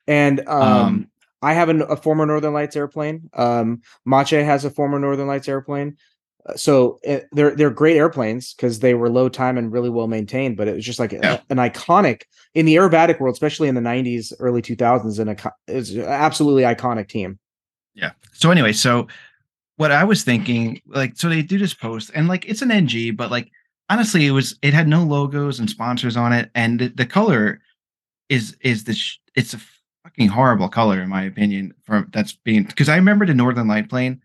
And 0.08 0.40
um, 0.48 0.62
Um, 0.64 1.08
I 1.42 1.54
have 1.54 1.70
an, 1.70 1.82
a 1.84 1.96
former 1.96 2.26
Northern 2.26 2.54
Lights 2.54 2.76
airplane. 2.76 3.30
Um, 3.34 3.82
Mache 4.06 4.32
has 4.32 4.66
a 4.66 4.70
former 4.70 5.00
Northern 5.00 5.28
Lights 5.28 5.48
airplane. 5.48 5.98
Uh, 6.46 6.56
So 6.56 7.00
uh, 7.08 7.20
they're 7.32 7.56
they're 7.56 7.70
great 7.70 7.98
airplanes 7.98 8.54
because 8.54 8.80
they 8.80 8.94
were 8.94 9.10
low 9.10 9.30
time 9.30 9.58
and 9.58 9.72
really 9.72 9.90
well 9.90 10.08
maintained. 10.08 10.58
But 10.58 10.68
it 10.68 10.76
was 10.76 10.86
just 10.86 11.00
like 11.00 11.14
a- 11.14 11.44
an 11.50 11.58
iconic 11.58 12.22
in 12.54 12.66
the 12.66 12.76
aerobatic 12.76 13.20
world, 13.20 13.34
especially 13.34 13.68
in 13.68 13.76
the 13.76 13.82
'90s, 13.82 14.34
early 14.40 14.62
2000s, 14.62 15.20
and 15.20 15.30
it's 15.68 15.92
an 15.92 16.02
absolutely 16.02 16.64
iconic 16.64 17.08
team. 17.08 17.40
Yeah. 17.96 18.12
So 18.34 18.52
anyway, 18.52 18.74
so 18.74 19.08
what 19.78 19.92
I 19.92 20.04
was 20.04 20.24
thinking, 20.24 20.82
like, 20.88 21.18
so 21.18 21.30
they 21.30 21.42
do 21.42 21.58
this 21.58 21.74
post, 21.74 22.12
and 22.16 22.28
like 22.28 22.46
it's 22.48 22.62
an 22.62 22.72
NG, 22.72 23.12
but 23.12 23.32
like 23.32 23.50
honestly, 23.90 24.26
it 24.26 24.32
was 24.32 24.58
it 24.62 24.74
had 24.74 24.88
no 24.88 25.04
logos 25.04 25.60
and 25.60 25.70
sponsors 25.70 26.16
on 26.18 26.32
it, 26.34 26.50
and 26.56 26.80
the, 26.80 26.88
the 26.90 27.06
color 27.06 27.60
is 28.30 28.56
is 28.62 28.84
the 28.86 28.94
sh- 28.94 29.18
it's 29.36 29.54
a 29.54 29.60
fucking 30.04 30.28
horrible 30.30 30.70
color 30.70 31.02
in 31.02 31.10
my 31.10 31.24
opinion. 31.24 31.74
from 31.84 32.08
that's 32.14 32.34
being 32.34 32.64
because 32.64 32.88
I 32.90 32.96
remember 32.96 33.26
the 33.26 33.34
Northern 33.34 33.68
Light 33.68 33.90
plane, 33.90 34.22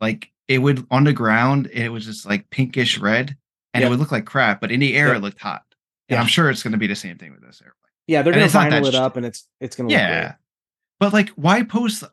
like 0.00 0.30
it 0.48 0.58
would 0.58 0.86
on 0.90 1.04
the 1.04 1.12
ground, 1.12 1.68
it 1.72 1.90
was 1.90 2.04
just 2.04 2.26
like 2.26 2.50
pinkish 2.50 2.98
red, 2.98 3.36
and 3.72 3.80
Yep. 3.82 3.86
it 3.86 3.90
would 3.90 3.98
look 3.98 4.12
like 4.12 4.26
crap, 4.26 4.60
but 4.60 4.70
in 4.72 4.80
the 4.80 4.94
air 4.96 5.08
Yep. 5.08 5.16
it 5.16 5.20
looked 5.20 5.40
hot. 5.40 5.62
And 6.08 6.16
Yeah. 6.16 6.20
I'm 6.20 6.26
sure 6.28 6.50
it's 6.50 6.62
going 6.62 6.72
to 6.72 6.78
be 6.78 6.86
the 6.86 6.94
same 6.96 7.16
thing 7.18 7.32
with 7.32 7.40
this 7.42 7.60
airplane. 7.62 7.80
Yeah, 8.06 8.22
they're 8.22 8.34
not 8.34 8.50
that 8.50 8.70
vinyl 8.72 8.86
it 8.88 8.94
up, 8.94 9.16
and 9.16 9.24
it's 9.24 9.48
it's 9.60 9.74
gonna 9.76 9.88
look 9.88 9.98
Yeah. 9.98 10.34
But 11.00 11.12
like, 11.12 11.30
why 11.30 11.62
post 11.62 12.04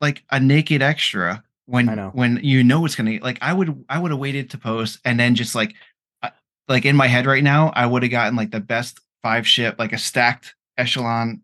like 0.00 0.24
a 0.30 0.40
naked 0.40 0.80
extra 0.82 1.44
when 1.66 1.88
I 1.88 1.94
know. 1.94 2.10
when 2.14 2.40
you 2.42 2.64
know 2.64 2.84
it's 2.86 2.94
gonna 2.96 3.18
like 3.22 3.38
I 3.42 3.52
would 3.52 3.84
I 3.88 3.98
would 3.98 4.10
have 4.10 4.20
waited 4.20 4.50
to 4.50 4.58
post 4.58 4.98
and 5.04 5.18
then 5.20 5.34
just 5.34 5.54
like 5.54 5.74
like 6.68 6.84
in 6.86 6.96
my 6.96 7.06
head 7.06 7.26
right 7.26 7.44
now 7.44 7.70
I 7.74 7.84
would 7.86 8.02
have 8.02 8.10
gotten 8.10 8.36
like 8.36 8.50
the 8.50 8.60
best 8.60 9.00
five 9.22 9.46
ship 9.46 9.76
like 9.78 9.92
a 9.92 9.98
stacked 9.98 10.54
echelon 10.78 11.42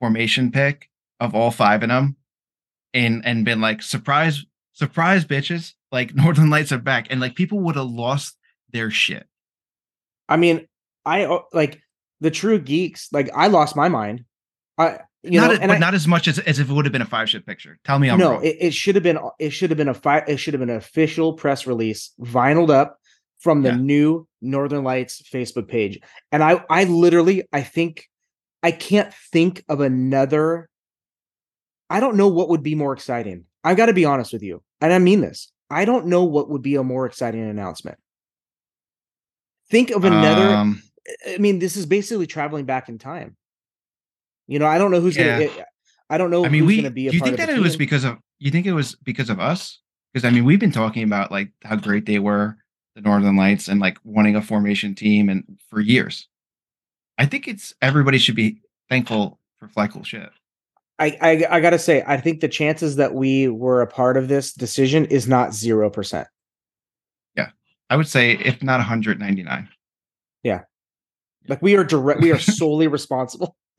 formation 0.00 0.50
pick 0.50 0.88
of 1.20 1.34
all 1.34 1.50
five 1.50 1.82
of 1.82 1.88
them 1.88 2.16
and 2.94 3.24
and 3.24 3.44
been 3.44 3.60
like 3.60 3.82
surprise 3.82 4.44
surprise 4.72 5.24
bitches 5.24 5.74
like 5.92 6.14
Northern 6.14 6.50
Lights 6.50 6.72
are 6.72 6.78
back 6.78 7.06
and 7.10 7.20
like 7.20 7.34
people 7.34 7.60
would 7.60 7.76
have 7.76 7.86
lost 7.90 8.36
their 8.72 8.90
shit. 8.90 9.26
I 10.28 10.36
mean, 10.36 10.66
I 11.04 11.24
uh, 11.24 11.40
like 11.52 11.80
the 12.20 12.30
true 12.30 12.58
geeks. 12.58 13.08
Like 13.12 13.30
I 13.34 13.48
lost 13.48 13.74
my 13.76 13.88
mind. 13.88 14.24
I 14.78 15.00
you 15.22 15.40
not 15.40 15.48
know, 15.48 15.52
as- 15.54 15.58
but 15.60 15.70
I, 15.70 15.78
not 15.78 15.94
as 15.94 16.06
much 16.06 16.28
as, 16.28 16.38
as 16.38 16.58
if 16.58 16.70
it 16.70 16.72
would 16.72 16.84
have 16.84 16.92
been 16.92 17.02
a 17.02 17.06
five 17.06 17.28
ship 17.28 17.44
picture. 17.46 17.78
Tell 17.84 17.98
me 17.98 18.08
I'm 18.10 18.18
no, 18.18 18.32
wrong. 18.32 18.44
it, 18.44 18.56
it 18.60 18.74
should 18.74 18.94
have 18.94 19.04
been 19.04 19.18
it 19.38 19.50
should 19.50 19.70
have 19.70 19.76
been 19.76 19.88
a 19.88 19.94
five 19.94 20.24
it 20.28 20.36
should 20.38 20.54
have 20.54 20.60
been 20.60 20.70
an 20.70 20.76
official 20.76 21.32
press 21.34 21.66
release, 21.66 22.12
vinyled 22.20 22.70
up 22.70 22.98
from 23.40 23.62
the 23.62 23.70
Yeah. 23.70 23.76
new 23.76 24.28
Northern 24.40 24.84
Lights 24.84 25.22
Facebook 25.22 25.68
page. 25.68 25.98
And 26.30 26.42
I 26.42 26.64
I 26.70 26.84
literally 26.84 27.48
I 27.52 27.62
think 27.62 28.06
I 28.62 28.70
can't 28.70 29.12
think 29.32 29.64
of 29.68 29.80
another. 29.80 30.68
I 31.88 31.98
don't 32.00 32.16
know 32.16 32.28
what 32.28 32.48
would 32.50 32.62
be 32.62 32.74
more 32.74 32.92
exciting. 32.92 33.44
I've 33.64 33.76
got 33.76 33.86
to 33.86 33.92
be 33.92 34.04
honest 34.04 34.32
with 34.32 34.42
you, 34.42 34.62
and 34.80 34.92
I 34.92 34.98
mean 34.98 35.20
this. 35.22 35.50
I 35.70 35.84
don't 35.84 36.06
know 36.06 36.24
what 36.24 36.50
would 36.50 36.62
be 36.62 36.74
a 36.74 36.82
more 36.82 37.06
exciting 37.06 37.42
announcement. 37.48 37.98
Think 39.70 39.90
of 39.90 40.04
another. 40.04 40.54
Um, 40.54 40.82
I 41.28 41.38
mean, 41.38 41.58
this 41.60 41.76
is 41.76 41.86
basically 41.86 42.26
traveling 42.26 42.64
back 42.64 42.88
in 42.88 42.98
time. 42.98 43.36
You 44.48 44.58
know, 44.58 44.66
I 44.66 44.78
don't 44.78 44.90
know 44.90 45.00
who's 45.00 45.16
Yeah. 45.16 45.38
gonna. 45.38 45.54
Get, 45.54 45.66
I 46.08 46.18
don't 46.18 46.30
know 46.30 46.44
I 46.44 46.48
mean, 46.48 46.62
who's 46.62 46.68
we. 46.68 46.76
gonna 46.76 46.90
be 46.90 47.06
a 47.06 47.10
Do 47.12 47.16
you 47.18 47.22
think 47.22 47.36
that 47.36 47.48
it 47.48 47.60
was 47.60 47.76
because 47.76 48.04
of? 48.04 48.18
You 48.40 48.50
think 48.50 48.66
it 48.66 48.72
was 48.72 48.96
because 48.96 49.30
of 49.30 49.38
us? 49.38 49.80
Because 50.12 50.24
I 50.24 50.30
mean, 50.30 50.44
we've 50.44 50.58
been 50.58 50.72
talking 50.72 51.04
about 51.04 51.30
like 51.30 51.52
how 51.62 51.76
great 51.76 52.04
they 52.06 52.18
were, 52.18 52.56
the 52.96 53.00
Northern 53.00 53.36
Lights, 53.36 53.68
and 53.68 53.80
like 53.80 53.98
wanting 54.02 54.34
a 54.34 54.42
formation 54.42 54.94
team, 54.96 55.28
and 55.28 55.44
for 55.68 55.80
years. 55.80 56.26
I 57.16 57.26
think 57.26 57.46
it's 57.46 57.74
everybody 57.80 58.18
should 58.18 58.34
be 58.34 58.60
thankful 58.88 59.38
for 59.60 59.68
Fly 59.68 59.86
Cool 59.86 60.02
Shit. 60.02 60.30
I, 61.00 61.16
I 61.22 61.46
I 61.50 61.60
gotta 61.60 61.78
say, 61.78 62.04
I 62.06 62.18
think 62.18 62.40
the 62.40 62.48
chances 62.48 62.96
that 62.96 63.14
we 63.14 63.48
were 63.48 63.80
a 63.80 63.86
part 63.86 64.18
of 64.18 64.28
this 64.28 64.52
decision 64.52 65.06
is 65.06 65.26
not 65.26 65.54
zero 65.54 65.88
percent. 65.88 66.28
Yeah, 67.34 67.50
I 67.88 67.96
would 67.96 68.06
say 68.06 68.32
if 68.32 68.62
not 68.62 68.78
199. 68.78 69.68
Yeah, 70.42 70.60
Like 71.48 71.62
we 71.62 71.76
are 71.76 71.84
direct, 71.84 72.20
we 72.20 72.32
are 72.32 72.38
solely 72.38 72.86
responsible. 72.86 73.56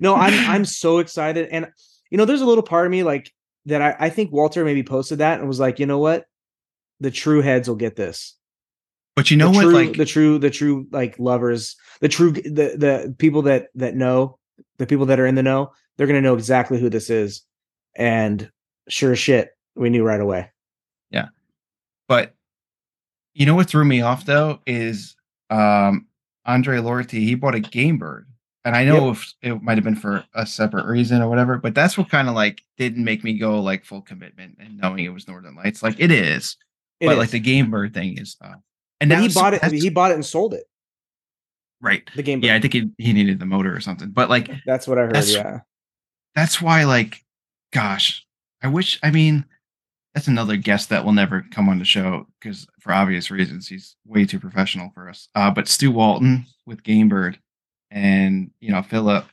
no, 0.00 0.14
I'm 0.16 0.50
I'm 0.50 0.64
so 0.64 0.98
excited, 0.98 1.48
and 1.50 1.68
you 2.10 2.18
know, 2.18 2.24
there's 2.24 2.42
a 2.42 2.46
little 2.46 2.64
part 2.64 2.86
of 2.86 2.90
me 2.90 3.04
like 3.04 3.30
that. 3.66 3.80
I 3.80 3.96
I 4.06 4.10
think 4.10 4.32
Walter 4.32 4.64
maybe 4.64 4.82
posted 4.82 5.18
that 5.18 5.38
and 5.38 5.48
was 5.48 5.60
like, 5.60 5.78
you 5.78 5.86
know 5.86 5.98
what, 5.98 6.24
the 6.98 7.12
true 7.12 7.42
heads 7.42 7.68
will 7.68 7.76
get 7.76 7.94
this. 7.94 8.36
But 9.14 9.30
you 9.30 9.36
know 9.36 9.52
the 9.52 9.56
what? 9.56 9.62
true, 9.62 9.72
like 9.72 9.96
the 9.96 10.04
true, 10.04 10.38
the 10.38 10.50
true 10.50 10.88
like 10.90 11.16
lovers, 11.20 11.76
the 12.00 12.08
true, 12.08 12.32
the 12.32 12.40
the 12.76 13.14
people 13.18 13.42
that 13.42 13.68
that 13.76 13.94
know, 13.94 14.38
the 14.78 14.86
people 14.86 15.06
that 15.06 15.20
are 15.20 15.26
in 15.26 15.34
the 15.34 15.42
know, 15.42 15.72
they're 15.96 16.06
gonna 16.06 16.20
know 16.20 16.34
exactly 16.34 16.78
who 16.80 16.88
this 16.90 17.10
is, 17.10 17.42
and 17.96 18.50
sure 18.88 19.12
as 19.12 19.18
shit, 19.18 19.50
we 19.76 19.90
knew 19.90 20.04
right 20.04 20.20
away. 20.20 20.50
Yeah. 21.10 21.28
But 22.08 22.34
you 23.34 23.46
know 23.46 23.54
what 23.54 23.68
threw 23.68 23.84
me 23.84 24.00
off 24.00 24.26
though 24.26 24.60
is 24.66 25.16
um 25.50 26.06
Andre 26.46 26.78
Lortie, 26.78 27.24
he 27.24 27.34
bought 27.34 27.54
a 27.54 27.60
game 27.60 27.98
bird. 27.98 28.26
And 28.66 28.74
I 28.74 28.84
know 28.84 29.10
if 29.10 29.30
it 29.42 29.62
might 29.62 29.76
have 29.76 29.84
been 29.84 29.94
for 29.94 30.24
a 30.34 30.46
separate 30.46 30.86
reason 30.86 31.20
or 31.20 31.28
whatever, 31.28 31.58
but 31.58 31.74
that's 31.74 31.98
what 31.98 32.08
kind 32.08 32.28
of 32.28 32.34
like 32.34 32.62
didn't 32.78 33.04
make 33.04 33.22
me 33.22 33.38
go 33.38 33.60
like 33.60 33.84
full 33.84 34.00
commitment 34.00 34.56
and 34.58 34.78
knowing 34.78 35.04
it 35.04 35.10
was 35.10 35.28
Northern 35.28 35.54
Lights. 35.54 35.82
Like 35.82 35.96
it 36.00 36.10
is, 36.10 36.56
It 37.00 37.06
but 37.06 37.12
is. 37.12 37.18
like 37.18 37.30
the 37.30 37.40
game 37.40 37.70
bird 37.70 37.92
thing 37.92 38.16
is 38.18 38.36
uh 38.40 38.54
and 39.00 39.12
he 39.12 39.28
bought 39.28 39.52
it. 39.54 39.62
He 39.72 39.90
bought 39.90 40.12
it 40.12 40.14
and 40.14 40.24
sold 40.24 40.54
it. 40.54 40.64
Right. 41.84 42.08
The 42.16 42.22
game. 42.22 42.42
Yeah, 42.42 42.54
I 42.56 42.60
think 42.60 42.72
he, 42.72 42.90
he 42.98 43.12
needed 43.12 43.38
the 43.38 43.46
motor 43.46 43.74
or 43.76 43.80
something. 43.80 44.10
But 44.10 44.28
like 44.30 44.50
that's 44.66 44.88
what 44.88 44.98
I 44.98 45.02
heard. 45.02 45.14
that's- 45.14 45.32
yeah, 45.32 45.60
that's 46.34 46.60
why 46.60 46.84
like 46.84 47.24
gosh 47.72 48.24
i 48.62 48.68
wish 48.68 48.98
i 49.02 49.10
mean 49.10 49.44
that's 50.14 50.28
another 50.28 50.56
guest 50.56 50.88
that 50.90 51.04
will 51.04 51.12
never 51.12 51.44
come 51.50 51.68
on 51.68 51.80
the 51.80 51.84
show 51.84 52.24
because 52.40 52.68
for 52.78 52.92
obvious 52.92 53.32
reasons 53.32 53.66
he's 53.66 53.96
way 54.06 54.24
too 54.24 54.38
professional 54.38 54.90
for 54.94 55.08
us 55.08 55.28
uh 55.34 55.50
but 55.50 55.66
stu 55.66 55.90
walton 55.90 56.46
with 56.66 56.82
gamebird 56.84 57.36
and 57.90 58.50
you 58.60 58.70
know 58.70 58.80
philip 58.80 59.24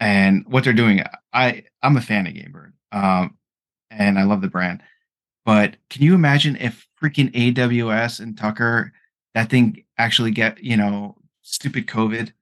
and 0.00 0.44
what 0.48 0.64
they're 0.64 0.72
doing 0.72 1.02
i 1.34 1.62
i'm 1.82 1.96
a 1.98 2.00
fan 2.00 2.26
of 2.26 2.32
gamebird 2.32 2.72
um 2.92 3.36
and 3.90 4.18
i 4.18 4.22
love 4.22 4.40
the 4.40 4.48
brand 4.48 4.82
but 5.44 5.76
can 5.90 6.02
you 6.02 6.14
imagine 6.14 6.56
if 6.56 6.86
freaking 7.02 7.30
aws 7.34 8.18
and 8.20 8.38
tucker 8.38 8.92
that 9.34 9.50
thing 9.50 9.84
actually 9.98 10.30
get 10.30 10.62
you 10.64 10.76
know 10.76 11.16
stupid 11.50 11.86
covid 11.86 12.32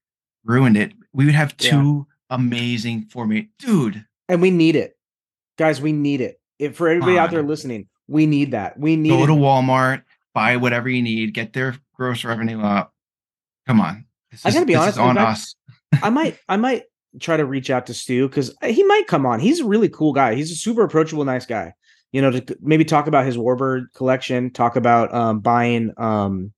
ruined 0.44 0.76
it 0.76 0.92
we 1.12 1.24
would 1.24 1.34
have 1.34 1.54
Yeah. 1.60 1.70
two 1.70 2.06
amazing 2.30 3.06
formate 3.06 3.48
dude 3.58 4.04
and 4.28 4.42
we 4.42 4.50
need 4.50 4.74
it, 4.74 4.98
guys. 5.56 5.80
We 5.80 5.92
need 5.92 6.20
it. 6.20 6.40
If 6.58 6.74
for 6.76 6.88
everybody 6.88 7.16
out 7.16 7.30
there 7.30 7.44
listening, 7.44 7.86
we 8.08 8.26
need 8.26 8.50
that. 8.50 8.76
We 8.76 8.96
need 8.96 9.10
go 9.10 9.22
it. 9.22 9.26
to 9.28 9.32
Walmart, 9.34 10.02
buy 10.34 10.56
whatever 10.56 10.88
you 10.88 11.00
need, 11.00 11.32
get 11.32 11.52
their 11.52 11.76
gross 11.94 12.24
revenue 12.24 12.60
up. 12.60 12.92
Come 13.68 13.80
on. 13.80 14.06
This 14.32 14.44
I 14.44 14.48
is- 14.48 14.54
gotta 14.54 14.66
be 14.66 14.72
this 14.72 14.80
honest, 14.82 14.96
is 14.96 15.00
on 15.00 15.14
fact- 15.14 15.30
us. 15.30 15.54
I 16.02 16.10
might 16.10 16.38
I 16.48 16.56
might 16.56 16.82
try 17.20 17.36
to 17.36 17.44
reach 17.46 17.70
out 17.70 17.86
to 17.86 17.94
Stu 17.94 18.28
because 18.28 18.52
he 18.64 18.82
might 18.82 19.06
come 19.06 19.24
on. 19.24 19.38
He's 19.38 19.60
a 19.60 19.64
really 19.64 19.88
cool 19.88 20.12
guy. 20.12 20.34
He's 20.34 20.50
a 20.50 20.56
super 20.56 20.82
approachable, 20.82 21.24
nice 21.24 21.46
guy. 21.46 21.72
You 22.12 22.22
know, 22.22 22.32
to 22.32 22.56
maybe 22.60 22.84
talk 22.84 23.06
about 23.06 23.24
his 23.26 23.36
Warbird 23.36 23.92
collection, 23.94 24.50
talk 24.50 24.74
about 24.74 25.14
um 25.14 25.38
buying 25.38 25.92
um 25.98 26.52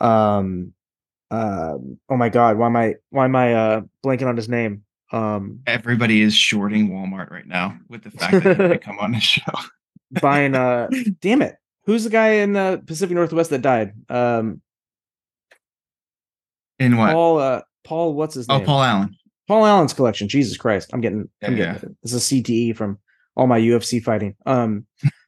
um 0.00 0.72
um 1.30 1.98
oh 2.08 2.16
my 2.16 2.28
god, 2.28 2.58
why 2.58 2.66
am 2.66 2.76
I 2.76 2.94
why 3.10 3.24
am 3.24 3.36
I 3.36 3.54
uh 3.54 3.80
blanking 4.04 4.26
on 4.26 4.36
his 4.36 4.48
name? 4.48 4.84
Um 5.12 5.60
Everybody 5.66 6.22
is 6.22 6.34
shorting 6.34 6.90
Walmart 6.90 7.30
right 7.30 7.46
now 7.46 7.78
with 7.88 8.02
the 8.04 8.10
fact 8.10 8.44
that 8.44 8.58
they 8.58 8.78
come 8.88 8.98
on 8.98 9.12
the 9.12 9.20
show. 9.20 9.42
buying 10.20 10.54
uh 10.54 10.88
damn 11.20 11.42
it. 11.42 11.56
Who's 11.86 12.04
the 12.04 12.10
guy 12.10 12.28
in 12.34 12.52
the 12.52 12.82
Pacific 12.86 13.14
Northwest 13.14 13.50
that 13.50 13.62
died? 13.62 13.92
Um 14.08 14.60
In 16.78 16.96
what? 16.96 17.12
Paul 17.12 17.38
uh 17.38 17.60
Paul 17.84 18.14
what's 18.14 18.34
his 18.34 18.46
oh, 18.48 18.58
name? 18.58 18.66
Paul 18.66 18.82
Allen. 18.82 19.16
Paul 19.48 19.66
Allen's 19.66 19.92
collection. 19.92 20.28
Jesus 20.28 20.56
Christ. 20.56 20.90
I'm 20.92 21.00
getting 21.00 21.28
I'm 21.42 21.56
Yeah, 21.56 21.74
getting 21.74 21.96
this 22.02 22.12
is 22.12 22.32
a 22.32 22.34
CTE 22.42 22.76
from 22.76 22.98
all 23.36 23.46
my 23.46 23.60
UFC 23.60 24.02
fighting. 24.02 24.36
Um 24.46 24.86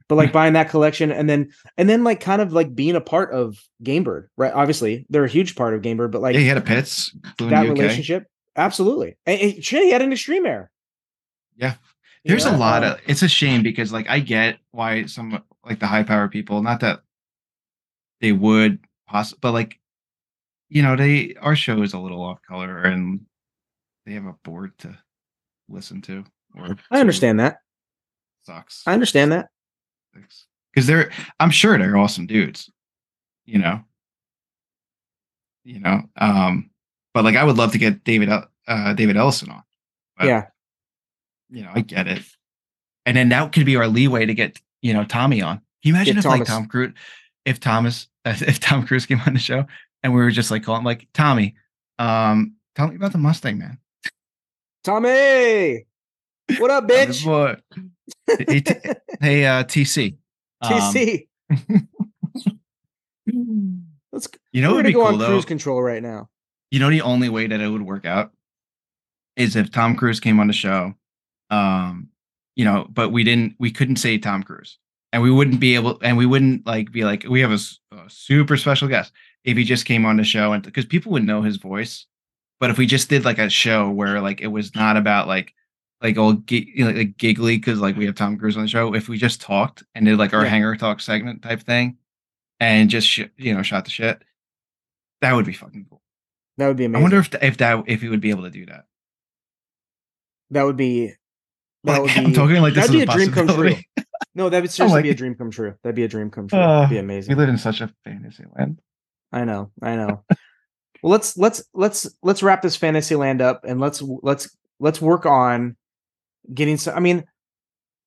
but 0.08 0.16
like 0.16 0.32
buying 0.32 0.52
that 0.54 0.68
collection 0.68 1.10
and 1.12 1.28
then 1.28 1.52
and 1.76 1.88
then 1.88 2.04
like 2.04 2.20
kind 2.20 2.42
of 2.42 2.52
like 2.52 2.74
being 2.74 2.96
a 2.96 3.00
part 3.00 3.32
of 3.32 3.62
Gamebird, 3.82 4.28
right? 4.36 4.52
Obviously, 4.52 5.06
they're 5.08 5.24
a 5.24 5.28
huge 5.28 5.56
part 5.56 5.74
of 5.74 5.82
Gamebird, 5.82 6.10
but 6.10 6.20
like 6.20 6.34
yeah, 6.34 6.40
he 6.40 6.46
had 6.46 6.58
a 6.58 6.62
pets 6.62 7.16
that 7.38 7.68
relationship, 7.68 8.26
absolutely. 8.56 9.16
And, 9.26 9.40
and 9.40 9.64
shit, 9.64 9.82
he 9.82 9.90
had 9.90 10.02
an 10.02 10.12
extreme 10.12 10.46
air. 10.46 10.70
Yeah. 11.56 11.74
There's 12.24 12.44
know, 12.44 12.54
a 12.54 12.58
lot 12.58 12.84
um, 12.84 12.92
of. 12.92 13.00
It's 13.06 13.22
a 13.22 13.28
shame 13.28 13.62
because 13.62 13.92
like 13.92 14.08
I 14.08 14.20
get 14.20 14.58
why 14.70 15.06
some 15.06 15.42
like 15.64 15.80
the 15.80 15.86
high 15.86 16.04
power 16.04 16.28
people, 16.28 16.62
not 16.62 16.80
that 16.80 17.00
they 18.20 18.32
would 18.32 18.78
possibly, 19.08 19.38
but 19.40 19.52
like 19.52 19.78
you 20.68 20.82
know 20.82 20.96
they 20.96 21.34
our 21.40 21.56
show 21.56 21.82
is 21.82 21.92
a 21.92 21.98
little 21.98 22.22
off 22.22 22.40
color 22.42 22.82
and 22.82 23.20
they 24.06 24.12
have 24.12 24.26
a 24.26 24.34
board 24.44 24.76
to 24.78 24.96
listen 25.68 26.00
to. 26.02 26.24
Or 26.56 26.76
I 26.90 27.00
understand 27.00 27.40
that. 27.40 27.58
Sucks. 28.44 28.82
I 28.86 28.92
understand 28.92 29.32
that. 29.32 29.48
Because 30.14 30.86
they're 30.86 31.10
i'm 31.40 31.50
sure 31.50 31.78
they're 31.78 31.96
awesome 31.96 32.26
dudes 32.26 32.70
you 33.44 33.58
know? 33.58 33.80
You 35.64 35.80
know 35.80 36.02
um 36.16 36.70
but 37.14 37.24
like 37.24 37.36
i 37.36 37.44
would 37.44 37.56
love 37.56 37.72
to 37.72 37.78
get 37.78 38.02
david 38.04 38.28
uh 38.66 38.94
david 38.94 39.16
ellison 39.16 39.50
on 39.50 39.62
but, 40.16 40.26
yeah. 40.26 40.46
you 41.50 41.62
know 41.62 41.70
i 41.74 41.80
get 41.80 42.08
it. 42.08 42.22
And 43.04 43.16
then 43.16 43.30
that 43.30 43.52
could 43.52 43.66
be 43.66 43.76
our 43.76 43.88
leeway 43.88 44.26
to 44.26 44.34
get 44.34 44.60
you 44.80 44.92
know 44.92 45.04
tommy 45.04 45.42
on. 45.42 45.56
Can 45.56 45.64
you 45.82 45.94
imagine 45.94 46.14
Get 46.14 46.24
if 46.24 46.30
like 46.30 46.44
tom 46.44 46.66
cruise 46.66 46.94
if 47.44 47.60
thomas 47.60 48.08
if 48.24 48.60
tom 48.60 48.86
cruise 48.86 49.06
came 49.06 49.20
on 49.26 49.34
the 49.34 49.40
show 49.40 49.66
and 50.02 50.12
we 50.12 50.20
were 50.20 50.30
just 50.30 50.50
like 50.50 50.64
calling 50.64 50.84
like 50.84 51.08
tommy 51.14 51.54
um 51.98 52.54
tell 52.74 52.88
me 52.88 52.96
about 52.96 53.12
the 53.12 53.18
mustang 53.18 53.58
man. 53.58 53.78
Tommy. 54.84 55.86
What 56.58 56.70
up, 56.70 56.86
bitch? 56.88 57.24
boy. 57.24 57.56
hey, 58.26 58.60
T- 58.60 58.74
hey 59.20 59.44
uh 59.46 59.64
tc 59.64 60.16
Um, 60.60 60.72
TC. 60.72 61.28
Let's 64.12 64.28
you 64.52 64.60
know 64.62 64.72
we're 64.72 64.82
gonna 64.82 64.92
go 64.92 64.98
cool 65.00 65.12
on 65.14 65.18
though 65.18 65.26
cruise 65.28 65.44
control 65.44 65.82
right 65.82 66.02
now. 66.02 66.28
you 66.70 66.78
know 66.80 66.90
the 66.90 67.00
only 67.02 67.28
way 67.28 67.46
that 67.46 67.60
it 67.60 67.68
would 67.68 67.82
work 67.82 68.04
out 68.04 68.32
is 69.36 69.56
if 69.56 69.70
Tom 69.70 69.96
Cruise 69.96 70.20
came 70.20 70.38
on 70.40 70.46
the 70.46 70.52
show. 70.52 70.92
Um, 71.50 72.08
you 72.54 72.64
know, 72.66 72.86
but 72.90 73.10
we 73.10 73.24
didn't 73.24 73.54
we 73.58 73.70
couldn't 73.70 73.96
say 73.96 74.18
Tom 74.18 74.42
Cruise. 74.42 74.78
And 75.14 75.22
we 75.22 75.30
wouldn't 75.30 75.60
be 75.60 75.74
able 75.74 75.98
and 76.02 76.16
we 76.16 76.26
wouldn't 76.26 76.66
like 76.66 76.90
be 76.92 77.04
like 77.04 77.24
we 77.28 77.40
have 77.40 77.52
a 77.52 77.58
super 78.08 78.56
special 78.56 78.88
guest 78.88 79.12
if 79.44 79.56
he 79.56 79.64
just 79.64 79.84
came 79.86 80.04
on 80.06 80.16
the 80.16 80.24
show 80.24 80.52
and 80.52 80.62
because 80.62 80.84
people 80.86 81.12
would 81.12 81.24
know 81.24 81.42
his 81.42 81.56
voice. 81.56 82.06
But 82.60 82.70
if 82.70 82.78
we 82.78 82.86
just 82.86 83.08
did 83.08 83.24
like 83.24 83.38
a 83.38 83.48
show 83.50 83.90
where 83.90 84.20
like 84.20 84.40
it 84.40 84.46
was 84.48 84.74
not 84.74 84.96
about 84.96 85.28
like 85.28 85.52
like 86.02 86.18
all 86.18 86.32
gi- 86.34 86.72
you 86.74 86.84
know, 86.84 86.90
like 86.90 87.16
giggly 87.16 87.56
because 87.56 87.80
like 87.80 87.96
we 87.96 88.06
have 88.06 88.14
Tom 88.14 88.36
Cruise 88.38 88.56
on 88.56 88.62
the 88.62 88.68
show, 88.68 88.94
if 88.94 89.08
we 89.08 89.16
just 89.18 89.40
talked 89.40 89.82
and 89.94 90.04
did 90.06 90.18
like 90.18 90.34
our 90.34 90.42
Yeah. 90.42 90.48
hangar 90.50 90.76
talk 90.76 91.00
segment 91.00 91.42
type 91.42 91.60
thing 91.60 91.96
and 92.60 92.90
just 92.90 93.06
sh- 93.08 93.22
you 93.36 93.54
know 93.54 93.62
shot 93.62 93.84
the 93.84 93.90
shit, 93.90 94.22
that 95.20 95.34
would 95.34 95.46
be 95.46 95.52
fucking 95.52 95.86
cool. 95.88 96.02
That 96.58 96.68
would 96.68 96.76
be 96.76 96.84
amazing. 96.84 97.00
I 97.00 97.02
wonder 97.02 97.18
if 97.18 97.30
th- 97.30 97.42
if 97.42 97.56
that 97.58 97.84
if 97.86 98.02
he 98.02 98.08
would 98.08 98.20
be 98.20 98.30
able 98.30 98.42
to 98.44 98.50
do 98.50 98.66
that. 98.66 98.84
that 100.50 100.64
would 100.64 100.76
be 100.76 101.14
that 101.84 101.92
Like, 102.00 102.02
would 102.02 102.10
I'm 102.26 102.32
talking 102.32 102.60
like 102.62 102.74
this 102.74 102.86
that'd 102.86 103.00
is 103.00 103.06
be 103.06 103.10
a 103.10 103.12
a 103.12 103.16
dream 103.16 103.32
come 103.32 103.48
true. 103.48 103.74
No, 104.34 104.48
that 104.48 104.60
would 104.62 104.70
seriously 104.70 104.96
like 104.98 105.02
be 105.04 105.10
a 105.10 105.14
dream 105.14 105.34
come 105.34 105.50
true. 105.50 105.74
That'd 105.82 105.96
be 105.96 106.04
a 106.04 106.08
dream 106.08 106.30
come 106.30 106.48
true. 106.48 106.58
Uh, 106.58 106.80
That'd 106.80 106.90
be 106.90 106.98
amazing. 106.98 107.34
We 107.34 107.40
live 107.40 107.48
in 107.48 107.58
such 107.58 107.80
a 107.80 107.92
fantasy 108.04 108.44
land. 108.56 108.80
I 109.32 109.44
know, 109.44 109.70
I 109.82 109.96
know. 109.96 110.24
well, 111.02 111.10
let's 111.12 111.36
let's 111.38 111.64
let's 111.74 112.06
let's 112.22 112.42
wrap 112.42 112.60
this 112.62 112.76
fantasy 112.76 113.14
land 113.16 113.40
up 113.40 113.64
and 113.64 113.80
let's 113.80 114.02
let's 114.02 114.54
let's 114.78 115.00
work 115.00 115.24
on 115.26 115.76
getting 116.52 116.76
some. 116.76 116.96
I 116.96 117.00
mean, 117.00 117.24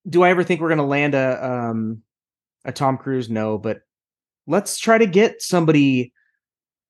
do 0.08 0.22
I 0.22 0.30
ever 0.30 0.44
think 0.44 0.60
we're 0.60 0.68
gonna 0.68 0.86
land 0.86 1.14
a 1.14 1.44
um 1.44 2.02
a 2.64 2.72
Tom 2.72 2.98
Cruise? 2.98 3.28
No, 3.30 3.58
but 3.58 3.80
let's 4.46 4.78
try 4.78 4.98
to 4.98 5.06
get 5.06 5.42
somebody. 5.42 6.12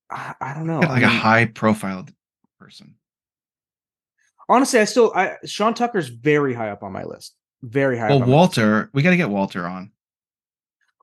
I, 0.09 0.35
I 0.39 0.53
don't 0.53 0.67
know. 0.67 0.79
like 0.79 0.89
I 1.03 1.07
a 1.07 1.09
mean, 1.09 1.19
high 1.19 1.45
profile 1.45 2.05
person. 2.59 2.95
honestly, 4.49 4.79
I 4.79 4.85
still 4.85 5.11
I 5.15 5.35
Sean 5.45 5.73
Tucker's 5.73 6.07
very 6.09 6.53
high 6.53 6.69
up 6.69 6.83
on 6.83 6.91
my 6.91 7.03
list. 7.03 7.35
Very 7.63 7.97
high. 7.97 8.09
Well, 8.09 8.17
up 8.17 8.23
on 8.23 8.29
my 8.29 8.35
list. 8.35 8.57
Walter, 8.57 8.89
we 8.93 9.01
got 9.01 9.09
to 9.11 9.17
get 9.17 9.29
Walter 9.29 9.65
on. 9.65 9.91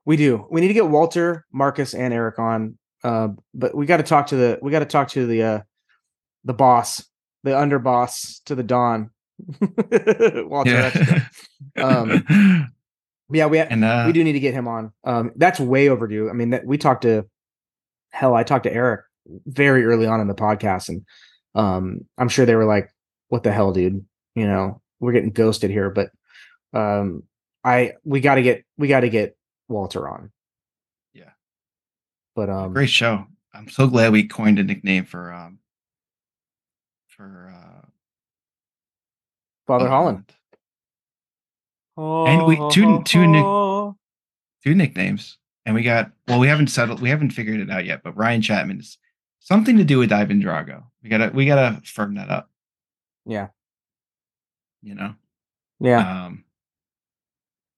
We 0.05 0.17
do. 0.17 0.45
We 0.49 0.61
need 0.61 0.67
to 0.69 0.73
get 0.73 0.87
Walter, 0.87 1.45
Marcus, 1.51 1.93
and 1.93 2.13
Eric 2.13 2.39
on. 2.39 2.77
Uh, 3.03 3.29
but 3.53 3.75
we 3.75 3.85
got 3.85 3.97
to 3.97 4.03
talk 4.03 4.27
to 4.27 4.35
the 4.35 4.59
we 4.61 4.71
got 4.71 4.79
to 4.79 4.85
talk 4.85 5.09
to 5.09 5.25
the 5.27 5.43
uh 5.43 5.59
the 6.43 6.53
boss, 6.53 7.03
the 7.43 7.51
underboss 7.51 8.43
to 8.45 8.55
the 8.55 8.63
Don. 8.63 9.09
Walter. 10.47 10.91
Yeah. 11.75 11.83
Um, 11.83 12.71
yeah, 13.31 13.47
we 13.47 13.59
and 13.59 13.83
uh, 13.83 14.03
we 14.05 14.13
do 14.13 14.23
need 14.23 14.33
to 14.33 14.39
get 14.39 14.53
him 14.53 14.67
on. 14.67 14.93
Um, 15.03 15.31
that's 15.35 15.59
way 15.59 15.89
overdue. 15.89 16.29
I 16.29 16.33
mean, 16.33 16.51
that 16.51 16.65
we 16.65 16.77
talked 16.77 17.03
to 17.03 17.25
hell. 18.11 18.33
I 18.33 18.43
talked 18.43 18.63
to 18.63 18.73
Eric 18.73 19.01
very 19.45 19.85
early 19.85 20.05
on 20.05 20.21
in 20.21 20.27
the 20.27 20.35
podcast, 20.35 20.89
and 20.89 21.05
um, 21.53 22.01
I'm 22.17 22.29
sure 22.29 22.45
they 22.45 22.55
were 22.55 22.65
like, 22.65 22.89
"What 23.29 23.43
the 23.43 23.51
hell, 23.51 23.71
dude? 23.71 24.05
You 24.35 24.47
know, 24.47 24.81
we're 24.99 25.13
getting 25.13 25.31
ghosted 25.31 25.71
here." 25.71 25.89
But 25.89 26.11
um, 26.73 27.23
I 27.63 27.93
we 28.03 28.21
got 28.21 28.35
to 28.35 28.41
get 28.41 28.63
we 28.77 28.87
got 28.87 29.01
to 29.01 29.09
get 29.09 29.35
Walter 29.67 30.07
on. 30.07 30.31
Yeah. 31.13 31.31
But 32.35 32.49
um, 32.49 32.73
great 32.73 32.89
show. 32.89 33.25
I'm 33.53 33.69
so 33.69 33.87
glad 33.87 34.11
we 34.11 34.27
coined 34.27 34.59
a 34.59 34.63
nickname 34.63 35.05
for 35.05 35.33
um 35.33 35.59
for 37.07 37.53
uh 37.55 37.74
Father 39.67 39.87
Holland. 39.89 40.31
And 41.97 42.45
we- 42.45 42.57
two- 42.71 43.03
two 43.03 43.25
nick- 43.27 43.95
Two 44.63 44.73
nicknames. 44.75 45.37
And 45.65 45.75
we 45.75 45.83
got 45.83 46.11
well, 46.27 46.39
we 46.39 46.47
haven't 46.47 46.67
settled 46.67 46.99
we 47.01 47.09
haven't 47.09 47.29
figured 47.31 47.59
it 47.59 47.69
out 47.69 47.85
yet, 47.85 48.01
but 48.03 48.15
Ryan 48.17 48.41
Chapman 48.41 48.79
is 48.79 48.97
something 49.39 49.77
to 49.77 49.83
do 49.83 49.97
with 49.99 50.11
Ivan 50.11 50.41
Drago. 50.41 50.83
We 51.03 51.09
gotta 51.09 51.29
we 51.33 51.45
gotta 51.45 51.81
firm 51.85 52.15
that 52.15 52.29
up, 52.29 52.49
Yeah, 53.25 53.49
you 54.81 54.95
know. 54.95 55.15
yeah. 55.79 56.25
Um 56.25 56.45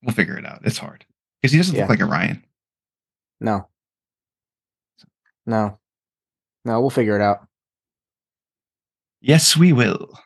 we'll 0.02 0.16
figure 0.16 0.38
it 0.38 0.46
out. 0.46 0.62
It's 0.66 0.78
hard. 0.78 1.06
Because 1.42 1.52
he 1.52 1.58
doesn't 1.60 1.76
Yeah. 1.76 1.82
look 1.84 1.90
like 1.92 2.00
a 2.02 2.06
Ryan. 2.06 2.44
No, 3.42 3.68
no, 5.46 5.78
no. 6.66 6.82
We'll 6.82 6.90
figure 6.90 7.16
it 7.16 7.22
out. 7.22 7.48
Yes, 9.22 9.56
we 9.58 9.72
will. 9.74 10.18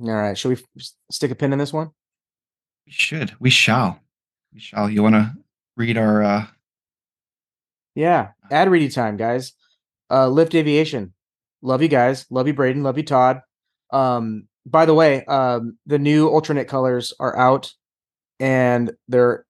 All 0.00 0.08
right. 0.10 0.36
Should 0.36 0.48
we 0.76 0.84
stick 1.10 1.30
a 1.30 1.34
pin 1.34 1.52
in 1.52 1.58
this 1.58 1.72
one? 1.72 1.90
We 2.86 2.92
should. 2.92 3.34
We 3.38 3.50
shall. 3.50 4.00
We 4.52 4.60
shall. 4.60 4.88
You 4.90 5.02
wanna 5.02 5.34
read 5.76 5.98
our 5.98 6.22
uh 6.22 6.46
Yeah. 7.94 8.28
Ad 8.50 8.70
ready 8.70 8.88
time, 8.88 9.16
guys. 9.16 9.52
Uh 10.10 10.28
Lift 10.28 10.54
Aviation. 10.54 11.12
Love 11.62 11.82
you 11.82 11.88
guys. 11.88 12.26
Love 12.30 12.46
you, 12.46 12.54
Braden. 12.54 12.82
Love 12.82 12.96
you, 12.96 13.04
Todd. 13.04 13.40
Um, 13.92 14.48
by 14.64 14.86
the 14.86 14.94
way, 14.94 15.24
um, 15.26 15.76
the 15.84 15.98
new 15.98 16.28
alternate 16.28 16.68
colors 16.68 17.12
are 17.20 17.36
out 17.36 17.72
and 18.38 18.92
they're 19.08 19.44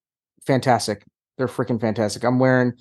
fantastic. 0.45 1.05
They're 1.39 1.47
freaking 1.47 1.81
fantastic. 1.81 2.25
I'm 2.25 2.39
wearing 2.39 2.73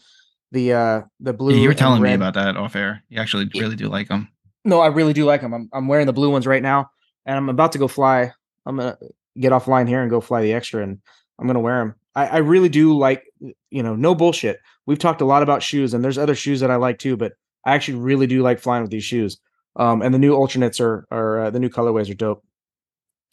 the 0.52 0.74
uh 0.74 1.02
the 1.20 1.34
blue. 1.34 1.54
you 1.56 1.68
were 1.68 1.76
telling 1.76 2.02
me 2.02 2.14
about 2.14 2.34
that 2.34 2.58
off 2.58 2.76
air. 2.76 3.04
You 3.10 3.20
actually 3.22 3.50
really 3.56 3.76
do 3.76 3.88
like 3.88 4.08
them. 4.08 4.30
No, 4.66 4.80
I 4.82 4.88
really 4.88 5.14
do 5.14 5.26
like 5.26 5.42
them. 5.42 5.54
I'm 5.54 5.70
I'm 5.72 5.88
wearing 5.88 6.08
the 6.08 6.14
blue 6.14 6.32
ones 6.32 6.48
right 6.48 6.64
now, 6.64 6.90
and 7.26 7.38
I'm 7.38 7.50
about 7.50 7.72
to 7.74 7.78
go 7.78 7.88
fly. 7.88 8.32
I'm 8.66 8.78
gonna 8.78 8.98
get 9.38 9.52
offline 9.52 9.88
here 9.88 10.02
and 10.02 10.10
go 10.10 10.22
fly 10.22 10.42
the 10.42 10.54
extra, 10.54 10.84
and 10.84 11.00
I'm 11.40 11.48
gonna 11.48 11.60
wear 11.60 11.80
them. 11.80 11.96
I, 12.16 12.28
I 12.28 12.38
really 12.38 12.70
do 12.70 12.98
like, 12.98 13.26
you 13.70 13.84
know, 13.84 13.96
no 13.96 14.16
bullshit. 14.16 14.60
We've 14.86 15.00
talked 15.00 15.22
a 15.22 15.26
lot 15.26 15.44
about 15.44 15.64
shoes, 15.64 15.94
and 15.94 16.04
there's 16.04 16.18
other 16.18 16.36
shoes 16.36 16.60
that 16.60 16.72
I 16.72 16.76
like 16.76 17.00
too, 17.00 17.16
but 17.16 17.34
I 17.66 17.76
actually 17.76 18.00
really 18.00 18.28
do 18.28 18.42
like 18.42 18.60
flying 18.60 18.82
with 18.82 18.92
these 18.92 19.04
shoes. 19.04 19.40
Um, 19.76 20.02
and 20.02 20.14
the 20.14 20.20
new 20.20 20.34
alternates 20.34 20.80
are 20.80 21.06
are 21.12 21.46
uh, 21.46 21.50
the 21.50 21.60
new 21.60 21.70
colorways 21.70 22.10
are 22.10 22.16
dope. 22.16 22.44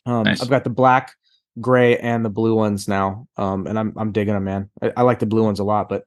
Um, 0.04 0.24
Nice. 0.24 0.40
I've 0.40 0.50
got 0.50 0.64
the 0.64 0.70
black, 0.70 1.16
gray, 1.60 1.98
and 1.98 2.24
the 2.24 2.30
blue 2.30 2.54
ones 2.54 2.86
now. 2.86 3.26
Um, 3.36 3.66
and 3.66 3.78
I'm 3.78 3.92
I'm 3.96 4.12
digging 4.12 4.34
them, 4.34 4.44
man. 4.44 4.70
I, 4.82 4.92
I 4.98 5.02
like 5.02 5.18
the 5.18 5.26
blue 5.26 5.42
ones 5.42 5.58
a 5.58 5.64
lot, 5.64 5.88
but 5.88 6.04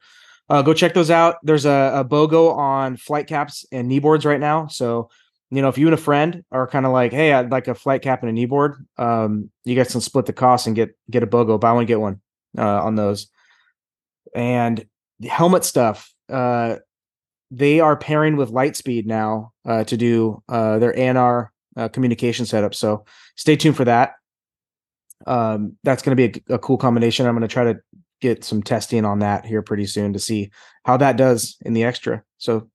uh, 0.50 0.62
go 0.62 0.74
check 0.74 0.94
those 0.94 1.12
out. 1.12 1.38
There's 1.44 1.66
a, 1.66 1.92
a 1.96 2.06
BOGO 2.06 2.56
on 2.56 2.98
flight 2.98 3.28
caps 3.28 3.66
and 3.72 3.90
kneeboards 3.90 4.26
right 4.26 4.40
now. 4.40 4.68
So, 4.68 5.10
you 5.52 5.62
know, 5.62 5.70
if 5.70 5.78
you 5.78 5.88
and 5.88 5.94
a 5.94 5.98
friend 5.98 6.44
are 6.52 6.68
kind 6.68 6.86
of 6.86 6.92
like, 6.92 7.12
hey, 7.12 7.34
I'd 7.34 7.52
like 7.52 7.68
a 7.68 7.76
flight 7.76 8.02
cap 8.02 8.24
and 8.24 8.38
a 8.38 8.48
kneeboard, 8.48 8.86
um, 8.98 9.50
you 9.66 9.76
guys 9.76 9.92
can 9.92 10.02
split 10.02 10.26
the 10.26 10.34
cost 10.34 10.68
and 10.68 10.76
get 10.76 10.96
get 11.10 11.24
a 11.24 11.28
BOGO. 11.28 11.60
Buy 11.60 11.72
one, 11.72 11.86
get 11.86 12.00
one 12.00 12.22
uh, 12.58 12.84
on 12.84 12.96
those. 12.96 13.30
And 14.36 14.86
the 15.20 15.30
helmet 15.30 15.66
stuff, 15.66 16.14
uh, 16.32 16.78
they 17.50 17.80
are 17.80 17.98
pairing 17.98 18.38
with 18.38 18.52
Lightspeed 18.52 19.06
now 19.06 19.54
uh, 19.66 19.84
to 19.86 19.98
do 19.98 20.44
uh, 20.48 20.78
their 20.78 20.94
ANR 20.94 21.50
uh, 21.76 21.88
communication 21.88 22.46
setup. 22.46 22.76
So 22.76 23.06
stay 23.36 23.56
tuned 23.56 23.76
for 23.76 23.86
that. 23.86 24.14
Um, 25.26 25.78
that's 25.84 26.04
going 26.04 26.16
to 26.16 26.30
be 26.30 26.44
a, 26.50 26.56
a 26.56 26.60
cool 26.60 26.78
combination. 26.78 27.26
I'm 27.26 27.34
going 27.34 27.42
to 27.42 27.48
try 27.48 27.74
to 27.74 27.80
get 28.22 28.44
some 28.44 28.62
testing 28.62 29.04
on 29.04 29.20
that 29.20 29.46
here 29.46 29.62
pretty 29.62 29.88
soon 29.88 30.14
to 30.14 30.20
see 30.20 30.52
how 30.84 30.98
that 30.98 31.18
does 31.18 31.58
in 31.62 31.74
the 31.74 31.84
extra. 31.86 32.24
So 32.38 32.70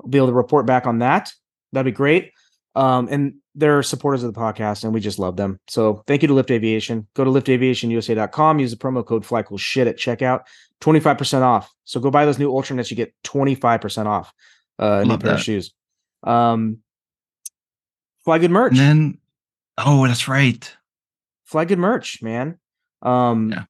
I'll 0.00 0.08
be 0.08 0.18
able 0.18 0.28
to 0.28 0.34
report 0.34 0.66
back 0.66 0.86
on 0.86 1.00
that. 1.00 1.32
That'd 1.74 1.92
be 1.92 1.96
great. 1.96 2.32
Um, 2.76 3.06
and 3.10 3.34
they're 3.54 3.82
supporters 3.84 4.24
of 4.24 4.34
the 4.34 4.40
podcast 4.40 4.82
and 4.82 4.92
we 4.92 4.98
just 5.00 5.18
love 5.20 5.36
them. 5.36 5.60
So 5.68 6.02
thank 6.08 6.22
you 6.22 6.28
to 6.28 6.34
Lift 6.34 6.50
Aviation. 6.50 7.06
Go 7.14 7.22
to 7.22 7.30
liftaviationusa.com, 7.30 8.58
use 8.58 8.72
the 8.72 8.76
promo 8.76 9.06
code 9.06 9.22
FlyCoolShit 9.24 9.86
at 9.86 9.96
checkout, 9.96 10.40
25% 10.80 11.42
off. 11.42 11.72
So 11.84 12.00
go 12.00 12.10
buy 12.10 12.24
those 12.24 12.38
new 12.40 12.50
Ultranets, 12.50 12.90
you 12.90 12.96
get 12.96 13.14
25% 13.24 14.06
off 14.06 14.32
uh 14.80 15.04
new 15.06 15.18
pair 15.18 15.34
of 15.34 15.40
shoes. 15.40 15.72
Um 16.24 16.78
fly 18.24 18.38
good 18.40 18.50
merch. 18.50 18.72
And 18.72 18.80
then, 18.80 19.18
oh, 19.78 20.04
that's 20.06 20.26
right. 20.26 20.76
fly 21.44 21.64
good 21.64 21.78
merch, 21.78 22.22
man. 22.22 22.58
Um 23.02 23.50
Yeah. 23.52 23.64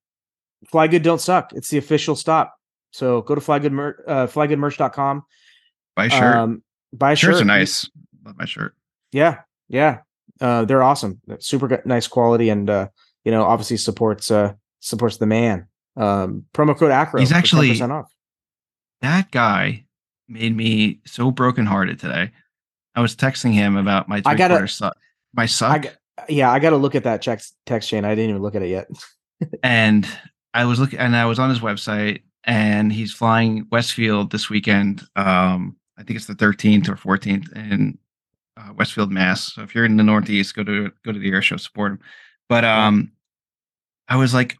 fly 0.70 0.86
good 0.86 1.02
don't 1.02 1.20
suck. 1.20 1.52
It's 1.52 1.68
the 1.68 1.76
official 1.78 2.16
stop. 2.16 2.54
So 2.92 3.20
go 3.20 3.34
to 3.34 3.40
flygood 3.42 3.72
mer- 3.72 4.02
uh 4.06 4.26
flygoodmerch.com. 4.28 5.24
Buy 5.94 6.06
a 6.06 6.10
shirt. 6.10 6.36
Um 6.36 6.62
buy 6.96 7.14
Shirts 7.14 7.38
shirt. 7.38 7.42
are 7.42 7.46
nice. 7.46 7.88
Love 8.24 8.36
my 8.38 8.44
shirt. 8.44 8.74
Yeah. 9.12 9.40
Yeah. 9.68 9.98
Uh 10.40 10.64
they're 10.64 10.82
awesome. 10.82 11.20
Super 11.40 11.68
good, 11.68 11.84
nice 11.86 12.06
quality 12.08 12.48
and 12.48 12.68
uh 12.70 12.88
you 13.24 13.30
know 13.32 13.44
obviously 13.44 13.76
supports 13.76 14.30
uh 14.30 14.54
supports 14.80 15.16
the 15.18 15.26
man. 15.26 15.66
Um 15.96 16.44
promo 16.54 16.76
code 16.76 16.90
AKRO. 16.90 17.20
He's 17.20 17.32
actually- 17.32 17.80
off. 17.82 18.10
That 19.00 19.30
guy 19.30 19.84
made 20.28 20.56
me 20.56 21.00
so 21.04 21.30
brokenhearted 21.30 21.98
today. 22.00 22.30
I 22.94 23.00
was 23.00 23.14
texting 23.14 23.52
him 23.52 23.76
about 23.76 24.08
my 24.08 24.22
I 24.24 24.34
gotta- 24.34 24.66
suck. 24.68 24.96
My 25.34 25.46
suck. 25.46 25.72
I 25.72 25.78
got, 25.78 25.92
yeah, 26.28 26.50
I 26.50 26.60
got 26.60 26.70
to 26.70 26.76
look 26.76 26.94
at 26.94 27.02
that 27.04 27.20
text 27.20 27.54
text 27.66 27.88
chain. 27.90 28.04
I 28.04 28.14
didn't 28.14 28.30
even 28.30 28.42
look 28.42 28.54
at 28.54 28.62
it 28.62 28.68
yet. 28.70 28.88
and 29.64 30.08
I 30.54 30.64
was 30.64 30.78
looking 30.78 30.98
and 31.00 31.14
I 31.16 31.26
was 31.26 31.38
on 31.40 31.50
his 31.50 31.58
website 31.58 32.22
and 32.44 32.92
he's 32.92 33.12
flying 33.12 33.66
Westfield 33.72 34.30
this 34.30 34.48
weekend. 34.48 35.02
Um, 35.16 35.76
I 35.96 36.02
think 36.02 36.16
it's 36.16 36.26
the 36.26 36.34
13th 36.34 36.88
or 36.88 36.96
14th 36.96 37.52
in 37.54 37.98
uh, 38.56 38.72
Westfield, 38.76 39.10
Mass. 39.10 39.52
So 39.52 39.62
if 39.62 39.74
you're 39.74 39.84
in 39.84 39.96
the 39.96 40.02
Northeast, 40.02 40.54
go 40.54 40.64
to 40.64 40.90
go 41.04 41.12
to 41.12 41.18
the 41.18 41.30
air 41.30 41.42
show, 41.42 41.56
support 41.56 41.92
him. 41.92 42.00
But 42.48 42.64
um, 42.64 43.12
I 44.08 44.16
was 44.16 44.34
like, 44.34 44.56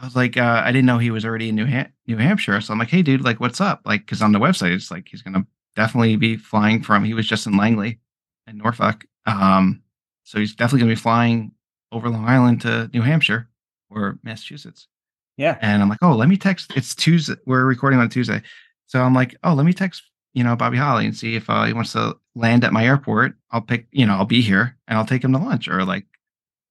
I 0.00 0.04
was 0.04 0.14
like, 0.14 0.36
uh, 0.36 0.62
I 0.64 0.70
didn't 0.70 0.86
know 0.86 0.98
he 0.98 1.10
was 1.10 1.24
already 1.24 1.48
in 1.48 1.54
New 1.54 1.64
Ham- 1.66 1.92
New 2.06 2.16
Hampshire. 2.16 2.60
So 2.60 2.72
I'm 2.72 2.78
like, 2.78 2.88
hey, 2.88 3.02
dude, 3.02 3.24
like, 3.24 3.40
what's 3.40 3.60
up? 3.60 3.80
Like, 3.84 4.02
because 4.02 4.22
on 4.22 4.32
the 4.32 4.38
website, 4.38 4.74
it's 4.74 4.90
like 4.90 5.08
he's 5.08 5.22
gonna 5.22 5.46
definitely 5.76 6.16
be 6.16 6.36
flying 6.36 6.82
from. 6.82 7.04
He 7.04 7.14
was 7.14 7.26
just 7.26 7.46
in 7.46 7.56
Langley 7.56 7.98
and 8.46 8.58
Norfolk. 8.58 9.04
Um, 9.26 9.82
so 10.24 10.38
he's 10.38 10.54
definitely 10.54 10.80
gonna 10.80 10.92
be 10.92 11.00
flying 11.00 11.52
over 11.90 12.08
Long 12.08 12.26
Island 12.26 12.60
to 12.62 12.90
New 12.92 13.02
Hampshire 13.02 13.48
or 13.90 14.18
Massachusetts. 14.22 14.88
Yeah. 15.36 15.56
And 15.62 15.80
I'm 15.80 15.88
like, 15.88 16.02
oh, 16.02 16.14
let 16.14 16.28
me 16.28 16.36
text. 16.36 16.72
It's 16.76 16.94
Tuesday. 16.94 17.36
We're 17.46 17.64
recording 17.64 18.00
on 18.00 18.08
Tuesday. 18.08 18.42
So 18.88 19.00
I'm 19.00 19.14
like, 19.14 19.36
oh, 19.44 19.54
let 19.54 19.64
me 19.64 19.72
text, 19.72 20.02
you 20.34 20.42
know, 20.42 20.56
Bobby 20.56 20.76
Holly 20.78 21.04
and 21.06 21.16
see 21.16 21.36
if 21.36 21.48
uh, 21.48 21.64
he 21.64 21.72
wants 21.72 21.92
to 21.92 22.16
land 22.34 22.64
at 22.64 22.72
my 22.72 22.84
airport. 22.84 23.34
I'll 23.50 23.60
pick, 23.60 23.86
you 23.92 24.04
know, 24.06 24.14
I'll 24.14 24.24
be 24.24 24.40
here 24.40 24.76
and 24.88 24.98
I'll 24.98 25.06
take 25.06 25.22
him 25.22 25.32
to 25.32 25.38
lunch 25.38 25.68
or 25.68 25.84
like 25.84 26.06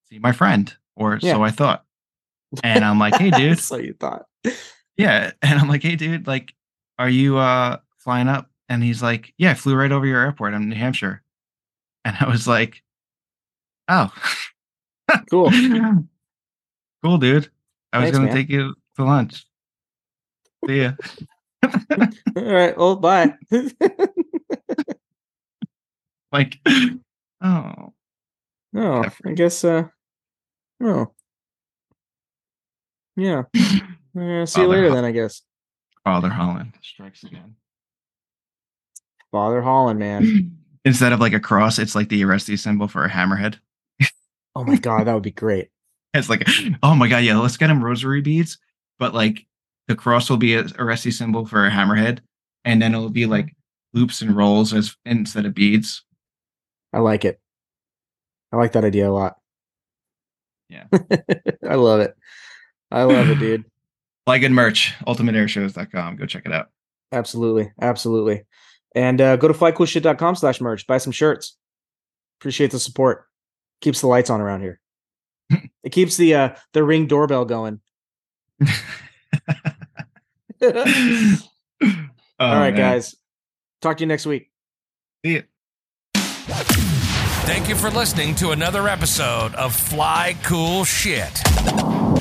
see 0.09 0.19
my 0.19 0.31
friend 0.31 0.75
or 0.95 1.17
Yeah. 1.21 1.33
so 1.33 1.43
I 1.43 1.51
thought. 1.51 1.85
And 2.63 2.83
I'm 2.83 2.99
like, 2.99 3.15
hey, 3.15 3.29
dude. 3.31 3.59
so 3.61 3.77
you 3.77 3.93
thought. 3.93 4.25
Yeah. 4.97 5.31
And 5.41 5.59
I'm 5.59 5.69
like, 5.69 5.83
hey, 5.83 5.95
dude, 5.95 6.27
like, 6.27 6.53
are 6.99 7.09
you 7.09 7.37
uh 7.37 7.77
flying 7.97 8.27
up? 8.27 8.49
And 8.69 8.83
he's 8.83 9.01
like, 9.01 9.33
yeah, 9.37 9.51
I 9.51 9.53
flew 9.53 9.75
right 9.75 9.91
over 9.91 10.05
your 10.05 10.19
airport. 10.21 10.53
I'm 10.53 10.63
in 10.63 10.69
New 10.69 10.75
Hampshire. 10.75 11.21
And 12.03 12.15
I 12.19 12.27
was 12.27 12.47
like, 12.47 12.81
oh, 13.89 14.11
Cool. 15.29 15.51
cool, 17.03 17.17
dude. 17.17 17.49
I 17.93 17.99
was 17.99 18.11
going 18.11 18.27
to 18.27 18.33
take 18.33 18.49
you 18.49 18.75
to 18.97 19.03
lunch. 19.05 19.45
See 20.67 20.81
ya. 20.81 20.91
All 22.35 22.43
right. 22.43 22.77
Well, 22.77 22.95
bye. 22.95 23.33
like, 26.31 26.59
oh, 27.41 27.93
Oh, 28.75 29.03
I 29.25 29.31
guess. 29.31 29.63
Uh, 29.63 29.83
oh, 30.83 31.07
yeah. 33.15 33.43
Uh, 34.17 34.47
see 34.47 34.61
you 34.61 34.67
later 34.67 34.89
Ho- 34.89 34.95
then. 34.95 35.05
I 35.05 35.11
guess. 35.11 35.43
Father 36.03 36.29
Holland 36.29 36.73
strikes 36.81 37.21
again. 37.21 37.53
Father 39.31 39.61
Holland, 39.61 39.99
man. 39.99 40.57
Instead 40.85 41.13
of 41.13 41.19
like 41.19 41.33
a 41.33 41.39
cross, 41.39 41.77
it's 41.77 41.93
like 41.93 42.09
the 42.09 42.23
Aresti 42.23 42.57
symbol 42.57 42.87
for 42.87 43.05
a 43.05 43.09
hammerhead. 43.11 43.59
Oh 44.55 44.63
my 44.63 44.75
god, 44.77 45.05
that 45.05 45.13
would 45.13 45.21
be 45.21 45.29
great. 45.29 45.69
It's 46.15 46.29
like, 46.29 46.47
oh 46.81 46.95
my 46.95 47.07
god, 47.07 47.25
yeah, 47.25 47.37
let's 47.37 47.57
get 47.57 47.69
him 47.69 47.83
rosary 47.83 48.21
beads, 48.21 48.57
but 48.97 49.13
like 49.13 49.45
the 49.87 49.95
cross 49.95 50.29
will 50.29 50.37
be 50.37 50.55
a 50.55 50.63
Aresti 50.63 51.13
symbol 51.13 51.45
for 51.45 51.65
a 51.65 51.71
hammerhead, 51.71 52.19
and 52.65 52.81
then 52.81 52.93
it'll 52.93 53.09
be 53.09 53.25
like 53.25 53.55
loops 53.93 54.21
and 54.21 54.35
rolls 54.35 54.73
as 54.73 54.95
instead 55.05 55.45
of 55.45 55.53
beads. 55.53 56.03
I 56.93 56.99
like 56.99 57.25
it. 57.25 57.39
I 58.51 58.57
like 58.57 58.73
that 58.73 58.85
idea 58.85 59.09
a 59.09 59.11
lot. 59.11 59.35
Yeah. 60.69 60.85
I 61.67 61.75
love 61.75 61.99
it. 61.99 62.15
I 62.91 63.03
love 63.03 63.29
it, 63.29 63.39
dude. 63.39 63.65
Buy 64.25 64.39
good 64.39 64.51
merch, 64.51 64.93
ultimateairshows.com. 65.05 66.17
Go 66.17 66.25
check 66.25 66.45
it 66.45 66.51
out. 66.51 66.67
Absolutely. 67.11 67.71
Absolutely. 67.81 68.43
And 68.93 69.21
uh, 69.21 69.37
go 69.37 69.47
to 69.47 69.53
flycoolshit.com 69.53 70.35
slash 70.35 70.59
merch. 70.59 70.85
Buy 70.87 70.97
some 70.97 71.13
shirts. 71.13 71.55
Appreciate 72.39 72.71
the 72.71 72.79
support. 72.79 73.25
Keeps 73.81 74.01
the 74.01 74.07
lights 74.07 74.29
on 74.29 74.41
around 74.41 74.61
here. 74.61 74.79
it 75.83 75.91
keeps 75.91 76.17
the 76.17 76.35
uh 76.35 76.55
the 76.73 76.83
ring 76.83 77.07
doorbell 77.07 77.45
going. 77.45 77.79
All 80.61 80.67
All 82.39 82.55
right, 82.59 82.75
guys. 82.75 83.15
Talk 83.81 83.97
to 83.97 84.03
you 84.03 84.07
next 84.07 84.25
week. 84.25 84.51
See 85.25 85.35
ya. 85.35 85.41
Thank 87.45 87.69
you 87.69 87.75
for 87.75 87.89
listening 87.89 88.35
to 88.35 88.51
another 88.51 88.87
episode 88.87 89.55
of 89.55 89.73
Fly 89.75 90.35
Cool 90.43 90.83
Shit. 90.83 91.41